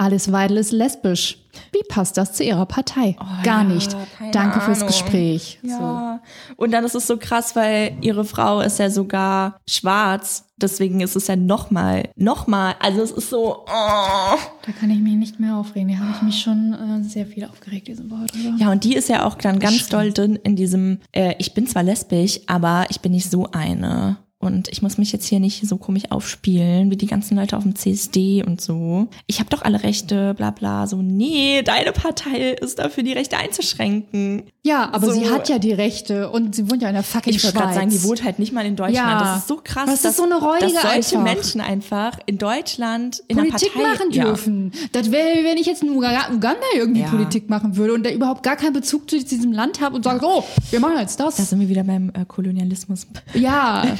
Alice 0.00 0.32
Weidel 0.32 0.56
ist 0.56 0.72
lesbisch. 0.72 1.36
Wie 1.72 1.82
passt 1.86 2.16
das 2.16 2.32
zu 2.32 2.42
ihrer 2.42 2.64
Partei? 2.64 3.16
Gar 3.42 3.64
Oh 3.66 3.68
ja, 3.68 3.74
nicht. 3.74 3.94
Danke 4.32 4.60
fürs 4.60 4.78
Ahnung. 4.78 4.86
Gespräch. 4.86 5.58
So. 5.62 5.68
Ja. 5.68 6.22
Und 6.56 6.70
dann 6.72 6.84
ist 6.84 6.94
es 6.94 7.06
so 7.06 7.18
krass, 7.18 7.54
weil 7.54 7.98
ihre 8.00 8.24
Frau 8.24 8.60
ist 8.62 8.78
ja 8.78 8.88
sogar 8.88 9.60
schwarz. 9.68 10.46
Deswegen 10.56 11.00
ist 11.00 11.16
es 11.16 11.26
ja 11.26 11.36
nochmal, 11.36 12.08
nochmal, 12.16 12.76
also 12.80 13.02
es 13.02 13.10
ist 13.10 13.28
so, 13.28 13.66
oh. 13.66 14.38
Da 14.66 14.72
kann 14.78 14.90
ich 14.90 15.00
mich 15.00 15.16
nicht 15.16 15.38
mehr 15.38 15.56
aufregen. 15.56 15.90
Da 15.90 15.98
habe 15.98 16.12
ich 16.16 16.22
mich 16.22 16.40
schon 16.40 16.72
äh, 16.72 17.04
sehr 17.06 17.26
viel 17.26 17.44
aufgeregt 17.44 17.88
diese 17.88 18.02
drüber. 18.02 18.24
Ja, 18.56 18.72
und 18.72 18.84
die 18.84 18.94
ist 18.94 19.10
ja 19.10 19.26
auch 19.26 19.34
dann 19.34 19.58
ganz 19.58 19.88
doll 19.88 20.12
drin 20.12 20.36
in 20.36 20.56
diesem, 20.56 21.00
äh, 21.12 21.34
ich 21.38 21.52
bin 21.52 21.66
zwar 21.66 21.82
lesbisch, 21.82 22.40
aber 22.46 22.86
ich 22.88 23.00
bin 23.00 23.12
nicht 23.12 23.30
so 23.30 23.50
eine. 23.52 24.16
Und 24.42 24.68
ich 24.72 24.80
muss 24.80 24.96
mich 24.96 25.12
jetzt 25.12 25.26
hier 25.26 25.38
nicht 25.38 25.68
so 25.68 25.76
komisch 25.76 26.04
aufspielen, 26.08 26.90
wie 26.90 26.96
die 26.96 27.04
ganzen 27.06 27.36
Leute 27.36 27.58
auf 27.58 27.62
dem 27.62 27.76
CSD 27.76 28.42
und 28.42 28.58
so. 28.58 29.06
Ich 29.26 29.38
habe 29.38 29.50
doch 29.50 29.60
alle 29.60 29.82
Rechte, 29.82 30.32
bla 30.32 30.50
bla. 30.50 30.86
So, 30.86 30.96
nee, 31.02 31.60
deine 31.62 31.92
Partei 31.92 32.52
ist 32.52 32.78
dafür, 32.78 33.02
die 33.02 33.12
Rechte 33.12 33.36
einzuschränken. 33.36 34.44
Ja, 34.62 34.88
aber 34.92 35.08
So. 35.08 35.12
sie 35.12 35.28
hat 35.28 35.50
ja 35.50 35.58
die 35.58 35.74
Rechte 35.74 36.30
und 36.30 36.54
sie 36.54 36.70
wohnt 36.70 36.80
ja 36.80 36.88
in 36.88 36.94
der 36.94 37.02
fucking 37.02 37.34
Ich 37.34 37.44
wollte 37.44 37.58
gerade 37.58 37.68
Schweiz. 37.74 37.76
sagen, 37.76 37.90
die 37.90 38.02
wohnt 38.02 38.24
halt 38.24 38.38
nicht 38.38 38.52
mal 38.54 38.64
in 38.64 38.76
Deutschland. 38.76 38.96
Ja. 38.96 39.18
Das 39.20 39.38
ist 39.40 39.48
so 39.48 39.60
krass, 39.62 39.84
Das 39.84 39.94
ist 39.96 40.04
dass, 40.06 40.16
so 40.16 40.22
eine 40.24 40.36
Räudige 40.38 40.72
dass 40.72 40.82
solche 40.84 41.18
einfach. 41.18 41.34
Menschen 41.34 41.60
einfach 41.60 42.18
in 42.24 42.38
Deutschland 42.38 43.22
in 43.28 43.36
Politik 43.36 43.72
der 43.74 43.80
Partei 43.82 43.92
machen 43.98 44.10
Ja. 44.12 44.24
dürfen. 44.24 44.72
Das 44.92 45.10
wäre, 45.12 45.44
wenn 45.44 45.58
ich 45.58 45.66
jetzt 45.66 45.82
in 45.82 45.90
Uga- 45.90 46.30
Uganda 46.32 46.64
irgendwie 46.74 47.02
Ja. 47.02 47.08
Politik 47.08 47.50
machen 47.50 47.76
würde 47.76 47.92
und 47.92 48.06
da 48.06 48.10
überhaupt 48.10 48.42
gar 48.42 48.56
keinen 48.56 48.72
Bezug 48.72 49.10
zu 49.10 49.22
diesem 49.22 49.52
Land 49.52 49.82
habe 49.82 49.96
und 49.96 50.04
sage, 50.04 50.24
oh, 50.24 50.44
wir 50.70 50.80
machen 50.80 50.98
jetzt 50.98 51.20
das. 51.20 51.36
Da 51.36 51.42
sind 51.42 51.60
wir 51.60 51.68
wieder 51.68 51.84
beim 51.84 52.08
äh, 52.14 52.24
Kolonialismus. 52.26 53.06
ja. 53.34 53.84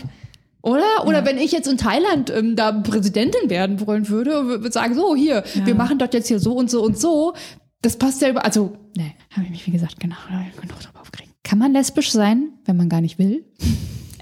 Oder? 0.62 1.06
Oder 1.06 1.24
wenn 1.24 1.38
ich 1.38 1.52
jetzt 1.52 1.68
in 1.68 1.78
Thailand 1.78 2.30
ähm, 2.30 2.56
da 2.56 2.72
Präsidentin 2.72 3.48
werden 3.48 3.86
wollen 3.86 4.08
würde 4.08 4.40
und 4.40 4.48
würde 4.48 4.72
sagen, 4.72 4.94
so, 4.94 5.16
hier, 5.16 5.42
wir 5.64 5.74
machen 5.74 5.98
das 5.98 6.10
jetzt 6.12 6.28
hier 6.28 6.38
so 6.38 6.54
und 6.54 6.70
so 6.70 6.82
und 6.82 6.98
so. 6.98 7.34
Das 7.82 7.96
passt 7.96 8.20
ja 8.20 8.28
über, 8.28 8.44
also, 8.44 8.76
ne, 8.96 9.12
habe 9.30 9.44
ich 9.46 9.50
mich, 9.50 9.66
wie 9.66 9.70
gesagt, 9.70 9.98
genau, 10.00 10.16
genug 10.60 10.78
drüber 10.80 11.00
aufgeregt. 11.00 11.30
Kann 11.44 11.58
man 11.58 11.72
lesbisch 11.72 12.12
sein, 12.12 12.50
wenn 12.66 12.76
man 12.76 12.90
gar 12.90 13.00
nicht 13.00 13.18
will? 13.18 13.44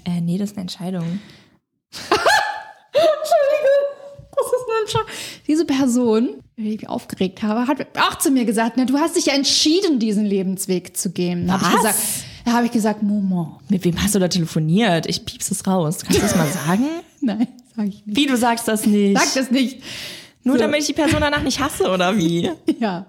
Äh, 0.05 0.21
nee, 0.21 0.39
das 0.39 0.51
ist 0.51 0.57
eine 0.57 0.63
Entscheidung. 0.63 1.21
Das 4.39 4.47
ist 4.47 4.69
eine 4.71 4.81
Entscheidung. 4.83 5.09
Diese 5.49 5.65
Person, 5.65 6.29
die 6.57 6.75
ich 6.75 6.81
mich 6.83 6.89
aufgeregt 6.89 7.43
habe, 7.43 7.67
hat 7.67 7.87
auch 7.99 8.19
zu 8.19 8.31
mir 8.31 8.45
gesagt, 8.45 8.77
na, 8.77 8.85
du 8.85 8.97
hast 8.99 9.17
dich 9.17 9.27
ja 9.27 9.35
entschieden, 9.35 9.99
diesen 9.99 10.25
Lebensweg 10.25 10.97
zu 10.97 11.11
gehen. 11.11 11.47
Da 11.49 11.55
habe 11.55 11.65
ich 11.65 11.71
Was? 11.71 11.77
gesagt, 11.77 11.99
da 12.49 12.55
habe 12.55 12.67
ich 12.67 12.73
gesagt, 12.73 13.03
Moment. 13.03 13.71
Mit 13.71 13.85
wem 13.85 14.03
hast 14.03 14.15
du 14.15 14.19
da 14.19 14.29
telefoniert? 14.29 15.07
Ich 15.07 15.25
piepse 15.25 15.53
es 15.55 15.67
raus. 15.67 15.99
Kannst 16.03 16.19
du 16.19 16.23
das 16.23 16.35
mal 16.37 16.47
sagen? 16.49 16.85
Nein, 17.21 17.49
sage 17.77 17.89
ich 17.89 18.07
nicht. 18.07 18.17
Wie, 18.17 18.27
du 18.27 18.37
sagst 18.37 18.67
das 18.69 18.87
nicht? 18.87 19.19
Sag 19.19 19.35
das 19.35 19.51
nicht. 19.51 19.83
Nur 20.45 20.57
So. 20.57 20.63
damit 20.63 20.81
ich 20.81 20.87
die 20.87 20.93
Person 20.95 21.21
danach 21.21 21.43
nicht 21.43 21.61
hasse, 21.61 21.91
oder 21.91 22.17
wie? 22.17 22.51
Ja. 22.81 23.07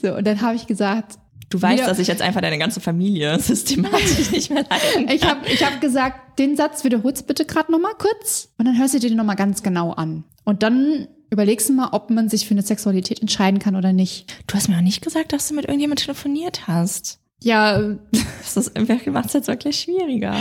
So, 0.00 0.14
und 0.16 0.26
dann 0.26 0.40
habe 0.40 0.56
ich 0.56 0.66
gesagt, 0.66 1.18
Du 1.50 1.60
weißt, 1.60 1.78
Wieder- 1.78 1.88
dass 1.88 1.98
ich 1.98 2.06
jetzt 2.06 2.22
einfach 2.22 2.40
deine 2.40 2.58
ganze 2.58 2.80
Familie 2.80 3.36
systematisch 3.40 4.30
nicht 4.30 4.50
mehr 4.50 4.64
leiden 4.70 5.08
ich 5.12 5.24
habe 5.24 5.40
ich 5.48 5.64
hab 5.64 5.80
gesagt, 5.80 6.38
den 6.38 6.56
Satz 6.56 6.84
wiederholst 6.84 7.26
bitte 7.26 7.44
gerade 7.44 7.72
nochmal 7.72 7.94
kurz 7.98 8.50
und 8.56 8.66
dann 8.66 8.78
hörst 8.78 8.94
du 8.94 9.00
dir 9.00 9.08
den 9.08 9.16
nochmal 9.16 9.34
ganz 9.36 9.62
genau 9.64 9.90
an. 9.90 10.22
Und 10.44 10.62
dann 10.62 11.08
überlegst 11.30 11.68
du 11.68 11.72
mal, 11.72 11.88
ob 11.92 12.08
man 12.10 12.28
sich 12.28 12.46
für 12.46 12.52
eine 12.54 12.62
Sexualität 12.62 13.20
entscheiden 13.20 13.58
kann 13.58 13.74
oder 13.76 13.92
nicht. 13.92 14.32
Du 14.46 14.54
hast 14.54 14.68
mir 14.68 14.76
auch 14.76 14.80
nicht 14.80 15.02
gesagt, 15.02 15.32
dass 15.32 15.48
du 15.48 15.54
mit 15.54 15.64
irgendjemand 15.66 16.00
telefoniert 16.00 16.66
hast. 16.68 17.18
Ja, 17.42 17.80
Das 18.54 18.70
macht 19.06 19.26
es 19.26 19.32
jetzt 19.32 19.48
wirklich 19.48 19.78
schwieriger. 19.80 20.34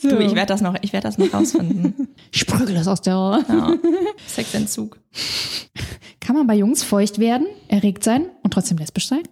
so. 0.00 0.08
Du, 0.10 0.18
ich 0.18 0.34
werde 0.34 0.46
das 0.48 0.60
noch, 0.60 0.74
ich 0.82 0.92
werde 0.92 1.06
das 1.06 1.16
noch 1.18 1.32
rausfinden. 1.32 2.08
sprügel 2.32 2.74
das 2.74 2.88
aus 2.88 3.00
der. 3.02 3.44
Ja. 3.48 3.74
Sexentzug. 4.26 4.98
Kann 6.20 6.34
man 6.36 6.46
bei 6.46 6.54
Jungs 6.56 6.82
feucht 6.82 7.18
werden, 7.18 7.46
erregt 7.68 8.02
sein 8.02 8.26
und 8.42 8.52
trotzdem 8.52 8.78
lesbisch 8.78 9.06
sein? 9.06 9.22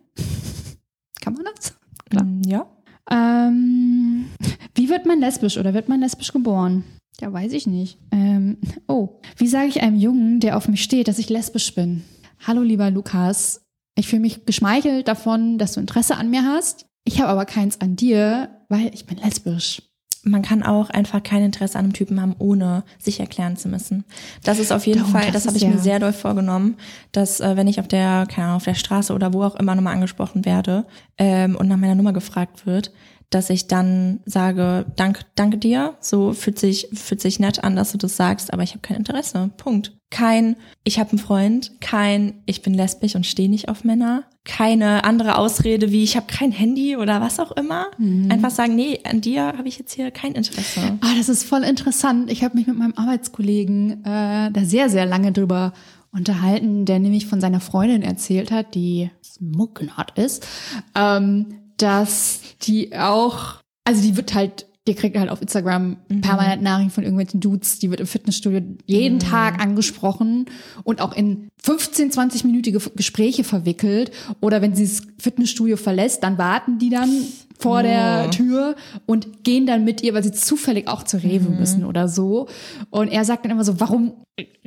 Kann 1.21 1.35
man 1.35 1.45
das? 1.57 1.75
Klar. 2.09 2.25
Mm, 2.25 2.43
Ja. 2.47 2.67
Ähm, 3.11 4.27
wie 4.75 4.89
wird 4.89 5.05
man 5.07 5.21
lesbisch 5.21 5.59
oder 5.59 5.75
wird 5.75 5.89
man 5.89 6.01
lesbisch 6.01 6.33
geboren? 6.33 6.85
Ja, 7.21 7.33
weiß 7.33 7.53
ich 7.53 7.67
nicht. 7.67 7.99
Ähm, 8.13 8.59
oh, 8.89 9.21
wie 9.37 9.47
sage 9.49 9.67
ich 9.69 9.83
einem 9.83 9.97
Jungen, 9.99 10.41
der 10.41 10.57
auf 10.57 10.69
mich 10.69 10.83
steht, 10.83 11.09
dass 11.09 11.19
ich 11.19 11.29
lesbisch 11.29 11.75
bin? 11.75 12.03
Hallo, 12.47 12.63
lieber 12.63 12.91
Lukas. 12.91 13.61
Ich 13.97 14.09
fühle 14.09 14.23
mich 14.23 14.47
geschmeichelt 14.47 15.07
davon, 15.09 15.59
dass 15.59 15.73
du 15.73 15.81
Interesse 15.81 16.17
an 16.17 16.31
mir 16.31 16.45
hast. 16.45 16.87
Ich 17.05 17.21
habe 17.21 17.29
aber 17.31 17.45
keins 17.45 17.81
an 17.81 17.97
dir, 17.97 18.49
weil 18.69 18.91
ich 18.95 19.07
bin 19.07 19.19
lesbisch. 19.19 19.83
Man 20.27 20.41
kann 20.41 20.63
auch 20.63 20.89
einfach 20.89 21.23
kein 21.23 21.43
Interesse 21.43 21.79
an 21.79 21.85
einem 21.85 21.93
Typen 21.93 22.19
haben, 22.19 22.35
ohne 22.39 22.83
sich 22.99 23.21
erklären 23.21 23.59
zu 23.59 23.69
müssen. 23.69 24.05
Das 24.43 24.59
ist 24.59 24.73
auf 24.73 24.87
jeden 24.87 25.01
Darum, 25.01 25.13
Fall, 25.13 25.27
das 25.27 25.43
das, 25.43 25.49
habe 25.49 25.59
ich 25.59 25.67
mir 25.67 25.73
ja- 25.75 25.79
sehr 25.79 25.99
doll 25.99 26.15
vorgenommen, 26.15 26.77
dass 27.13 27.41
äh, 27.41 27.57
wenn 27.59 27.69
ich 27.69 27.79
auf 27.79 27.89
der, 27.89 28.27
keine 28.27 28.47
Ahnung, 28.47 28.57
auf 28.57 28.65
der 28.65 28.75
Straße 28.75 29.13
oder 29.13 29.35
wo 29.35 29.43
auch 29.43 29.55
immer 29.57 29.75
nochmal 29.75 29.93
angesprochen 29.95 30.47
werde 30.47 30.87
ähm, 31.19 31.57
und 31.57 31.69
nach 31.69 31.77
meiner 31.77 31.95
Nummer 31.95 32.15
gefragt 32.15 32.65
wird, 32.65 32.91
dass 33.29 33.51
ich 33.51 33.67
dann 33.69 34.21
sage, 34.25 34.87
danke, 34.97 35.25
danke 35.35 35.59
dir, 35.59 35.95
so 36.01 36.33
fühlt 36.33 36.59
sich, 36.59 36.89
fühlt 36.95 37.21
sich 37.21 37.39
nett 37.39 37.63
an, 37.63 37.77
dass 37.77 37.93
du 37.93 37.99
das 37.99 38.17
sagst, 38.17 38.51
aber 38.51 38.63
ich 38.63 38.71
habe 38.71 38.81
kein 38.81 38.97
Interesse. 38.99 39.51
Punkt. 39.59 39.93
Kein, 40.15 40.55
ich 40.85 41.01
habe 41.01 41.11
einen 41.11 41.19
Freund, 41.19 41.73
kein, 41.81 42.35
ich 42.47 42.63
bin 42.63 42.73
lesbisch 42.73 43.17
und 43.17 43.27
stehe 43.27 43.49
nicht 43.49 43.69
auf 43.69 43.83
Männer, 43.83 44.23
keine 44.45 45.03
andere 45.03 45.39
Ausrede 45.39 45.91
wie, 45.91 46.05
ich 46.05 46.15
habe 46.15 46.27
kein 46.29 46.53
Handy 46.53 46.97
oder 46.97 47.21
was 47.21 47.41
auch 47.41 47.51
immer. 47.51 47.87
Einfach 48.31 48.53
sagen, 48.53 48.77
nee, 48.77 49.01
an 49.03 49.21
dir 49.21 49.55
habe 49.59 49.67
ich 49.67 49.77
jetzt 49.77 49.93
hier 49.93 50.13
kein 50.13 50.35
Interesse. 50.35 50.99
Ah, 51.01 51.15
das 51.19 51.29
ist 51.29 51.43
voll 51.43 51.65
interessant. 51.65 52.31
Ich 52.31 52.45
habe 52.45 52.57
mich 52.57 52.69
mit 52.69 52.79
meinem 52.79 52.95
Arbeitskollegen 52.95 54.05
äh, 54.05 54.53
da 54.53 54.65
sehr, 54.65 54.89
sehr 54.89 55.05
lange 55.05 55.33
drüber 55.33 55.73
unterhalten, 56.13 56.85
der 56.85 57.01
nämlich 57.01 57.27
von 57.27 57.41
seiner 57.41 57.59
Freundin 57.59 58.03
erzählt 58.03 58.53
hat, 58.53 58.77
die 58.77 59.11
Smucknart 59.21 60.17
ist, 60.17 60.47
ähm, 60.95 61.59
dass 61.77 62.41
die 62.63 62.97
auch, 62.97 63.57
also 63.83 64.01
die 64.01 64.17
wird 64.17 64.33
halt, 64.33 64.67
die 64.87 64.95
kriegt 64.95 65.17
halt 65.17 65.31
auf 65.31 65.41
Instagram 65.41 65.97
permanent 66.21 66.63
Nachrichten 66.63 66.91
von 66.91 67.05
irgendwelchen 67.05 67.41
Dudes, 67.41 67.79
die 67.79 67.91
wird 67.91 68.01
im 68.01 68.07
Fitnessstudio 68.07 68.61
jeden 68.85 69.19
Tag 69.19 69.59
angesprochen 69.63 70.47
und 70.83 71.01
auch 71.01 71.17
in 71.17 71.49
15, 71.63 72.11
20-minütige 72.11 72.95
Gespräche 72.95 73.45
verwickelt. 73.45 74.11
Oder 74.43 74.61
wenn 74.61 74.75
sie 74.75 74.85
das 74.85 75.01
Fitnessstudio 75.19 75.79
verlässt, 75.79 76.23
dann 76.23 76.37
warten 76.37 76.79
die 76.79 76.91
dann 76.91 77.11
vor 77.59 77.83
der 77.83 78.27
Oh. 78.27 78.31
Tür 78.31 78.77
und 79.07 79.43
gehen 79.43 79.65
dann 79.65 79.85
mit 79.85 80.03
ihr, 80.03 80.13
weil 80.13 80.23
sie 80.23 80.33
zufällig 80.33 80.87
auch 80.87 81.05
zur 81.05 81.23
Rewe 81.23 81.49
müssen 81.49 81.85
oder 81.85 82.07
so. 82.09 82.49
Und 82.91 83.09
er 83.09 83.25
sagt 83.25 83.45
dann 83.45 83.53
immer 83.53 83.65
so, 83.65 83.81
warum 83.81 84.13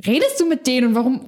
redest 0.04 0.40
du 0.40 0.46
mit 0.46 0.66
denen 0.66 0.88
und 0.88 0.94
warum 0.96 1.20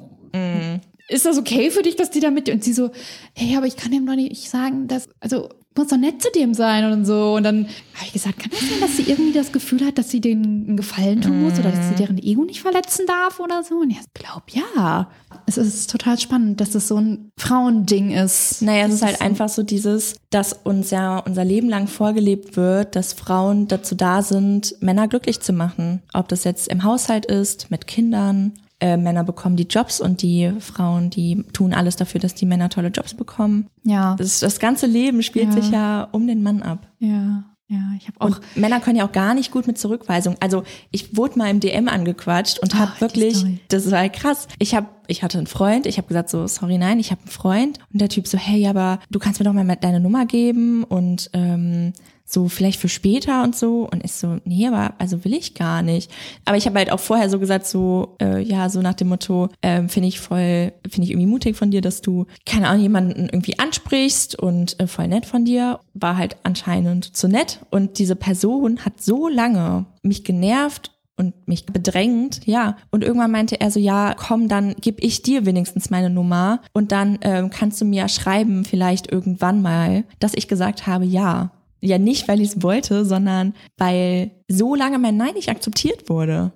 ist 1.09 1.27
das 1.27 1.39
okay 1.39 1.71
für 1.71 1.83
dich, 1.83 1.97
dass 1.97 2.11
die 2.11 2.21
da 2.21 2.31
mit 2.31 2.49
dir? 2.49 2.55
Und 2.55 2.65
sie 2.65 2.73
so, 2.73 2.91
hey, 3.35 3.57
aber 3.57 3.67
ich 3.67 3.77
kann 3.77 3.93
dem 3.93 4.07
doch 4.07 4.17
nicht 4.17 4.51
sagen, 4.51 4.89
dass, 4.89 5.09
also 5.21 5.49
muss 5.77 5.89
doch 5.89 5.97
nett 5.97 6.21
zu 6.21 6.31
dem 6.33 6.53
sein 6.53 6.93
und 6.93 7.05
so. 7.05 7.35
Und 7.35 7.45
dann 7.45 7.67
habe 7.95 8.07
ich 8.07 8.13
gesagt, 8.13 8.41
kann 8.41 8.51
das 8.51 8.61
sein, 8.61 8.81
dass 8.81 8.97
sie 8.97 9.05
irgendwie 9.05 9.33
das 9.33 9.53
Gefühl 9.53 9.85
hat, 9.87 9.99
dass 9.99 10.11
sie 10.11 10.21
denen 10.21 10.67
einen 10.67 10.77
Gefallen 10.77 11.21
tun 11.21 11.43
muss 11.43 11.59
oder 11.59 11.71
dass 11.71 11.89
sie 11.89 11.95
deren 11.95 12.19
Ego 12.19 12.45
nicht 12.45 12.61
verletzen 12.61 13.07
darf 13.07 13.39
oder 13.39 13.63
so? 13.63 13.77
Und 13.77 13.91
er 13.91 14.03
glaubt, 14.15 14.51
ja. 14.53 15.11
Es 15.47 15.57
ist 15.57 15.91
total 15.91 16.19
spannend, 16.19 16.61
dass 16.61 16.71
das 16.71 16.89
so 16.89 16.97
ein 16.97 17.31
Frauending 17.39 18.11
ist. 18.11 18.63
Naja, 18.63 18.87
es 18.87 18.95
ist 18.95 19.03
halt 19.03 19.21
einfach 19.21 19.49
so 19.49 19.63
dieses, 19.63 20.17
dass 20.31 20.53
uns 20.53 20.91
ja 20.91 21.19
unser 21.19 21.45
Leben 21.45 21.69
lang 21.69 21.87
vorgelebt 21.87 22.57
wird, 22.57 22.97
dass 22.97 23.13
Frauen 23.13 23.69
dazu 23.69 23.95
da 23.95 24.23
sind, 24.23 24.75
Männer 24.81 25.09
glücklich 25.09 25.41
zu 25.41 25.53
machen. 25.53 26.03
Ob 26.13 26.29
das 26.29 26.45
jetzt 26.45 26.69
im 26.69 26.83
Haushalt 26.83 27.27
ist, 27.27 27.71
mit 27.71 27.87
Kindern. 27.87 28.55
Äh, 28.81 28.97
Männer 28.97 29.25
bekommen 29.25 29.57
die 29.57 29.67
Jobs 29.69 30.01
und 30.01 30.23
die 30.23 30.53
Frauen, 30.59 31.11
die 31.11 31.45
tun 31.53 31.73
alles 31.75 31.97
dafür, 31.97 32.21
dass 32.21 32.35
die 32.35 32.47
Männer 32.47 32.69
tolle 32.71 32.89
Jobs 32.89 33.15
bekommen. 33.15 33.67
Ja, 33.85 34.15
Das, 34.17 34.41
das 34.41 34.59
ganze 34.59 34.87
Leben 34.87 35.23
spielt 35.23 35.49
Ja. 35.49 35.53
sich 35.61 35.71
ja 35.71 36.09
um 36.13 36.27
den 36.27 36.43
Mann 36.43 36.63
ab. 36.63 36.87
ja, 36.99 37.45
ja. 37.69 37.79
Ich 37.99 38.09
habe 38.09 38.21
auch 38.21 38.27
Und 38.27 38.41
Männer 38.57 38.81
können 38.81 38.97
ja 38.97 39.07
auch 39.07 39.13
gar 39.13 39.33
nicht 39.35 39.53
gut 39.53 39.67
mit 39.69 39.79
Zurückweisung. 39.79 40.35
Also 40.41 40.65
ich 40.91 41.17
wurde 41.17 41.39
mal 41.39 41.49
im 41.51 41.61
DM 41.61 41.87
angequatscht 41.89 42.59
und 42.59 42.75
Ah, 42.75 42.79
habe 42.81 42.93
die 42.97 43.01
wirklich, 43.03 43.45
das 43.69 43.91
war 43.93 44.09
krass. 44.09 44.49
Ich 44.59 44.75
habe, 44.75 44.89
ich 45.07 45.23
hatte 45.23 45.39
einen 45.39 45.47
Freund, 45.47 45.87
ich 45.87 45.97
habe 45.99 46.09
gesagt 46.09 46.31
so, 46.31 46.47
sorry, 46.49 46.79
nein, 46.79 46.99
ich 46.99 47.11
habe 47.13 47.21
einen 47.21 47.31
Freund. 47.31 47.79
Und 47.93 48.01
der 48.01 48.09
Typ 48.09 48.27
so, 48.27 48.39
hey, 48.39 48.67
aber 48.67 48.99
du 49.11 49.19
kannst 49.21 49.39
mir 49.39 49.45
doch 49.45 49.53
mal 49.53 49.65
deine 49.77 50.01
Nummer 50.01 50.27
geben 50.27 50.83
und 50.85 51.31
ähm, 51.33 51.93
so 52.33 52.49
vielleicht 52.49 52.81
für 52.81 52.89
später 52.89 53.43
und 53.43 53.57
so. 53.57 53.89
Und 53.91 54.05
ich 54.05 54.13
so, 54.13 54.39
nee, 54.45 54.67
aber 54.67 54.95
also 54.99 55.25
will 55.25 55.35
ich 55.35 55.55
gar 55.55 55.83
nicht. 55.83 56.11
Aber 56.45 56.57
ich 56.57 56.67
habe 56.67 56.79
halt 56.79 56.91
auch 56.91 57.01
vorher 57.01 57.29
so 57.29 57.39
gesagt, 57.39 57.67
so, 57.67 58.17
äh, 58.21 58.41
ja, 58.41 58.69
so 58.69 58.81
nach 58.83 58.95
dem 58.95 59.09
Motto, 59.09 59.49
ähm, 59.63 59.89
finde 59.89 60.09
ich 60.09 60.21
voll, 60.21 60.73
finde 60.89 61.05
ich 61.05 61.11
irgendwie 61.11 61.27
mutig 61.27 61.57
von 61.57 61.71
dir, 61.71 61.81
dass 61.81 62.03
du, 62.03 62.27
keine 62.47 62.69
Ahnung, 62.69 62.83
jemanden 62.83 63.29
irgendwie 63.31 63.59
ansprichst 63.59 64.39
und 64.39 64.79
äh, 64.81 64.87
voll 64.87 65.09
nett 65.09 65.27
von 65.27 65.45
dir. 65.45 65.81
War 65.95 66.17
halt 66.17 66.37
anscheinend 66.43 67.17
zu 67.17 67.29
nett. 67.29 67.61
Und 67.71 67.99
diese 67.99 68.17
Person 68.17 68.85
hat 68.85 69.03
so 69.03 69.29
lange 69.29 69.87
mich 70.03 70.25
genervt 70.25 70.93
und 71.21 71.47
mich 71.47 71.67
bedrängt, 71.67 72.47
ja. 72.47 72.77
Und 72.91 73.05
irgendwann 73.05 73.31
meinte 73.31 73.61
er 73.61 73.71
so, 73.71 73.79
ja, 73.79 74.15
komm, 74.17 74.49
dann 74.49 74.75
geb 74.81 75.03
ich 75.03 75.23
dir 75.23 75.45
wenigstens 75.45 75.91
meine 75.91 76.09
Nummer 76.09 76.63
und 76.73 76.93
dann 76.93 77.19
ähm, 77.21 77.51
kannst 77.51 77.79
du 77.81 77.85
mir 77.85 78.09
schreiben, 78.09 78.65
vielleicht 78.65 79.13
irgendwann 79.13 79.61
mal, 79.61 80.05
dass 80.19 80.33
ich 80.35 80.49
gesagt 80.49 80.87
habe, 80.87 81.05
ja. 81.05 81.51
Ja, 81.81 81.99
nicht, 81.99 82.29
weil 82.29 82.41
ich 82.41 82.51
es 82.51 82.63
wollte, 82.63 83.05
sondern 83.05 83.55
weil 83.77 84.31
so 84.49 84.75
lange 84.75 84.99
mein 84.99 85.17
Nein 85.17 85.35
nicht 85.35 85.49
akzeptiert 85.49 86.09
wurde. 86.09 86.53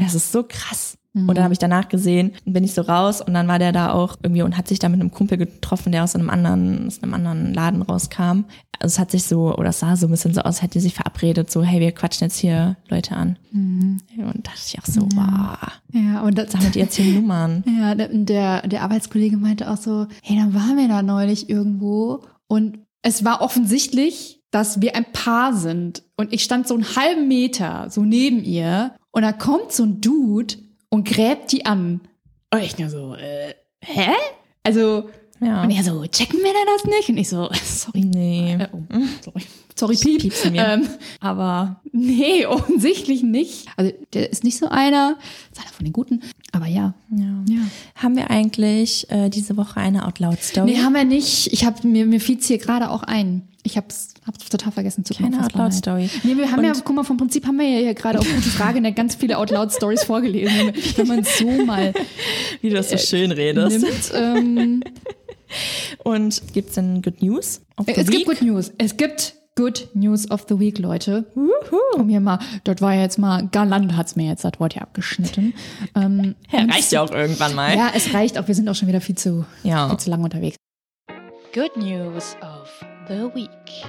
Das 0.00 0.14
ist 0.14 0.32
so 0.32 0.44
krass. 0.46 0.98
Und 1.14 1.34
dann 1.34 1.42
habe 1.44 1.52
ich 1.52 1.58
danach 1.58 1.88
gesehen, 1.88 2.32
bin 2.44 2.64
ich 2.64 2.74
so 2.74 2.82
raus 2.82 3.20
und 3.20 3.34
dann 3.34 3.48
war 3.48 3.58
der 3.58 3.72
da 3.72 3.92
auch 3.92 4.16
irgendwie 4.22 4.42
und 4.42 4.56
hat 4.56 4.68
sich 4.68 4.78
da 4.78 4.88
mit 4.88 5.00
einem 5.00 5.10
Kumpel 5.10 5.38
getroffen, 5.38 5.90
der 5.90 6.04
aus 6.04 6.14
einem 6.14 6.30
anderen, 6.30 6.86
aus 6.86 7.02
einem 7.02 7.14
anderen 7.14 7.54
Laden 7.54 7.82
rauskam. 7.82 8.44
Also 8.78 8.94
es 8.94 8.98
hat 8.98 9.10
sich 9.10 9.24
so, 9.24 9.54
oder 9.56 9.70
es 9.70 9.80
sah 9.80 9.96
so 9.96 10.06
ein 10.06 10.10
bisschen 10.10 10.32
so 10.32 10.40
aus, 10.42 10.46
als 10.46 10.62
hätte 10.62 10.80
sich 10.80 10.94
verabredet, 10.94 11.50
so, 11.50 11.62
hey, 11.62 11.80
wir 11.80 11.92
quatschen 11.92 12.26
jetzt 12.26 12.38
hier 12.38 12.76
Leute 12.88 13.16
an. 13.16 13.36
Und 13.52 14.02
da 14.16 14.32
dachte 14.50 14.60
ich 14.66 14.78
auch 14.78 14.86
so, 14.86 15.08
wow, 15.14 15.56
ja, 15.92 16.20
und 16.22 16.38
das, 16.38 16.52
sammelt 16.52 16.76
ihr 16.76 16.82
jetzt 16.82 16.96
hier 16.96 17.12
Nummern? 17.14 17.64
Ja, 17.78 17.94
der, 17.94 18.68
der 18.68 18.82
Arbeitskollege 18.82 19.36
meinte 19.36 19.70
auch 19.70 19.76
so, 19.76 20.06
hey, 20.22 20.36
dann 20.36 20.54
waren 20.54 20.76
wir 20.76 20.88
da 20.88 21.02
neulich 21.02 21.48
irgendwo 21.48 22.22
und 22.46 22.78
es 23.02 23.24
war 23.24 23.40
offensichtlich, 23.40 24.37
dass 24.50 24.80
wir 24.80 24.94
ein 24.96 25.06
Paar 25.12 25.54
sind. 25.54 26.02
Und 26.16 26.32
ich 26.32 26.42
stand 26.44 26.66
so 26.68 26.74
einen 26.74 26.96
halben 26.96 27.28
Meter 27.28 27.88
so 27.90 28.02
neben 28.02 28.42
ihr 28.44 28.94
und 29.10 29.22
da 29.22 29.32
kommt 29.32 29.72
so 29.72 29.84
ein 29.84 30.00
Dude 30.00 30.54
und 30.88 31.06
gräbt 31.06 31.52
die 31.52 31.66
an. 31.66 32.00
Und 32.52 32.62
ich 32.62 32.78
nur 32.78 32.88
so, 32.88 33.14
äh, 33.14 33.54
hä? 33.84 34.10
Also, 34.64 35.08
Ja. 35.40 35.62
und 35.62 35.70
er 35.70 35.84
so, 35.84 36.02
checken 36.06 36.38
wir 36.38 36.52
denn 36.52 36.66
das 36.76 36.84
nicht? 36.86 37.08
Und 37.10 37.18
ich 37.18 37.28
so, 37.28 37.48
sorry, 37.64 38.04
Nee. 38.04 38.54
äh, 38.54 38.68
oh, 38.72 38.82
sorry. 39.22 39.42
Sorry, 39.76 39.94
Piep. 39.96 40.20
Piepsen 40.22 40.54
wir. 40.54 40.66
Ähm, 40.66 40.88
aber 41.20 41.80
nee, 41.92 42.44
offensichtlich 42.46 43.22
nicht. 43.22 43.66
Also 43.76 43.92
der 44.12 44.30
ist 44.32 44.42
nicht 44.42 44.58
so 44.58 44.66
einer, 44.66 45.16
ist 45.52 45.60
einer 45.60 45.70
von 45.70 45.84
den 45.84 45.92
Guten. 45.92 46.22
Aber 46.50 46.66
ja. 46.66 46.94
Ja. 47.14 47.44
Ja. 47.48 47.60
Haben 47.94 48.16
wir 48.16 48.28
eigentlich 48.30 49.08
äh, 49.10 49.28
diese 49.28 49.56
Woche 49.56 49.76
eine 49.78 50.04
Out 50.06 50.18
Loud 50.18 50.42
Story? 50.42 50.72
Nee, 50.72 50.78
haben 50.82 50.94
wir 50.94 51.04
nicht. 51.04 51.52
Ich 51.52 51.64
habe 51.64 51.86
mir 51.86 52.06
mir 52.06 52.20
fiel's 52.20 52.48
hier 52.48 52.58
gerade 52.58 52.90
auch 52.90 53.04
ein. 53.04 53.46
Ich 53.70 53.76
hab's, 53.76 54.14
hab's 54.26 54.48
total 54.48 54.72
vergessen 54.72 55.04
zu 55.04 55.12
Keine 55.12 55.30
kommen. 55.32 55.44
Out 55.44 55.54
Loud 55.54 55.74
Story. 55.74 56.08
Nee, 56.22 56.36
wir 56.38 56.50
haben 56.50 56.60
Und- 56.60 56.64
ja, 56.64 56.72
guck 56.82 56.96
mal, 56.96 57.04
vom 57.04 57.18
Prinzip 57.18 57.46
haben 57.46 57.58
wir 57.58 57.68
ja 57.68 57.78
hier 57.80 57.94
gerade 57.94 58.18
auf 58.18 58.24
gute 58.26 58.48
Frage 58.48 58.80
ne, 58.80 58.94
ganz 58.94 59.14
viele 59.14 59.36
Out 59.36 59.50
Loud 59.50 59.70
Stories 59.72 60.04
vorgelesen. 60.04 60.72
Wenn 60.96 61.06
man 61.06 61.18
es 61.20 61.36
so 61.38 61.46
mal 61.66 61.92
Wie 62.62 62.70
du 62.70 62.76
das 62.76 62.88
so 62.90 62.96
schön 62.96 63.30
redest. 63.30 63.82
nimmt. 63.82 64.12
Ähm, 64.14 64.82
Und 66.04 66.42
gibt's 66.54 66.74
denn 66.74 67.02
Good 67.02 67.22
News? 67.22 67.60
The 67.86 67.92
es 67.94 68.08
gibt? 68.10 68.26
Good 68.26 68.42
News. 68.42 68.72
Es 68.78 68.96
gibt 68.96 69.34
Good 69.56 69.88
News 69.94 70.30
of 70.30 70.46
the 70.48 70.58
Week, 70.58 70.78
Leute. 70.78 71.26
Um 71.96 72.08
hier 72.08 72.20
mal, 72.20 72.38
dort 72.64 72.80
war 72.80 72.94
ja 72.94 73.02
jetzt 73.02 73.18
mal, 73.18 73.48
galant 73.48 73.96
hat's 73.96 74.14
mir 74.16 74.28
jetzt 74.28 74.44
das 74.44 74.52
Wort 74.58 74.74
hier 74.74 74.82
abgeschnitten. 74.82 75.52
Ähm, 75.94 76.36
Ja, 76.50 76.60
reicht 76.64 76.92
ja 76.92 77.02
auch 77.02 77.10
irgendwann 77.10 77.54
mal. 77.54 77.76
ja, 77.76 77.90
es 77.94 78.14
reicht 78.14 78.38
auch, 78.38 78.46
wir 78.48 78.54
sind 78.54 78.68
auch 78.68 78.74
schon 78.74 78.88
wieder 78.88 79.00
viel 79.00 79.16
zu, 79.16 79.44
Ja. 79.62 79.88
viel 79.88 79.98
zu 79.98 80.10
lang 80.10 80.22
unterwegs. 80.22 80.56
Good 81.54 81.76
news 81.76 82.36
of 82.42 82.68
the 83.08 83.34
week. 83.34 83.84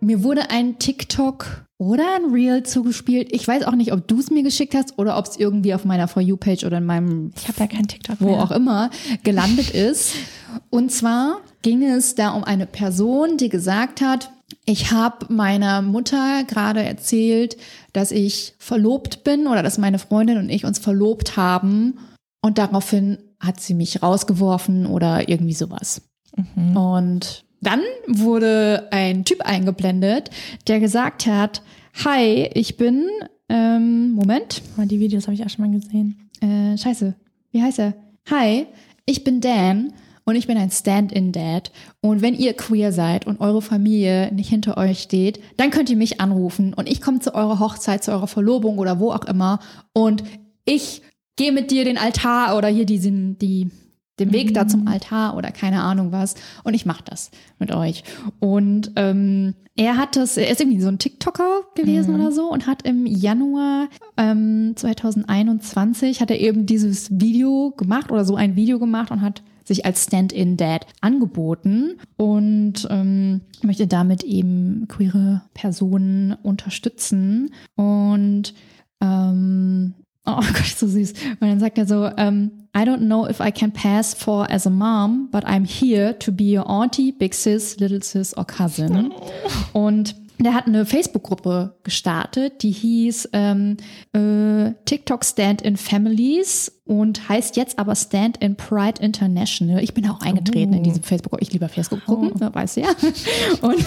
Mir 0.00 0.22
wurde 0.22 0.50
ein 0.50 0.78
TikTok 0.78 1.66
oder 1.76 2.04
ein 2.16 2.32
Reel 2.32 2.62
zugespielt. 2.62 3.28
Ich 3.32 3.46
weiß 3.46 3.64
auch 3.64 3.74
nicht, 3.74 3.92
ob 3.92 4.06
du 4.08 4.18
es 4.18 4.30
mir 4.30 4.42
geschickt 4.42 4.74
hast 4.74 4.98
oder 4.98 5.18
ob 5.18 5.26
es 5.26 5.36
irgendwie 5.36 5.74
auf 5.74 5.84
meiner 5.84 6.08
For 6.08 6.22
You-Page 6.22 6.64
oder 6.64 6.78
in 6.78 6.86
meinem 6.86 7.32
Ich 7.36 7.48
habe 7.48 7.60
ja 7.60 7.66
kein 7.66 7.86
TikTok 7.86 8.16
wo 8.20 8.30
mehr. 8.30 8.42
auch 8.42 8.50
immer 8.50 8.90
gelandet 9.24 9.70
ist. 9.70 10.14
Und 10.70 10.90
zwar 10.90 11.38
ging 11.62 11.82
es 11.82 12.14
da 12.14 12.30
um 12.30 12.44
eine 12.44 12.66
Person, 12.66 13.36
die 13.36 13.48
gesagt 13.50 14.00
hat, 14.00 14.30
ich 14.64 14.90
habe 14.90 15.26
meiner 15.32 15.82
Mutter 15.82 16.44
gerade 16.44 16.82
erzählt, 16.82 17.56
dass 17.92 18.10
ich 18.10 18.54
verlobt 18.58 19.22
bin 19.24 19.46
oder 19.46 19.62
dass 19.62 19.78
meine 19.78 19.98
Freundin 19.98 20.38
und 20.38 20.48
ich 20.48 20.64
uns 20.64 20.78
verlobt 20.78 21.36
haben. 21.36 21.98
Und 22.42 22.58
daraufhin 22.58 23.18
hat 23.38 23.60
sie 23.60 23.74
mich 23.74 24.02
rausgeworfen 24.02 24.86
oder 24.86 25.28
irgendwie 25.28 25.54
sowas. 25.54 26.02
Und 26.74 27.44
dann 27.60 27.80
wurde 28.06 28.88
ein 28.90 29.24
Typ 29.24 29.42
eingeblendet, 29.42 30.30
der 30.66 30.80
gesagt 30.80 31.26
hat, 31.26 31.62
hi, 32.04 32.48
ich 32.54 32.76
bin, 32.76 33.06
ähm, 33.48 34.12
Moment, 34.12 34.62
Oh, 34.78 34.84
die 34.84 35.00
Videos 35.00 35.26
habe 35.26 35.34
ich 35.34 35.44
auch 35.44 35.50
schon 35.50 35.70
mal 35.70 35.78
gesehen. 35.78 36.30
äh, 36.40 36.76
scheiße, 36.76 37.14
wie 37.52 37.62
heißt 37.62 37.78
er? 37.80 37.94
Hi, 38.30 38.66
ich 39.06 39.24
bin 39.24 39.40
Dan 39.40 39.92
und 40.24 40.36
ich 40.36 40.46
bin 40.46 40.56
ein 40.56 40.70
Stand-in-Dad. 40.70 41.72
Und 42.00 42.22
wenn 42.22 42.34
ihr 42.34 42.54
queer 42.54 42.92
seid 42.92 43.26
und 43.26 43.40
eure 43.40 43.60
Familie 43.62 44.32
nicht 44.32 44.48
hinter 44.48 44.76
euch 44.76 45.00
steht, 45.00 45.40
dann 45.56 45.70
könnt 45.70 45.90
ihr 45.90 45.96
mich 45.96 46.20
anrufen 46.20 46.72
und 46.74 46.88
ich 46.88 47.00
komme 47.00 47.20
zu 47.20 47.34
eurer 47.34 47.58
Hochzeit, 47.58 48.04
zu 48.04 48.12
eurer 48.12 48.28
Verlobung 48.28 48.78
oder 48.78 49.00
wo 49.00 49.10
auch 49.10 49.24
immer 49.24 49.58
und 49.92 50.22
ich 50.64 51.02
gehe 51.36 51.52
mit 51.52 51.70
dir 51.70 51.84
den 51.84 51.98
Altar 51.98 52.56
oder 52.56 52.68
hier 52.68 52.84
diesen, 52.86 53.38
die, 53.38 53.70
den 54.20 54.32
Weg 54.32 54.54
da 54.54 54.68
zum 54.68 54.86
Altar 54.86 55.36
oder 55.36 55.50
keine 55.50 55.82
Ahnung 55.82 56.12
was. 56.12 56.34
Und 56.62 56.74
ich 56.74 56.86
mache 56.86 57.04
das 57.04 57.30
mit 57.58 57.72
euch. 57.72 58.04
Und 58.38 58.92
ähm, 58.96 59.54
er 59.76 59.96
hat 59.96 60.16
das, 60.16 60.36
er 60.36 60.50
ist 60.50 60.60
irgendwie 60.60 60.80
so 60.80 60.88
ein 60.88 60.98
TikToker 60.98 61.62
gewesen 61.74 62.14
oder 62.14 62.32
so 62.32 62.50
und 62.52 62.66
hat 62.66 62.82
im 62.82 63.06
Januar 63.06 63.88
ähm, 64.16 64.74
2021 64.76 66.20
hat 66.20 66.30
er 66.30 66.38
eben 66.38 66.66
dieses 66.66 67.18
Video 67.18 67.72
gemacht 67.76 68.12
oder 68.12 68.24
so 68.24 68.36
ein 68.36 68.56
Video 68.56 68.78
gemacht 68.78 69.10
und 69.10 69.22
hat 69.22 69.42
sich 69.64 69.86
als 69.86 70.04
Stand-in-Dad 70.04 70.86
angeboten. 71.00 71.96
Und 72.16 72.86
ähm, 72.90 73.42
möchte 73.62 73.86
damit 73.86 74.22
eben 74.24 74.86
queere 74.88 75.42
Personen 75.54 76.34
unterstützen. 76.42 77.50
Und 77.76 78.54
ähm, 79.00 79.94
Oh 80.26 80.36
Gott, 80.52 80.66
so 80.76 80.86
süß. 80.86 81.12
Und 81.40 81.48
dann 81.48 81.60
sagt 81.60 81.78
er 81.78 81.86
so, 81.86 82.10
ähm, 82.16 82.50
I 82.76 82.80
don't 82.80 83.06
know 83.06 83.26
if 83.26 83.40
I 83.40 83.50
can 83.50 83.72
pass 83.72 84.14
for 84.14 84.48
as 84.50 84.66
a 84.66 84.70
mom, 84.70 85.28
but 85.32 85.44
I'm 85.44 85.64
here 85.64 86.16
to 86.20 86.30
be 86.30 86.56
your 86.56 86.68
auntie, 86.68 87.10
big 87.10 87.34
sis, 87.34 87.78
little 87.80 88.02
sis 88.02 88.36
or 88.36 88.44
cousin. 88.44 89.12
Und 89.72 90.14
der 90.44 90.54
hat 90.54 90.66
eine 90.66 90.86
Facebook-Gruppe 90.86 91.76
gestartet, 91.82 92.62
die 92.62 92.70
hieß 92.70 93.30
ähm, 93.32 93.76
äh, 94.12 94.72
TikTok 94.84 95.24
Stand 95.24 95.62
in 95.62 95.76
Families 95.76 96.80
und 96.84 97.28
heißt 97.28 97.56
jetzt 97.56 97.78
aber 97.78 97.94
Stand 97.94 98.38
in 98.38 98.56
Pride 98.56 99.02
International. 99.02 99.82
Ich 99.82 99.94
bin 99.94 100.08
auch 100.08 100.20
eingetreten 100.20 100.72
in 100.72 100.82
diese 100.82 101.02
Facebook-Gruppe. 101.02 101.42
Ich 101.42 101.52
liebe 101.52 101.68
Facebook-Gruppen, 101.68 102.32
oh. 102.42 102.54
weißt 102.54 102.76
du 102.76 102.80
ja. 102.80 102.88
Und, 103.62 103.86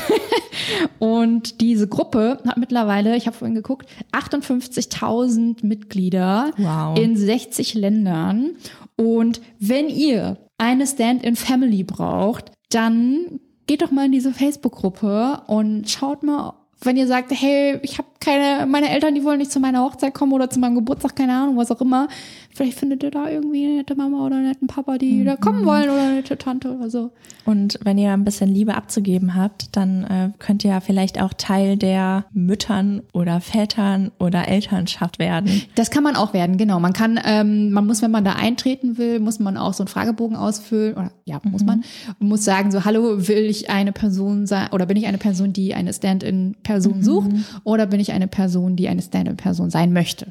und 1.00 1.62
diese 1.62 1.88
Gruppe 1.88 2.40
hat 2.46 2.58
mittlerweile, 2.58 3.18
ich 3.18 3.26
habe 3.28 3.36
vorhin 3.36 3.56
geguckt, 3.56 3.88
58.000 4.12 5.66
Mitglieder 5.66 6.52
Wow. 6.58 6.98
in 6.98 7.18
60 7.18 7.74
Ländern. 7.74 8.52
Und 8.96 9.42
wenn 9.60 9.90
ihr 9.90 10.38
eine 10.58 10.86
Stand-in-Family 10.86 11.84
braucht, 11.84 12.52
dann 12.70 13.40
geht 13.68 13.82
doch 13.82 13.92
mal 13.92 14.06
in 14.06 14.12
diese 14.12 14.34
Facebook-Gruppe 14.34 15.42
und 15.48 15.90
schaut 15.90 16.24
mal, 16.24 16.56
wenn 16.82 16.98
ihr 16.98 17.08
sagt, 17.08 17.32
hey, 17.32 17.80
ich 17.82 17.98
habe 17.98 18.08
keine, 18.24 18.66
meine 18.66 18.90
Eltern, 18.90 19.16
die 19.16 19.24
wollen 19.24 19.40
nicht 19.40 19.52
zu 19.52 19.60
meiner 19.60 19.84
Hochzeit 19.84 20.14
kommen 20.14 20.34
oder 20.34 20.50
zu 20.50 20.60
meinem 20.60 20.76
Geburtstag, 20.76 21.16
keine 21.16 21.34
Ahnung, 21.34 21.58
was 21.58 21.72
auch 21.72 21.82
immer. 21.82 22.08
Vielleicht 22.56 22.78
findet 22.78 23.04
ihr 23.04 23.12
da 23.12 23.30
irgendwie 23.30 23.66
eine 23.66 23.76
nette 23.78 23.96
Mama 23.96 24.26
oder 24.26 24.36
einen 24.36 24.48
netten 24.48 24.68
Papa, 24.68 24.98
die 24.98 25.24
da 25.24 25.36
kommen 25.36 25.66
wollen 25.66 25.90
oder 25.90 26.04
eine 26.04 26.16
nette 26.16 26.38
Tante 26.38 26.76
oder 26.76 26.90
so. 26.90 27.12
Und 27.46 27.80
wenn 27.84 27.98
ihr 27.98 28.12
ein 28.12 28.24
bisschen 28.24 28.50
Liebe 28.50 28.76
abzugeben 28.76 29.36
habt, 29.36 29.76
dann 29.76 30.04
äh, 30.04 30.30
könnt 30.40 30.64
ihr 30.64 30.72
ja 30.72 30.80
vielleicht 30.80 31.20
auch 31.20 31.34
Teil 31.34 31.78
der 31.78 32.26
Müttern 32.32 33.02
oder 33.12 33.42
Vätern 33.42 34.12
oder 34.20 34.48
Elternschaft 34.48 35.20
werden. 35.20 35.64
Das 35.76 35.92
kann 35.92 36.04
man 36.04 36.16
auch 36.16 36.34
werden, 36.34 36.58
genau. 36.58 36.80
Man 36.80 36.94
kann, 36.94 37.20
ähm, 37.26 37.72
man 37.72 37.88
muss, 37.88 38.02
wenn 38.02 38.12
man 38.12 38.24
da 38.24 38.34
eintreten 38.34 38.98
will, 38.98 39.20
muss 39.20 39.40
man 39.40 39.58
auch 39.58 39.74
so 39.74 39.84
einen 39.84 39.90
Fragebogen 39.90 40.38
ausfüllen. 40.38 40.94
Oder 40.94 41.12
ja, 41.26 41.42
muss 41.44 41.64
man. 41.64 41.84
Und 42.20 42.28
muss 42.30 42.46
sagen, 42.46 42.72
so, 42.72 42.86
hallo, 42.86 43.28
will 43.28 43.46
ich 43.46 43.70
eine 43.70 43.92
Person 43.92 44.46
sein, 44.46 44.70
oder 44.72 44.86
bin 44.86 44.96
ich 44.98 45.08
eine 45.08 45.18
Person, 45.18 45.54
die 45.54 45.74
eine 45.74 45.92
Stand-in-Person 45.92 47.04
sucht, 47.04 47.32
oder 47.64 47.88
bin 47.88 48.00
ich 48.00 48.13
eine 48.14 48.28
Person, 48.28 48.76
die 48.76 48.88
eine 48.88 49.02
Stand-in-Person 49.02 49.70
sein 49.70 49.94
möchte? 49.94 50.28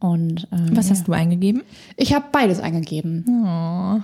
Und 0.00 0.48
ähm, 0.52 0.76
Was 0.76 0.88
ja. 0.88 0.94
hast 0.94 1.08
du 1.08 1.12
eingegeben? 1.12 1.62
ich 1.96 2.14
habe 2.14 2.26
beides 2.32 2.60
eingegeben. 2.60 3.24
Oh. 3.28 4.00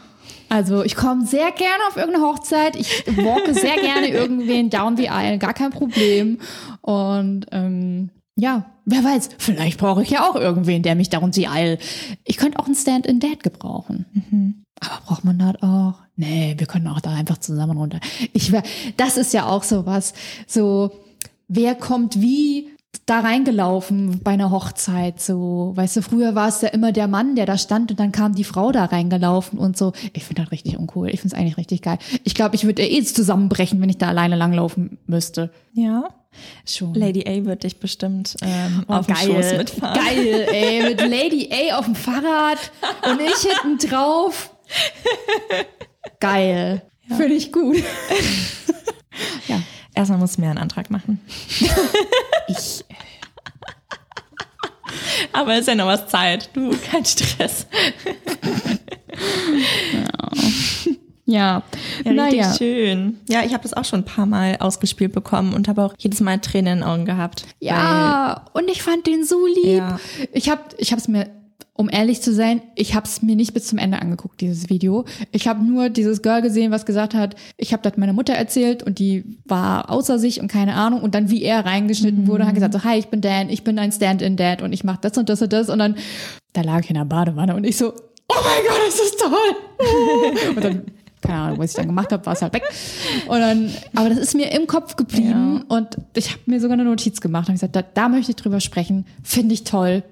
Also 0.48 0.82
ich 0.82 0.96
komme 0.96 1.26
sehr 1.26 1.52
gerne 1.52 1.82
auf 1.88 1.96
irgendeine 1.96 2.24
Hochzeit. 2.24 2.76
Ich 2.76 3.04
walke 3.16 3.54
sehr 3.54 3.76
gerne 3.76 4.08
irgendwen 4.10 4.70
down 4.70 4.96
the 4.96 5.08
aisle, 5.08 5.38
gar 5.38 5.54
kein 5.54 5.70
Problem. 5.70 6.38
Und 6.80 7.46
ähm, 7.52 8.10
ja, 8.36 8.66
wer 8.84 9.04
weiß, 9.04 9.30
vielleicht 9.38 9.78
brauche 9.78 10.02
ich 10.02 10.10
ja 10.10 10.28
auch 10.28 10.34
irgendwen, 10.34 10.82
der 10.82 10.94
mich 10.94 11.10
down 11.10 11.32
the 11.32 11.46
aisle. 11.46 11.78
Ich 12.24 12.36
könnte 12.36 12.58
auch 12.58 12.66
einen 12.66 12.74
Stand-in-Dad 12.74 13.42
gebrauchen. 13.42 14.64
Aber 14.80 15.00
braucht 15.06 15.24
man 15.24 15.38
das 15.38 15.62
auch? 15.62 15.94
Nee, 16.16 16.54
wir 16.58 16.66
können 16.66 16.88
auch 16.88 17.00
da 17.00 17.12
einfach 17.12 17.38
zusammen 17.38 17.76
runter. 17.76 18.00
Ich 18.32 18.52
das 18.96 19.16
ist 19.16 19.32
ja 19.32 19.46
auch 19.46 19.62
so 19.62 19.86
was, 19.86 20.14
so 20.46 20.90
wer 21.48 21.74
kommt 21.74 22.20
wie 22.20 22.70
da 23.10 23.20
reingelaufen 23.20 24.20
bei 24.22 24.30
einer 24.32 24.52
Hochzeit 24.52 25.20
so, 25.20 25.72
weißt 25.74 25.96
du, 25.96 26.02
früher 26.02 26.36
war 26.36 26.46
es 26.48 26.60
ja 26.60 26.68
immer 26.68 26.92
der 26.92 27.08
Mann, 27.08 27.34
der 27.34 27.44
da 27.44 27.58
stand 27.58 27.90
und 27.90 27.98
dann 27.98 28.12
kam 28.12 28.36
die 28.36 28.44
Frau 28.44 28.70
da 28.70 28.84
reingelaufen 28.84 29.58
und 29.58 29.76
so. 29.76 29.92
Ich 30.12 30.24
finde 30.24 30.42
das 30.42 30.52
richtig 30.52 30.78
uncool. 30.78 31.08
Ich 31.10 31.20
finde 31.20 31.34
es 31.34 31.40
eigentlich 31.40 31.56
richtig 31.56 31.82
geil. 31.82 31.98
Ich 32.22 32.36
glaube, 32.36 32.54
ich 32.54 32.64
würde 32.64 32.86
eh 32.86 33.02
zusammenbrechen, 33.02 33.80
wenn 33.80 33.88
ich 33.88 33.98
da 33.98 34.06
alleine 34.08 34.36
langlaufen 34.36 34.98
müsste. 35.06 35.50
Ja. 35.72 36.04
Schon. 36.64 36.94
Lady 36.94 37.24
A 37.26 37.44
wird 37.44 37.64
dich 37.64 37.80
bestimmt 37.80 38.36
ähm, 38.42 38.84
Oh, 38.86 38.92
auf 38.92 39.06
dem 39.06 39.16
geil. 39.16 39.26
Schoß 39.26 39.56
mitfahren. 39.58 40.00
Geil, 40.00 40.46
ey, 40.52 40.82
mit 40.84 41.00
Lady 41.10 41.50
A 41.52 41.78
auf 41.78 41.86
dem 41.86 41.96
Fahrrad 41.96 42.58
und 43.10 43.20
ich 43.20 43.50
hinten 43.50 43.88
drauf. 43.88 44.54
Geil. 46.20 46.82
Finde 47.08 47.34
ich 47.34 47.50
gut. 47.50 47.76
ja. 49.48 49.60
Erstmal 49.94 50.18
musst 50.18 50.36
du 50.36 50.42
mir 50.42 50.48
einen 50.48 50.58
Antrag 50.58 50.90
machen. 50.90 51.20
Ich, 52.48 52.84
Aber 55.32 55.56
ist 55.56 55.68
ja 55.68 55.74
noch 55.74 55.86
was 55.86 56.08
Zeit. 56.08 56.50
Du, 56.52 56.76
kein 56.90 57.04
Stress. 57.04 57.66
ja. 61.26 61.62
Ja, 62.04 62.12
naja. 62.12 62.24
richtig 62.24 62.58
schön. 62.58 63.20
Ja, 63.28 63.42
ich 63.44 63.52
habe 63.52 63.62
das 63.62 63.74
auch 63.74 63.84
schon 63.84 64.00
ein 64.00 64.04
paar 64.04 64.26
Mal 64.26 64.56
ausgespielt 64.58 65.12
bekommen 65.12 65.54
und 65.54 65.68
habe 65.68 65.84
auch 65.84 65.94
jedes 65.98 66.20
Mal 66.20 66.38
Tränen 66.40 66.72
in 66.72 66.78
den 66.80 66.88
Augen 66.88 67.04
gehabt. 67.04 67.46
Ja, 67.60 68.46
und 68.52 68.68
ich 68.68 68.82
fand 68.82 69.06
den 69.06 69.24
so 69.24 69.46
lieb. 69.46 69.78
Ja. 69.78 70.00
Ich 70.32 70.48
habe 70.48 70.62
ich 70.78 70.92
es 70.92 71.08
mir, 71.08 71.30
um 71.80 71.88
ehrlich 71.90 72.20
zu 72.20 72.34
sein, 72.34 72.60
ich 72.74 72.94
habe 72.94 73.06
es 73.06 73.22
mir 73.22 73.34
nicht 73.34 73.54
bis 73.54 73.68
zum 73.68 73.78
Ende 73.78 74.02
angeguckt, 74.02 74.42
dieses 74.42 74.68
Video. 74.68 75.06
Ich 75.32 75.48
habe 75.48 75.64
nur 75.64 75.88
dieses 75.88 76.20
Girl 76.20 76.42
gesehen, 76.42 76.72
was 76.72 76.84
gesagt 76.84 77.14
hat, 77.14 77.36
ich 77.56 77.72
habe 77.72 77.82
das 77.82 77.96
meiner 77.96 78.12
Mutter 78.12 78.34
erzählt 78.34 78.82
und 78.82 78.98
die 78.98 79.38
war 79.46 79.88
außer 79.88 80.18
sich 80.18 80.42
und 80.42 80.48
keine 80.48 80.74
Ahnung. 80.74 81.00
Und 81.00 81.14
dann, 81.14 81.30
wie 81.30 81.42
er 81.42 81.64
reingeschnitten 81.64 82.26
wurde, 82.26 82.46
hat 82.46 82.52
gesagt 82.52 82.74
so, 82.74 82.84
hi, 82.84 82.98
ich 82.98 83.08
bin 83.08 83.22
Dan, 83.22 83.48
ich 83.48 83.64
bin 83.64 83.78
ein 83.78 83.92
Stand-in-Dad 83.92 84.60
und 84.60 84.74
ich 84.74 84.84
mache 84.84 84.98
das 85.00 85.16
und 85.16 85.30
das 85.30 85.40
und 85.40 85.54
das. 85.54 85.70
Und 85.70 85.78
dann, 85.78 85.96
da 86.52 86.60
lag 86.60 86.80
ich 86.80 86.90
in 86.90 86.96
der 86.96 87.06
Badewanne 87.06 87.56
und 87.56 87.64
ich 87.64 87.78
so, 87.78 87.94
oh 87.94 88.34
mein 88.44 88.62
Gott, 88.68 88.80
das 88.86 89.00
ist 89.00 89.18
toll. 89.18 90.52
und 90.56 90.62
dann 90.62 90.82
keine 91.22 91.38
Ahnung, 91.38 91.58
was 91.60 91.70
ich 91.70 91.76
dann 91.76 91.86
gemacht 91.86 92.12
habe, 92.12 92.26
war 92.26 92.34
es 92.34 92.42
halt 92.42 92.52
weg. 92.52 92.64
Und 93.26 93.40
dann, 93.40 93.70
aber 93.94 94.10
das 94.10 94.18
ist 94.18 94.34
mir 94.34 94.52
im 94.52 94.66
Kopf 94.66 94.96
geblieben 94.96 95.64
und 95.68 95.96
ich 96.14 96.30
habe 96.30 96.40
mir 96.44 96.60
sogar 96.60 96.74
eine 96.74 96.84
Notiz 96.84 97.20
gemacht 97.20 97.48
und 97.48 97.54
gesagt, 97.54 97.74
da, 97.74 97.82
da 97.82 98.08
möchte 98.10 98.32
ich 98.32 98.36
drüber 98.36 98.60
sprechen, 98.60 99.06
finde 99.22 99.54
ich 99.54 99.64
toll. 99.64 100.02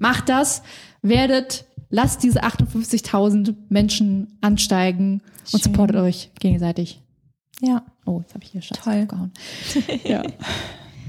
Macht 0.00 0.30
das, 0.30 0.62
werdet, 1.02 1.64
lasst 1.90 2.22
diese 2.22 2.42
58.000 2.42 3.54
Menschen 3.68 4.38
ansteigen 4.40 5.22
und 5.52 5.60
Schön. 5.62 5.72
supportet 5.72 5.96
euch 5.96 6.30
gegenseitig. 6.38 7.00
Ja. 7.60 7.82
Oh, 8.06 8.20
jetzt 8.20 8.34
habe 8.34 8.44
ich 8.44 8.50
hier 8.50 8.62
Schatz 8.62 8.82
Toll. 8.82 9.02
aufgehauen. 9.02 9.32
Ja. 10.04 10.22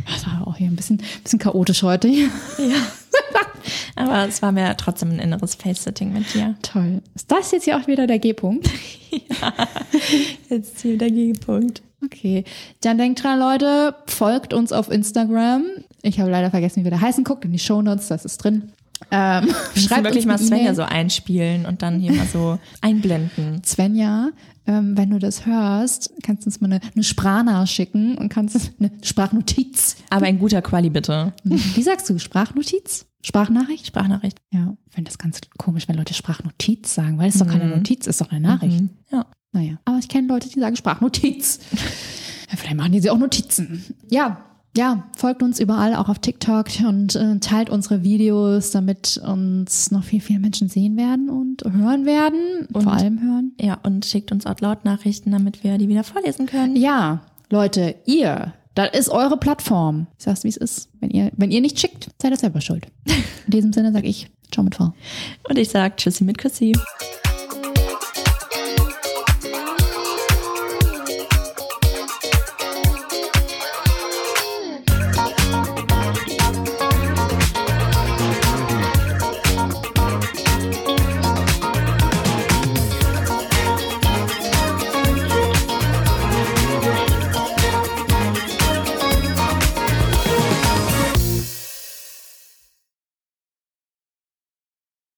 Das 0.05 0.25
war 0.25 0.47
auch 0.47 0.55
hier 0.55 0.67
ein 0.67 0.75
bisschen, 0.75 1.01
bisschen 1.23 1.39
chaotisch 1.39 1.83
heute. 1.83 2.07
hier. 2.07 2.29
Aber 3.95 4.27
es 4.27 4.41
war 4.41 4.51
mir 4.51 4.75
trotzdem 4.77 5.11
ein 5.11 5.19
inneres 5.19 5.55
Face-Sitting 5.55 6.11
mit 6.11 6.33
dir. 6.33 6.55
Toll. 6.61 7.01
Ist 7.13 7.31
das 7.31 7.51
jetzt 7.51 7.65
hier 7.65 7.77
auch 7.77 7.87
wieder 7.87 8.07
der 8.07 8.19
G-Punkt? 8.19 8.69
Jetzt 10.49 10.81
hier 10.81 10.97
der 10.97 11.11
Gegenpunkt. 11.11 11.81
Okay, 12.03 12.45
dann 12.81 12.97
denkt 12.97 13.23
dran, 13.23 13.37
Leute, 13.39 13.95
folgt 14.07 14.53
uns 14.53 14.71
auf 14.71 14.89
Instagram. 14.89 15.65
Ich 16.01 16.19
habe 16.19 16.31
leider 16.31 16.49
vergessen, 16.49 16.79
wie 16.79 16.83
wir 16.85 16.91
da 16.91 17.01
heißen. 17.01 17.23
Guckt 17.23 17.45
in 17.45 17.51
die 17.51 17.59
Shownotes, 17.59 18.07
das 18.07 18.25
ist 18.25 18.37
drin. 18.37 18.71
Ähm, 19.11 19.47
Schreibt 19.75 19.79
schreibt 19.79 20.03
wirklich 20.05 20.25
mal 20.25 20.37
Svenja 20.37 20.73
so 20.73 20.83
einspielen 20.83 21.65
und 21.65 21.81
dann 21.81 21.99
hier 21.99 22.13
mal 22.13 22.25
so 22.25 22.59
einblenden. 22.81 23.61
Svenja, 23.63 24.29
ähm, 24.65 24.95
wenn 24.97 25.09
du 25.09 25.19
das 25.19 25.45
hörst, 25.45 26.11
kannst 26.23 26.43
du 26.43 26.47
uns 26.47 26.61
mal 26.61 26.67
eine, 26.71 26.79
eine 26.95 27.03
Sprachnachricht 27.03 27.73
schicken 27.73 28.17
und 28.17 28.29
kannst 28.29 28.71
eine 28.79 28.91
Sprachnotiz. 29.03 29.97
Aber 30.09 30.27
in 30.27 30.39
guter 30.39 30.61
Quali 30.61 30.89
bitte. 30.89 31.33
Wie 31.43 31.81
sagst 31.81 32.09
du? 32.09 32.19
Sprachnotiz? 32.19 33.05
Sprachnachricht? 33.23 33.85
Sprachnachricht. 33.85 34.39
Ja, 34.51 34.75
ich 34.87 34.93
finde 34.95 35.09
das 35.09 35.17
ganz 35.17 35.41
komisch, 35.57 35.87
wenn 35.87 35.95
Leute 35.97 36.13
Sprachnotiz 36.13 36.93
sagen, 36.93 37.17
weil 37.17 37.29
es 37.29 37.37
doch 37.37 37.47
keine 37.47 37.65
Mhm. 37.65 37.71
Notiz, 37.71 38.07
ist 38.07 38.21
doch 38.21 38.31
eine 38.31 38.39
Nachricht. 38.39 38.81
Mhm. 38.81 38.89
Ja. 39.11 39.25
Naja, 39.51 39.73
aber 39.85 39.97
ich 39.99 40.07
kenne 40.07 40.27
Leute, 40.27 40.47
die 40.49 40.59
sagen 40.59 40.75
Sprachnotiz. 40.75 41.59
Ja, 42.49 42.57
vielleicht 42.57 42.75
machen 42.75 42.91
die 42.91 42.99
sie 42.99 43.09
auch 43.09 43.17
Notizen. 43.17 43.85
Ja, 44.09 44.43
ja, 44.75 45.03
folgt 45.17 45.43
uns 45.43 45.59
überall, 45.59 45.95
auch 45.95 46.07
auf 46.07 46.19
TikTok 46.19 46.67
und 46.87 47.15
äh, 47.15 47.39
teilt 47.39 47.69
unsere 47.69 48.03
Videos, 48.03 48.71
damit 48.71 49.17
uns 49.25 49.91
noch 49.91 50.03
viel, 50.03 50.21
viel 50.21 50.39
Menschen 50.39 50.69
sehen 50.69 50.95
werden 50.95 51.29
und 51.29 51.63
hören 51.69 52.05
werden. 52.05 52.67
Und- 52.71 52.83
vor 52.83 52.93
allem 52.93 53.21
hören. 53.21 53.51
Ja, 53.59 53.79
und 53.83 54.05
schickt 54.05 54.31
uns 54.31 54.45
Outloud-Nachrichten, 54.45 55.31
damit 55.31 55.63
wir 55.63 55.77
die 55.77 55.89
wieder 55.89 56.03
vorlesen 56.05 56.45
können. 56.45 56.75
Ja, 56.77 57.21
Leute, 57.49 57.95
ihr, 58.05 58.53
das 58.75 58.91
ist 58.97 59.09
eure 59.09 59.35
Plattform. 59.37 60.07
Ich 60.17 60.23
sag's, 60.23 60.45
wie 60.45 60.49
es 60.49 60.57
ist. 60.57 60.89
Wenn 61.01 61.09
ihr, 61.09 61.31
wenn 61.35 61.51
ihr 61.51 61.59
nicht 61.59 61.77
schickt, 61.79 62.09
seid 62.21 62.31
ihr 62.31 62.37
selber 62.37 62.61
schuld. 62.61 62.87
In 63.45 63.51
diesem 63.51 63.73
Sinne 63.73 63.91
sage 63.91 64.07
ich, 64.07 64.31
ciao 64.51 64.63
mit 64.63 64.75
V. 64.75 64.93
Und 65.49 65.57
ich 65.57 65.67
sag 65.69 65.97
Tschüssi 65.97 66.23
mit 66.23 66.37
Küssi. 66.37 66.71